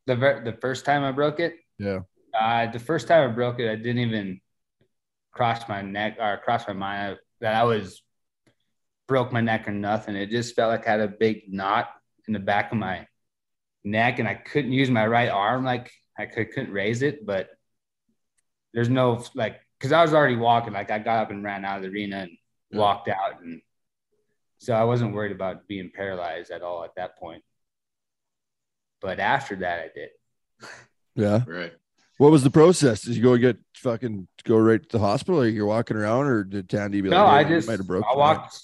The 0.06 0.16
ver- 0.16 0.44
the 0.44 0.52
first 0.54 0.84
time 0.84 1.04
I 1.04 1.12
broke 1.12 1.40
it, 1.40 1.56
Yeah. 1.78 2.00
uh, 2.38 2.70
the 2.70 2.78
first 2.78 3.08
time 3.08 3.28
I 3.28 3.32
broke 3.32 3.60
it, 3.60 3.70
I 3.70 3.76
didn't 3.76 3.98
even 3.98 4.40
cross 5.32 5.68
my 5.68 5.82
neck 5.82 6.16
or 6.18 6.38
cross 6.44 6.66
my 6.66 6.72
mind 6.74 7.18
that 7.40 7.54
I 7.54 7.64
was 7.64 8.02
broke 9.06 9.32
my 9.32 9.40
neck 9.40 9.68
or 9.68 9.72
nothing. 9.72 10.16
It 10.16 10.30
just 10.30 10.56
felt 10.56 10.70
like 10.70 10.86
I 10.86 10.92
had 10.92 11.00
a 11.00 11.08
big 11.08 11.52
knot 11.52 11.90
in 12.26 12.32
the 12.32 12.40
back 12.40 12.72
of 12.72 12.78
my 12.78 13.06
neck, 13.84 14.18
and 14.18 14.26
I 14.26 14.34
couldn't 14.34 14.72
use 14.72 14.90
my 14.90 15.06
right 15.06 15.28
arm. 15.28 15.64
Like 15.64 15.90
I 16.18 16.26
could, 16.26 16.50
couldn't 16.52 16.72
raise 16.72 17.02
it, 17.02 17.26
but 17.26 17.50
there's 18.72 18.88
no 18.88 19.22
like 19.34 19.60
because 19.78 19.92
I 19.92 20.02
was 20.02 20.14
already 20.14 20.36
walking. 20.36 20.72
Like 20.72 20.90
I 20.90 20.98
got 20.98 21.18
up 21.22 21.30
and 21.30 21.44
ran 21.44 21.64
out 21.64 21.76
of 21.78 21.82
the 21.82 21.88
arena 21.90 22.16
and 22.22 22.30
Yeah. 22.70 22.78
walked 22.78 23.08
out, 23.08 23.42
and 23.42 23.60
so 24.58 24.74
I 24.74 24.84
wasn't 24.84 25.14
worried 25.14 25.32
about 25.32 25.66
being 25.68 25.90
paralyzed 25.94 26.50
at 26.50 26.62
all 26.62 26.84
at 26.84 26.94
that 26.96 27.18
point. 27.18 27.42
But 29.00 29.20
after 29.20 29.56
that, 29.56 29.80
I 29.80 29.90
did. 29.94 30.08
Yeah. 31.14 31.42
Right. 31.46 31.72
What 32.18 32.30
was 32.30 32.42
the 32.42 32.50
process? 32.50 33.02
Did 33.02 33.16
you 33.16 33.22
go 33.22 33.36
get 33.36 33.58
fucking 33.74 34.26
go 34.44 34.58
right 34.58 34.82
to 34.82 34.88
the 34.88 34.98
hospital, 34.98 35.40
or 35.42 35.48
you're 35.48 35.66
walking 35.66 35.96
around, 35.96 36.26
or 36.26 36.44
did 36.44 36.68
Tandy 36.68 37.02
be 37.02 37.10
No, 37.10 37.24
like, 37.24 37.28
I 37.28 37.42
"Hey, 37.42 37.50
you 37.50 37.56
just 37.56 37.68
might 37.68 37.78
have 37.78 37.86
broke 37.86 38.04
I 38.06 38.10
your 38.10 38.18
walked, 38.18 38.58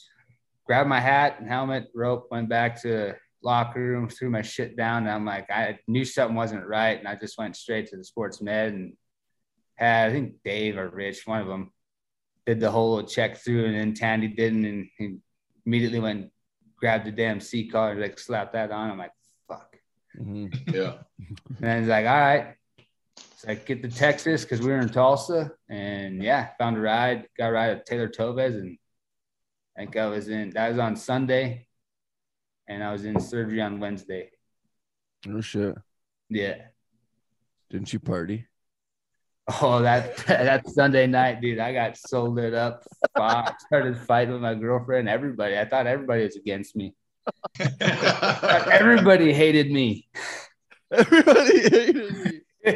grabbed 0.67 0.89
my 0.89 1.01
hat 1.01 1.37
and 1.39 1.49
helmet, 1.49 1.89
rope, 1.95 2.29
went 2.31 2.49
back 2.49 2.81
to 2.83 3.15
locker 3.43 3.81
room, 3.81 4.09
threw 4.09 4.31
my 4.31 4.41
shit 4.43 4.77
down, 4.77 5.03
and 5.03 5.11
I'm 5.11 5.27
like, 5.27 5.51
I 5.51 5.79
knew 5.87 6.05
something 6.05 6.37
wasn't 6.37 6.67
right, 6.67 6.99
and 6.99 7.07
I 7.07 7.15
just 7.15 7.37
went 7.37 7.57
straight 7.57 7.89
to 7.89 7.97
the 7.97 8.05
sports 8.05 8.41
med 8.41 8.73
and 8.73 8.95
had 9.75 10.11
I 10.11 10.13
think 10.13 10.37
Dave 10.45 10.79
or 10.79 10.89
Rich, 10.89 11.27
one 11.27 11.41
of 11.41 11.47
them, 11.47 11.73
did 12.47 12.61
the 12.61 12.71
whole 12.71 13.03
check 13.03 13.37
through, 13.39 13.67
and 13.67 13.75
then 13.75 13.95
Tandy 13.95 14.29
didn't, 14.29 14.65
and 14.65 14.87
he 14.97 15.17
immediately 15.67 16.01
went 16.01 16.31
grabbed 16.77 17.07
the 17.07 17.13
damn 17.13 17.41
C 17.41 17.69
card, 17.69 17.99
like 17.99 18.19
slapped 18.19 18.55
that 18.55 18.71
on. 18.73 18.91
I'm 18.91 18.99
like, 18.99 19.13
fuck. 19.49 19.77
Mhm. 20.19 20.53
Yeah. 20.73 20.95
And 21.63 21.81
he's 21.81 21.89
like, 21.89 22.07
all 22.07 22.21
right. 22.21 22.55
So 23.37 23.51
I 23.51 23.55
get 23.55 23.83
to 23.83 23.89
Texas 23.89 24.43
because 24.43 24.61
we 24.61 24.73
were 24.73 24.81
in 24.81 24.89
Tulsa. 24.89 25.53
And 25.69 26.23
yeah, 26.23 26.51
found 26.59 26.77
a 26.77 26.81
ride, 26.81 27.29
got 27.39 27.51
a 27.51 27.53
ride 27.53 27.71
at 27.71 27.87
Taylor 27.87 28.09
Toves. 28.09 28.57
And 28.57 28.79
I 29.77 29.81
think 29.81 29.97
I 29.97 30.07
was 30.07 30.29
in, 30.29 30.51
that 30.51 30.71
was 30.71 30.79
on 30.79 30.97
Sunday. 30.97 31.67
And 32.69 32.83
I 32.83 32.93
was 32.93 33.05
in 33.05 33.21
surgery 33.21 33.61
on 33.61 33.81
Wednesday. 33.81 34.31
Oh 35.29 35.41
shit! 35.41 35.77
Yeah. 36.31 36.57
Didn't 37.71 37.93
you 37.93 37.99
party? 37.99 38.47
Oh, 39.61 39.83
that 39.83 40.17
that 40.27 40.69
Sunday 40.69 41.07
night, 41.07 41.41
dude, 41.41 41.59
I 41.59 41.73
got 41.73 41.97
so 41.97 42.25
lit 42.25 42.55
up. 42.55 42.85
Fuck. 43.17 43.61
Started 43.61 43.99
fighting 43.99 44.33
with 44.35 44.43
my 44.43 44.55
girlfriend, 44.55 45.09
everybody. 45.09 45.59
I 45.59 45.65
thought 45.65 45.87
everybody 45.87 46.25
was 46.25 46.37
against 46.37 46.77
me. 46.77 46.95
Everybody 47.81 49.33
hated 49.33 49.71
me. 49.71 50.09
Everybody 50.93 51.61
hated 51.61 52.13
me 52.13 52.41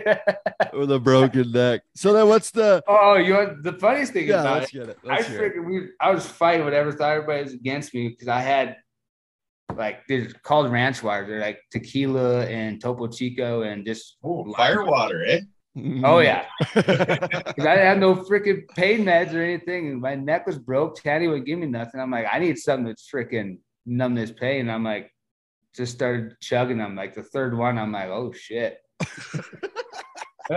with 0.73 0.91
a 0.93 1.01
broken 1.03 1.51
neck. 1.53 1.83
So 1.95 2.13
then, 2.13 2.29
what's 2.29 2.51
the? 2.53 2.83
oh, 2.87 3.15
you 3.17 3.33
know, 3.33 3.57
the 3.63 3.73
funniest 3.75 4.13
thing 4.13 4.29
Yeah, 4.29 4.41
about 4.43 4.61
let's 4.61 4.75
it 4.75 4.79
get 4.79 4.89
it. 4.91 4.99
I 5.05 5.09
Let's 5.09 5.27
hear 5.29 5.37
it. 5.37 5.49
figured 5.49 5.67
we 5.67 5.89
I 6.01 6.11
was 6.13 6.27
fighting 6.27 6.65
whatever 6.65 6.93
thought 6.93 7.13
everybody 7.13 7.43
was 7.45 7.53
against 7.55 7.95
me 7.95 8.09
because 8.09 8.29
I 8.29 8.41
had 8.41 8.77
like 9.75 10.07
they're 10.09 10.29
called 10.43 10.71
ranch 10.71 11.03
waters. 11.03 11.29
They're 11.29 11.41
like 11.41 11.59
tequila 11.71 12.47
and 12.47 12.81
Topo 12.81 13.09
Chico 13.09 13.63
and 13.63 13.85
just 13.85 14.17
Oh, 14.23 14.53
firewater, 14.55 15.25
eh? 15.25 15.41
Oh 16.05 16.21
yeah, 16.21 16.47
I 16.75 17.77
had 17.77 18.01
no 18.01 18.15
freaking 18.17 18.67
pain 18.69 19.05
meds 19.05 19.35
or 19.35 19.43
anything. 19.43 20.01
My 20.01 20.15
neck 20.15 20.47
was 20.47 20.59
broke. 20.59 21.03
Tandy 21.03 21.29
would 21.29 21.45
give 21.45 21.59
me 21.59 21.67
nothing. 21.67 22.01
I'm 22.01 22.11
like, 22.11 22.27
I 22.33 22.39
need 22.39 22.57
something 22.57 22.87
that's 22.87 23.11
freaking 23.11 23.59
numb 23.85 24.15
this 24.15 24.31
pain. 24.31 24.71
I'm 24.71 24.85
like, 24.85 25.13
just 25.75 25.93
started 25.93 26.37
chugging. 26.41 26.81
I'm 26.81 26.97
like, 26.97 27.15
the 27.15 27.23
third 27.23 27.57
one, 27.57 27.77
I'm 27.79 27.93
like, 27.93 28.09
oh 28.09 28.33
shit. 28.33 28.79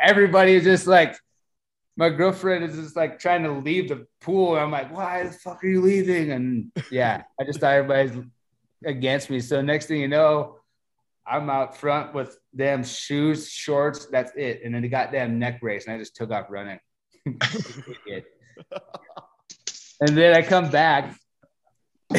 Everybody 0.00 0.54
is 0.54 0.64
just 0.64 0.86
like, 0.86 1.16
my 1.96 2.08
girlfriend 2.08 2.64
is 2.64 2.76
just 2.76 2.96
like 2.96 3.18
trying 3.18 3.42
to 3.44 3.52
leave 3.52 3.88
the 3.88 4.06
pool. 4.20 4.56
I'm 4.56 4.70
like, 4.70 4.94
why 4.94 5.24
the 5.24 5.32
fuck 5.32 5.62
are 5.62 5.68
you 5.68 5.80
leaving? 5.80 6.32
And 6.32 6.72
yeah, 6.90 7.22
I 7.40 7.44
just 7.44 7.60
thought 7.60 7.74
everybody's 7.74 8.24
against 8.84 9.30
me. 9.30 9.40
So 9.40 9.62
next 9.62 9.86
thing 9.86 10.00
you 10.00 10.08
know, 10.08 10.56
I'm 11.28 11.50
out 11.50 11.76
front 11.76 12.14
with 12.14 12.38
damn 12.54 12.84
shoes, 12.84 13.48
shorts. 13.50 14.06
That's 14.06 14.32
it. 14.36 14.60
And 14.64 14.74
then 14.74 14.82
the 14.82 14.88
goddamn 14.88 15.38
neck 15.38 15.60
brace, 15.60 15.86
and 15.86 15.94
I 15.94 15.98
just 15.98 16.14
took 16.16 16.30
off 16.30 16.46
running. 16.50 16.78
And 20.00 20.16
then 20.16 20.34
I 20.34 20.42
come 20.42 20.70
back 20.70 21.18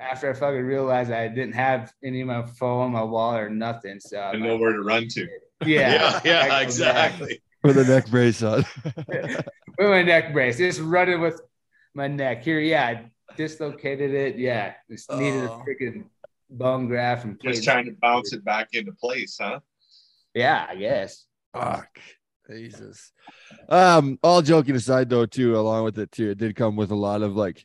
after 0.00 0.30
I 0.30 0.32
fucking 0.32 0.62
realized 0.62 1.10
I 1.10 1.26
didn't 1.28 1.54
have 1.54 1.92
any 2.04 2.20
of 2.20 2.28
my 2.28 2.46
phone, 2.46 2.92
my 2.92 3.02
wallet, 3.02 3.42
or 3.42 3.50
nothing. 3.50 3.98
So 3.98 4.18
I 4.18 4.30
I'm 4.30 4.42
know 4.42 4.56
where 4.56 4.72
to 4.72 4.80
run 4.82 5.08
to. 5.08 5.26
yeah, 5.66 6.20
yeah, 6.24 6.42
I 6.42 6.48
come 6.48 6.48
back 6.50 6.62
exactly. 6.62 7.42
with 7.64 7.78
a 7.78 7.84
neck 7.84 8.08
brace 8.10 8.42
on. 8.42 8.64
with 8.84 9.44
my 9.78 10.02
neck 10.02 10.32
brace, 10.32 10.58
just 10.58 10.80
running 10.80 11.20
with 11.20 11.40
my 11.94 12.06
neck. 12.06 12.44
Here, 12.44 12.60
yeah, 12.60 12.86
I 12.86 13.10
dislocated 13.36 14.14
it. 14.14 14.38
Yeah, 14.38 14.74
just 14.90 15.10
needed 15.10 15.44
a 15.44 15.50
Oh. 15.50 15.64
freaking 15.66 16.04
bone 16.52 16.86
graft 16.86 17.24
and 17.24 17.40
Just 17.42 17.64
trying 17.64 17.86
to 17.86 17.92
bounce 18.00 18.32
it 18.32 18.44
back 18.44 18.68
into 18.72 18.92
place, 18.92 19.38
huh? 19.40 19.60
Yeah, 20.34 20.66
I 20.68 20.76
guess. 20.76 21.26
Fuck. 21.52 21.98
Jesus. 22.50 23.12
Um, 23.68 24.18
all 24.22 24.42
joking 24.42 24.74
aside 24.74 25.08
though, 25.08 25.26
too, 25.26 25.56
along 25.56 25.84
with 25.84 25.98
it 25.98 26.12
too, 26.12 26.30
it 26.30 26.38
did 26.38 26.56
come 26.56 26.76
with 26.76 26.90
a 26.90 26.96
lot 26.96 27.22
of 27.22 27.36
like 27.36 27.64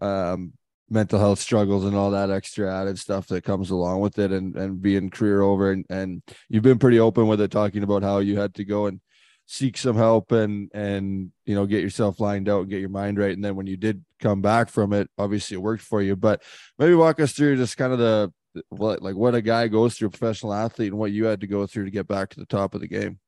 um 0.00 0.52
mental 0.90 1.18
health 1.18 1.38
struggles 1.38 1.84
and 1.84 1.96
all 1.96 2.10
that 2.10 2.30
extra 2.30 2.72
added 2.72 2.98
stuff 2.98 3.26
that 3.28 3.42
comes 3.42 3.70
along 3.70 4.00
with 4.00 4.18
it 4.18 4.30
and 4.30 4.54
and 4.56 4.82
being 4.82 5.08
career 5.08 5.40
over 5.40 5.70
and 5.72 5.86
and 5.88 6.22
you've 6.48 6.62
been 6.62 6.78
pretty 6.78 7.00
open 7.00 7.26
with 7.26 7.40
it 7.40 7.50
talking 7.50 7.82
about 7.82 8.02
how 8.02 8.18
you 8.18 8.38
had 8.38 8.54
to 8.54 8.64
go 8.64 8.86
and 8.86 9.00
seek 9.46 9.76
some 9.76 9.96
help 9.96 10.30
and 10.32 10.70
and 10.74 11.30
you 11.46 11.54
know 11.54 11.66
get 11.66 11.82
yourself 11.82 12.20
lined 12.20 12.48
out 12.48 12.62
and 12.62 12.70
get 12.70 12.80
your 12.80 12.88
mind 12.88 13.18
right 13.18 13.32
and 13.32 13.44
then 13.44 13.56
when 13.56 13.66
you 13.66 13.76
did 13.76 14.04
come 14.24 14.40
back 14.40 14.68
from 14.68 14.92
it 14.92 15.08
obviously 15.18 15.54
it 15.54 15.60
worked 15.60 15.82
for 15.82 16.00
you 16.00 16.16
but 16.16 16.42
maybe 16.78 16.94
walk 16.94 17.20
us 17.20 17.32
through 17.32 17.56
just 17.56 17.76
kind 17.76 17.92
of 17.92 17.98
the 17.98 18.32
what 18.70 19.02
like 19.02 19.16
what 19.16 19.34
a 19.34 19.42
guy 19.42 19.68
goes 19.68 19.96
through 19.96 20.08
a 20.08 20.10
professional 20.10 20.54
athlete 20.54 20.90
and 20.90 20.98
what 20.98 21.12
you 21.12 21.24
had 21.24 21.40
to 21.40 21.46
go 21.46 21.66
through 21.66 21.84
to 21.84 21.90
get 21.90 22.08
back 22.08 22.30
to 22.30 22.40
the 22.40 22.46
top 22.46 22.74
of 22.74 22.80
the 22.80 22.88
game 22.88 23.18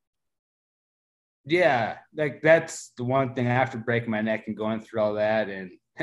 Yeah, 1.46 1.98
like 2.12 2.42
that's 2.42 2.90
the 2.96 3.04
one 3.04 3.34
thing 3.34 3.46
after 3.46 3.78
breaking 3.78 4.10
my 4.10 4.20
neck 4.20 4.48
and 4.48 4.56
going 4.56 4.80
through 4.80 5.00
all 5.00 5.14
that, 5.14 5.48
and 5.48 5.70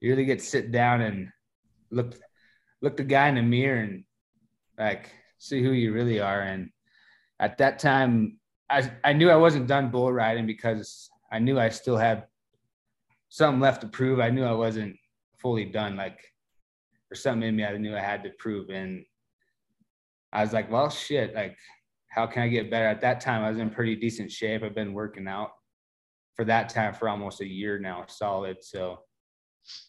you 0.00 0.10
really 0.10 0.26
get 0.26 0.40
to 0.40 0.44
sit 0.44 0.70
down 0.70 1.00
and 1.00 1.28
look 1.90 2.14
look 2.82 2.98
the 2.98 3.04
guy 3.04 3.28
in 3.28 3.36
the 3.36 3.42
mirror 3.42 3.80
and 3.80 4.04
like 4.78 5.10
see 5.38 5.62
who 5.62 5.72
you 5.72 5.94
really 5.94 6.20
are. 6.20 6.42
And 6.42 6.68
at 7.40 7.56
that 7.58 7.78
time, 7.78 8.38
I 8.68 8.92
I 9.02 9.14
knew 9.14 9.30
I 9.30 9.36
wasn't 9.40 9.68
done 9.68 9.90
bull 9.90 10.12
riding 10.12 10.44
because 10.44 11.08
I 11.32 11.38
knew 11.38 11.58
I 11.58 11.70
still 11.70 11.96
had 11.96 12.27
something 13.28 13.60
left 13.60 13.82
to 13.82 13.88
prove. 13.88 14.20
I 14.20 14.30
knew 14.30 14.44
I 14.44 14.52
wasn't 14.52 14.96
fully 15.38 15.64
done. 15.64 15.96
Like 15.96 16.18
there's 17.08 17.22
something 17.22 17.48
in 17.48 17.56
me 17.56 17.64
I 17.64 17.76
knew 17.76 17.96
I 17.96 18.00
had 18.00 18.22
to 18.24 18.30
prove, 18.38 18.70
and 18.70 19.04
I 20.32 20.42
was 20.42 20.52
like, 20.52 20.70
well, 20.70 20.90
shit, 20.90 21.34
like 21.34 21.56
how 22.08 22.26
can 22.26 22.42
I 22.42 22.48
get 22.48 22.70
better? 22.70 22.86
At 22.86 23.00
that 23.02 23.20
time, 23.20 23.44
I 23.44 23.50
was 23.50 23.58
in 23.58 23.70
pretty 23.70 23.96
decent 23.96 24.32
shape. 24.32 24.62
I've 24.62 24.74
been 24.74 24.94
working 24.94 25.28
out 25.28 25.50
for 26.34 26.44
that 26.44 26.68
time 26.68 26.94
for 26.94 27.08
almost 27.08 27.40
a 27.40 27.46
year 27.46 27.78
now, 27.78 28.04
solid. 28.08 28.58
So 28.62 29.00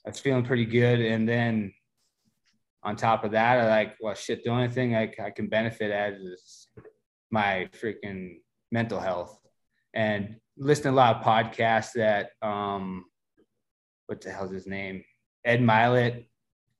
I 0.05 0.09
was 0.09 0.19
feeling 0.19 0.43
pretty 0.43 0.65
good. 0.65 0.99
And 0.99 1.27
then 1.27 1.71
on 2.83 2.95
top 2.95 3.23
of 3.23 3.31
that, 3.31 3.59
I 3.59 3.67
like, 3.67 3.95
well, 4.01 4.15
shit, 4.15 4.43
the 4.43 4.49
only 4.49 4.67
thing 4.67 4.95
I, 4.95 5.13
I 5.23 5.29
can 5.29 5.47
benefit 5.47 5.91
at 5.91 6.13
is 6.13 6.67
my 7.31 7.69
freaking 7.81 8.37
mental 8.71 8.99
health 8.99 9.39
and 9.93 10.35
listen 10.57 10.83
to 10.83 10.89
a 10.89 10.91
lot 10.91 11.17
of 11.17 11.23
podcasts 11.23 11.93
that, 11.93 12.31
um, 12.41 13.05
what 14.09 14.21
the 14.21 14.31
hell's 14.31 14.51
his 14.51 14.65
name? 14.65 15.03
Ed 15.45 15.61
Mylett 15.61 16.25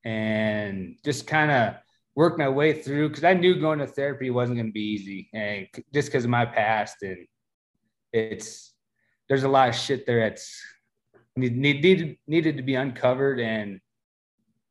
and 0.03 0.95
just 1.05 1.27
kind 1.27 1.51
of 1.51 1.75
work 2.15 2.39
my 2.39 2.49
way 2.49 2.73
through 2.73 3.09
because 3.09 3.23
I 3.23 3.33
knew 3.33 3.59
going 3.59 3.79
to 3.79 3.87
therapy 3.87 4.31
wasn't 4.31 4.57
going 4.57 4.67
to 4.67 4.73
be 4.73 4.81
easy, 4.81 5.29
and 5.33 5.67
just 5.93 6.07
because 6.07 6.23
of 6.23 6.31
my 6.31 6.45
past, 6.45 7.03
and 7.03 7.27
it's 8.11 8.73
there's 9.27 9.43
a 9.43 9.47
lot 9.47 9.69
of 9.69 9.75
shit 9.75 10.07
there 10.07 10.21
that's 10.21 10.59
need, 11.35 11.55
needed 11.55 12.17
needed 12.27 12.57
to 12.57 12.63
be 12.63 12.75
uncovered 12.75 13.39
and 13.39 13.79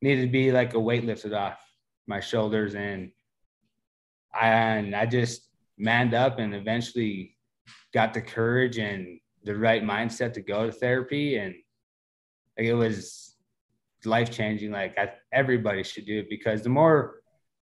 needed 0.03 0.23
to 0.23 0.33
be 0.33 0.51
like 0.51 0.75
a 0.75 0.81
weight 0.81 1.05
lifted 1.05 1.33
off 1.33 1.59
my 2.09 2.19
shoulders, 2.19 2.75
and 2.75 3.13
I 4.35 4.49
and 4.49 4.97
I 4.97 5.07
just 5.07 5.49
manned 5.79 6.13
up 6.13 6.41
and 6.41 6.55
eventually 6.55 7.37
got 7.95 8.13
the 8.13 8.21
courage 8.21 8.79
and 8.79 9.21
the 9.45 9.57
right 9.57 9.85
mindset 9.85 10.33
to 10.33 10.41
go 10.41 10.67
to 10.67 10.73
therapy, 10.73 11.37
and 11.37 11.55
like 12.59 12.67
it 12.67 12.75
was 12.75 13.37
life 14.05 14.31
changing. 14.31 14.71
Like 14.73 14.99
I, 14.99 15.13
everybody 15.33 15.83
should 15.83 16.07
do 16.07 16.19
it 16.19 16.29
because 16.29 16.63
the 16.63 16.69
more 16.69 17.21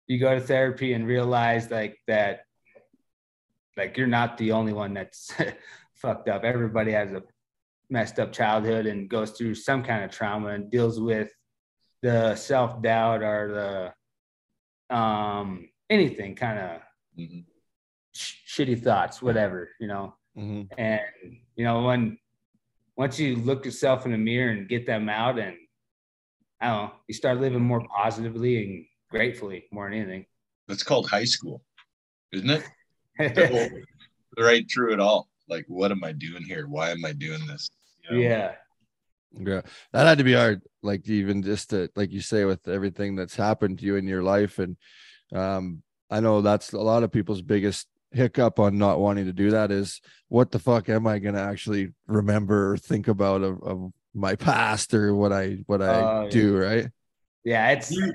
you 0.07 0.19
go 0.19 0.35
to 0.35 0.41
therapy 0.41 0.95
and 0.95 1.07
realize 1.07 1.71
like 1.71 1.99
that 2.07 2.41
like 3.77 3.97
you're 3.97 4.07
not 4.07 4.39
the 4.39 4.53
only 4.53 4.73
one 4.73 4.95
that's 4.95 5.31
fucked 5.95 6.29
up 6.29 6.43
everybody 6.45 6.93
has 6.93 7.13
a 7.13 7.23
messed 7.91 8.19
up 8.19 8.33
childhood 8.33 8.87
and 8.87 9.09
goes 9.09 9.33
through 9.33 9.55
some 9.55 9.83
kind 9.85 10.03
of 10.05 10.11
trauma 10.11 10.49
and 10.49 10.71
deals 10.71 10.99
with 11.01 11.31
the 12.03 12.35
self-doubt 12.35 13.23
or 13.23 13.93
the 14.91 14.95
um 14.97 15.69
anything 15.91 16.35
kind 16.35 16.59
of 16.59 16.81
Mhm. 17.19 17.45
sh- 18.15 18.37
shitty 18.49 18.83
thoughts 18.83 19.21
whatever 19.21 19.71
you 19.81 19.87
know 19.89 20.15
Mhm. 20.37 20.69
and 20.79 21.01
you 21.57 21.65
know 21.65 21.83
when 21.83 22.19
once 22.99 23.19
you 23.19 23.37
look 23.37 23.65
yourself 23.65 24.05
in 24.05 24.13
the 24.13 24.19
mirror 24.19 24.51
and 24.51 24.69
get 24.69 24.85
them 24.85 25.09
out 25.09 25.39
and 25.39 25.57
i 26.61 26.67
don't 26.67 26.77
know 26.77 26.93
you 27.07 27.15
start 27.15 27.41
living 27.41 27.63
more 27.63 27.83
positively 27.97 28.63
and 28.63 28.85
gratefully 29.11 29.65
more 29.73 29.89
than 29.89 30.01
anything 30.01 30.27
That's 30.67 30.83
called 30.83 31.09
high 31.09 31.25
school, 31.25 31.63
isn't 32.33 32.51
it? 32.51 32.63
right 34.39 34.67
through 34.71 34.93
it 34.93 35.01
all. 35.01 35.29
like 35.49 35.65
what 35.69 35.91
am 35.91 36.05
I 36.05 36.13
doing 36.13 36.43
here? 36.43 36.69
Why 36.69 36.91
am 36.91 37.05
I 37.05 37.13
doing 37.13 37.47
this? 37.47 37.71
You 38.05 38.17
know? 38.17 38.23
Yeah. 38.23 38.53
Yeah, 39.39 39.61
that 39.93 40.07
had 40.07 40.19
to 40.19 40.25
be 40.25 40.35
hard. 40.35 40.63
Like 40.83 41.09
even 41.09 41.43
just 41.43 41.71
to, 41.71 41.91
like 41.97 42.13
you 42.13 42.21
say, 42.21 42.45
with 42.45 42.67
everything 42.67 43.15
that's 43.15 43.37
happened 43.37 43.79
to 43.79 43.85
you 43.85 43.97
in 43.97 44.07
your 44.07 44.23
life, 44.23 44.59
and 44.59 44.77
um, 45.35 45.83
I 46.11 46.21
know 46.21 46.41
that's 46.41 46.73
a 46.73 46.81
lot 46.81 47.03
of 47.03 47.13
people's 47.13 47.43
biggest 47.43 47.89
hiccup 48.13 48.59
on 48.59 48.79
not 48.79 49.01
wanting 49.01 49.27
to 49.27 49.33
do 49.33 49.51
that 49.51 49.71
is 49.71 50.01
what 50.29 50.51
the 50.51 50.59
fuck 50.59 50.89
am 50.89 51.07
I 51.07 51.19
gonna 51.19 51.41
actually 51.43 51.93
remember 52.07 52.73
or 52.73 52.77
think 52.79 53.09
about 53.09 53.43
of, 53.43 53.63
of 53.63 53.93
my 54.15 54.35
past 54.35 54.95
or 54.95 55.15
what 55.15 55.33
I 55.33 55.59
what 55.67 55.83
I 55.83 56.01
Oh, 56.25 56.31
do, 56.31 56.57
right? 56.57 56.89
Yeah. 57.45 57.71
It's 57.71 57.91
You- 57.91 58.15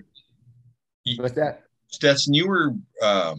you- 1.03 1.21
what's 1.21 1.35
that? 1.35 1.63
Stetson, 1.87 2.33
you 2.33 2.47
were 2.47 2.73
um 3.03 3.37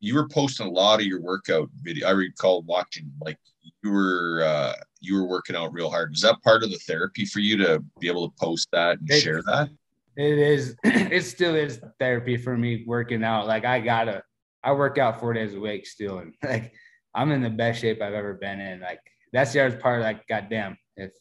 you 0.00 0.14
were 0.14 0.28
posting 0.28 0.66
a 0.66 0.70
lot 0.70 1.00
of 1.00 1.06
your 1.06 1.20
workout 1.20 1.68
video. 1.82 2.06
I 2.06 2.12
recall 2.12 2.62
watching 2.62 3.10
like 3.20 3.38
you 3.82 3.90
were 3.90 4.42
uh 4.44 4.74
you 5.00 5.16
were 5.16 5.26
working 5.26 5.56
out 5.56 5.72
real 5.72 5.90
hard. 5.90 6.10
Was 6.10 6.20
that 6.22 6.40
part 6.42 6.62
of 6.62 6.70
the 6.70 6.78
therapy 6.78 7.24
for 7.24 7.40
you 7.40 7.56
to 7.58 7.82
be 8.00 8.08
able 8.08 8.28
to 8.28 8.34
post 8.40 8.68
that 8.72 8.98
and 9.00 9.10
It- 9.10 9.20
share 9.20 9.42
that? 9.42 9.70
It 10.16 10.38
is. 10.38 10.76
It 10.84 11.22
still 11.24 11.54
is 11.54 11.78
therapy 11.98 12.36
for 12.38 12.56
me 12.56 12.84
working 12.86 13.22
out. 13.22 13.46
Like 13.46 13.64
I 13.66 13.80
gotta. 13.80 14.22
I 14.66 14.72
work 14.72 14.98
out 14.98 15.20
four 15.20 15.32
days 15.32 15.54
a 15.54 15.60
week 15.60 15.86
still, 15.86 16.18
and 16.18 16.34
like 16.44 16.74
I'm 17.14 17.32
in 17.32 17.42
the 17.42 17.50
best 17.50 17.80
shape 17.80 18.02
I've 18.02 18.14
ever 18.14 18.34
been 18.34 18.60
in. 18.60 18.80
Like 18.80 19.00
that's 19.32 19.52
the 19.52 19.64
other 19.64 19.76
part. 19.76 20.02
Like 20.02 20.26
goddamn, 20.28 20.76
it 20.96 21.12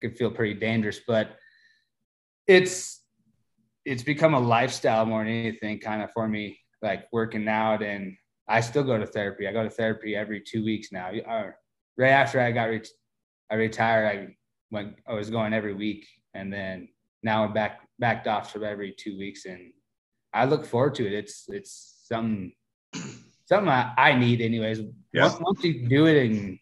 could 0.00 0.16
feel 0.16 0.30
pretty 0.30 0.54
dangerous, 0.54 1.00
but 1.06 1.36
it's 2.46 3.02
it's 3.84 4.02
become 4.02 4.34
a 4.34 4.40
lifestyle 4.40 5.04
more 5.04 5.24
than 5.24 5.32
anything, 5.32 5.80
kind 5.80 6.02
of 6.02 6.12
for 6.12 6.28
me. 6.28 6.58
Like 6.82 7.06
working 7.12 7.48
out, 7.48 7.82
and 7.82 8.16
I 8.46 8.60
still 8.60 8.84
go 8.84 8.98
to 8.98 9.06
therapy. 9.06 9.48
I 9.48 9.52
go 9.52 9.64
to 9.64 9.70
therapy 9.70 10.14
every 10.14 10.40
two 10.40 10.64
weeks 10.64 10.92
now. 10.92 11.10
Uh, 11.10 11.50
Right 11.96 12.10
after 12.10 12.40
I 12.40 12.50
got 12.50 12.70
ret- 12.70 12.88
I 13.52 13.54
retired, 13.54 14.06
I 14.06 14.36
went. 14.72 14.96
I 15.06 15.14
was 15.14 15.30
going 15.30 15.54
every 15.54 15.74
week, 15.74 16.08
and 16.34 16.52
then 16.52 16.88
now 17.22 17.44
I'm 17.44 17.52
back 17.52 17.80
backed 17.98 18.26
off 18.26 18.52
to 18.52 18.64
every 18.64 18.92
two 18.96 19.16
weeks 19.16 19.46
and 19.46 19.72
I 20.32 20.44
look 20.46 20.66
forward 20.66 20.94
to 20.96 21.06
it. 21.06 21.12
It's 21.12 21.44
it's 21.48 21.93
something 22.04 22.52
something 23.46 23.68
I, 23.68 23.92
I 23.96 24.18
need 24.18 24.40
anyways. 24.40 24.80
Yeah. 25.12 25.22
Once, 25.22 25.40
once 25.40 25.64
you 25.64 25.88
do 25.88 26.06
it 26.06 26.26
and 26.26 26.58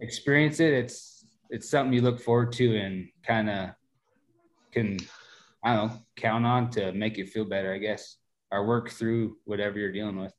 experience 0.00 0.60
it, 0.60 0.72
it's 0.72 1.24
it's 1.50 1.68
something 1.68 1.92
you 1.92 2.00
look 2.02 2.20
forward 2.20 2.52
to 2.52 2.76
and 2.76 3.08
kind 3.26 3.50
of 3.50 3.70
can 4.72 4.98
I 5.62 5.74
don't 5.74 5.88
know 5.88 5.98
count 6.16 6.46
on 6.46 6.70
to 6.70 6.92
make 6.92 7.16
you 7.16 7.26
feel 7.26 7.44
better, 7.44 7.72
I 7.74 7.78
guess, 7.78 8.16
or 8.50 8.66
work 8.66 8.90
through 8.90 9.36
whatever 9.44 9.78
you're 9.78 9.92
dealing 9.92 10.18
with. 10.18 10.32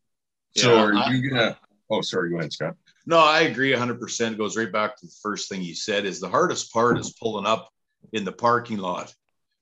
So 0.55 0.73
Yeah, 0.73 0.83
are 0.83 0.95
I- 0.95 1.09
you 1.11 1.29
gonna 1.29 1.57
oh 1.89 2.01
sorry, 2.01 2.29
go 2.29 2.37
ahead, 2.37 2.53
Scott. 2.53 2.75
No, 3.05 3.19
I 3.19 3.41
agree 3.41 3.73
100%. 3.73 4.31
It 4.31 4.37
goes 4.37 4.55
right 4.55 4.71
back 4.71 4.95
to 4.97 5.05
the 5.05 5.15
first 5.21 5.49
thing 5.49 5.61
you 5.61 5.75
said 5.75 6.05
is 6.05 6.21
the 6.21 6.29
hardest 6.29 6.71
part 6.71 6.97
is 6.97 7.11
pulling 7.11 7.45
up 7.45 7.69
in 8.13 8.23
the 8.23 8.31
parking 8.31 8.77
lot, 8.77 9.13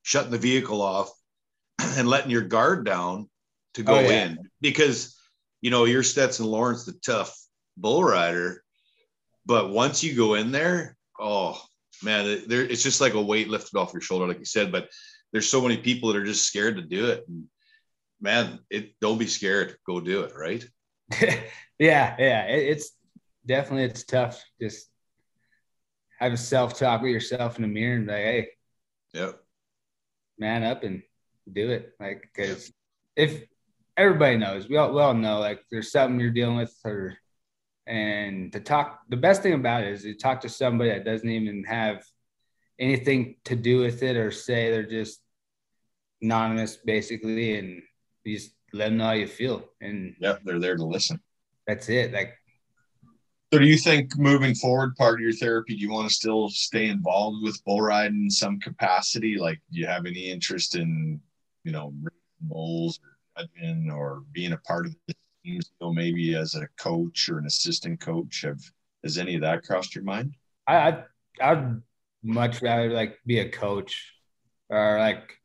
shutting 0.03 0.29
the 0.29 0.37
vehicle 0.37 0.79
off 0.79 1.11
and 1.97 2.07
letting 2.07 2.29
your 2.29 2.43
guard 2.43 2.85
down 2.85 3.30
to 3.75 3.81
oh, 3.81 3.85
go 3.85 3.95
Oh, 3.97 3.99
yeah. 4.01 4.25
in 4.25 4.39
because, 4.61 5.17
you 5.61 5.71
know, 5.71 5.85
you're 5.85 6.03
Stetson 6.03 6.45
Lawrence, 6.45 6.85
the 6.85 6.93
tough 6.93 7.37
bull 7.77 8.03
rider. 8.03 8.63
But 9.45 9.69
once 9.71 10.03
you 10.03 10.15
go 10.15 10.35
in 10.35 10.51
there, 10.51 10.97
oh 11.19 11.61
man, 12.03 12.25
it- 12.27 12.49
there, 12.49 12.63
it's 12.63 12.83
just 12.83 13.01
like 13.01 13.13
a 13.13 13.21
weight 13.21 13.47
lifted 13.49 13.77
off 13.77 13.93
your 13.93 14.01
shoulder, 14.01 14.27
like 14.27 14.39
you 14.39 14.45
said. 14.45 14.71
But 14.71 14.89
there's 15.31 15.49
so 15.49 15.61
many 15.61 15.77
people 15.77 16.09
that 16.09 16.17
are 16.19 16.25
just 16.25 16.45
scared 16.45 16.75
to 16.75 16.81
do 16.83 17.07
it. 17.07 17.23
And 17.27 17.45
man, 18.19 18.59
it 18.69 18.93
don't 18.99 19.17
be 19.17 19.27
scared. 19.27 19.77
Go 19.85 19.99
do 20.01 20.21
it, 20.21 20.33
right? 20.35 20.63
yeah, 21.79 22.15
yeah, 22.19 22.45
it, 22.47 22.69
it's 22.69 22.91
definitely 23.45 23.85
it's 23.85 24.03
tough. 24.03 24.43
Just 24.61 24.87
have 26.19 26.33
a 26.33 26.37
self 26.37 26.77
talk 26.77 27.01
with 27.01 27.11
yourself 27.11 27.55
in 27.55 27.63
the 27.63 27.67
mirror 27.67 27.95
and 27.95 28.05
be 28.05 28.11
like, 28.13 28.21
hey, 28.21 28.47
Yep. 29.13 29.39
man 30.37 30.63
up 30.63 30.83
and 30.83 31.01
do 31.51 31.71
it. 31.71 31.93
Like, 31.99 32.29
because 32.33 32.71
if 33.15 33.43
everybody 34.01 34.37
knows, 34.37 34.67
we 34.67 34.77
all, 34.77 34.93
we 34.93 35.01
all 35.01 35.13
know, 35.13 35.39
like, 35.39 35.61
there's 35.69 35.91
something 35.91 36.19
you're 36.19 36.31
dealing 36.31 36.57
with, 36.57 36.75
or 36.83 37.17
and 37.87 38.51
to 38.53 38.59
talk, 38.59 39.01
the 39.09 39.17
best 39.17 39.41
thing 39.43 39.53
about 39.53 39.83
it 39.83 39.93
is 39.93 40.03
to 40.03 40.15
talk 40.15 40.41
to 40.41 40.49
somebody 40.49 40.89
that 40.89 41.05
doesn't 41.05 41.29
even 41.29 41.63
have 41.65 42.03
anything 42.79 43.35
to 43.45 43.55
do 43.55 43.79
with 43.79 44.01
it 44.03 44.15
or 44.17 44.31
say 44.31 44.71
they're 44.71 44.83
just 44.83 45.21
anonymous, 46.21 46.77
basically, 46.77 47.57
and 47.57 47.81
you 48.23 48.37
just 48.37 48.51
let 48.73 48.89
them 48.89 48.97
know 48.97 49.05
how 49.05 49.11
you 49.11 49.27
feel, 49.27 49.65
and 49.81 50.15
Yeah, 50.19 50.37
they're 50.43 50.59
there 50.59 50.75
to 50.75 50.85
listen. 50.85 51.19
that's 51.67 51.89
it. 51.89 52.11
Like, 52.11 52.33
So 53.53 53.59
do 53.59 53.65
you 53.65 53.77
think 53.77 54.17
moving 54.17 54.55
forward, 54.55 54.95
part 54.95 55.15
of 55.15 55.19
your 55.19 55.33
therapy, 55.33 55.75
do 55.75 55.81
you 55.81 55.91
want 55.91 56.07
to 56.07 56.13
still 56.13 56.49
stay 56.49 56.87
involved 56.87 57.43
with 57.43 57.63
bull 57.65 57.81
riding 57.81 58.23
in 58.23 58.29
some 58.31 58.59
capacity? 58.59 59.37
Like, 59.37 59.59
do 59.71 59.79
you 59.79 59.87
have 59.87 60.05
any 60.05 60.31
interest 60.31 60.75
in, 60.75 61.19
you 61.63 61.71
know, 61.71 61.93
bulls 62.39 62.99
or 63.03 63.10
or 63.91 64.23
being 64.31 64.53
a 64.53 64.57
part 64.57 64.85
of 64.85 64.95
the 65.07 65.15
team, 65.43 65.61
so 65.79 65.91
maybe 65.91 66.35
as 66.35 66.55
a 66.55 66.67
coach 66.77 67.29
or 67.29 67.39
an 67.39 67.45
assistant 67.45 67.99
coach? 67.99 68.41
Have 68.41 68.61
has 69.03 69.17
any 69.17 69.35
of 69.35 69.41
that 69.41 69.63
crossed 69.63 69.95
your 69.95 70.03
mind? 70.03 70.35
I, 70.67 70.75
I'd, 70.87 71.03
I'd 71.41 71.81
much 72.23 72.61
rather 72.61 72.91
like 72.91 73.17
be 73.25 73.39
a 73.39 73.49
coach 73.49 74.13
or 74.69 74.99
like 74.99 75.37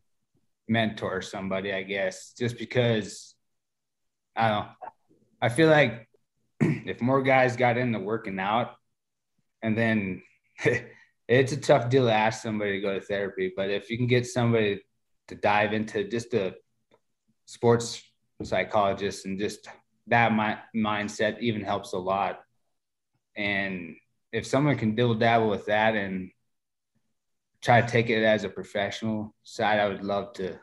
mentor 0.68 1.22
somebody, 1.22 1.72
I 1.72 1.82
guess, 1.82 2.34
just 2.38 2.58
because 2.58 3.34
I 4.34 4.48
don't. 4.48 4.68
I 5.40 5.48
feel 5.48 5.68
like 5.68 6.08
if 6.60 7.00
more 7.00 7.22
guys 7.22 7.56
got 7.56 7.78
into 7.78 7.98
working 7.98 8.38
out 8.38 8.72
and 9.62 9.76
then 9.76 10.22
it's 11.28 11.52
a 11.52 11.56
tough 11.56 11.88
deal 11.88 12.06
to 12.06 12.12
ask 12.12 12.42
somebody 12.42 12.72
to 12.72 12.80
go 12.80 12.94
to 12.94 13.00
therapy, 13.00 13.52
but 13.56 13.70
if 13.70 13.90
you 13.90 13.96
can 13.96 14.06
get 14.06 14.26
somebody 14.26 14.80
to 15.28 15.34
dive 15.34 15.72
into 15.72 16.04
just 16.04 16.34
a 16.34 16.54
sports 17.46 18.02
psychologist 18.42 19.24
and 19.24 19.38
just 19.38 19.68
that 20.08 20.32
mi- 20.32 20.80
mindset 20.80 21.40
even 21.40 21.62
helps 21.62 21.92
a 21.92 21.98
lot. 21.98 22.40
And 23.36 23.96
if 24.32 24.46
someone 24.46 24.76
can 24.76 24.94
dill 24.94 25.14
dabble 25.14 25.48
with 25.48 25.66
that 25.66 25.94
and 25.94 26.30
try 27.62 27.80
to 27.80 27.88
take 27.88 28.10
it 28.10 28.22
as 28.22 28.44
a 28.44 28.48
professional 28.48 29.34
side, 29.42 29.80
I 29.80 29.88
would 29.88 30.04
love 30.04 30.34
to 30.34 30.58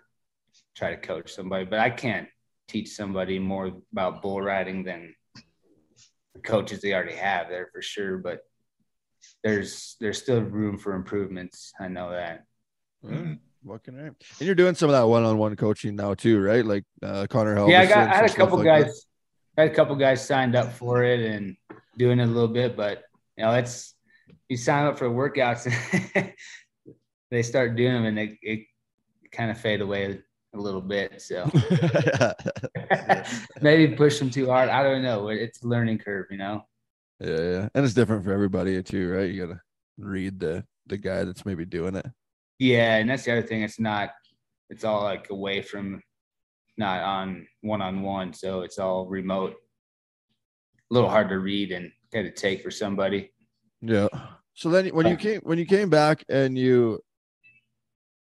try 0.76 0.92
to 0.92 0.98
coach 0.98 1.34
somebody, 1.34 1.66
but 1.66 1.80
I 1.80 1.90
can't 1.90 2.28
teach 2.68 2.90
somebody 2.90 3.40
more 3.40 3.72
about 3.92 4.22
bull 4.22 4.42
riding 4.42 4.84
than 4.84 5.14
the 6.34 6.40
coaches 6.42 6.82
they 6.82 6.94
already 6.94 7.16
have 7.16 7.50
there 7.50 7.70
for 7.74 7.82
sure. 7.82 8.18
But 8.18 8.40
there's 9.44 9.96
there's 10.00 10.22
still 10.22 10.42
room 10.42 10.78
for 10.78 10.94
improvements. 10.94 11.74
I 11.80 11.88
know 11.88 12.12
that. 12.12 12.46
Mm-hmm. 13.06 13.34
What 13.64 13.84
can 13.84 13.98
I? 13.98 14.08
And 14.08 14.16
you're 14.40 14.56
doing 14.56 14.76
some 14.76 14.90
of 14.90 14.94
that 14.94 15.08
one-on-one 15.08 15.56
coaching 15.56 15.96
now 15.96 16.14
too, 16.14 16.42
right? 16.42 16.66
Like 16.66 16.84
uh, 17.02 17.28
Connor 17.30 17.56
Helgeson. 17.56 17.72
yeah, 17.72 17.82
I 17.82 17.86
got 17.86 18.10
I 18.10 18.16
had 18.16 18.30
a 18.30 18.34
couple 18.34 18.58
like 18.58 18.66
guys, 18.66 19.06
I 19.58 19.62
had 19.62 19.72
a 19.72 19.76
couple 19.76 19.96
guys 19.96 20.26
signed 20.26 20.56
up 20.56 20.74
for 20.74 21.04
it 21.04 21.22
and 21.22 21.56
doing 21.98 22.20
it 22.20 22.24
a 22.24 22.28
little 22.28 22.50
bit, 22.50 22.76
but 22.76 23.04
you 23.38 23.46
know, 23.46 23.54
it's 23.54 23.96
you 24.50 24.58
sign 24.58 24.86
up 24.86 24.98
for 24.98 25.10
workouts, 25.10 25.72
and 26.16 26.34
they 27.32 27.42
start 27.42 27.76
doing 27.76 27.94
them 27.94 28.06
and 28.06 28.18
they 28.18 28.38
it 28.42 28.66
kind 29.32 29.50
of 29.50 29.58
fade 29.58 29.82
away 29.82 30.20
a 30.54 30.60
little 30.60 30.82
bit. 30.82 31.22
So 31.22 31.50
maybe 33.62 33.96
push 33.96 34.20
them 34.20 34.30
too 34.30 34.48
hard. 34.48 34.70
I 34.70 34.84
don't 34.84 35.04
know. 35.04 35.30
It's 35.30 35.64
a 35.64 35.68
learning 35.68 36.00
curve, 36.00 36.28
you 36.30 36.38
know. 36.38 36.66
yeah, 37.20 37.40
yeah, 37.40 37.70
and 37.74 37.86
it's 37.86 37.94
different 37.94 38.26
for 38.26 38.34
everybody 38.34 38.82
too, 38.84 39.10
right? 39.10 39.30
You 39.30 39.48
gotta 39.48 39.62
read 39.98 40.40
the 40.40 40.66
the 40.88 40.98
guy 40.98 41.24
that's 41.24 41.46
maybe 41.46 41.66
doing 41.66 41.96
it. 41.96 42.06
Yeah, 42.64 42.96
and 42.96 43.10
that's 43.10 43.26
the 43.26 43.34
other 43.34 43.42
thing. 43.42 43.62
It's 43.62 43.78
not. 43.78 44.12
It's 44.70 44.86
all 44.86 45.04
like 45.04 45.30
away 45.30 45.62
from, 45.62 46.02
not 46.78 47.04
on 47.04 47.46
one 47.60 47.82
on 47.82 48.02
one. 48.02 48.32
So 48.32 48.62
it's 48.62 48.80
all 48.80 49.06
remote. 49.06 49.56
A 50.90 50.94
little 50.94 51.10
hard 51.10 51.28
to 51.28 51.40
read 51.40 51.74
and 51.74 51.92
kind 52.14 52.26
of 52.26 52.36
take 52.36 52.64
for 52.64 52.72
somebody. 52.72 53.34
Yeah. 53.82 54.08
So 54.54 54.70
then 54.70 54.88
when 54.88 55.08
you 55.08 55.18
came 55.18 55.42
when 55.44 55.58
you 55.58 55.66
came 55.66 55.90
back 55.90 56.24
and 56.30 56.58
you 56.58 57.02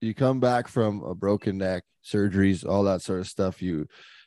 you 0.01 0.15
come 0.15 0.41
back 0.41 0.69
from 0.69 1.03
a 1.03 1.15
broken 1.15 1.59
neck, 1.59 1.83
surgeries, 2.03 2.67
all 2.67 2.85
that 2.85 3.03
sort 3.03 3.21
of 3.21 3.27
stuff, 3.27 3.61
you 3.61 3.87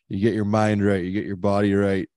you 0.09 0.19
get 0.19 0.35
your 0.35 0.45
mind 0.45 0.85
right, 0.85 1.03
you 1.03 1.11
get 1.11 1.25
your 1.25 1.37
body 1.37 1.73
right. 1.73 2.07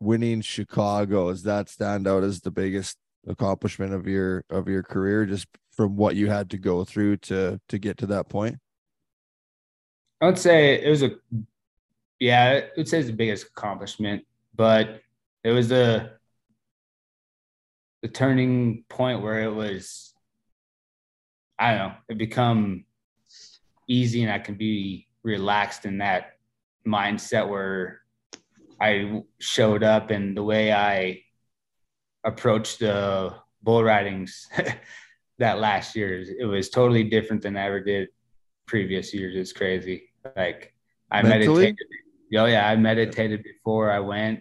Winning 0.00 0.40
Chicago, 0.40 1.30
does 1.30 1.44
that 1.44 1.68
stand 1.68 2.08
out 2.08 2.24
as 2.24 2.40
the 2.40 2.50
biggest 2.50 2.96
accomplishment 3.28 3.94
of 3.94 4.08
your 4.08 4.44
of 4.50 4.66
your 4.66 4.82
career 4.82 5.24
just 5.24 5.46
from 5.76 5.96
what 5.96 6.16
you 6.16 6.28
had 6.28 6.50
to 6.50 6.58
go 6.58 6.84
through 6.84 7.18
to 7.18 7.60
to 7.68 7.78
get 7.78 7.98
to 7.98 8.06
that 8.06 8.28
point? 8.28 8.58
I 10.20 10.26
would 10.26 10.38
say 10.38 10.82
it 10.82 10.88
was 10.88 11.02
a, 11.02 11.10
yeah, 12.18 12.62
I 12.64 12.78
would 12.78 12.88
say 12.88 12.98
it's 12.98 13.08
the 13.08 13.12
biggest 13.12 13.48
accomplishment, 13.48 14.24
but 14.54 15.02
it 15.42 15.50
was 15.50 15.68
the, 15.68 16.12
the 18.00 18.08
turning 18.08 18.84
point 18.88 19.20
where 19.20 19.42
it 19.42 19.52
was, 19.52 20.14
I 21.58 21.70
don't 21.70 21.78
know, 21.78 21.94
it 22.08 22.16
become 22.16 22.86
easy 23.86 24.22
and 24.22 24.32
I 24.32 24.38
can 24.38 24.54
be 24.54 25.08
relaxed 25.22 25.84
in 25.84 25.98
that 25.98 26.38
mindset 26.86 27.46
where 27.46 28.00
I 28.80 29.22
showed 29.40 29.82
up 29.82 30.10
and 30.10 30.34
the 30.34 30.42
way 30.42 30.72
I 30.72 31.22
approached 32.24 32.78
the 32.78 33.34
bull 33.62 33.84
ridings 33.84 34.48
that 35.38 35.58
last 35.58 35.96
year. 35.96 36.22
It 36.38 36.44
was 36.46 36.70
totally 36.70 37.04
different 37.04 37.42
than 37.42 37.56
I 37.56 37.66
ever 37.66 37.80
did 37.80 38.08
previous 38.66 39.12
years. 39.14 39.34
It's 39.36 39.52
crazy. 39.52 40.04
Like 40.36 40.74
I 41.10 41.22
Mentally? 41.22 41.64
meditated. 41.64 41.86
Oh 42.36 42.46
yeah, 42.46 42.68
I 42.68 42.76
meditated 42.76 43.42
before 43.42 43.90
I 43.90 44.00
went. 44.00 44.40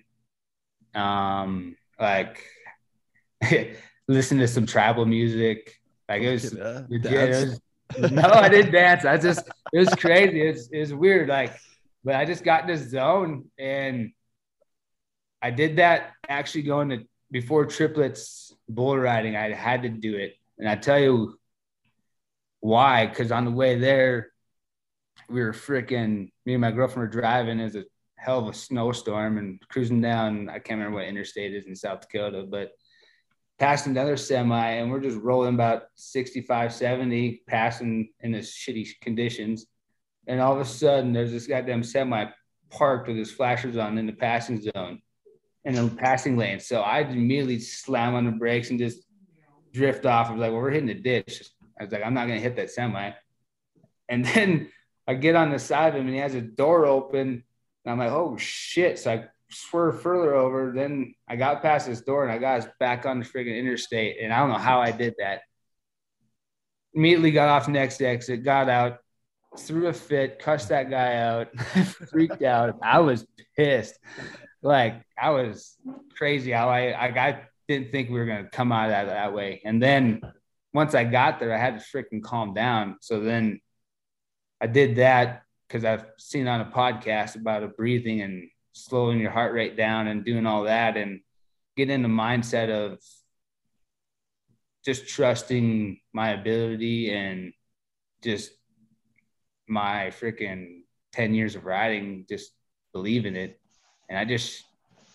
Um, 0.96 1.76
like 2.00 2.44
listen 4.08 4.38
to 4.40 4.48
some 4.48 4.66
tribal 4.66 5.06
music. 5.06 5.80
Like 6.10 6.22
it 6.22 6.32
was 6.32 6.54
Yeah, 6.54 6.82
legit. 6.90 7.14
It 7.14 7.30
was- 7.30 7.60
no, 8.12 8.24
I 8.24 8.50
didn't 8.50 8.72
dance. 8.72 9.06
I 9.06 9.18
just 9.18 9.48
it 9.72 9.80
was 9.80 9.94
crazy. 9.96 10.42
It's 10.42 10.68
it's 10.72 10.92
weird. 10.92 11.30
Like, 11.30 11.54
but 12.04 12.16
I 12.16 12.26
just 12.26 12.44
got 12.44 12.62
in 12.62 12.68
this 12.68 12.90
zone 12.90 13.46
and 13.60 14.12
I 15.44 15.52
did 15.52 15.76
that 15.78 16.12
actually 16.28 16.64
going 16.64 16.90
to 16.90 17.06
before 17.30 17.66
triplets 17.68 18.52
bull 18.68 18.98
riding. 18.98 19.36
I 19.36 19.54
had 19.54 19.84
to 19.84 19.90
do 19.90 20.16
it, 20.16 20.36
and 20.58 20.70
I 20.70 20.76
tell 20.76 21.00
you 21.00 21.38
why. 22.60 23.08
Because 23.08 23.32
on 23.32 23.46
the 23.46 23.52
way 23.52 23.78
there, 23.78 24.32
we 25.30 25.42
were 25.42 25.54
freaking. 25.54 26.32
Me 26.46 26.54
and 26.54 26.62
my 26.62 26.72
girlfriend 26.72 27.14
were 27.14 27.22
driving. 27.22 27.60
as 27.60 27.76
a 27.76 27.86
hell 28.18 28.40
of 28.40 28.48
a 28.48 28.54
snowstorm 28.54 29.38
and 29.38 29.62
cruising 29.70 30.02
down. 30.02 30.50
I 30.50 30.60
can't 30.60 30.80
remember 30.80 30.98
what 30.98 31.08
interstate 31.08 31.54
is 31.54 31.66
in 31.66 31.76
South 31.76 32.02
Dakota, 32.02 32.46
but 32.50 32.72
passing 33.60 33.92
another 33.92 34.18
semi 34.18 34.70
and 34.72 34.90
we're 34.90 35.00
just 35.00 35.18
rolling 35.20 35.54
about 35.54 35.84
65 35.96 36.74
70 36.74 37.44
passing 37.48 38.10
in 38.22 38.32
this 38.32 38.52
shitty 38.52 39.00
conditions 39.02 39.68
and 40.28 40.42
all 40.42 40.54
of 40.54 40.60
a 40.60 40.66
sudden 40.66 41.14
there's 41.14 41.32
this 41.32 41.48
goddamn 41.48 41.84
semi 41.84 42.26
parked 42.72 43.08
with 43.08 43.18
his 43.18 43.32
flashers 43.32 43.78
on 43.78 43.98
in 43.98 44.08
the 44.08 44.14
passing 44.14 44.60
zone 44.60 45.00
in 45.66 45.76
the 45.76 45.96
passing 45.96 46.36
lane 46.36 46.60
so 46.60 46.82
i 46.82 47.02
immediately 47.02 47.60
slam 47.60 48.16
on 48.16 48.26
the 48.26 48.32
brakes 48.32 48.70
and 48.70 48.80
just 48.80 49.03
drift 49.74 50.06
off 50.06 50.30
i 50.30 50.32
was 50.32 50.40
like 50.40 50.52
well 50.52 50.62
we're 50.62 50.72
hitting 50.72 50.88
the 50.88 50.94
ditch 50.94 51.44
i 51.80 51.84
was 51.84 51.92
like 51.92 52.04
i'm 52.04 52.14
not 52.14 52.28
going 52.28 52.38
to 52.38 52.44
hit 52.44 52.56
that 52.56 52.70
semi 52.70 53.12
and 54.10 54.26
then 54.34 54.70
i 55.08 55.14
get 55.14 55.36
on 55.36 55.52
the 55.52 55.60
side 55.60 55.90
of 55.90 56.00
him 56.00 56.08
and 56.08 56.16
he 56.16 56.22
has 56.22 56.36
a 56.36 56.42
door 56.42 56.86
open 56.86 57.44
and 57.86 57.92
i'm 57.92 57.98
like 57.98 58.12
oh 58.12 58.38
shit 58.38 59.00
so 59.00 59.12
i 59.12 59.26
swerve 59.54 60.02
further 60.02 60.34
over. 60.36 60.74
Then 60.76 61.16
I 61.28 61.36
got 61.36 61.62
past 61.62 61.88
this 61.88 62.02
door 62.02 62.24
and 62.24 62.32
I 62.32 62.38
got 62.38 62.62
us 62.62 62.68
back 62.80 63.06
on 63.06 63.20
the 63.20 63.26
friggin' 63.26 63.58
interstate. 63.58 64.18
And 64.22 64.34
I 64.34 64.40
don't 64.40 64.50
know 64.50 64.58
how 64.58 64.82
I 64.82 64.92
did 64.92 65.16
that. 65.20 65.42
Immediately 66.94 67.32
got 67.32 67.50
off 67.50 67.68
next 67.68 68.02
exit, 68.02 68.44
got 68.44 68.70
out, 68.70 69.00
threw 69.58 69.88
a 69.88 69.94
fit, 69.94 70.40
cussed 70.40 70.70
that 70.70 70.90
guy 70.90 71.16
out, 71.16 71.58
freaked 72.10 72.44
out. 72.44 72.78
I 72.84 73.00
was 73.00 73.26
pissed. 73.56 73.98
Like 74.62 75.02
I 75.20 75.32
was 75.32 75.76
crazy 76.16 76.52
how 76.52 76.70
I 76.70 76.92
I, 76.92 77.06
I 77.08 77.42
didn't 77.68 77.92
think 77.92 78.10
we 78.10 78.20
were 78.20 78.26
gonna 78.26 78.50
come 78.52 78.72
out 78.72 78.86
of 78.86 78.92
that 78.92 79.06
that 79.08 79.34
way. 79.34 79.62
And 79.66 79.82
then 79.82 80.22
once 80.74 80.96
I 80.96 81.04
got 81.04 81.40
there, 81.40 81.54
I 81.54 81.58
had 81.58 81.80
to 81.80 81.86
freaking 81.86 82.24
calm 82.24 82.54
down. 82.54 82.98
So 83.02 83.20
then 83.20 83.62
I 84.60 84.68
did 84.68 84.96
that 84.98 85.44
because 85.68 85.86
I've 85.86 86.06
seen 86.18 86.48
on 86.48 86.62
a 86.62 86.66
podcast 86.66 87.36
about 87.36 87.64
a 87.64 87.68
breathing 87.68 88.22
and 88.22 88.50
slowing 88.74 89.20
your 89.20 89.32
heart 89.32 89.54
rate 89.54 89.78
down 89.78 90.08
and 90.08 90.26
doing 90.26 90.46
all 90.46 90.64
that 90.64 90.98
and 90.98 91.22
get 91.78 91.90
in 91.90 92.02
the 92.02 92.10
mindset 92.10 92.70
of 92.70 93.00
just 94.84 95.08
trusting 95.08 96.00
my 96.12 96.32
ability 96.32 97.14
and 97.14 97.54
just 98.24 98.52
my 99.68 100.12
freaking 100.20 100.82
10 101.14 101.34
years 101.34 101.56
of 101.56 101.66
riding, 101.66 102.26
just 102.28 102.52
believing 102.94 103.36
it. 103.36 103.60
And 104.10 104.18
I 104.18 104.26
just 104.26 104.64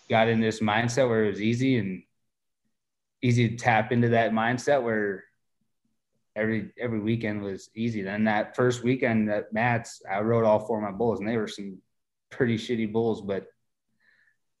got 0.09 0.27
in 0.27 0.39
this 0.39 0.59
mindset 0.59 1.07
where 1.07 1.25
it 1.25 1.29
was 1.29 1.41
easy 1.41 1.77
and 1.77 2.03
easy 3.21 3.49
to 3.49 3.55
tap 3.55 3.91
into 3.91 4.09
that 4.09 4.31
mindset 4.31 4.81
where 4.83 5.23
every 6.35 6.71
every 6.79 6.99
weekend 6.99 7.41
was 7.41 7.69
easy. 7.75 8.01
Then 8.01 8.25
that 8.25 8.55
first 8.55 8.83
weekend 8.83 9.29
at 9.29 9.51
Matt's, 9.53 10.01
I 10.09 10.21
rode 10.21 10.45
all 10.45 10.59
four 10.59 10.77
of 10.77 10.83
my 10.83 10.97
bulls 10.97 11.19
and 11.19 11.27
they 11.27 11.37
were 11.37 11.47
some 11.47 11.79
pretty 12.29 12.57
shitty 12.57 12.91
bulls, 12.91 13.21
but 13.21 13.47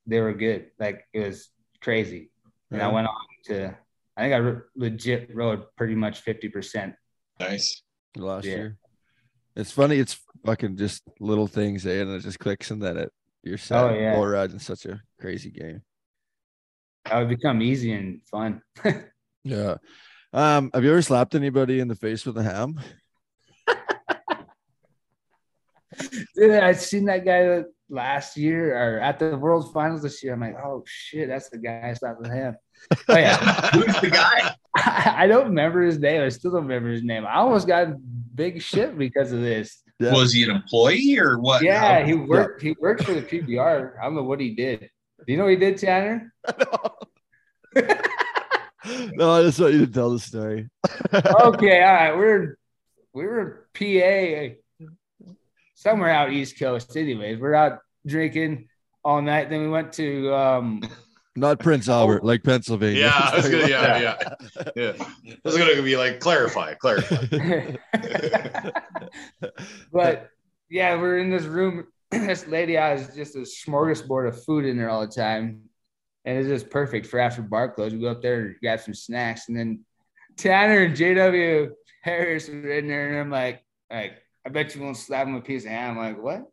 they 0.07 0.19
were 0.19 0.33
good. 0.33 0.67
Like 0.79 1.05
it 1.13 1.19
was 1.19 1.49
crazy. 1.81 2.31
And 2.71 2.81
I 2.81 2.87
went 2.87 3.07
on 3.07 3.15
to, 3.45 3.75
I 4.15 4.21
think 4.21 4.33
I 4.33 4.37
re- 4.37 4.61
legit 4.75 5.33
rode 5.35 5.63
pretty 5.75 5.95
much 5.95 6.23
50%. 6.23 6.93
Nice. 7.39 7.81
last 8.15 8.45
Yeah. 8.45 8.55
year. 8.55 8.77
It's 9.55 9.71
funny. 9.71 9.97
It's 9.97 10.19
fucking 10.45 10.77
just 10.77 11.01
little 11.19 11.47
things, 11.47 11.85
eh? 11.87 12.01
And 12.01 12.11
it 12.11 12.19
just 12.21 12.37
clicks, 12.39 12.69
and 12.71 12.81
then 12.81 12.97
it 12.97 13.11
you're 13.43 13.57
set. 13.57 13.83
Oh, 13.83 13.93
yeah. 13.93 14.15
Bull 14.15 14.27
riding 14.27 14.59
such 14.59 14.85
a 14.85 15.01
crazy 15.19 15.49
game. 15.49 15.81
That 17.09 17.19
would 17.19 17.29
become 17.29 17.61
easy 17.61 17.93
and 17.93 18.21
fun. 18.29 18.61
Yeah. 19.45 19.77
Um, 20.33 20.69
have 20.73 20.83
you 20.83 20.91
ever 20.91 21.01
slapped 21.01 21.33
anybody 21.33 21.79
in 21.79 21.87
the 21.87 21.95
face 21.95 22.25
with 22.25 22.37
a 22.37 22.43
ham? 22.43 22.79
Dude, 26.35 26.51
I 26.51 26.73
seen 26.73 27.05
that 27.05 27.25
guy 27.25 27.63
last 27.89 28.37
year 28.37 28.75
or 28.75 28.99
at 28.99 29.17
the 29.17 29.37
World 29.37 29.73
Finals 29.73 30.03
this 30.03 30.23
year. 30.23 30.33
I'm 30.33 30.41
like, 30.41 30.55
oh 30.63 30.83
shit, 30.85 31.27
that's 31.29 31.49
the 31.49 31.57
guy 31.57 31.89
I 31.89 31.93
slapped 31.93 32.19
with 32.19 32.31
him. 32.31 32.55
Oh 33.07 33.17
yeah, 33.17 33.37
Who's 33.73 33.99
the 34.01 34.09
guy? 34.09 34.53
I 34.75 35.25
don't 35.27 35.45
remember 35.45 35.81
his 35.81 35.99
name. 35.99 36.21
I 36.21 36.29
still 36.29 36.51
don't 36.51 36.63
remember 36.63 36.89
his 36.89 37.03
name. 37.03 37.25
I 37.25 37.35
almost 37.35 37.67
got 37.67 37.87
big 38.35 38.61
shit 38.61 38.97
because 38.97 39.31
of 39.31 39.41
this. 39.41 39.81
Was 39.99 40.31
he 40.33 40.43
an 40.43 40.51
employee 40.51 41.17
or 41.17 41.39
what? 41.39 41.63
Yeah, 41.63 42.05
he 42.05 42.13
worked. 42.13 42.61
He 42.61 42.75
worked 42.79 43.03
for 43.03 43.13
the 43.13 43.21
PBR. 43.21 43.99
I 43.99 44.03
don't 44.03 44.15
know 44.15 44.23
what 44.23 44.39
he 44.39 44.53
did. 44.53 44.89
Do 45.29 45.33
you 45.33 45.37
know 45.37 45.43
what 45.43 45.51
he 45.51 45.57
did, 45.57 45.77
Tanner? 45.77 46.33
no, 49.13 49.31
I 49.31 49.43
just 49.43 49.59
want 49.59 49.75
you 49.75 49.85
to 49.85 49.91
tell 49.91 50.09
the 50.09 50.17
story. 50.17 50.67
okay, 51.13 51.83
all 51.83 51.93
right. 51.93 52.17
We're 52.17 52.57
we 53.13 53.27
were 53.27 53.67
PA 53.75 54.55
somewhere 55.75 56.09
out 56.09 56.33
East 56.33 56.57
Coast. 56.57 56.97
Anyways, 56.97 57.39
we're 57.39 57.53
out 57.53 57.77
drinking 58.07 58.69
all 59.05 59.21
night. 59.21 59.51
Then 59.51 59.61
we 59.61 59.67
went 59.69 59.93
to 59.93 60.33
um 60.33 60.81
Not 61.35 61.59
Prince 61.59 61.87
Albert, 61.87 62.25
like 62.25 62.43
Pennsylvania. 62.43 63.01
Yeah, 63.01 63.29
I 63.31 63.35
was 63.35 63.49
gonna, 63.49 63.67
yeah, 63.67 63.99
yeah, 63.99 64.33
yeah. 64.75 64.93
I 64.97 65.35
was 65.43 65.55
gonna 65.55 65.79
be 65.83 65.95
like, 65.95 66.19
clarify, 66.19 66.73
clarify. 66.73 67.75
but 69.93 70.31
yeah, 70.71 70.95
we're 70.99 71.19
in 71.19 71.29
this 71.29 71.43
room. 71.43 71.85
this 72.11 72.47
lady 72.47 72.73
has 72.73 73.15
just 73.15 73.35
a 73.35 73.39
smorgasbord 73.39 74.27
of 74.27 74.43
food 74.43 74.65
in 74.65 74.77
there 74.77 74.89
all 74.89 75.01
the 75.01 75.07
time. 75.07 75.61
And 76.25 76.37
it's 76.37 76.47
just 76.47 76.69
perfect 76.69 77.07
for 77.07 77.19
after 77.19 77.41
bar 77.41 77.71
close. 77.71 77.93
We 77.93 77.99
go 77.99 78.09
up 78.09 78.21
there 78.21 78.39
and 78.41 78.55
grab 78.61 78.79
some 78.81 78.93
snacks. 78.93 79.47
And 79.47 79.57
then 79.57 79.85
Tanner 80.37 80.83
and 80.83 80.95
JW 80.95 81.71
Harris 82.01 82.49
are 82.49 82.71
in 82.71 82.87
there. 82.87 83.09
And 83.09 83.19
I'm 83.19 83.29
like, 83.29 83.63
like, 83.91 84.13
I 84.45 84.49
bet 84.49 84.75
you 84.75 84.81
won't 84.81 84.97
slap 84.97 85.27
him 85.27 85.35
a 85.35 85.41
piece 85.41 85.65
of 85.65 85.71
ham. 85.71 85.97
I'm 85.97 86.13
like, 86.13 86.23
what? 86.23 86.45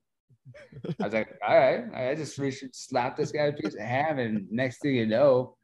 I 1.01 1.05
was 1.05 1.13
like, 1.13 1.37
all 1.47 1.57
right. 1.57 2.11
I 2.11 2.15
just 2.15 2.39
and 2.39 2.55
slapped 2.73 3.17
this 3.17 3.33
guy 3.33 3.45
a 3.45 3.53
piece 3.53 3.75
of 3.75 3.81
ham. 3.81 4.19
And 4.19 4.51
next 4.51 4.81
thing 4.81 4.95
you 4.95 5.07
know, 5.07 5.57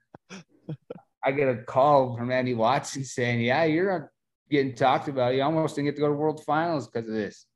I 1.24 1.32
get 1.32 1.48
a 1.48 1.62
call 1.62 2.16
from 2.16 2.32
Andy 2.32 2.54
Watson 2.54 3.04
saying, 3.04 3.40
yeah, 3.40 3.64
you're 3.64 4.10
getting 4.50 4.74
talked 4.74 5.08
about. 5.08 5.34
You 5.34 5.42
almost 5.42 5.76
didn't 5.76 5.86
get 5.86 5.96
to 5.96 6.02
go 6.02 6.08
to 6.08 6.14
World 6.14 6.42
Finals 6.44 6.88
because 6.88 7.08
of 7.08 7.14
this. 7.14 7.46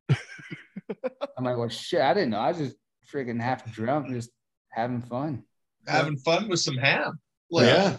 I'm 1.36 1.44
like, 1.44 1.56
well, 1.56 1.68
shit, 1.68 2.00
I 2.00 2.14
didn't 2.14 2.30
know. 2.30 2.38
I 2.38 2.48
was 2.48 2.58
just 2.58 2.76
freaking 3.12 3.40
half 3.40 3.70
drunk, 3.72 4.08
just 4.10 4.30
having 4.70 5.02
fun. 5.02 5.42
Having 5.86 6.18
fun 6.18 6.48
with 6.48 6.60
some 6.60 6.76
ham. 6.76 7.18
Like, 7.50 7.66
Yeah. 7.66 7.96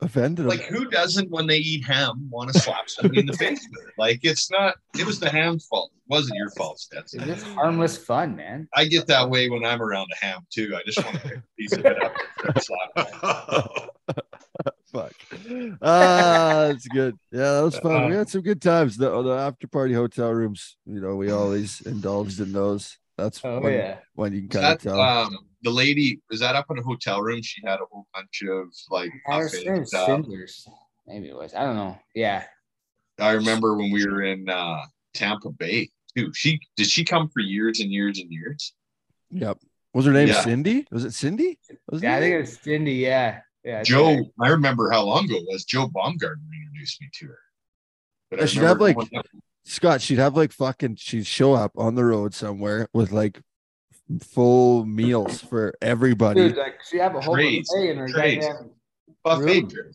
Offended 0.00 0.44
him. 0.44 0.48
like 0.48 0.62
who 0.62 0.88
doesn't 0.90 1.28
when 1.30 1.48
they 1.48 1.56
eat 1.56 1.84
ham 1.84 2.28
want 2.30 2.52
to 2.52 2.58
slap 2.60 2.88
somebody 2.88 3.18
in 3.20 3.26
the 3.26 3.32
face 3.32 3.66
with 3.70 3.88
it? 3.88 3.94
Like 3.98 4.20
it's 4.22 4.48
not. 4.50 4.76
It 4.96 5.04
was 5.04 5.18
the 5.18 5.28
ham's 5.28 5.66
fault. 5.66 5.90
It 5.96 6.02
wasn't 6.08 6.36
your 6.36 6.50
fault, 6.50 6.78
Stetson. 6.78 7.28
It's 7.28 7.42
harmless 7.42 7.98
fun, 7.98 8.36
man. 8.36 8.68
I 8.74 8.84
get 8.84 9.08
that 9.08 9.28
way 9.28 9.48
when 9.50 9.64
I'm 9.64 9.82
around 9.82 10.06
a 10.20 10.24
ham 10.24 10.46
too. 10.50 10.76
I 10.76 10.82
just 10.86 11.04
want 11.04 11.16
to 11.16 11.22
pick 11.28 11.36
a 11.38 11.42
piece 11.58 11.72
of 11.72 11.84
it 11.84 12.00
up 12.02 12.14
and 12.44 12.62
slap 12.62 13.90
it. 14.08 14.24
Fuck. 14.92 15.12
Ah, 15.82 16.66
that's 16.68 16.88
good. 16.88 17.16
Yeah, 17.30 17.52
that 17.52 17.64
was 17.64 17.78
fun. 17.82 18.08
We 18.10 18.16
had 18.16 18.28
some 18.28 18.42
good 18.42 18.60
times. 18.62 18.96
The, 18.96 19.22
the 19.22 19.30
after 19.34 19.68
party 19.68 19.94
hotel 19.94 20.30
rooms, 20.32 20.76
you 20.86 21.00
know, 21.00 21.16
we 21.16 21.30
always 21.30 21.80
indulged 21.82 22.40
in 22.40 22.52
those. 22.52 22.98
That's 23.16 23.40
Oh 23.44 23.60
when, 23.60 23.74
yeah. 23.74 23.98
when 24.14 24.32
you 24.32 24.48
can 24.48 24.60
Is 24.60 24.64
kind 24.64 24.74
of 24.74 24.80
tell. 24.82 25.00
um, 25.00 25.36
the 25.62 25.70
lady 25.70 26.20
was 26.30 26.40
that 26.40 26.54
up 26.54 26.66
in 26.70 26.78
a 26.78 26.82
hotel 26.82 27.20
room? 27.20 27.42
She 27.42 27.60
had 27.64 27.80
a 27.80 27.84
whole 27.90 28.06
bunch 28.14 28.42
of 28.48 28.68
like 28.90 29.10
Harris 29.26 29.54
muffins. 29.64 29.92
uh, 29.94 30.06
Cinders. 30.06 30.68
Maybe 31.06 31.28
it 31.28 31.36
was. 31.36 31.52
I 31.54 31.64
don't 31.64 31.76
know. 31.76 31.98
Yeah. 32.14 32.44
I 33.18 33.32
remember 33.32 33.76
when 33.76 33.90
we 33.90 34.06
were 34.06 34.22
in 34.22 34.48
uh, 34.48 34.82
Tampa 35.14 35.50
Bay 35.50 35.90
too. 36.16 36.32
She 36.34 36.60
did 36.76 36.86
she 36.86 37.04
come 37.04 37.28
for 37.28 37.40
years 37.40 37.80
and 37.80 37.90
years 37.90 38.20
and 38.20 38.30
years? 38.30 38.72
yep. 39.30 39.58
Was 39.94 40.04
her 40.04 40.12
name 40.12 40.28
Yeah. 40.28 40.40
Cindy? 40.42 40.86
Was 40.92 41.04
it 41.04 41.12
Cindy? 41.14 41.58
Was 41.90 42.02
Yeah, 42.02 42.16
I 42.16 42.20
think 42.20 42.34
it 42.34 42.40
was 42.40 42.58
Cindy. 42.60 42.92
Yeah. 42.94 43.40
Yeah. 43.64 43.82
Joe, 43.82 44.06
think 44.16 44.28
I 44.40 44.48
remember 44.48 44.90
how 44.90 45.04
long 45.04 45.24
ago 45.26 45.36
it 45.36 45.44
was. 45.46 45.64
Joe 45.64 45.88
Baumgartner 45.88 46.42
introduced 46.64 47.00
me 47.00 47.08
to 47.14 47.26
her. 47.26 47.38
But 48.30 48.38
I 48.38 48.42
Yeah, 48.42 48.46
she'd 48.46 48.62
have, 48.62 48.80
like, 48.80 48.96
up- 48.96 49.26
Scott, 49.64 50.00
she'd 50.00 50.18
have 50.18 50.36
like 50.36 50.52
fucking, 50.52 50.96
she'd 50.96 51.26
show 51.26 51.52
up 51.54 51.72
on 51.76 51.94
the 51.94 52.04
road 52.04 52.34
somewhere 52.34 52.88
with 52.94 53.12
like 53.12 53.40
full 54.22 54.86
meals 54.86 55.40
for 55.42 55.74
everybody. 55.82 56.48
Dude, 56.48 56.56
like 56.56 56.78
she 56.88 56.96
have 56.98 57.14
a 57.14 57.20
whole 57.20 57.34
Trays, 57.34 57.68
buffet 57.70 57.90
in 57.90 57.98
her 57.98 58.08
trays. 58.08 58.44
Buffet 59.24 59.44
room. 59.62 59.92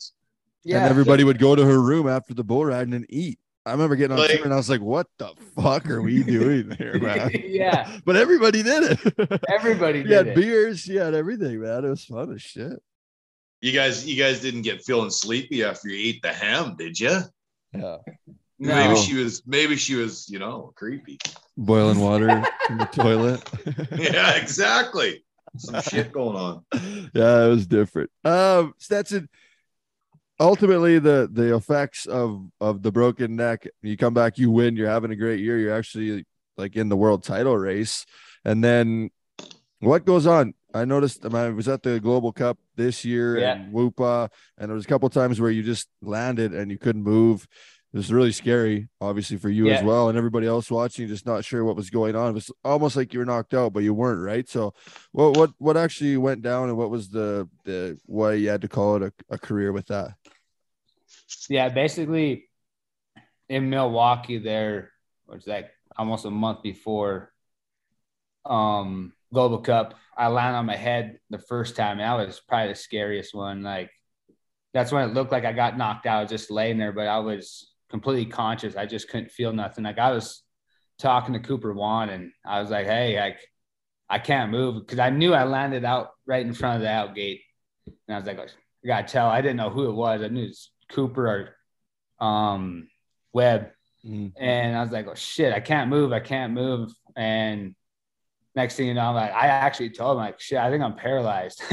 Yeah. 0.64 0.78
And 0.82 0.90
everybody 0.90 1.24
would 1.24 1.40
go 1.40 1.56
to 1.56 1.66
her 1.66 1.82
room 1.82 2.08
after 2.08 2.34
the 2.34 2.44
bull 2.44 2.66
ride 2.66 2.88
and 2.90 3.06
eat. 3.10 3.40
I 3.66 3.72
remember 3.72 3.96
getting 3.96 4.12
on 4.14 4.20
Like- 4.20 4.32
tour 4.32 4.44
and 4.44 4.54
I 4.54 4.58
was 4.58 4.70
like, 4.70 4.82
what 4.82 5.08
the 5.18 5.34
fuck 5.56 5.90
are 5.90 6.02
we 6.02 6.22
doing 6.22 6.70
here, 6.78 7.00
man? 7.02 7.32
yeah. 7.34 7.98
But 8.06 8.16
everybody 8.18 8.62
did 8.62 8.84
it. 9.06 9.42
Everybody 9.50 10.00
She 10.04 10.08
did 10.10 10.14
had 10.18 10.28
it. 10.28 10.36
beers, 10.36 10.82
she 10.82 10.96
had 10.98 11.14
everything, 11.16 11.62
man. 11.62 11.86
It 11.86 11.90
was 11.90 12.06
fun 12.06 12.32
as 12.34 12.42
shit. 12.42 12.82
You 13.64 13.72
guys, 13.72 14.06
you 14.06 14.22
guys 14.22 14.42
didn't 14.42 14.64
get 14.64 14.84
feeling 14.84 15.10
sleepy 15.10 15.64
after 15.64 15.88
you 15.88 16.10
ate 16.10 16.22
the 16.22 16.34
ham, 16.34 16.76
did 16.78 17.00
you? 17.00 17.18
Yeah. 17.74 17.98
No. 18.60 18.76
Maybe 18.76 18.98
she 18.98 19.16
was. 19.16 19.42
Maybe 19.46 19.78
she 19.78 19.96
was. 19.96 20.30
You 20.30 20.40
know, 20.40 20.74
creepy. 20.76 21.18
Boiling 21.56 22.02
water 22.02 22.44
in 22.70 22.78
the 22.78 22.86
toilet. 22.92 23.42
Yeah, 23.98 24.36
exactly. 24.36 25.24
Some 25.56 25.82
shit 25.82 26.12
going 26.12 26.36
on. 26.36 26.66
yeah, 27.14 27.46
it 27.46 27.50
was 27.50 27.66
different. 27.66 28.12
Um, 28.26 28.74
Stetson. 28.80 29.30
Ultimately, 30.42 31.00
the 31.00 31.30
the 31.32 31.56
effects 31.56 32.06
of 32.06 32.46
of 32.60 32.84
the 32.84 32.92
broken 32.92 33.38
neck. 33.38 33.66
You 33.82 33.96
come 33.96 34.14
back, 34.14 34.38
you 34.38 34.52
win. 34.52 34.76
You're 34.76 34.90
having 34.90 35.12
a 35.12 35.16
great 35.16 35.40
year. 35.40 35.58
You're 35.58 35.74
actually 35.74 36.26
like 36.58 36.76
in 36.76 36.90
the 36.90 36.98
world 36.98 37.24
title 37.24 37.58
race, 37.58 38.06
and 38.44 38.62
then 38.62 39.10
what 39.80 40.04
goes 40.04 40.28
on? 40.28 40.54
I 40.74 40.86
noticed. 40.86 41.26
I, 41.26 41.30
mean, 41.30 41.56
was 41.56 41.68
at 41.68 41.84
the 41.84 42.00
Global 42.00 42.32
Cup 42.32 42.58
this 42.76 43.06
year 43.06 43.38
Yeah. 43.38 43.56
in 43.56 43.72
Whoopa, 43.72 44.30
and 44.58 44.70
there 44.70 44.76
was 44.76 44.86
a 44.86 44.88
couple 44.88 45.10
times 45.10 45.40
where 45.40 45.52
you 45.52 45.64
just 45.64 45.88
landed 46.02 46.54
and 46.54 46.72
you 46.72 46.78
couldn't 46.78 47.04
move. 47.04 47.48
It 47.94 47.98
was 47.98 48.12
really 48.12 48.32
scary, 48.32 48.90
obviously 49.00 49.38
for 49.38 49.50
you 49.50 49.70
as 49.70 49.84
well, 49.84 50.10
and 50.10 50.18
everybody 50.18 50.48
else 50.48 50.72
watching, 50.72 51.08
just 51.08 51.28
not 51.28 51.46
sure 51.46 51.64
what 51.64 51.76
was 51.76 51.92
going 51.92 52.16
on. 52.16 52.32
It 52.32 52.34
was 52.34 52.52
almost 52.64 52.96
like 52.96 53.14
you 53.14 53.20
were 53.20 53.26
knocked 53.26 53.54
out, 53.54 53.72
but 53.72 53.84
you 53.84 53.94
weren't, 53.94 54.20
right? 54.20 54.50
So, 54.50 54.74
what 55.12 55.38
what 55.38 55.52
what 55.60 55.78
actually 55.78 56.18
went 56.18 56.42
down, 56.42 56.70
and 56.70 56.78
what 56.78 56.90
was 56.90 57.10
the 57.10 57.48
the 57.66 58.00
why 58.08 58.34
you 58.34 58.50
had 58.50 58.62
to 58.62 58.68
call 58.68 58.96
it 58.96 59.04
a, 59.04 59.36
a 59.36 59.38
career 59.38 59.72
with 59.72 59.88
that? 59.88 60.16
yeah, 61.50 61.70
basically 61.70 62.50
in 63.48 63.70
Milwaukee 63.70 64.40
there, 64.40 64.92
was 65.28 65.46
like 65.46 65.70
almost 65.96 66.26
a 66.26 66.32
month 66.32 66.64
before 66.64 67.32
um 68.46 69.14
Global 69.34 69.60
Cup, 69.60 69.96
I 70.16 70.28
landed 70.28 70.58
on 70.58 70.66
my 70.66 70.76
head 70.76 71.20
the 71.30 71.40
first 71.40 71.76
time. 71.76 72.00
And 72.00 72.02
that 72.02 72.28
was 72.28 72.40
probably 72.40 72.70
the 72.70 72.76
scariest 72.76 73.34
one. 73.34 73.64
Like 73.64 73.90
that's 74.74 74.92
when 74.92 75.08
it 75.10 75.14
looked 75.14 75.32
like 75.32 75.46
I 75.46 75.54
got 75.54 75.78
knocked 75.78 76.06
out, 76.06 76.30
just 76.30 76.52
laying 76.52 76.78
there, 76.78 76.92
but 76.92 77.08
I 77.08 77.20
was 77.20 77.72
completely 77.90 78.26
conscious. 78.26 78.76
I 78.76 78.86
just 78.86 79.10
couldn't 79.10 79.32
feel 79.32 79.54
nothing. 79.54 79.84
Like 79.84 80.00
I 80.00 80.12
was 80.12 80.44
talking 81.00 81.34
to 81.34 81.40
Cooper 81.40 81.74
Wan 81.74 82.10
and 82.10 82.32
I 82.46 82.62
was 82.62 82.70
like, 82.70 82.86
hey, 82.86 83.20
like 83.20 83.40
I 84.10 84.20
can't 84.20 84.52
move 84.52 84.82
because 84.82 85.00
I 85.00 85.10
knew 85.10 85.34
I 85.34 85.44
landed 85.44 85.86
out 85.86 86.12
right 86.26 86.46
in 86.46 86.54
front 86.54 86.78
of 86.78 86.82
the 86.82 86.90
out 86.90 87.16
gate. 87.16 87.42
And 87.86 88.16
I 88.16 88.18
was 88.18 88.26
like, 88.26 88.40
I 88.40 88.48
gotta 88.86 89.08
tell, 89.08 89.28
I 89.28 89.42
didn't 89.42 89.58
know 89.58 89.70
who 89.70 89.90
it 89.90 89.94
was. 89.94 90.22
I 90.22 90.28
knew 90.28 90.44
it 90.44 90.50
was 90.50 90.72
Cooper 90.90 91.56
or 92.20 92.26
um 92.26 92.88
Webb. 93.32 93.72
Mhm. 94.06 94.34
And 94.38 94.76
I 94.76 94.82
was 94.82 94.92
like, 94.92 95.08
oh 95.08 95.16
shit, 95.16 95.54
I 95.54 95.60
can't 95.60 95.90
move, 95.90 96.12
I 96.14 96.20
can't 96.20 96.54
move. 96.54 96.92
And 97.16 97.76
next 98.56 98.76
thing 98.76 98.88
you 98.88 98.94
know, 98.94 99.02
I'm 99.02 99.16
like, 99.16 99.32
I 99.32 99.48
actually 99.48 99.90
told 99.90 100.12
him, 100.12 100.18
like, 100.18 100.40
shit, 100.40 100.60
I 100.60 100.70
think 100.70 100.84
I'm 100.84 100.96
paralyzed. 100.96 101.62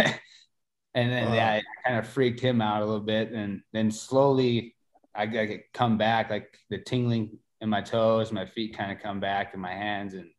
and 0.94 1.12
then 1.12 1.28
Wow. 1.28 1.34
yeah, 1.34 1.52
I 1.52 1.62
kind 1.86 1.98
of 1.98 2.06
freaked 2.06 2.40
him 2.40 2.60
out 2.60 2.82
a 2.82 2.84
little 2.84 3.00
bit. 3.00 3.32
And 3.32 3.62
then 3.72 3.90
slowly 3.90 4.74
I, 5.14 5.22
I 5.24 5.46
could 5.46 5.62
come 5.72 5.98
back, 5.98 6.30
like 6.30 6.58
the 6.70 6.78
tingling 6.78 7.38
in 7.60 7.68
my 7.68 7.82
toes, 7.82 8.32
my 8.32 8.46
feet 8.46 8.76
kind 8.76 8.92
of 8.92 9.02
come 9.02 9.20
back 9.20 9.54
in 9.54 9.60
my 9.60 9.72
hands. 9.72 10.14
And 10.14 10.30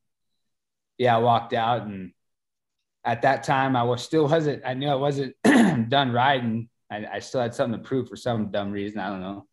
yeah, 0.98 1.16
I 1.16 1.20
walked 1.20 1.54
out 1.54 1.84
and 1.84 2.12
at 3.04 3.24
that 3.24 3.44
time 3.44 3.76
I 3.76 3.84
was 3.84 4.04
still 4.04 4.28
wasn't, 4.28 4.64
I 4.66 4.74
knew 4.74 4.90
I 4.90 4.96
wasn't 4.96 5.36
done 5.44 6.12
riding. 6.12 6.70
I, 6.90 7.06
I 7.14 7.20
still 7.20 7.42
had 7.42 7.56
something 7.56 7.80
to 7.80 7.88
prove 7.88 8.10
for 8.10 8.16
some 8.16 8.52
dumb 8.52 8.72
reason. 8.72 9.00
I 9.00 9.10
don't 9.10 9.22
know. 9.22 9.48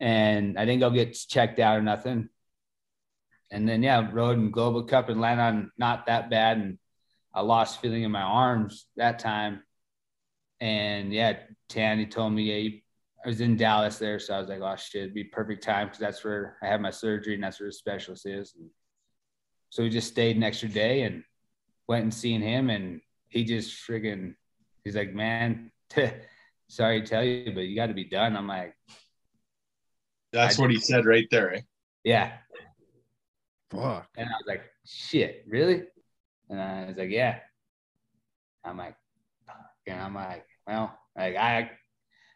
And 0.00 0.58
I 0.58 0.64
didn't 0.64 0.80
go 0.80 0.90
get 0.90 1.12
checked 1.14 1.60
out 1.60 1.78
or 1.78 1.82
nothing. 1.82 2.28
And 3.52 3.68
then, 3.68 3.82
yeah, 3.82 4.08
rode 4.10 4.38
in 4.38 4.50
Global 4.50 4.82
Cup 4.82 5.10
and 5.10 5.20
landed 5.20 5.42
on 5.42 5.72
not 5.76 6.06
that 6.06 6.30
bad. 6.30 6.56
And 6.56 6.78
I 7.34 7.42
lost 7.42 7.82
feeling 7.82 8.02
in 8.02 8.10
my 8.10 8.22
arms 8.22 8.86
that 8.96 9.18
time. 9.18 9.62
And 10.58 11.12
yeah, 11.12 11.34
Tandy 11.68 12.06
told 12.06 12.32
me, 12.32 12.44
yeah, 12.44 12.56
you, 12.56 12.80
I 13.22 13.28
was 13.28 13.42
in 13.42 13.58
Dallas 13.58 13.98
there. 13.98 14.18
So 14.18 14.34
I 14.34 14.38
was 14.38 14.48
like, 14.48 14.62
oh 14.62 14.74
shit, 14.76 15.02
it'd 15.02 15.14
be 15.14 15.24
perfect 15.24 15.62
time 15.62 15.88
because 15.88 16.00
that's 16.00 16.24
where 16.24 16.56
I 16.62 16.66
had 16.66 16.80
my 16.80 16.90
surgery 16.90 17.34
and 17.34 17.44
that's 17.44 17.60
where 17.60 17.68
the 17.68 17.74
specialist 17.74 18.24
is. 18.24 18.54
And 18.58 18.70
so 19.68 19.82
we 19.82 19.90
just 19.90 20.08
stayed 20.08 20.36
an 20.36 20.42
extra 20.42 20.70
day 20.70 21.02
and 21.02 21.22
went 21.86 22.04
and 22.04 22.14
seen 22.14 22.40
him. 22.40 22.70
And 22.70 23.02
he 23.28 23.44
just 23.44 23.86
friggin', 23.86 24.34
he's 24.82 24.96
like, 24.96 25.12
man, 25.12 25.70
sorry 26.68 27.02
to 27.02 27.06
tell 27.06 27.22
you, 27.22 27.52
but 27.54 27.64
you 27.64 27.76
got 27.76 27.88
to 27.88 27.94
be 27.94 28.04
done. 28.04 28.34
I'm 28.34 28.48
like, 28.48 28.74
That's 30.32 30.58
what 30.58 30.70
he 30.70 30.78
said 30.78 31.04
right 31.04 31.28
there. 31.30 31.56
Eh? 31.56 31.60
yeah. 32.02 32.32
Fuck. 33.72 34.08
And 34.16 34.28
I 34.28 34.32
was 34.32 34.44
like, 34.46 34.62
shit, 34.86 35.44
really? 35.48 35.84
And 36.50 36.60
I 36.60 36.86
was 36.86 36.96
like, 36.96 37.10
yeah. 37.10 37.38
I'm 38.64 38.76
like, 38.76 38.94
fuck. 39.46 39.56
and 39.86 40.00
I'm 40.00 40.14
like, 40.14 40.44
well, 40.66 40.96
like 41.16 41.36
I, 41.36 41.70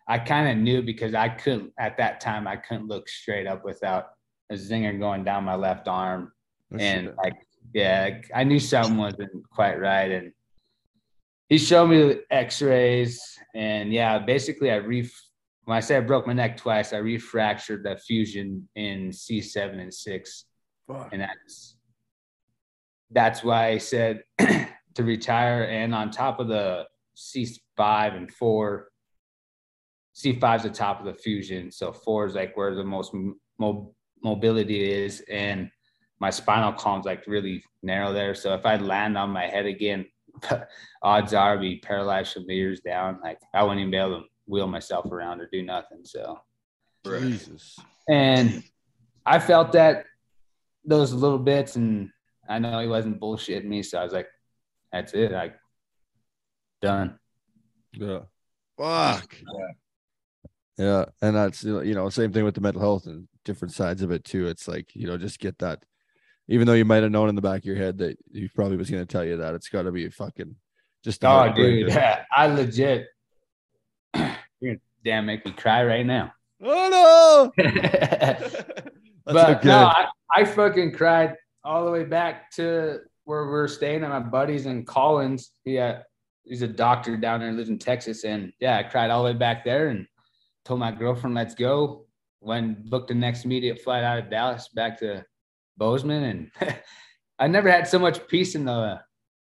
I 0.08 0.18
kind 0.18 0.48
of 0.48 0.56
knew 0.62 0.82
because 0.82 1.14
I 1.14 1.28
couldn't 1.28 1.72
at 1.78 1.96
that 1.98 2.20
time. 2.20 2.46
I 2.48 2.56
couldn't 2.56 2.88
look 2.88 3.08
straight 3.08 3.46
up 3.46 3.64
without 3.64 4.06
a 4.50 4.54
zinger 4.54 4.98
going 4.98 5.24
down 5.24 5.44
my 5.44 5.56
left 5.56 5.88
arm, 5.88 6.32
Oh, 6.72 6.78
and 6.78 7.06
shit. 7.06 7.16
like, 7.16 7.34
yeah, 7.74 8.20
I 8.34 8.42
knew 8.44 8.58
something 8.58 8.96
wasn't 8.96 9.30
quite 9.50 9.78
right. 9.78 10.10
And 10.10 10.32
he 11.48 11.58
showed 11.58 11.86
me 11.88 11.98
the 12.02 12.24
X-rays, 12.30 13.38
and 13.54 13.92
yeah, 13.92 14.18
basically, 14.18 14.70
I 14.70 14.76
re. 14.76 15.08
When 15.64 15.76
I 15.76 15.80
say 15.80 15.96
I 15.96 16.00
broke 16.00 16.26
my 16.28 16.32
neck 16.32 16.56
twice, 16.56 16.92
I 16.92 16.96
refractured 16.96 17.82
the 17.82 17.96
fusion 17.96 18.68
in 18.76 19.10
C7 19.10 19.80
and 19.80 19.92
six 19.92 20.45
Fuck. 20.86 21.08
and 21.12 21.22
that's 21.22 21.76
that's 23.10 23.42
why 23.42 23.68
I 23.68 23.78
said 23.78 24.22
to 24.38 25.04
retire. 25.04 25.64
And 25.64 25.94
on 25.94 26.10
top 26.10 26.40
of 26.40 26.48
the 26.48 26.86
C 27.14 27.48
five 27.76 28.14
and 28.14 28.32
four, 28.32 28.88
C 30.12 30.38
five 30.38 30.60
is 30.60 30.64
the 30.64 30.70
top 30.70 31.00
of 31.00 31.06
the 31.06 31.14
fusion, 31.14 31.70
so 31.70 31.92
four 31.92 32.26
is 32.26 32.34
like 32.34 32.56
where 32.56 32.74
the 32.74 32.84
most 32.84 33.12
mo- 33.58 33.94
mobility 34.22 34.90
is, 34.90 35.22
and 35.30 35.70
my 36.18 36.30
spinal 36.30 36.72
column's 36.72 37.04
like 37.04 37.26
really 37.26 37.62
narrow 37.82 38.12
there. 38.12 38.34
So 38.34 38.54
if 38.54 38.64
I 38.64 38.76
land 38.76 39.18
on 39.18 39.30
my 39.30 39.46
head 39.46 39.66
again, 39.66 40.06
odds 41.02 41.34
are 41.34 41.54
I'd 41.54 41.60
be 41.60 41.78
paralyzed 41.78 42.32
from 42.32 42.46
the 42.46 42.58
ears 42.58 42.80
down. 42.80 43.20
Like 43.22 43.38
I 43.54 43.62
wouldn't 43.62 43.80
even 43.80 43.90
be 43.90 43.98
able 43.98 44.20
to 44.20 44.26
wheel 44.46 44.66
myself 44.66 45.06
around 45.10 45.40
or 45.40 45.48
do 45.52 45.62
nothing. 45.62 46.00
So 46.04 46.40
Jesus. 47.04 47.78
and 48.08 48.62
I 49.24 49.38
felt 49.38 49.72
that 49.72 50.06
those 50.86 51.12
little 51.12 51.38
bits, 51.38 51.76
and 51.76 52.10
I 52.48 52.58
know 52.58 52.78
he 52.80 52.88
wasn't 52.88 53.20
bullshitting 53.20 53.64
me, 53.64 53.82
so 53.82 53.98
I 53.98 54.04
was 54.04 54.12
like, 54.12 54.28
"That's 54.92 55.12
it, 55.12 55.32
like 55.32 55.56
done." 56.80 57.18
Yeah. 57.92 58.20
Fuck. 58.78 59.34
Yeah. 60.76 61.06
And 61.22 61.34
that's, 61.34 61.64
you 61.64 61.94
know, 61.94 62.08
same 62.10 62.32
thing 62.32 62.44
with 62.44 62.54
the 62.54 62.60
mental 62.60 62.82
health 62.82 63.06
and 63.06 63.26
different 63.44 63.72
sides 63.72 64.02
of 64.02 64.10
it 64.10 64.24
too. 64.24 64.46
It's 64.48 64.68
like, 64.68 64.94
you 64.94 65.06
know, 65.06 65.16
just 65.16 65.38
get 65.38 65.58
that, 65.60 65.82
even 66.48 66.66
though 66.66 66.74
you 66.74 66.84
might 66.84 67.02
have 67.02 67.10
known 67.12 67.30
in 67.30 67.34
the 67.34 67.40
back 67.42 67.60
of 67.60 67.64
your 67.64 67.76
head 67.76 67.96
that 67.98 68.18
he 68.32 68.48
probably 68.48 68.76
was 68.76 68.90
going 68.90 69.02
to 69.02 69.10
tell 69.10 69.24
you 69.24 69.38
that, 69.38 69.54
it's 69.54 69.70
got 69.70 69.82
to 69.82 69.92
be 69.92 70.08
fucking 70.10 70.56
just, 71.02 71.24
Oh, 71.24 71.28
heartbreaker. 71.28 71.88
dude, 71.88 72.24
I 72.30 72.46
legit, 72.48 73.06
you're 74.14 74.36
gonna 74.62 74.76
damn 75.02 75.24
make 75.24 75.46
me 75.46 75.52
cry 75.52 75.84
right 75.84 76.04
now. 76.04 76.32
Oh 76.62 77.52
no. 77.56 77.64
but 79.24 79.56
okay. 79.56 79.68
no, 79.68 79.78
I, 79.86 80.06
I 80.34 80.44
fucking 80.44 80.92
cried 80.92 81.34
all 81.64 81.84
the 81.84 81.90
way 81.90 82.04
back 82.04 82.50
to 82.52 83.00
where 83.24 83.46
we 83.46 83.58
are 83.58 83.68
staying 83.68 84.04
at 84.04 84.10
my 84.10 84.20
buddies 84.20 84.66
in 84.66 84.84
Collins. 84.84 85.52
He 85.64 85.78
uh, 85.78 86.00
he's 86.44 86.62
a 86.62 86.68
doctor 86.68 87.16
down 87.16 87.40
there, 87.40 87.52
lives 87.52 87.68
in 87.68 87.78
Texas, 87.78 88.24
and 88.24 88.52
yeah, 88.60 88.78
I 88.78 88.84
cried 88.84 89.10
all 89.10 89.22
the 89.24 89.32
way 89.32 89.38
back 89.38 89.64
there 89.64 89.88
and 89.88 90.06
told 90.64 90.80
my 90.80 90.92
girlfriend, 90.92 91.34
"Let's 91.34 91.54
go." 91.54 92.06
When 92.40 92.76
booked 92.88 93.08
the 93.08 93.14
next 93.14 93.44
immediate 93.44 93.80
flight 93.80 94.04
out 94.04 94.18
of 94.18 94.30
Dallas 94.30 94.68
back 94.68 94.98
to 95.00 95.24
Bozeman, 95.76 96.50
and 96.60 96.76
I 97.38 97.48
never 97.48 97.70
had 97.70 97.88
so 97.88 97.98
much 97.98 98.26
peace 98.28 98.54
in 98.54 98.64
the 98.64 99.00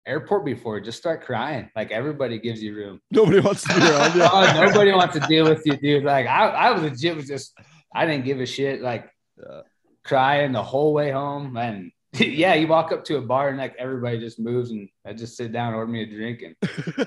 airport 0.06 0.44
before. 0.44 0.80
Just 0.80 0.98
start 0.98 1.24
crying, 1.24 1.70
like 1.74 1.90
everybody 1.90 2.38
gives 2.38 2.62
you 2.62 2.74
room. 2.74 3.00
Nobody 3.10 3.40
wants 3.40 3.62
to 3.62 3.74
be 3.74 3.80
around 3.80 4.14
you. 4.14 4.22
oh, 4.32 4.52
nobody 4.54 4.92
wants 4.92 5.14
to 5.14 5.20
deal 5.20 5.48
with 5.48 5.62
you, 5.64 5.76
dude. 5.76 6.04
Like 6.04 6.26
I, 6.26 6.48
I 6.48 6.70
was 6.72 6.82
legit 6.82 7.16
was 7.16 7.26
just 7.26 7.58
I 7.94 8.04
didn't 8.04 8.24
give 8.24 8.40
a 8.40 8.46
shit. 8.46 8.82
Like 8.82 9.10
Yeah. 9.38 9.62
Crying 10.04 10.52
the 10.52 10.62
whole 10.62 10.92
way 10.92 11.10
home. 11.10 11.56
And 11.56 11.92
yeah, 12.12 12.54
you 12.54 12.66
walk 12.66 12.92
up 12.92 13.04
to 13.04 13.16
a 13.18 13.20
bar 13.22 13.48
and 13.50 13.58
like 13.58 13.74
everybody 13.78 14.18
just 14.18 14.38
moves 14.38 14.70
and 14.70 14.88
I 15.06 15.12
just 15.12 15.36
sit 15.36 15.52
down, 15.52 15.74
order 15.74 15.90
me 15.90 16.02
a 16.02 16.06
drink 16.06 16.42
and 16.42 16.56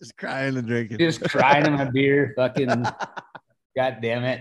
just 0.00 0.16
crying 0.16 0.56
and 0.56 0.66
drinking. 0.66 0.98
just 0.98 1.20
crying 1.22 1.66
in 1.66 1.72
my 1.74 1.84
beer. 1.90 2.32
Fucking 2.36 2.68
god 3.76 3.98
damn 4.02 4.24
it. 4.24 4.40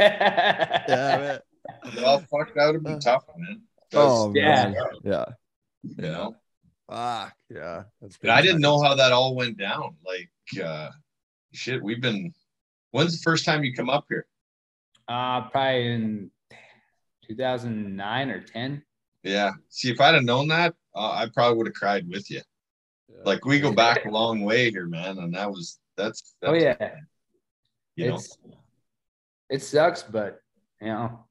yeah, 0.00 0.84
man. 0.88 1.40
Well, 1.96 2.18
fuck, 2.30 2.54
that 2.54 2.72
would 2.72 2.84
be 2.84 2.98
tough, 2.98 3.24
man. 3.36 3.62
'Cause, 3.92 4.28
Oh, 4.28 4.32
Yeah. 4.34 4.68
man. 4.70 4.74
Yeah. 5.04 5.24
you 5.82 5.96
know, 6.10 6.36
Fuck. 6.90 7.34
Yeah. 7.48 7.84
That's 8.02 8.16
but 8.18 8.30
I 8.30 8.42
didn't 8.42 8.60
know 8.60 8.82
how 8.82 8.94
that 8.96 9.12
all 9.12 9.34
went 9.34 9.56
down. 9.56 9.96
Like, 10.04 10.30
uh, 10.62 10.90
Shit, 11.52 11.80
we've 11.82 12.00
been. 12.00 12.34
When's 12.90 13.16
the 13.16 13.22
first 13.22 13.44
time 13.44 13.62
you 13.62 13.72
come 13.74 13.88
up 13.88 14.06
here? 14.08 14.26
Uh, 15.06 15.42
probably 15.50 15.86
in 15.92 16.30
2009 17.28 18.30
or 18.30 18.40
10. 18.40 18.82
Yeah. 19.22 19.52
See, 19.68 19.90
if 19.90 20.00
I'd 20.00 20.14
have 20.14 20.24
known 20.24 20.48
that, 20.48 20.74
uh, 20.94 21.10
I 21.12 21.28
probably 21.32 21.56
would 21.58 21.66
have 21.66 21.74
cried 21.74 22.08
with 22.08 22.30
you. 22.30 22.40
Like 23.24 23.44
we 23.44 23.60
go 23.60 23.72
back 23.72 24.04
a 24.04 24.10
long 24.10 24.42
way 24.42 24.70
here, 24.70 24.86
man, 24.86 25.18
and 25.18 25.34
that 25.34 25.48
was 25.50 25.78
that's. 25.96 26.34
that's 26.42 26.50
Oh 26.50 26.54
yeah, 26.54 26.96
You 27.96 28.08
know, 28.10 28.20
it 29.48 29.62
sucks, 29.62 30.02
but 30.02 30.40
you 30.80 30.88
know, 30.88 31.24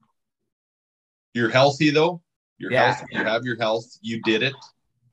you're 1.33 1.49
healthy 1.49 1.89
though. 1.89 2.21
You're 2.57 2.71
Yeah. 2.71 2.93
healthy. 2.93 3.05
You 3.11 3.23
have 3.23 3.43
your 3.43 3.57
health. 3.57 3.85
You 4.01 4.21
did 4.23 4.43
it. 4.43 4.55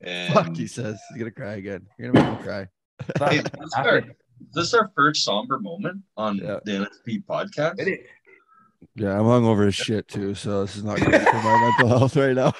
And 0.01 0.33
Fuck, 0.33 0.55
he 0.55 0.65
says 0.67 0.99
he's 1.09 1.17
gonna 1.19 1.31
cry 1.31 1.55
again. 1.55 1.85
You're 1.99 2.11
gonna 2.11 2.25
make 2.31 2.37
him 2.39 2.43
cry. 2.45 2.67
Hey, 3.29 3.37
this, 3.41 3.45
is 3.65 3.73
I 3.75 3.81
our, 3.83 4.01
this 4.53 4.67
is 4.67 4.73
our 4.73 4.91
first 4.95 5.23
somber 5.23 5.59
moment 5.59 6.01
on 6.17 6.37
Yeah. 6.37 6.59
the 6.65 6.71
NSP 7.07 7.25
podcast. 7.25 7.79
it 7.79 7.87
is. 7.87 7.99
Yeah, 8.95 9.17
I'm 9.17 9.25
hungover 9.25 9.67
as 9.67 9.75
shit 9.75 10.07
too, 10.07 10.35
so 10.35 10.61
this 10.61 10.75
is 10.75 10.83
not 10.83 10.97
good 10.97 11.21
for 11.21 11.33
my 11.33 11.73
mental 11.79 11.97
health 11.97 12.15
right 12.15 12.35
now. 12.35 12.53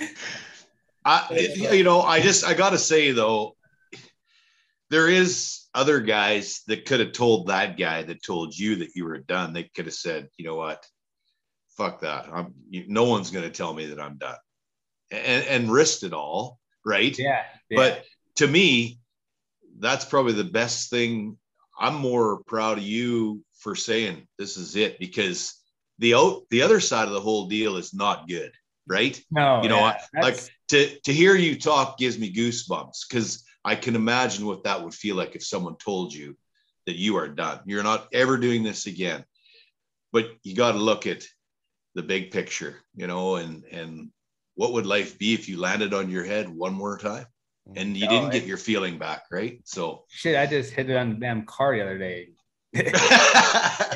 I, 1.04 1.50
you 1.70 1.84
know, 1.84 2.00
I 2.00 2.20
just 2.20 2.44
I 2.44 2.54
gotta 2.54 2.78
say 2.78 3.12
though, 3.12 3.56
there 4.90 5.08
is 5.08 5.66
other 5.74 6.00
guys 6.00 6.62
that 6.66 6.86
could 6.86 7.00
have 7.00 7.12
told 7.12 7.48
that 7.48 7.76
guy 7.76 8.02
that 8.02 8.22
told 8.22 8.56
you 8.56 8.76
that 8.76 8.94
you 8.94 9.04
were 9.04 9.18
done. 9.18 9.52
They 9.52 9.64
could 9.64 9.84
have 9.86 9.94
said, 9.94 10.28
you 10.36 10.46
know 10.46 10.56
what, 10.56 10.86
fuck 11.76 12.00
that. 12.00 12.28
I'm 12.32 12.54
you, 12.70 12.84
no 12.88 13.04
one's 13.04 13.30
gonna 13.30 13.50
tell 13.50 13.74
me 13.74 13.86
that 13.86 14.00
I'm 14.00 14.16
done, 14.16 14.36
and 15.10 15.44
and 15.46 15.72
risked 15.72 16.04
it 16.04 16.12
all, 16.12 16.58
right? 16.84 17.16
Yeah, 17.18 17.42
yeah. 17.68 17.76
But 17.76 18.04
to 18.36 18.46
me, 18.46 18.98
that's 19.78 20.04
probably 20.04 20.32
the 20.34 20.44
best 20.44 20.90
thing. 20.90 21.38
I'm 21.78 21.96
more 21.96 22.42
proud 22.44 22.78
of 22.78 22.84
you 22.84 23.42
for 23.58 23.74
saying 23.74 24.26
this 24.38 24.56
is 24.56 24.76
it 24.76 24.98
because 24.98 25.60
the 25.98 26.14
out 26.14 26.42
the 26.50 26.62
other 26.62 26.80
side 26.80 27.08
of 27.08 27.14
the 27.14 27.20
whole 27.20 27.46
deal 27.46 27.76
is 27.76 27.94
not 27.94 28.28
good, 28.28 28.52
right? 28.86 29.20
no, 29.30 29.62
you 29.62 29.68
know, 29.68 29.78
yeah, 29.78 29.98
I- 30.14 30.20
like 30.20 30.40
to 30.68 30.98
to 31.00 31.12
hear 31.12 31.34
you 31.34 31.58
talk 31.58 31.98
gives 31.98 32.18
me 32.18 32.32
goosebumps 32.32 33.08
because 33.08 33.44
I 33.64 33.76
can 33.76 33.96
imagine 33.96 34.46
what 34.46 34.64
that 34.64 34.82
would 34.82 34.94
feel 34.94 35.16
like 35.16 35.34
if 35.34 35.44
someone 35.44 35.76
told 35.76 36.12
you 36.12 36.36
that 36.86 36.96
you 36.96 37.16
are 37.16 37.28
done. 37.28 37.60
You're 37.64 37.82
not 37.82 38.08
ever 38.12 38.36
doing 38.36 38.62
this 38.62 38.86
again. 38.86 39.24
But 40.12 40.30
you 40.42 40.54
got 40.54 40.72
to 40.72 40.78
look 40.78 41.06
at 41.06 41.24
the 41.94 42.02
big 42.02 42.30
picture, 42.30 42.80
you 42.94 43.06
know, 43.06 43.36
and 43.36 43.64
and 43.64 44.10
what 44.54 44.72
would 44.72 44.86
life 44.86 45.18
be 45.18 45.34
if 45.34 45.48
you 45.48 45.58
landed 45.58 45.94
on 45.94 46.10
your 46.10 46.24
head 46.24 46.48
one 46.48 46.74
more 46.74 46.98
time 46.98 47.26
and 47.76 47.96
you 47.96 48.04
No, 48.06 48.10
didn't 48.10 48.30
get 48.32 48.44
your 48.44 48.56
feeling 48.56 48.98
back, 48.98 49.24
right? 49.30 49.60
So 49.64 50.04
shit. 50.08 50.36
I 50.36 50.46
just 50.46 50.72
hit 50.72 50.90
it 50.90 50.96
on 50.96 51.10
the 51.10 51.16
damn 51.16 51.44
car 51.46 51.74
the 51.76 51.82
other 51.82 51.98
day. 51.98 52.28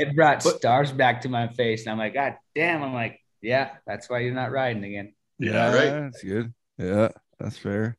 It 0.01 0.15
brought 0.15 0.45
But- 0.45 0.57
stars 0.59 0.93
back 0.93 1.23
to 1.23 1.29
my 1.29 1.49
face, 1.49 1.83
and 1.85 1.93
I'm 1.93 1.99
like, 1.99 2.15
God 2.15 2.37
damn! 2.55 2.83
I'm 2.83 2.95
like, 2.95 3.21
yeah, 3.43 3.71
that's 3.87 4.09
why 4.09 4.21
you're 4.21 4.35
not 4.35 4.53
riding 4.53 4.85
again. 4.85 5.13
Yeah, 5.39 5.75
right. 5.75 5.91
That's 6.03 6.23
good. 6.23 6.53
Yeah, 6.79 7.09
that's 7.39 7.59
fair. 7.59 7.97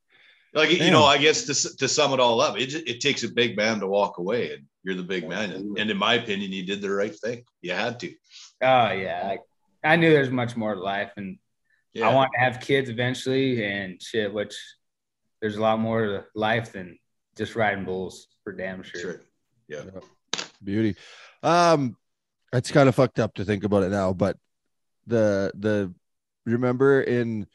like 0.53 0.71
you 0.71 0.91
know, 0.91 1.03
I 1.03 1.17
guess 1.17 1.43
to 1.45 1.77
to 1.77 1.87
sum 1.87 2.13
it 2.13 2.19
all 2.19 2.39
up, 2.41 2.57
it 2.57 2.67
ju- 2.67 2.83
it 2.87 3.01
takes 3.01 3.23
a 3.23 3.29
big 3.29 3.57
man 3.57 3.79
to 3.81 3.87
walk 3.87 4.17
away, 4.17 4.53
and 4.53 4.63
you're 4.83 4.95
the 4.95 5.03
big 5.03 5.27
man. 5.27 5.51
And, 5.51 5.77
and 5.77 5.91
in 5.91 5.97
my 5.97 6.13
opinion, 6.15 6.51
you 6.51 6.65
did 6.65 6.81
the 6.81 6.89
right 6.89 7.15
thing. 7.15 7.43
You 7.61 7.73
had 7.73 7.99
to. 7.99 8.07
Oh 8.61 8.91
yeah, 8.91 9.27
like, 9.27 9.41
I 9.83 9.95
knew 9.97 10.09
there's 10.11 10.29
much 10.31 10.55
more 10.55 10.73
to 10.75 10.81
life, 10.81 11.11
and 11.17 11.37
Yeah. 11.93 12.09
I 12.09 12.15
want 12.15 12.31
to 12.35 12.39
have 12.39 12.61
kids 12.61 12.89
eventually, 12.89 13.63
and 13.65 14.01
shit. 14.01 14.33
Which 14.33 14.55
there's 15.41 15.55
a 15.57 15.61
lot 15.61 15.79
more 15.79 16.05
to 16.05 16.25
life 16.35 16.71
than 16.73 16.97
just 17.37 17.55
riding 17.55 17.85
bulls 17.85 18.27
for 18.43 18.53
damn 18.53 18.83
sure. 18.83 19.01
Sure. 19.01 19.21
Yeah. 19.67 19.81
Beauty. 20.63 20.95
Um, 21.43 21.95
it's 22.51 22.71
kind 22.71 22.89
of 22.89 22.95
fucked 22.95 23.19
up 23.19 23.35
to 23.35 23.45
think 23.45 23.63
about 23.63 23.83
it 23.83 23.89
now, 23.91 24.11
but 24.13 24.37
the 25.07 25.51
the 25.57 25.93
remember 26.45 27.01
in 27.01 27.47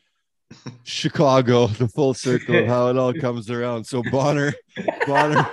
Chicago, 0.85 1.66
the 1.66 1.89
full 1.89 2.15
circle 2.15 2.56
of 2.56 2.66
how 2.66 2.89
it 2.89 2.97
all 2.97 3.12
comes 3.20 3.51
around. 3.51 3.85
So 3.85 4.02
Bonner, 4.11 4.55
Bonner, 5.06 5.47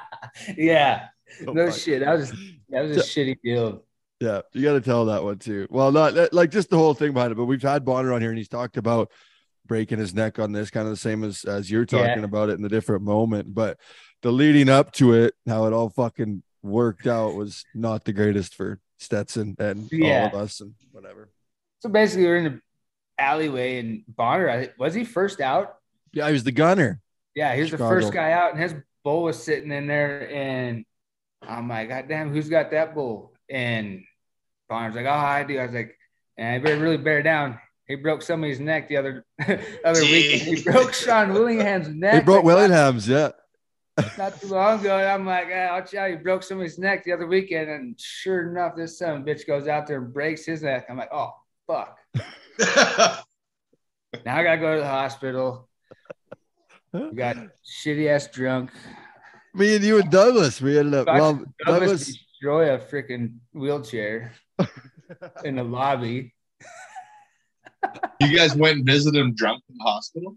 yeah, 0.56 1.08
Oh, 1.46 1.52
no 1.52 1.70
fuck. 1.70 1.78
shit. 1.78 2.00
That 2.00 2.16
was 2.18 2.30
that 2.70 2.82
was 2.82 2.96
a 2.96 3.00
shitty 3.00 3.36
deal. 3.42 3.84
Yeah, 4.20 4.42
you 4.52 4.62
got 4.62 4.74
to 4.74 4.80
tell 4.82 5.06
that 5.06 5.24
one 5.24 5.38
too. 5.38 5.66
Well, 5.70 5.92
not 5.92 6.32
like 6.34 6.50
just 6.50 6.68
the 6.68 6.76
whole 6.76 6.92
thing 6.92 7.12
behind 7.12 7.32
it, 7.32 7.36
but 7.36 7.46
we've 7.46 7.62
had 7.62 7.84
Bonner 7.84 8.12
on 8.12 8.20
here 8.20 8.30
and 8.30 8.38
he's 8.38 8.48
talked 8.48 8.76
about 8.76 9.10
breaking 9.70 10.00
his 10.00 10.12
neck 10.12 10.40
on 10.40 10.50
this, 10.50 10.68
kind 10.68 10.84
of 10.88 10.90
the 10.90 10.96
same 10.96 11.22
as 11.22 11.44
as 11.44 11.70
you're 11.70 11.86
talking 11.86 12.18
Yeah. 12.18 12.24
about 12.24 12.48
it 12.50 12.58
in 12.58 12.64
a 12.64 12.68
different 12.68 13.04
moment. 13.04 13.54
But 13.54 13.78
the 14.20 14.32
leading 14.32 14.68
up 14.68 14.90
to 14.94 15.12
it, 15.14 15.34
how 15.46 15.66
it 15.66 15.72
all 15.72 15.88
fucking 15.90 16.42
worked 16.60 17.06
out 17.06 17.36
was 17.36 17.64
not 17.72 18.04
the 18.04 18.12
greatest 18.12 18.56
for 18.56 18.80
Stetson 18.98 19.54
and 19.60 19.88
all 20.02 20.26
of 20.26 20.34
us 20.34 20.60
and 20.60 20.74
whatever. 20.90 21.30
So 21.78 21.88
basically, 21.88 22.24
we're 22.24 22.38
in 22.38 22.44
the 22.44 22.60
alleyway, 23.16 23.78
and 23.78 24.02
Bonner 24.08 24.74
was 24.76 24.92
he 24.92 25.04
first 25.04 25.40
out? 25.40 25.76
Yeah, 26.12 26.26
he 26.26 26.32
was 26.32 26.42
the 26.42 26.50
gunner. 26.52 27.00
Yeah, 27.36 27.54
he 27.54 27.60
was 27.62 27.70
the 27.70 27.78
first 27.78 28.12
guy 28.12 28.32
out, 28.32 28.50
and 28.50 28.60
his 28.60 28.74
bull 29.04 29.22
was 29.22 29.40
sitting 29.40 29.70
in 29.70 29.86
there, 29.86 30.28
and 30.34 30.84
I'm 31.42 31.68
like, 31.68 31.88
God 31.90 32.08
damn, 32.08 32.32
who's 32.32 32.48
got 32.48 32.72
that 32.72 32.92
bull? 32.92 33.34
And 33.48 34.02
Bonner's 34.68 34.96
like, 34.96 35.06
Oh, 35.06 35.10
I 35.10 35.44
do. 35.44 35.60
I 35.60 35.62
was 35.66 35.72
like, 35.74 35.96
and 36.36 36.56
I 36.56 36.58
better 36.58 36.82
really 36.82 36.96
bear 36.96 37.22
down. 37.22 37.60
He 37.90 37.96
broke 37.96 38.22
somebody's 38.22 38.60
neck 38.60 38.88
the 38.88 38.96
other 38.98 39.26
other 39.84 40.02
week. 40.02 40.42
He 40.42 40.62
broke 40.62 40.94
Sean 40.94 41.32
Willingham's 41.32 41.88
neck. 41.88 42.14
He 42.14 42.20
broke 42.20 42.44
Willingham's, 42.44 43.08
yeah. 43.08 43.30
not, 43.98 44.16
not 44.18 44.40
too 44.40 44.46
long 44.46 44.78
ago. 44.78 44.96
And 44.96 45.08
I'm 45.08 45.26
like, 45.26 45.48
ah, 45.52 45.72
watch 45.72 45.92
out, 45.94 46.10
he 46.10 46.14
broke 46.14 46.44
somebody's 46.44 46.78
neck 46.78 47.02
the 47.02 47.12
other 47.12 47.26
weekend. 47.26 47.68
And 47.68 48.00
sure 48.00 48.48
enough, 48.48 48.76
this 48.76 48.96
son 48.96 49.16
of 49.16 49.22
a 49.22 49.24
bitch 49.24 49.44
goes 49.44 49.66
out 49.66 49.88
there 49.88 50.00
and 50.00 50.14
breaks 50.14 50.44
his 50.44 50.62
neck. 50.62 50.86
I'm 50.88 50.96
like, 50.96 51.12
oh 51.12 51.34
fuck. 51.66 51.98
Now 54.26 54.38
I 54.38 54.42
gotta 54.42 54.58
go 54.58 54.74
to 54.74 54.80
the 54.80 54.88
hospital. 54.88 55.68
We 56.92 57.12
got 57.12 57.36
shitty 57.64 58.08
ass 58.08 58.26
drunk. 58.26 58.70
Me 59.54 59.76
and 59.76 59.84
you 59.84 60.00
and 60.00 60.10
Douglas, 60.10 60.60
we 60.60 60.76
ended 60.76 60.94
up. 60.94 61.06
Well, 61.06 61.44
Douglas 61.64 61.80
Douglas, 61.80 62.06
destroy 62.06 62.74
a 62.74 62.78
freaking 62.78 63.34
wheelchair 63.52 64.32
in 65.44 65.56
the 65.56 65.62
lobby. 65.62 66.34
You 68.20 68.36
guys 68.36 68.54
went 68.54 68.78
and 68.78 68.86
visited 68.86 69.18
him 69.18 69.34
drunk 69.34 69.62
in 69.68 69.76
the 69.78 69.84
hospital 69.84 70.36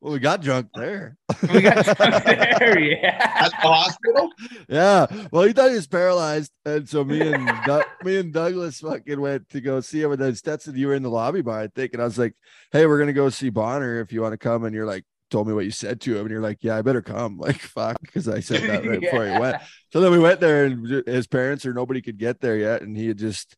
well, 0.00 0.12
we 0.12 0.18
got 0.18 0.42
drunk 0.42 0.68
there. 0.74 1.16
We 1.52 1.60
got 1.60 1.84
drunk 1.84 2.24
there, 2.24 2.78
yeah. 2.78 3.32
at 3.40 3.50
the 3.50 3.68
hospital. 3.68 4.30
Yeah. 4.68 5.06
Well, 5.30 5.44
he 5.44 5.52
thought 5.52 5.70
he 5.70 5.76
was 5.76 5.86
paralyzed, 5.86 6.52
and 6.64 6.88
so 6.88 7.04
me 7.04 7.32
and 7.32 7.48
Doug 7.64 7.84
me 8.04 8.18
and 8.18 8.32
Douglas 8.32 8.80
fucking 8.80 9.20
went 9.20 9.48
to 9.50 9.60
go 9.60 9.80
see 9.80 10.02
him. 10.02 10.12
And 10.12 10.20
then 10.20 10.34
Stetson, 10.34 10.76
you 10.76 10.88
were 10.88 10.94
in 10.94 11.02
the 11.02 11.10
lobby 11.10 11.42
bar, 11.42 11.60
I 11.60 11.68
think, 11.68 11.92
and 11.92 12.02
I 12.02 12.04
was 12.04 12.18
like, 12.18 12.34
"Hey, 12.72 12.86
we're 12.86 12.98
gonna 12.98 13.12
go 13.12 13.28
see 13.28 13.50
Bonner 13.50 14.00
if 14.00 14.12
you 14.12 14.22
want 14.22 14.32
to 14.32 14.38
come." 14.38 14.64
And 14.64 14.74
you're 14.74 14.86
like, 14.86 15.04
told 15.30 15.46
me 15.46 15.54
what 15.54 15.64
you 15.64 15.70
said 15.70 16.00
to 16.02 16.14
him, 16.14 16.22
and 16.22 16.30
you're 16.30 16.40
like, 16.40 16.58
"Yeah, 16.60 16.76
I 16.76 16.82
better 16.82 17.02
come." 17.02 17.38
Like, 17.48 17.60
fuck, 17.60 18.00
because 18.00 18.28
I 18.28 18.40
said 18.40 18.68
that 18.68 18.86
right 18.86 19.00
before 19.00 19.26
he 19.26 19.38
went. 19.38 19.62
So 19.92 20.00
then 20.00 20.12
we 20.12 20.18
went 20.18 20.40
there, 20.40 20.64
and 20.64 21.06
his 21.06 21.26
parents 21.26 21.66
or 21.66 21.72
nobody 21.72 22.02
could 22.02 22.18
get 22.18 22.40
there 22.40 22.56
yet, 22.56 22.82
and 22.82 22.96
he 22.96 23.08
had 23.08 23.18
just 23.18 23.56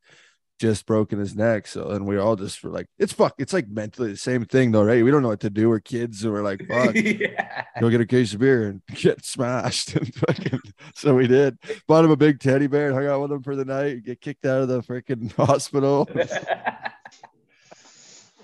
just 0.60 0.84
broken 0.84 1.18
his 1.18 1.34
neck. 1.34 1.66
So 1.66 1.88
and 1.88 2.06
we 2.06 2.18
all 2.18 2.36
just 2.36 2.62
were 2.62 2.70
like, 2.70 2.86
"It's 2.98 3.12
fuck." 3.14 3.34
It's 3.38 3.52
like 3.52 3.68
mentally 3.68 4.10
the 4.10 4.16
same 4.16 4.44
thing, 4.44 4.70
though, 4.70 4.84
right? 4.84 5.02
We 5.02 5.10
don't 5.10 5.22
know 5.22 5.28
what 5.28 5.40
to 5.40 5.50
do. 5.50 5.70
We're 5.70 5.80
kids, 5.80 6.22
and 6.22 6.32
we're 6.32 6.42
like, 6.42 6.60
"Fuck." 6.68 6.94
yeah. 6.94 7.64
go 7.80 7.88
get 7.88 8.02
a 8.02 8.06
case 8.06 8.34
of 8.34 8.40
beer 8.40 8.68
and 8.68 8.82
get 8.94 9.24
smashed. 9.24 9.96
And 9.96 10.14
fucking, 10.14 10.60
so 10.94 11.14
we 11.14 11.26
did. 11.26 11.58
Bought 11.88 12.04
him 12.04 12.10
a 12.10 12.16
big 12.16 12.38
teddy 12.40 12.66
bear 12.66 12.88
and 12.88 12.94
hung 12.94 13.06
out 13.06 13.22
with 13.22 13.32
him 13.32 13.42
for 13.42 13.56
the 13.56 13.64
night. 13.64 14.04
Get 14.04 14.20
kicked 14.20 14.44
out 14.44 14.62
of 14.62 14.68
the 14.68 14.82
freaking 14.82 15.32
hospital. 15.32 16.08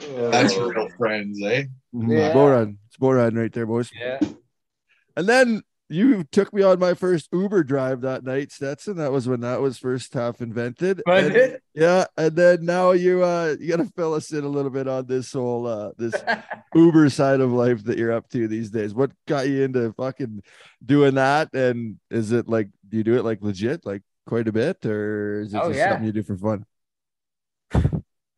That's 0.01 0.56
real 0.56 0.88
friends, 0.97 1.43
eh? 1.43 1.64
Yeah. 1.93 2.32
Boat. 2.32 2.76
It's 2.86 2.97
boat 2.97 3.32
right 3.34 3.52
there, 3.52 3.66
boys. 3.66 3.90
yeah. 3.94 4.20
And 5.16 5.28
then 5.28 5.62
you 5.88 6.24
took 6.24 6.52
me 6.52 6.62
on 6.62 6.78
my 6.78 6.94
first 6.94 7.28
Uber 7.32 7.62
drive 7.62 8.00
that 8.00 8.24
night, 8.24 8.50
Stetson. 8.50 8.96
That 8.96 9.12
was 9.12 9.28
when 9.28 9.40
that 9.40 9.60
was 9.60 9.78
first 9.78 10.12
half 10.14 10.40
invented. 10.40 11.02
And- 11.06 11.58
Yeah, 11.74 12.06
and 12.16 12.34
then 12.34 12.64
now 12.64 12.92
you 12.92 13.22
uh 13.22 13.54
you 13.60 13.68
gotta 13.68 13.90
fill 13.96 14.14
us 14.14 14.32
in 14.32 14.44
a 14.44 14.48
little 14.48 14.70
bit 14.70 14.88
on 14.88 15.06
this 15.06 15.32
whole 15.32 15.66
uh 15.66 15.90
this 15.98 16.14
Uber 16.74 17.08
side 17.10 17.40
of 17.40 17.52
life 17.52 17.84
that 17.84 17.98
you're 17.98 18.12
up 18.12 18.28
to 18.30 18.48
these 18.48 18.70
days. 18.70 18.94
What 18.94 19.12
got 19.28 19.48
you 19.48 19.62
into 19.62 19.92
fucking 19.92 20.42
doing 20.84 21.14
that? 21.16 21.54
And 21.54 21.98
is 22.10 22.32
it 22.32 22.48
like 22.48 22.68
do 22.88 22.96
you 22.96 23.04
do 23.04 23.16
it 23.16 23.24
like 23.24 23.42
legit, 23.42 23.84
like 23.86 24.02
quite 24.26 24.48
a 24.48 24.52
bit, 24.52 24.84
or 24.86 25.40
is 25.42 25.54
it 25.54 25.60
Oh, 25.62 25.68
just 25.68 25.78
yeah. 25.78 25.90
something 25.90 26.06
you 26.06 26.12
do 26.12 26.22
for 26.22 26.36
fun? 26.36 26.64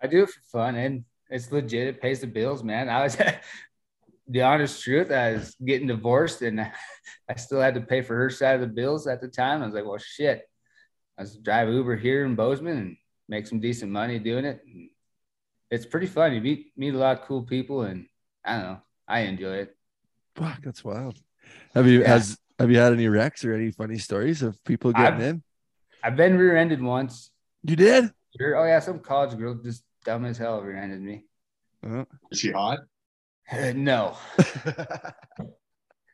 I 0.03 0.07
do 0.07 0.23
it 0.25 0.31
for 0.31 0.41
fun 0.51 0.75
and 0.77 1.05
it's 1.31 1.51
legit. 1.53 1.89
It 1.89 2.01
pays 2.01 2.20
the 2.20 2.27
bills, 2.27 2.62
man. 2.65 2.89
I 2.89 3.03
was 3.03 3.16
the 4.29 4.43
honest 4.43 4.83
truth. 4.83 5.11
I 5.11 5.33
was 5.33 5.55
getting 5.65 5.89
divorced 5.89 6.43
and 6.43 6.61
I 7.29 7.35
still 7.37 7.61
had 7.61 7.75
to 7.75 7.81
pay 7.81 8.03
for 8.03 8.15
her 8.17 8.31
side 8.31 8.55
of 8.57 8.61
the 8.61 8.67
bills 8.67 9.07
at 9.07 9.21
the 9.21 9.29
time. 9.29 9.63
I 9.63 9.67
was 9.67 9.75
like, 9.75 9.85
well, 9.87 9.99
shit. 9.99 10.49
I 11.17 11.23
was 11.23 11.37
drive 11.37 11.69
Uber 11.69 11.97
here 11.97 12.25
in 12.25 12.35
Bozeman 12.37 12.77
and 12.79 12.97
make 13.29 13.47
some 13.47 13.61
decent 13.61 13.91
money 13.91 14.19
doing 14.19 14.45
it. 14.45 14.61
And 14.65 14.91
it's 15.71 15.87
pretty 15.87 16.07
fun. 16.07 16.33
You 16.35 16.41
meet 16.41 16.73
meet 16.77 16.95
a 16.95 16.99
lot 16.99 17.19
of 17.21 17.25
cool 17.27 17.43
people 17.43 17.83
and 17.83 18.07
I 18.45 18.53
don't 18.55 18.63
know. 18.63 18.79
I 19.09 19.21
enjoy 19.21 19.55
it. 19.55 19.77
Fuck, 20.37 20.63
that's 20.63 20.85
wild. 20.85 21.19
Have 21.75 21.87
you 21.87 22.03
Yeah. 22.03 22.09
has 22.09 22.39
have 22.59 22.71
you 22.71 22.79
had 22.79 22.93
any 22.93 23.09
wrecks 23.09 23.45
or 23.45 23.53
any 23.55 23.71
funny 23.71 23.99
stories 23.99 24.43
of 24.43 24.63
people 24.65 24.93
getting 24.93 25.15
I've- 25.15 25.25
in? 25.25 25.43
I've 26.03 26.17
been 26.17 26.39
rear-ended 26.39 26.81
once. 26.81 27.31
You 27.65 27.75
did? 27.75 28.13
Sure. 28.39 28.57
Oh 28.57 28.65
yeah, 28.65 28.79
some 28.79 29.01
college 29.01 29.37
girl 29.37 29.55
just 29.55 29.83
dumb 30.05 30.25
as 30.25 30.39
hell 30.39 30.63
rear-ended 30.63 31.01
me. 31.03 31.25
Oh. 31.85 32.07
Is 32.31 32.39
she 32.39 32.53
hot? 32.53 32.79
Uh, 33.51 33.73
no, 33.75 34.16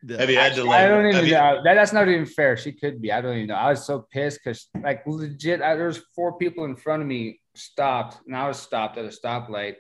Have 0.08 0.28
you 0.28 0.36
had 0.36 0.54
to 0.54 0.64
like? 0.64 0.80
I 0.80 0.88
don't 0.88 1.04
have 1.04 1.14
even 1.14 1.26
you- 1.26 1.32
know. 1.32 1.62
That, 1.64 1.74
that's 1.74 1.92
not 1.92 2.08
even 2.08 2.26
fair. 2.26 2.56
She 2.56 2.72
could 2.72 3.00
be. 3.00 3.10
I 3.10 3.20
don't 3.20 3.36
even 3.36 3.48
know. 3.48 3.54
I 3.54 3.70
was 3.70 3.86
so 3.86 4.06
pissed 4.10 4.40
because, 4.44 4.68
like, 4.82 5.02
legit, 5.06 5.62
I, 5.62 5.76
there 5.76 5.86
was 5.86 6.02
four 6.14 6.36
people 6.36 6.64
in 6.64 6.76
front 6.76 7.02
of 7.02 7.08
me 7.08 7.40
stopped, 7.54 8.18
and 8.26 8.36
I 8.36 8.46
was 8.48 8.58
stopped 8.58 8.98
at 8.98 9.04
a 9.04 9.08
stoplight, 9.08 9.76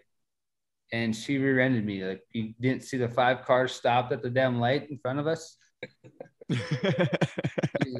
and 0.92 1.14
she 1.14 1.38
rear-ended 1.38 1.84
me. 1.84 2.04
Like, 2.04 2.22
you 2.32 2.54
didn't 2.58 2.84
see 2.84 2.96
the 2.96 3.08
five 3.08 3.44
cars 3.44 3.72
stopped 3.72 4.12
at 4.12 4.22
the 4.22 4.30
damn 4.30 4.60
light 4.60 4.88
in 4.90 4.98
front 4.98 5.18
of 5.18 5.26
us. 5.26 5.56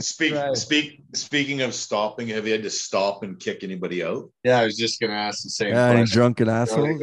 Speak, 0.00 0.34
speak, 0.54 1.04
speaking 1.14 1.62
of 1.62 1.72
stopping, 1.72 2.28
have 2.28 2.46
you 2.46 2.52
had 2.52 2.64
to 2.64 2.70
stop 2.70 3.22
and 3.22 3.38
kick 3.38 3.62
anybody 3.62 4.02
out? 4.02 4.28
Yeah, 4.42 4.58
I 4.58 4.64
was 4.64 4.76
just 4.76 5.00
gonna 5.00 5.14
ask 5.14 5.44
the 5.44 5.50
same 5.50 5.72
yeah, 5.72 5.86
any 5.86 6.00
question. 6.00 6.14
drunken 6.14 6.48
assholes. 6.48 7.00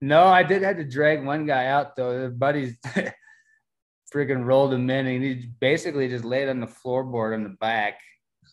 No, 0.00 0.24
I 0.24 0.42
did 0.42 0.62
have 0.62 0.76
to 0.76 0.84
drag 0.84 1.24
one 1.24 1.46
guy 1.46 1.66
out 1.66 1.96
though. 1.96 2.22
The 2.22 2.30
buddies 2.30 2.76
freaking 4.14 4.44
rolled 4.44 4.72
him 4.72 4.88
in, 4.88 5.06
and 5.06 5.22
he 5.22 5.50
basically 5.60 6.08
just 6.08 6.24
laid 6.24 6.48
on 6.48 6.60
the 6.60 6.66
floorboard 6.66 7.34
on 7.34 7.42
the 7.42 7.56
back. 7.60 8.00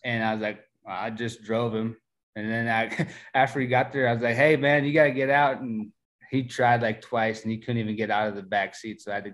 And 0.04 0.24
I 0.24 0.34
was 0.34 0.42
like, 0.42 0.60
I 0.86 1.10
just 1.10 1.44
drove 1.44 1.74
him. 1.74 1.98
And 2.36 2.52
then 2.52 2.68
I, 2.68 3.08
after 3.34 3.60
he 3.60 3.68
got 3.68 3.92
there, 3.92 4.08
I 4.08 4.14
was 4.14 4.22
like, 4.22 4.36
Hey 4.36 4.56
man, 4.58 4.86
you 4.86 4.94
gotta 4.94 5.12
get 5.12 5.30
out. 5.30 5.62
And 5.62 5.92
he 6.30 6.44
tried 6.44 6.82
like 6.82 7.02
twice, 7.02 7.44
and 7.44 7.52
he 7.52 7.58
couldn't 7.58 7.82
even 7.82 7.96
get 7.96 8.12
out 8.12 8.28
of 8.28 8.36
the 8.36 8.44
back 8.44 8.76
seat. 8.76 9.02
So 9.02 9.12
I 9.12 9.16
had 9.16 9.26
to 9.26 9.34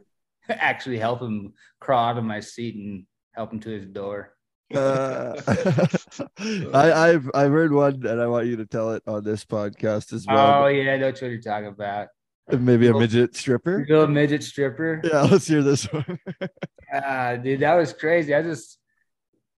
actually 0.64 1.00
help 1.00 1.22
him 1.22 1.54
crawl 1.80 2.10
out 2.10 2.18
of 2.18 2.24
my 2.24 2.40
seat 2.40 2.76
and 2.76 3.06
help 3.34 3.52
him 3.52 3.60
to 3.62 3.70
his 3.70 3.86
door. 3.86 4.33
Uh, 4.74 5.40
I, 6.74 6.92
I've 6.92 7.30
I've 7.34 7.52
heard 7.52 7.72
one, 7.72 8.06
and 8.06 8.22
I 8.22 8.28
want 8.28 8.48
you 8.48 8.58
to 8.58 8.66
tell 8.66 8.92
it 8.94 9.04
on 9.08 9.24
this 9.24 9.46
podcast 9.46 10.14
as 10.14 10.26
well. 10.28 10.64
Oh 10.64 10.68
yeah, 10.68 10.94
I 10.94 10.98
know 10.98 11.08
what 11.08 11.22
you're 11.22 11.42
talking 11.42 11.68
about. 11.68 12.08
Maybe 12.52 12.88
a 12.88 12.94
midget 12.94 13.36
stripper. 13.36 13.86
Little 13.88 14.08
midget 14.08 14.44
stripper. 14.44 15.02
Yeah, 15.04 15.22
let's 15.22 15.48
hear 15.48 15.64
this 15.64 15.86
one. 15.92 16.20
Ah, 16.96 17.36
dude, 17.38 17.62
that 17.62 17.74
was 17.74 17.92
crazy. 17.92 18.36
I 18.36 18.44
just 18.44 18.78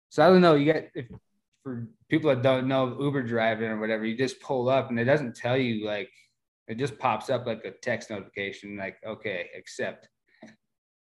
so 0.09 0.25
I 0.25 0.29
don't 0.29 0.41
know. 0.41 0.55
You 0.55 0.73
get 0.73 0.93
if 0.95 1.07
for 1.65 1.89
people 2.09 2.31
that 2.31 2.43
don't 2.43 2.69
know 2.69 2.97
Uber 3.01 3.25
driving 3.25 3.69
or 3.71 3.81
whatever, 3.81 4.05
you 4.05 4.17
just 4.17 4.41
pull 4.41 4.69
up 4.69 4.91
and 4.91 5.01
it 5.01 5.05
doesn't 5.05 5.35
tell 5.35 5.57
you 5.57 5.85
like 5.85 6.11
it 6.69 6.79
just 6.79 6.97
pops 6.97 7.31
up 7.31 7.45
like 7.45 7.65
a 7.65 7.73
text 7.73 8.11
notification, 8.11 8.77
like 8.77 8.99
okay, 9.05 9.51
accept. 9.59 10.09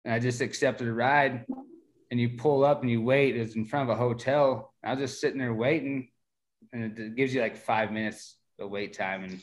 And 0.05 0.13
I 0.13 0.19
just 0.19 0.43
accepted 0.43 0.89
a 0.89 0.93
ride, 0.93 1.47
and 2.11 2.21
you 2.21 2.31
pull 2.31 2.65
up 2.65 2.83
and 2.83 2.91
you 2.91 3.03
wait. 3.03 3.37
It's 3.37 3.57
in 3.57 3.65
front 3.65 3.89
of 3.89 3.97
a 3.97 3.99
hotel. 3.99 4.73
I 4.83 4.95
was 4.95 5.01
just 5.01 5.21
sitting 5.21 5.39
there 5.39 5.55
waiting, 5.55 6.09
and 6.73 6.99
it 6.99 7.17
gives 7.17 7.35
you 7.35 7.41
like 7.41 7.57
five 7.57 7.93
minutes 7.93 8.37
of 8.59 8.71
wait 8.71 8.93
time, 8.93 9.25
and 9.25 9.43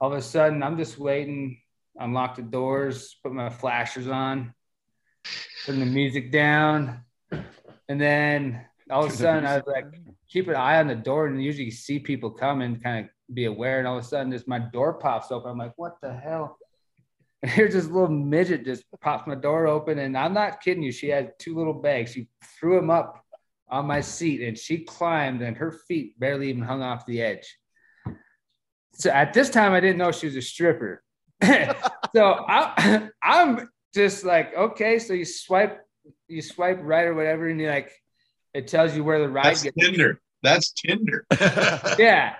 all 0.00 0.12
of 0.12 0.18
a 0.18 0.22
sudden 0.22 0.62
I'm 0.62 0.76
just 0.76 0.98
waiting. 0.98 1.60
Unlock 1.98 2.36
the 2.36 2.42
doors, 2.42 3.16
put 3.22 3.32
my 3.32 3.50
flashers 3.50 4.06
on, 4.08 4.54
turn 5.66 5.80
the 5.80 5.86
music 5.86 6.30
down, 6.30 7.00
and 7.88 8.00
then 8.00 8.64
all 8.88 9.04
of 9.04 9.12
a 9.12 9.14
sudden 9.14 9.44
I 9.44 9.56
was 9.56 9.66
like, 9.66 9.86
keep 10.28 10.48
an 10.48 10.54
eye 10.54 10.78
on 10.78 10.86
the 10.86 10.94
door, 10.94 11.26
and 11.26 11.42
usually 11.42 11.70
see 11.70 11.98
people 11.98 12.30
coming, 12.30 12.78
kind 12.80 13.04
of 13.04 13.34
be 13.34 13.46
aware. 13.46 13.80
And 13.80 13.88
all 13.88 13.98
of 13.98 14.04
a 14.04 14.06
sudden, 14.06 14.32
just 14.32 14.48
my 14.48 14.60
door 14.60 14.94
pops 14.94 15.30
open. 15.30 15.50
I'm 15.50 15.58
like, 15.58 15.74
what 15.76 15.96
the 16.00 16.14
hell? 16.14 16.58
And 17.42 17.50
here's 17.50 17.72
this 17.72 17.86
little 17.86 18.10
midget 18.10 18.66
just 18.66 18.84
pops 19.00 19.26
my 19.26 19.34
door 19.34 19.66
open, 19.66 19.98
and 19.98 20.16
I'm 20.16 20.34
not 20.34 20.60
kidding 20.60 20.82
you. 20.82 20.92
She 20.92 21.08
had 21.08 21.38
two 21.38 21.56
little 21.56 21.72
bags. 21.72 22.12
She 22.12 22.28
threw 22.58 22.76
them 22.76 22.90
up 22.90 23.24
on 23.70 23.86
my 23.86 24.02
seat, 24.02 24.42
and 24.42 24.58
she 24.58 24.84
climbed, 24.84 25.40
and 25.40 25.56
her 25.56 25.72
feet 25.72 26.20
barely 26.20 26.50
even 26.50 26.62
hung 26.62 26.82
off 26.82 27.06
the 27.06 27.22
edge. 27.22 27.56
So 28.92 29.08
at 29.08 29.32
this 29.32 29.48
time, 29.48 29.72
I 29.72 29.80
didn't 29.80 29.96
know 29.96 30.12
she 30.12 30.26
was 30.26 30.36
a 30.36 30.42
stripper. 30.42 31.02
so 31.42 32.44
I, 32.46 33.08
I'm 33.22 33.70
just 33.94 34.22
like, 34.22 34.54
okay, 34.54 34.98
so 34.98 35.14
you 35.14 35.24
swipe, 35.24 35.80
you 36.28 36.42
swipe 36.42 36.80
right 36.82 37.06
or 37.06 37.14
whatever, 37.14 37.48
and 37.48 37.58
you 37.58 37.68
like, 37.68 37.90
it 38.52 38.68
tells 38.68 38.94
you 38.94 39.02
where 39.02 39.18
the 39.18 39.30
ride 39.30 39.46
That's 39.46 39.62
gets. 39.62 39.76
Tinder. 39.78 40.20
That's 40.42 40.72
Tinder. 40.72 41.24
Yeah, 41.98 42.34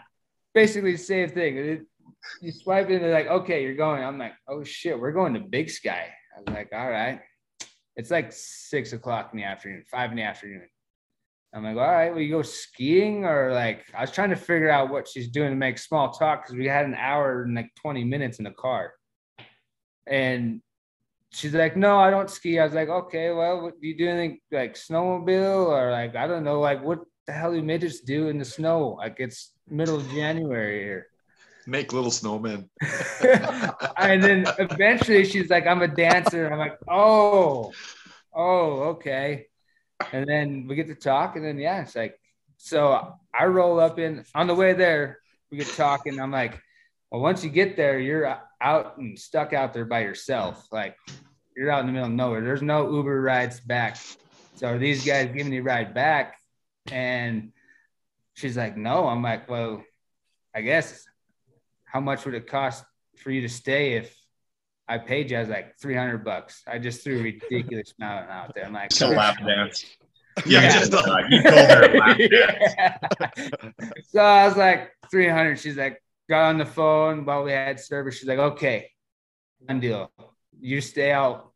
basically 0.52 0.92
the 0.92 0.98
same 0.98 1.30
thing. 1.30 1.56
It- 1.56 1.86
you 2.40 2.52
swipe 2.52 2.90
it, 2.90 2.96
and 2.96 3.04
they're 3.04 3.12
like, 3.12 3.28
okay, 3.28 3.62
you're 3.62 3.74
going. 3.74 4.02
I'm 4.02 4.18
like, 4.18 4.34
oh 4.48 4.64
shit, 4.64 4.98
we're 4.98 5.12
going 5.12 5.34
to 5.34 5.40
Big 5.40 5.70
Sky. 5.70 6.08
I 6.36 6.40
was 6.40 6.54
like, 6.54 6.70
all 6.72 6.90
right. 6.90 7.20
It's 7.96 8.10
like 8.10 8.32
six 8.32 8.92
o'clock 8.92 9.30
in 9.32 9.38
the 9.38 9.44
afternoon, 9.44 9.84
five 9.90 10.10
in 10.10 10.16
the 10.16 10.22
afternoon. 10.22 10.68
I'm 11.52 11.64
like, 11.64 11.76
all 11.76 11.92
right, 11.92 12.10
well, 12.10 12.20
you 12.20 12.30
go 12.30 12.42
skiing 12.42 13.24
or 13.24 13.52
like, 13.52 13.84
I 13.92 14.02
was 14.02 14.12
trying 14.12 14.30
to 14.30 14.36
figure 14.36 14.70
out 14.70 14.90
what 14.90 15.08
she's 15.08 15.28
doing 15.28 15.50
to 15.50 15.56
make 15.56 15.78
small 15.78 16.10
talk 16.12 16.44
because 16.44 16.56
we 16.56 16.66
had 16.66 16.84
an 16.84 16.94
hour 16.94 17.42
and 17.42 17.54
like 17.54 17.74
20 17.74 18.04
minutes 18.04 18.38
in 18.38 18.44
the 18.44 18.52
car. 18.52 18.92
And 20.06 20.62
she's 21.32 21.52
like, 21.52 21.76
no, 21.76 21.98
I 21.98 22.10
don't 22.10 22.30
ski. 22.30 22.60
I 22.60 22.64
was 22.64 22.74
like, 22.74 22.88
okay, 22.88 23.32
well, 23.32 23.62
what, 23.62 23.80
do 23.80 23.88
you 23.88 23.98
do 23.98 24.08
anything 24.08 24.38
like 24.52 24.74
snowmobile 24.74 25.66
or 25.66 25.90
like, 25.90 26.14
I 26.14 26.28
don't 26.28 26.44
know, 26.44 26.60
like 26.60 26.84
what 26.84 27.00
the 27.26 27.32
hell 27.32 27.52
do 27.52 27.62
midgets 27.62 28.00
do 28.00 28.28
in 28.28 28.38
the 28.38 28.44
snow? 28.44 28.96
Like 28.98 29.16
it's 29.18 29.52
middle 29.68 29.96
of 29.96 30.08
January 30.10 30.84
here. 30.84 31.08
Make 31.66 31.92
little 31.92 32.10
snowmen. 32.10 32.68
and 33.96 34.22
then 34.22 34.46
eventually 34.58 35.24
she's 35.24 35.50
like, 35.50 35.66
I'm 35.66 35.82
a 35.82 35.88
dancer. 35.88 36.48
I'm 36.48 36.58
like, 36.58 36.78
oh, 36.88 37.72
oh, 38.32 38.80
okay. 38.94 39.46
And 40.12 40.26
then 40.26 40.66
we 40.66 40.74
get 40.74 40.88
to 40.88 40.94
talk, 40.94 41.36
and 41.36 41.44
then 41.44 41.58
yeah, 41.58 41.82
it's 41.82 41.94
like, 41.94 42.18
so 42.56 43.14
I 43.38 43.44
roll 43.46 43.78
up 43.78 43.98
in 43.98 44.24
on 44.34 44.46
the 44.46 44.54
way 44.54 44.72
there, 44.72 45.18
we 45.50 45.58
get 45.58 45.68
talking. 45.68 46.20
I'm 46.20 46.30
like, 46.30 46.60
well, 47.10 47.20
once 47.20 47.42
you 47.44 47.50
get 47.50 47.76
there, 47.76 47.98
you're 47.98 48.38
out 48.60 48.98
and 48.98 49.18
stuck 49.18 49.52
out 49.52 49.72
there 49.72 49.84
by 49.84 50.00
yourself. 50.00 50.66
Like 50.70 50.96
you're 51.56 51.70
out 51.70 51.80
in 51.80 51.86
the 51.86 51.92
middle 51.92 52.08
of 52.08 52.14
nowhere. 52.14 52.40
There's 52.40 52.62
no 52.62 52.90
Uber 52.90 53.20
rides 53.20 53.60
back. 53.60 53.98
So 54.56 54.78
these 54.78 55.04
guys 55.04 55.30
giving 55.34 55.52
you 55.52 55.60
a 55.60 55.64
ride 55.64 55.94
back? 55.94 56.36
And 56.90 57.52
she's 58.34 58.56
like, 58.56 58.76
no. 58.76 59.08
I'm 59.08 59.22
like, 59.22 59.48
well, 59.48 59.82
I 60.54 60.60
guess 60.60 61.06
how 61.92 62.00
much 62.00 62.24
would 62.24 62.34
it 62.34 62.46
cost 62.46 62.84
for 63.18 63.30
you 63.30 63.40
to 63.42 63.48
stay 63.48 63.94
if 63.94 64.16
I 64.88 64.98
paid 64.98 65.30
you? 65.30 65.36
I 65.36 65.40
was 65.40 65.48
like, 65.48 65.78
300 65.80 66.24
bucks. 66.24 66.62
I 66.66 66.78
just 66.78 67.02
threw 67.02 67.18
a 67.20 67.22
ridiculous 67.22 67.92
amount 67.98 68.30
out 68.30 68.54
there. 68.54 68.64
I'm 68.66 68.72
like, 68.72 68.86
It's 68.90 69.00
a 69.02 69.08
lap 69.08 69.36
dance. 69.44 69.84
Yeah, 70.46 70.62
Yeah. 70.62 70.78
just 70.78 70.94
Uh, 70.94 71.22
you 71.28 71.42
told 71.50 71.54
her 71.54 71.82
a 71.92 71.98
lap 71.98 72.18
dance. 72.18 72.74
Yeah. 72.78 72.98
So 74.08 74.20
I 74.20 74.46
was 74.46 74.56
like, 74.56 74.92
300. 75.10 75.58
She's 75.58 75.76
like, 75.76 76.00
got 76.28 76.44
on 76.50 76.58
the 76.58 76.66
phone 76.66 77.24
while 77.24 77.42
we 77.42 77.52
had 77.52 77.80
service. 77.80 78.16
She's 78.18 78.28
like, 78.28 78.38
okay, 78.38 78.90
done 79.66 79.80
deal. 79.80 80.10
You 80.60 80.80
stay 80.80 81.10
out. 81.12 81.50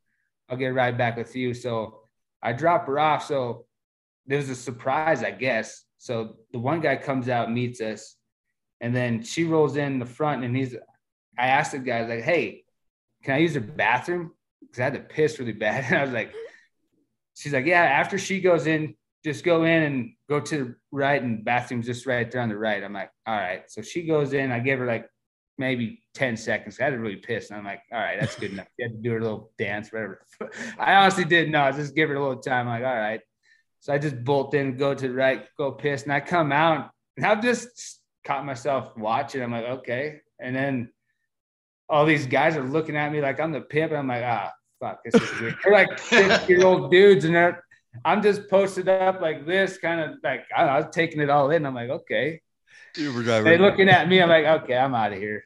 I'll 0.48 0.56
get 0.56 0.74
right 0.74 0.97
back 0.97 1.16
with 1.16 1.35
you. 1.36 1.55
So 1.55 2.01
I 2.43 2.52
drop 2.52 2.86
her 2.86 2.98
off. 2.98 3.24
So 3.27 3.66
there 4.27 4.39
was 4.39 4.51
a 4.51 4.55
surprise, 4.56 5.23
I 5.23 5.31
guess. 5.31 5.85
So 5.98 6.36
the 6.52 6.59
one 6.59 6.81
guy 6.81 6.97
comes 6.97 7.28
out, 7.28 7.51
meets 7.51 7.81
us, 7.81 8.16
and 8.85 8.94
then 8.94 9.23
she 9.23 9.44
rolls 9.44 9.77
in 9.77 9.98
the 9.98 10.05
front, 10.05 10.44
and 10.44 10.55
he's. 10.55 10.77
I 11.39 11.47
asked 11.47 11.73
the 11.73 11.78
guy, 11.78 12.05
like, 12.06 12.23
"Hey, 12.23 12.65
can 13.23 13.35
I 13.35 13.39
use 13.39 13.55
the 13.55 13.61
bathroom?" 13.61 14.32
Because 14.61 14.81
I 14.81 14.85
had 14.85 14.93
to 14.93 15.01
piss 15.01 15.39
really 15.39 15.52
bad. 15.52 15.85
And 15.89 15.97
I 15.97 16.02
was 16.05 16.12
like, 16.12 16.35
"She's 17.35 17.55
like, 17.55 17.65
yeah." 17.65 17.82
After 17.82 18.19
she 18.19 18.43
goes 18.43 18.66
in, 18.66 18.94
just 19.24 19.43
go 19.43 19.65
in 19.65 19.82
and 19.85 20.12
go 20.28 20.39
to 20.39 20.65
the 20.65 20.74
right, 20.93 21.23
and 21.23 21.43
bathroom's 21.43 21.86
just 21.86 22.05
right 22.05 22.31
there 22.31 22.43
on 22.43 22.51
the 22.51 22.59
right. 22.59 22.85
I'm 22.85 22.93
like, 22.93 23.11
"All 23.27 23.35
right." 23.35 23.62
So 23.69 23.81
she 23.81 24.05
goes 24.05 24.35
in. 24.35 24.52
I 24.52 24.59
give 24.59 24.78
her 24.81 24.86
like 24.86 25.09
maybe 25.56 26.02
10 26.12 26.36
seconds. 26.36 26.78
I 26.78 26.85
had 26.85 26.90
to 26.90 26.98
really 26.98 27.16
piss. 27.16 27.48
And 27.48 27.59
I'm 27.59 27.65
like, 27.65 27.81
all 27.93 28.01
right, 28.01 28.19
that's 28.20 28.35
good 28.35 28.51
enough. 28.52 28.66
You 28.77 28.86
had 28.86 28.97
to 28.97 29.02
do 29.02 29.12
her 29.12 29.20
little 29.20 29.52
dance, 29.56 29.93
whatever. 29.93 30.27
I 30.78 30.94
honestly 30.94 31.24
didn't 31.24 31.52
know. 31.52 31.62
I 31.62 31.70
just 31.70 31.94
give 31.94 32.09
her 32.09 32.16
a 32.16 32.20
little 32.20 32.43
time. 32.43 32.66
I'm 32.66 32.81
like, 32.82 32.89
all 32.89 32.98
right. 32.98 33.20
So 33.78 33.93
I 33.93 33.98
just 33.98 34.24
bolt 34.24 34.52
in, 34.55 34.77
go 34.77 34.94
to 34.94 35.09
the 35.09 35.15
right, 35.15 35.47
go 35.56 35.70
piss. 35.70 36.02
And 36.02 36.12
I 36.12 36.19
come 36.19 36.51
out 36.51 36.90
and 37.16 37.24
I've 37.24 37.40
just 37.40 38.01
caught 38.24 38.44
myself 38.44 38.96
watching. 38.96 39.42
I'm 39.42 39.52
like, 39.52 39.64
okay. 39.64 40.20
And 40.40 40.55
then 40.55 40.90
all 41.88 42.06
these 42.06 42.26
guys 42.26 42.56
are 42.56 42.64
looking 42.64 42.96
at 42.96 43.12
me 43.12 43.20
like 43.20 43.40
I'm 43.40 43.52
the 43.52 43.60
pimp. 43.60 43.92
And 43.92 43.98
I'm 43.98 44.09
like, 44.09 44.24
ah, 44.24 44.52
fuck, 44.80 45.01
this 45.05 45.14
is 45.14 45.40
weird. 45.40 45.56
They're 45.62 45.72
like 45.72 45.98
50 45.98 46.52
year 46.52 46.64
old 46.64 46.90
dudes. 46.90 47.24
And 47.24 47.34
they're, 47.34 47.64
I'm 48.05 48.22
just 48.22 48.48
posted 48.48 48.88
up 48.88 49.20
like 49.20 49.46
this, 49.46 49.78
kind 49.78 50.01
of 50.01 50.16
like, 50.22 50.44
I, 50.55 50.60
don't 50.60 50.66
know, 50.66 50.72
I 50.72 50.80
was 50.80 50.94
taking 50.94 51.20
it 51.20 51.30
all 51.30 51.51
in. 51.51 51.66
I'm 51.66 51.74
like, 51.74 51.90
okay. 51.90 52.40
Uber 52.96 53.22
driver. 53.22 53.44
They 53.44 53.59
looking 53.59 53.88
at 53.88 54.09
me. 54.09 54.20
I'm 54.20 54.28
like, 54.28 54.44
okay, 54.62 54.76
I'm 54.76 54.94
out 54.94 55.12
of 55.12 55.18
here. 55.18 55.44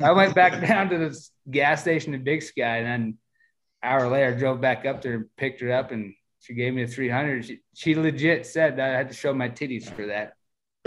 I 0.00 0.12
went 0.12 0.34
back 0.34 0.60
down 0.66 0.90
to 0.90 0.98
this 0.98 1.30
gas 1.50 1.80
station 1.82 2.14
in 2.14 2.22
Big 2.22 2.42
Sky, 2.42 2.78
and 2.78 2.86
then 2.86 3.00
an 3.02 3.18
hour 3.82 4.08
later, 4.08 4.34
I 4.34 4.38
drove 4.38 4.60
back 4.60 4.86
up 4.86 5.02
there 5.02 5.14
and 5.14 5.36
picked 5.36 5.60
her 5.60 5.72
up, 5.72 5.90
and 5.90 6.14
she 6.40 6.54
gave 6.54 6.74
me 6.74 6.82
a 6.82 6.86
300. 6.86 7.44
She, 7.44 7.60
she 7.74 7.94
legit 7.94 8.46
said 8.46 8.76
that 8.76 8.94
I 8.94 8.96
had 8.96 9.08
to 9.08 9.14
show 9.14 9.34
my 9.34 9.48
titties 9.48 9.90
for 9.90 10.06
that. 10.06 10.34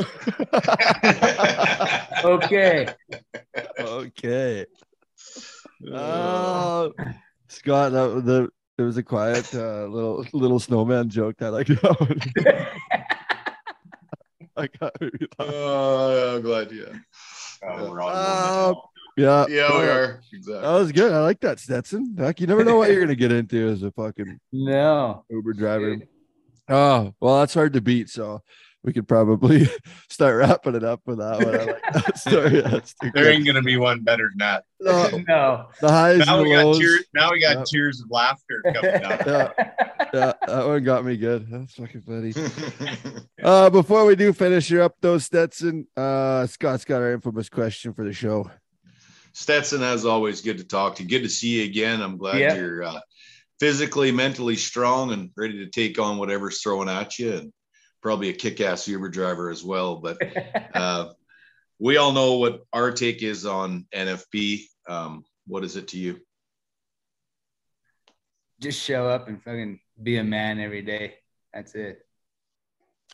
Okay. 2.24 2.88
okay. 3.80 4.66
Oh, 5.92 6.92
Scott, 7.48 7.92
that, 7.94 8.24
the 8.26 8.50
there 8.78 8.86
was 8.86 8.98
a 8.98 9.04
quiet 9.04 9.54
uh, 9.54 9.86
little 9.86 10.26
little 10.34 10.60
snowman 10.60 11.10
joke 11.10 11.38
that 11.38 11.54
I 11.54 11.64
got. 11.64 12.02
I 14.58 14.68
got 14.80 14.94
Oh, 15.40 16.36
I'm 16.36 16.42
glad. 16.42 16.72
Yeah. 16.72 16.94
Oh, 17.68 17.90
we're 17.90 18.02
on 18.02 18.12
Uh, 18.14 18.74
yeah, 19.18 19.46
Yeah, 19.50 19.78
we 19.78 19.88
uh, 19.88 19.94
are. 19.94 20.22
Exactly. 20.34 20.62
That 20.62 20.80
was 20.80 20.92
good. 20.92 21.12
I 21.12 21.22
like 21.22 21.40
that 21.42 21.60
Stetson. 21.60 22.16
Heck, 22.18 22.40
you 22.40 22.48
never 22.48 22.64
know 22.64 22.78
what 22.78 22.90
you're 22.90 23.02
gonna 23.02 23.16
get 23.16 23.32
into 23.32 23.70
as 23.70 23.84
a 23.84 23.92
fucking 23.92 24.40
No. 24.52 25.26
Uber 25.30 25.54
driver. 25.54 25.98
Oh, 26.70 27.14
well, 27.20 27.40
that's 27.40 27.54
hard 27.54 27.74
to 27.74 27.82
beat. 27.82 28.10
So 28.10 28.42
we 28.84 28.94
could 28.94 29.08
probably 29.08 29.68
start 30.10 30.38
wrapping 30.38 30.76
it 30.76 30.84
up 30.84 31.02
with 31.06 31.20
that 31.20 31.38
one. 31.46 31.56
I 31.56 31.64
like 31.66 31.94
that 31.94 32.18
story. 32.18 32.62
That's 32.66 32.94
too 32.96 33.12
There 33.14 33.26
good. 33.26 33.34
ain't 33.36 33.46
gonna 33.46 33.62
be 33.62 33.78
one 33.78 34.02
better 34.04 34.30
than 34.30 34.40
that. 34.40 34.64
No, 34.80 35.10
No. 35.28 35.68
the 35.80 35.90
highs 35.90 36.26
Now 36.26 36.40
and 36.40 36.44
we 36.44 36.50
the 36.50 36.56
got 36.56 36.66
lows. 36.66 36.80
tears. 36.80 37.04
Now 37.14 37.32
we 37.32 37.40
got 37.42 37.58
Yep. 37.58 37.66
tears 37.66 38.02
of 38.02 38.10
laughter 38.10 38.62
coming 38.64 39.02
down. 39.02 39.20
Yeah, 39.26 39.52
yeah, 40.14 40.34
that 40.48 40.66
one 40.68 40.84
got 40.84 41.06
me 41.06 41.16
good. 41.18 41.48
That's 41.52 41.74
fucking 41.76 42.02
funny. 42.02 42.34
Uh, 43.44 43.70
before 43.70 44.06
we 44.06 44.16
do 44.16 44.34
finish 44.34 44.68
her 44.70 44.82
up, 44.82 44.96
though, 45.02 45.18
Stetson, 45.20 45.88
uh, 45.96 46.48
Scott's 46.48 46.86
got 46.86 47.02
our 47.02 47.14
infamous 47.14 47.50
question 47.50 47.94
for 47.94 48.04
the 48.04 48.14
show. 48.14 48.50
Stetson, 49.34 49.82
as 49.84 50.06
always, 50.06 50.42
good 50.42 50.58
to 50.58 50.64
talk 50.64 50.96
to 50.96 51.04
you. 51.04 51.10
Good 51.10 51.24
to 51.24 51.30
see 51.30 51.60
you 51.60 51.66
again. 51.66 52.02
I'm 52.02 52.18
glad 52.18 52.38
Yeah. 52.40 52.56
you're 52.56 52.84
uh, 52.84 53.00
physically, 53.60 54.12
mentally 54.12 54.56
strong 54.56 55.14
and 55.14 55.30
ready 55.38 55.60
to 55.60 55.68
take 55.68 56.00
on 56.00 56.18
whatever's 56.18 56.62
thrown 56.62 56.90
at 56.90 57.18
you, 57.20 57.34
and 57.34 57.54
probably 58.02 58.30
a 58.30 58.34
kick-ass 58.34 58.88
Uber 58.88 59.10
driver 59.10 59.50
as 59.50 59.64
well. 59.64 59.98
But 59.98 60.18
uh, 60.74 61.10
we 61.80 61.98
all 61.98 62.12
know 62.12 62.38
what 62.38 62.64
our 62.74 62.92
take 62.92 63.24
is 63.24 63.46
on 63.46 63.86
NFB. 63.94 64.64
Um, 64.88 65.24
what 65.48 65.64
is 65.64 65.76
it 65.76 65.90
to 65.90 65.98
you? 65.98 66.20
Just 68.60 68.82
show 68.82 69.08
up 69.08 69.28
and 69.28 69.42
fucking 69.42 69.80
be 70.02 70.18
a 70.18 70.24
man 70.24 70.60
every 70.60 70.84
day. 70.84 71.16
That's 71.54 71.74
it. 71.76 72.06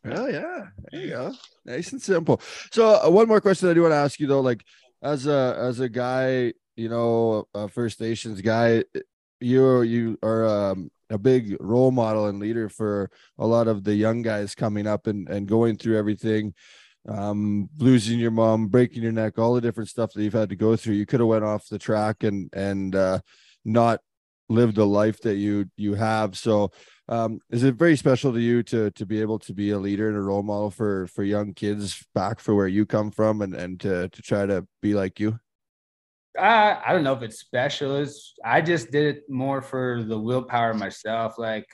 Oh 0.05 0.27
yeah, 0.27 0.67
there 0.91 1.01
you 1.01 1.09
go. 1.09 1.33
Nice 1.65 1.91
and 1.91 2.01
simple. 2.01 2.41
So 2.71 3.01
uh, 3.03 3.09
one 3.09 3.27
more 3.27 3.41
question 3.41 3.69
I 3.69 3.73
do 3.73 3.81
want 3.81 3.93
to 3.93 3.97
ask 3.97 4.19
you 4.19 4.27
though, 4.27 4.41
like 4.41 4.63
as 5.01 5.25
a 5.27 5.55
as 5.57 5.79
a 5.79 5.89
guy, 5.89 6.53
you 6.75 6.89
know, 6.89 7.47
a 7.53 7.67
First 7.67 7.99
Nations 7.99 8.41
guy, 8.41 8.83
you 9.39 9.81
you 9.81 10.17
are 10.21 10.45
um, 10.45 10.91
a 11.09 11.17
big 11.17 11.55
role 11.59 11.91
model 11.91 12.27
and 12.27 12.39
leader 12.39 12.69
for 12.69 13.09
a 13.37 13.47
lot 13.47 13.67
of 13.67 13.83
the 13.83 13.95
young 13.95 14.21
guys 14.21 14.55
coming 14.55 14.87
up 14.87 15.07
and 15.07 15.27
and 15.29 15.47
going 15.47 15.77
through 15.77 15.97
everything, 15.97 16.53
um, 17.07 17.69
losing 17.77 18.19
your 18.19 18.31
mom, 18.31 18.67
breaking 18.67 19.03
your 19.03 19.11
neck, 19.11 19.37
all 19.37 19.53
the 19.53 19.61
different 19.61 19.89
stuff 19.89 20.13
that 20.13 20.23
you've 20.23 20.33
had 20.33 20.49
to 20.49 20.55
go 20.55 20.75
through. 20.75 20.95
You 20.95 21.05
could 21.05 21.19
have 21.19 21.29
went 21.29 21.43
off 21.43 21.67
the 21.69 21.79
track 21.79 22.23
and 22.23 22.49
and 22.53 22.95
uh, 22.95 23.19
not 23.65 24.01
lived 24.49 24.75
the 24.75 24.85
life 24.85 25.21
that 25.21 25.35
you 25.35 25.65
you 25.77 25.93
have. 25.95 26.37
So 26.37 26.71
um, 27.09 27.39
is 27.49 27.63
it 27.63 27.75
very 27.75 27.95
special 27.95 28.33
to 28.33 28.39
you 28.39 28.63
to 28.63 28.91
to 28.91 29.05
be 29.05 29.21
able 29.21 29.39
to 29.39 29.53
be 29.53 29.71
a 29.71 29.79
leader 29.79 30.07
and 30.09 30.17
a 30.17 30.21
role 30.21 30.43
model 30.43 30.71
for 30.71 31.07
for 31.07 31.23
young 31.23 31.53
kids 31.53 32.05
back 32.13 32.39
for 32.39 32.55
where 32.55 32.67
you 32.67 32.85
come 32.85 33.11
from 33.11 33.41
and 33.41 33.53
and 33.53 33.79
to 33.81 34.09
to 34.09 34.21
try 34.21 34.45
to 34.45 34.67
be 34.81 34.93
like 34.93 35.19
you 35.19 35.39
I 36.37 36.81
I 36.85 36.93
don't 36.93 37.03
know 37.03 37.13
if 37.13 37.21
it's 37.23 37.39
special. 37.39 37.97
It's, 37.97 38.33
I 38.43 38.61
just 38.61 38.91
did 38.91 39.15
it 39.15 39.23
more 39.29 39.61
for 39.61 40.03
the 40.03 40.19
willpower 40.19 40.73
myself. 40.73 41.37
Like, 41.37 41.67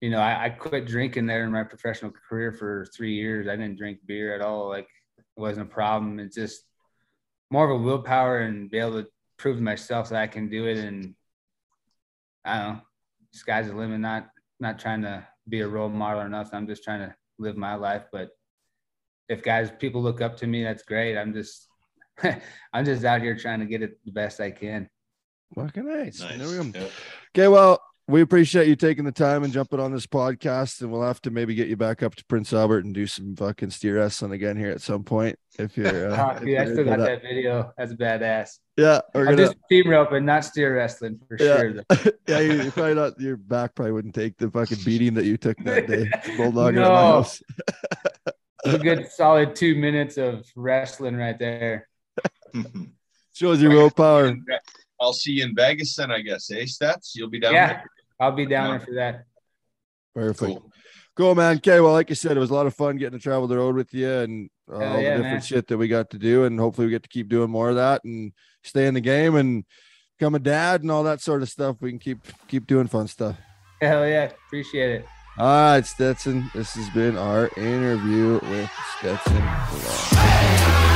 you 0.00 0.10
know, 0.10 0.20
I, 0.20 0.46
I 0.46 0.48
quit 0.50 0.86
drinking 0.86 1.26
there 1.26 1.44
in 1.44 1.52
my 1.52 1.64
professional 1.64 2.12
career 2.28 2.52
for 2.52 2.86
three 2.94 3.14
years. 3.14 3.48
I 3.48 3.56
didn't 3.56 3.78
drink 3.78 3.98
beer 4.06 4.34
at 4.34 4.40
all. 4.40 4.68
Like, 4.68 4.88
it 5.18 5.40
wasn't 5.40 5.68
a 5.68 5.74
problem. 5.74 6.20
It's 6.20 6.36
just 6.36 6.64
more 7.50 7.70
of 7.70 7.80
a 7.80 7.82
willpower 7.82 8.40
and 8.40 8.70
be 8.70 8.78
able 8.78 9.02
to 9.02 9.08
prove 9.36 9.56
to 9.56 9.62
myself 9.62 10.08
that 10.10 10.20
I 10.20 10.26
can 10.26 10.48
do 10.48 10.66
it. 10.66 10.78
And 10.78 11.14
I 12.44 12.58
don't 12.58 12.74
know, 12.74 12.80
sky's 13.32 13.68
the 13.68 13.74
limit. 13.74 14.00
Not 14.00 14.28
not 14.60 14.78
trying 14.78 15.02
to 15.02 15.26
be 15.48 15.60
a 15.60 15.68
role 15.68 15.88
model 15.88 16.22
or 16.22 16.28
nothing. 16.28 16.56
I'm 16.56 16.66
just 16.66 16.84
trying 16.84 17.00
to 17.00 17.14
live 17.38 17.56
my 17.56 17.74
life. 17.74 18.04
But 18.12 18.30
if 19.28 19.42
guys, 19.42 19.70
people 19.78 20.02
look 20.02 20.20
up 20.20 20.36
to 20.38 20.46
me, 20.46 20.62
that's 20.62 20.82
great. 20.82 21.16
I'm 21.16 21.32
just 21.32 21.68
I'm 22.72 22.84
just 22.84 23.04
out 23.04 23.20
here 23.22 23.36
trying 23.36 23.60
to 23.60 23.66
get 23.66 23.82
it 23.82 23.98
the 24.04 24.12
best 24.12 24.40
I 24.40 24.50
can. 24.50 24.88
fucking 25.54 25.86
nice, 25.86 26.20
Nice. 26.20 26.38
There 26.38 26.48
we 26.64 26.70
go. 26.70 26.78
Yeah. 26.78 26.86
okay 27.36 27.48
well 27.48 27.80
we 28.06 28.20
appreciate 28.20 28.68
you 28.68 28.76
taking 28.76 29.04
the 29.06 29.12
time 29.12 29.44
and 29.44 29.52
jumping 29.52 29.80
on 29.80 29.90
this 29.90 30.06
podcast 30.06 30.82
and 30.82 30.92
we'll 30.92 31.00
have 31.02 31.22
to 31.22 31.30
maybe 31.30 31.54
get 31.54 31.68
you 31.68 31.76
back 31.76 32.02
up 32.02 32.14
to 32.14 32.24
prince 32.26 32.52
albert 32.52 32.84
and 32.84 32.92
do 32.94 33.06
some 33.06 33.34
fucking 33.34 33.70
steer 33.70 33.96
wrestling 33.96 34.32
again 34.32 34.56
here 34.58 34.68
at 34.70 34.82
some 34.82 35.02
point 35.04 35.38
if 35.58 35.74
you're 35.76 36.10
uh, 36.12 36.32
Oh, 36.32 36.36
if 36.36 36.40
dude, 36.42 36.58
I 36.58 36.64
you're 36.64 36.72
still 36.74 36.84
got 36.84 36.98
that 36.98 37.22
video. 37.22 37.72
That's 37.78 37.94
badass. 37.94 38.58
yeah 38.76 39.00
we're 39.14 39.22
I'm 39.28 39.36
gonna 39.36 39.46
just 39.48 39.56
team 39.70 39.88
roping, 39.88 40.24
not 40.26 40.44
steer 40.44 40.76
wrestling 40.76 41.18
for 41.26 41.36
Yeah. 41.42 41.56
sure. 41.56 41.72
though. 41.72 42.10
yeah 42.28 42.40
you, 42.40 42.62
you 42.64 42.70
probably 42.72 42.94
not 42.94 43.18
your 43.20 43.36
back 43.38 43.74
probably 43.74 43.92
wouldn't 43.92 44.14
take 44.14 44.36
the 44.38 44.50
fucking 44.50 44.78
beating 44.84 45.14
that 45.14 45.24
you 45.24 45.36
took 45.38 45.56
that 45.64 45.86
day 45.86 46.10
bulldogging 46.36 46.76
at 46.76 46.82
my 46.82 46.88
No. 46.88 46.94
house 46.94 47.42
a 48.66 48.78
good 48.78 49.08
solid 49.10 49.54
two 49.54 49.74
minutes 49.76 50.16
of 50.16 50.46
wrestling 50.56 51.16
right 51.16 51.38
there. 51.38 51.88
Shows 53.34 53.60
your 53.60 53.70
willpower 53.72 54.36
I'll 55.00 55.12
see 55.12 55.32
you 55.32 55.44
in 55.44 55.54
Vegas 55.54 55.96
then, 55.96 56.10
I 56.12 56.20
guess. 56.20 56.50
Eh, 56.50 56.64
Stats? 56.64 57.10
You'll 57.14 57.28
be 57.28 57.40
down 57.40 57.52
Yeah. 57.54 57.66
there. 57.68 57.84
I'll 58.20 58.32
be 58.32 58.46
down 58.46 58.70
there 58.70 58.80
for 58.80 58.94
that. 58.94 59.24
Perfect. 60.14 60.38
Cool. 60.52 60.70
Cool, 61.16 61.34
man. 61.34 61.56
Okay, 61.56 61.80
well, 61.80 61.92
like 61.92 62.10
I 62.10 62.14
said, 62.14 62.36
it 62.36 62.40
was 62.40 62.50
a 62.50 62.54
lot 62.54 62.66
of 62.66 62.74
fun 62.74 62.96
getting 62.96 63.18
to 63.18 63.22
travel 63.22 63.46
the 63.48 63.56
road 63.56 63.74
with 63.74 63.92
you 63.92 64.08
and 64.10 64.50
uh, 64.72 64.76
all 64.76 64.80
yeah, 64.80 64.92
the 64.96 65.00
different 65.02 65.22
man. 65.22 65.40
shit 65.42 65.66
that 65.68 65.76
we 65.78 65.88
got 65.88 66.10
to 66.10 66.18
do. 66.18 66.44
And 66.44 66.58
hopefully, 66.58 66.86
we 66.86 66.90
get 66.92 67.02
to 67.02 67.08
keep 67.08 67.28
doing 67.28 67.50
more 67.50 67.70
of 67.70 67.76
that 67.76 68.02
and 68.04 68.32
stay 68.62 68.86
in 68.86 68.94
the 68.94 69.00
game 69.00 69.34
and 69.36 69.64
become 70.18 70.34
a 70.34 70.38
dad 70.40 70.82
and 70.82 70.90
all 70.90 71.02
that 71.02 71.20
sort 71.20 71.42
of 71.42 71.48
stuff. 71.48 71.76
We 71.80 71.90
can 71.90 71.98
keep 71.98 72.18
keep 72.48 72.66
doing 72.66 72.86
fun 72.86 73.08
stuff. 73.08 73.36
Hell 73.80 74.06
yeah. 74.08 74.30
Appreciate 74.46 74.90
it. 75.00 75.06
All 75.38 75.46
right, 75.46 75.84
Stetson. 75.84 76.50
This 76.54 76.74
has 76.74 76.88
been 76.90 77.16
our 77.18 77.48
interview 77.56 78.40
with 78.42 78.70
Stetson. 78.98 79.34
Blanc. 79.34 80.93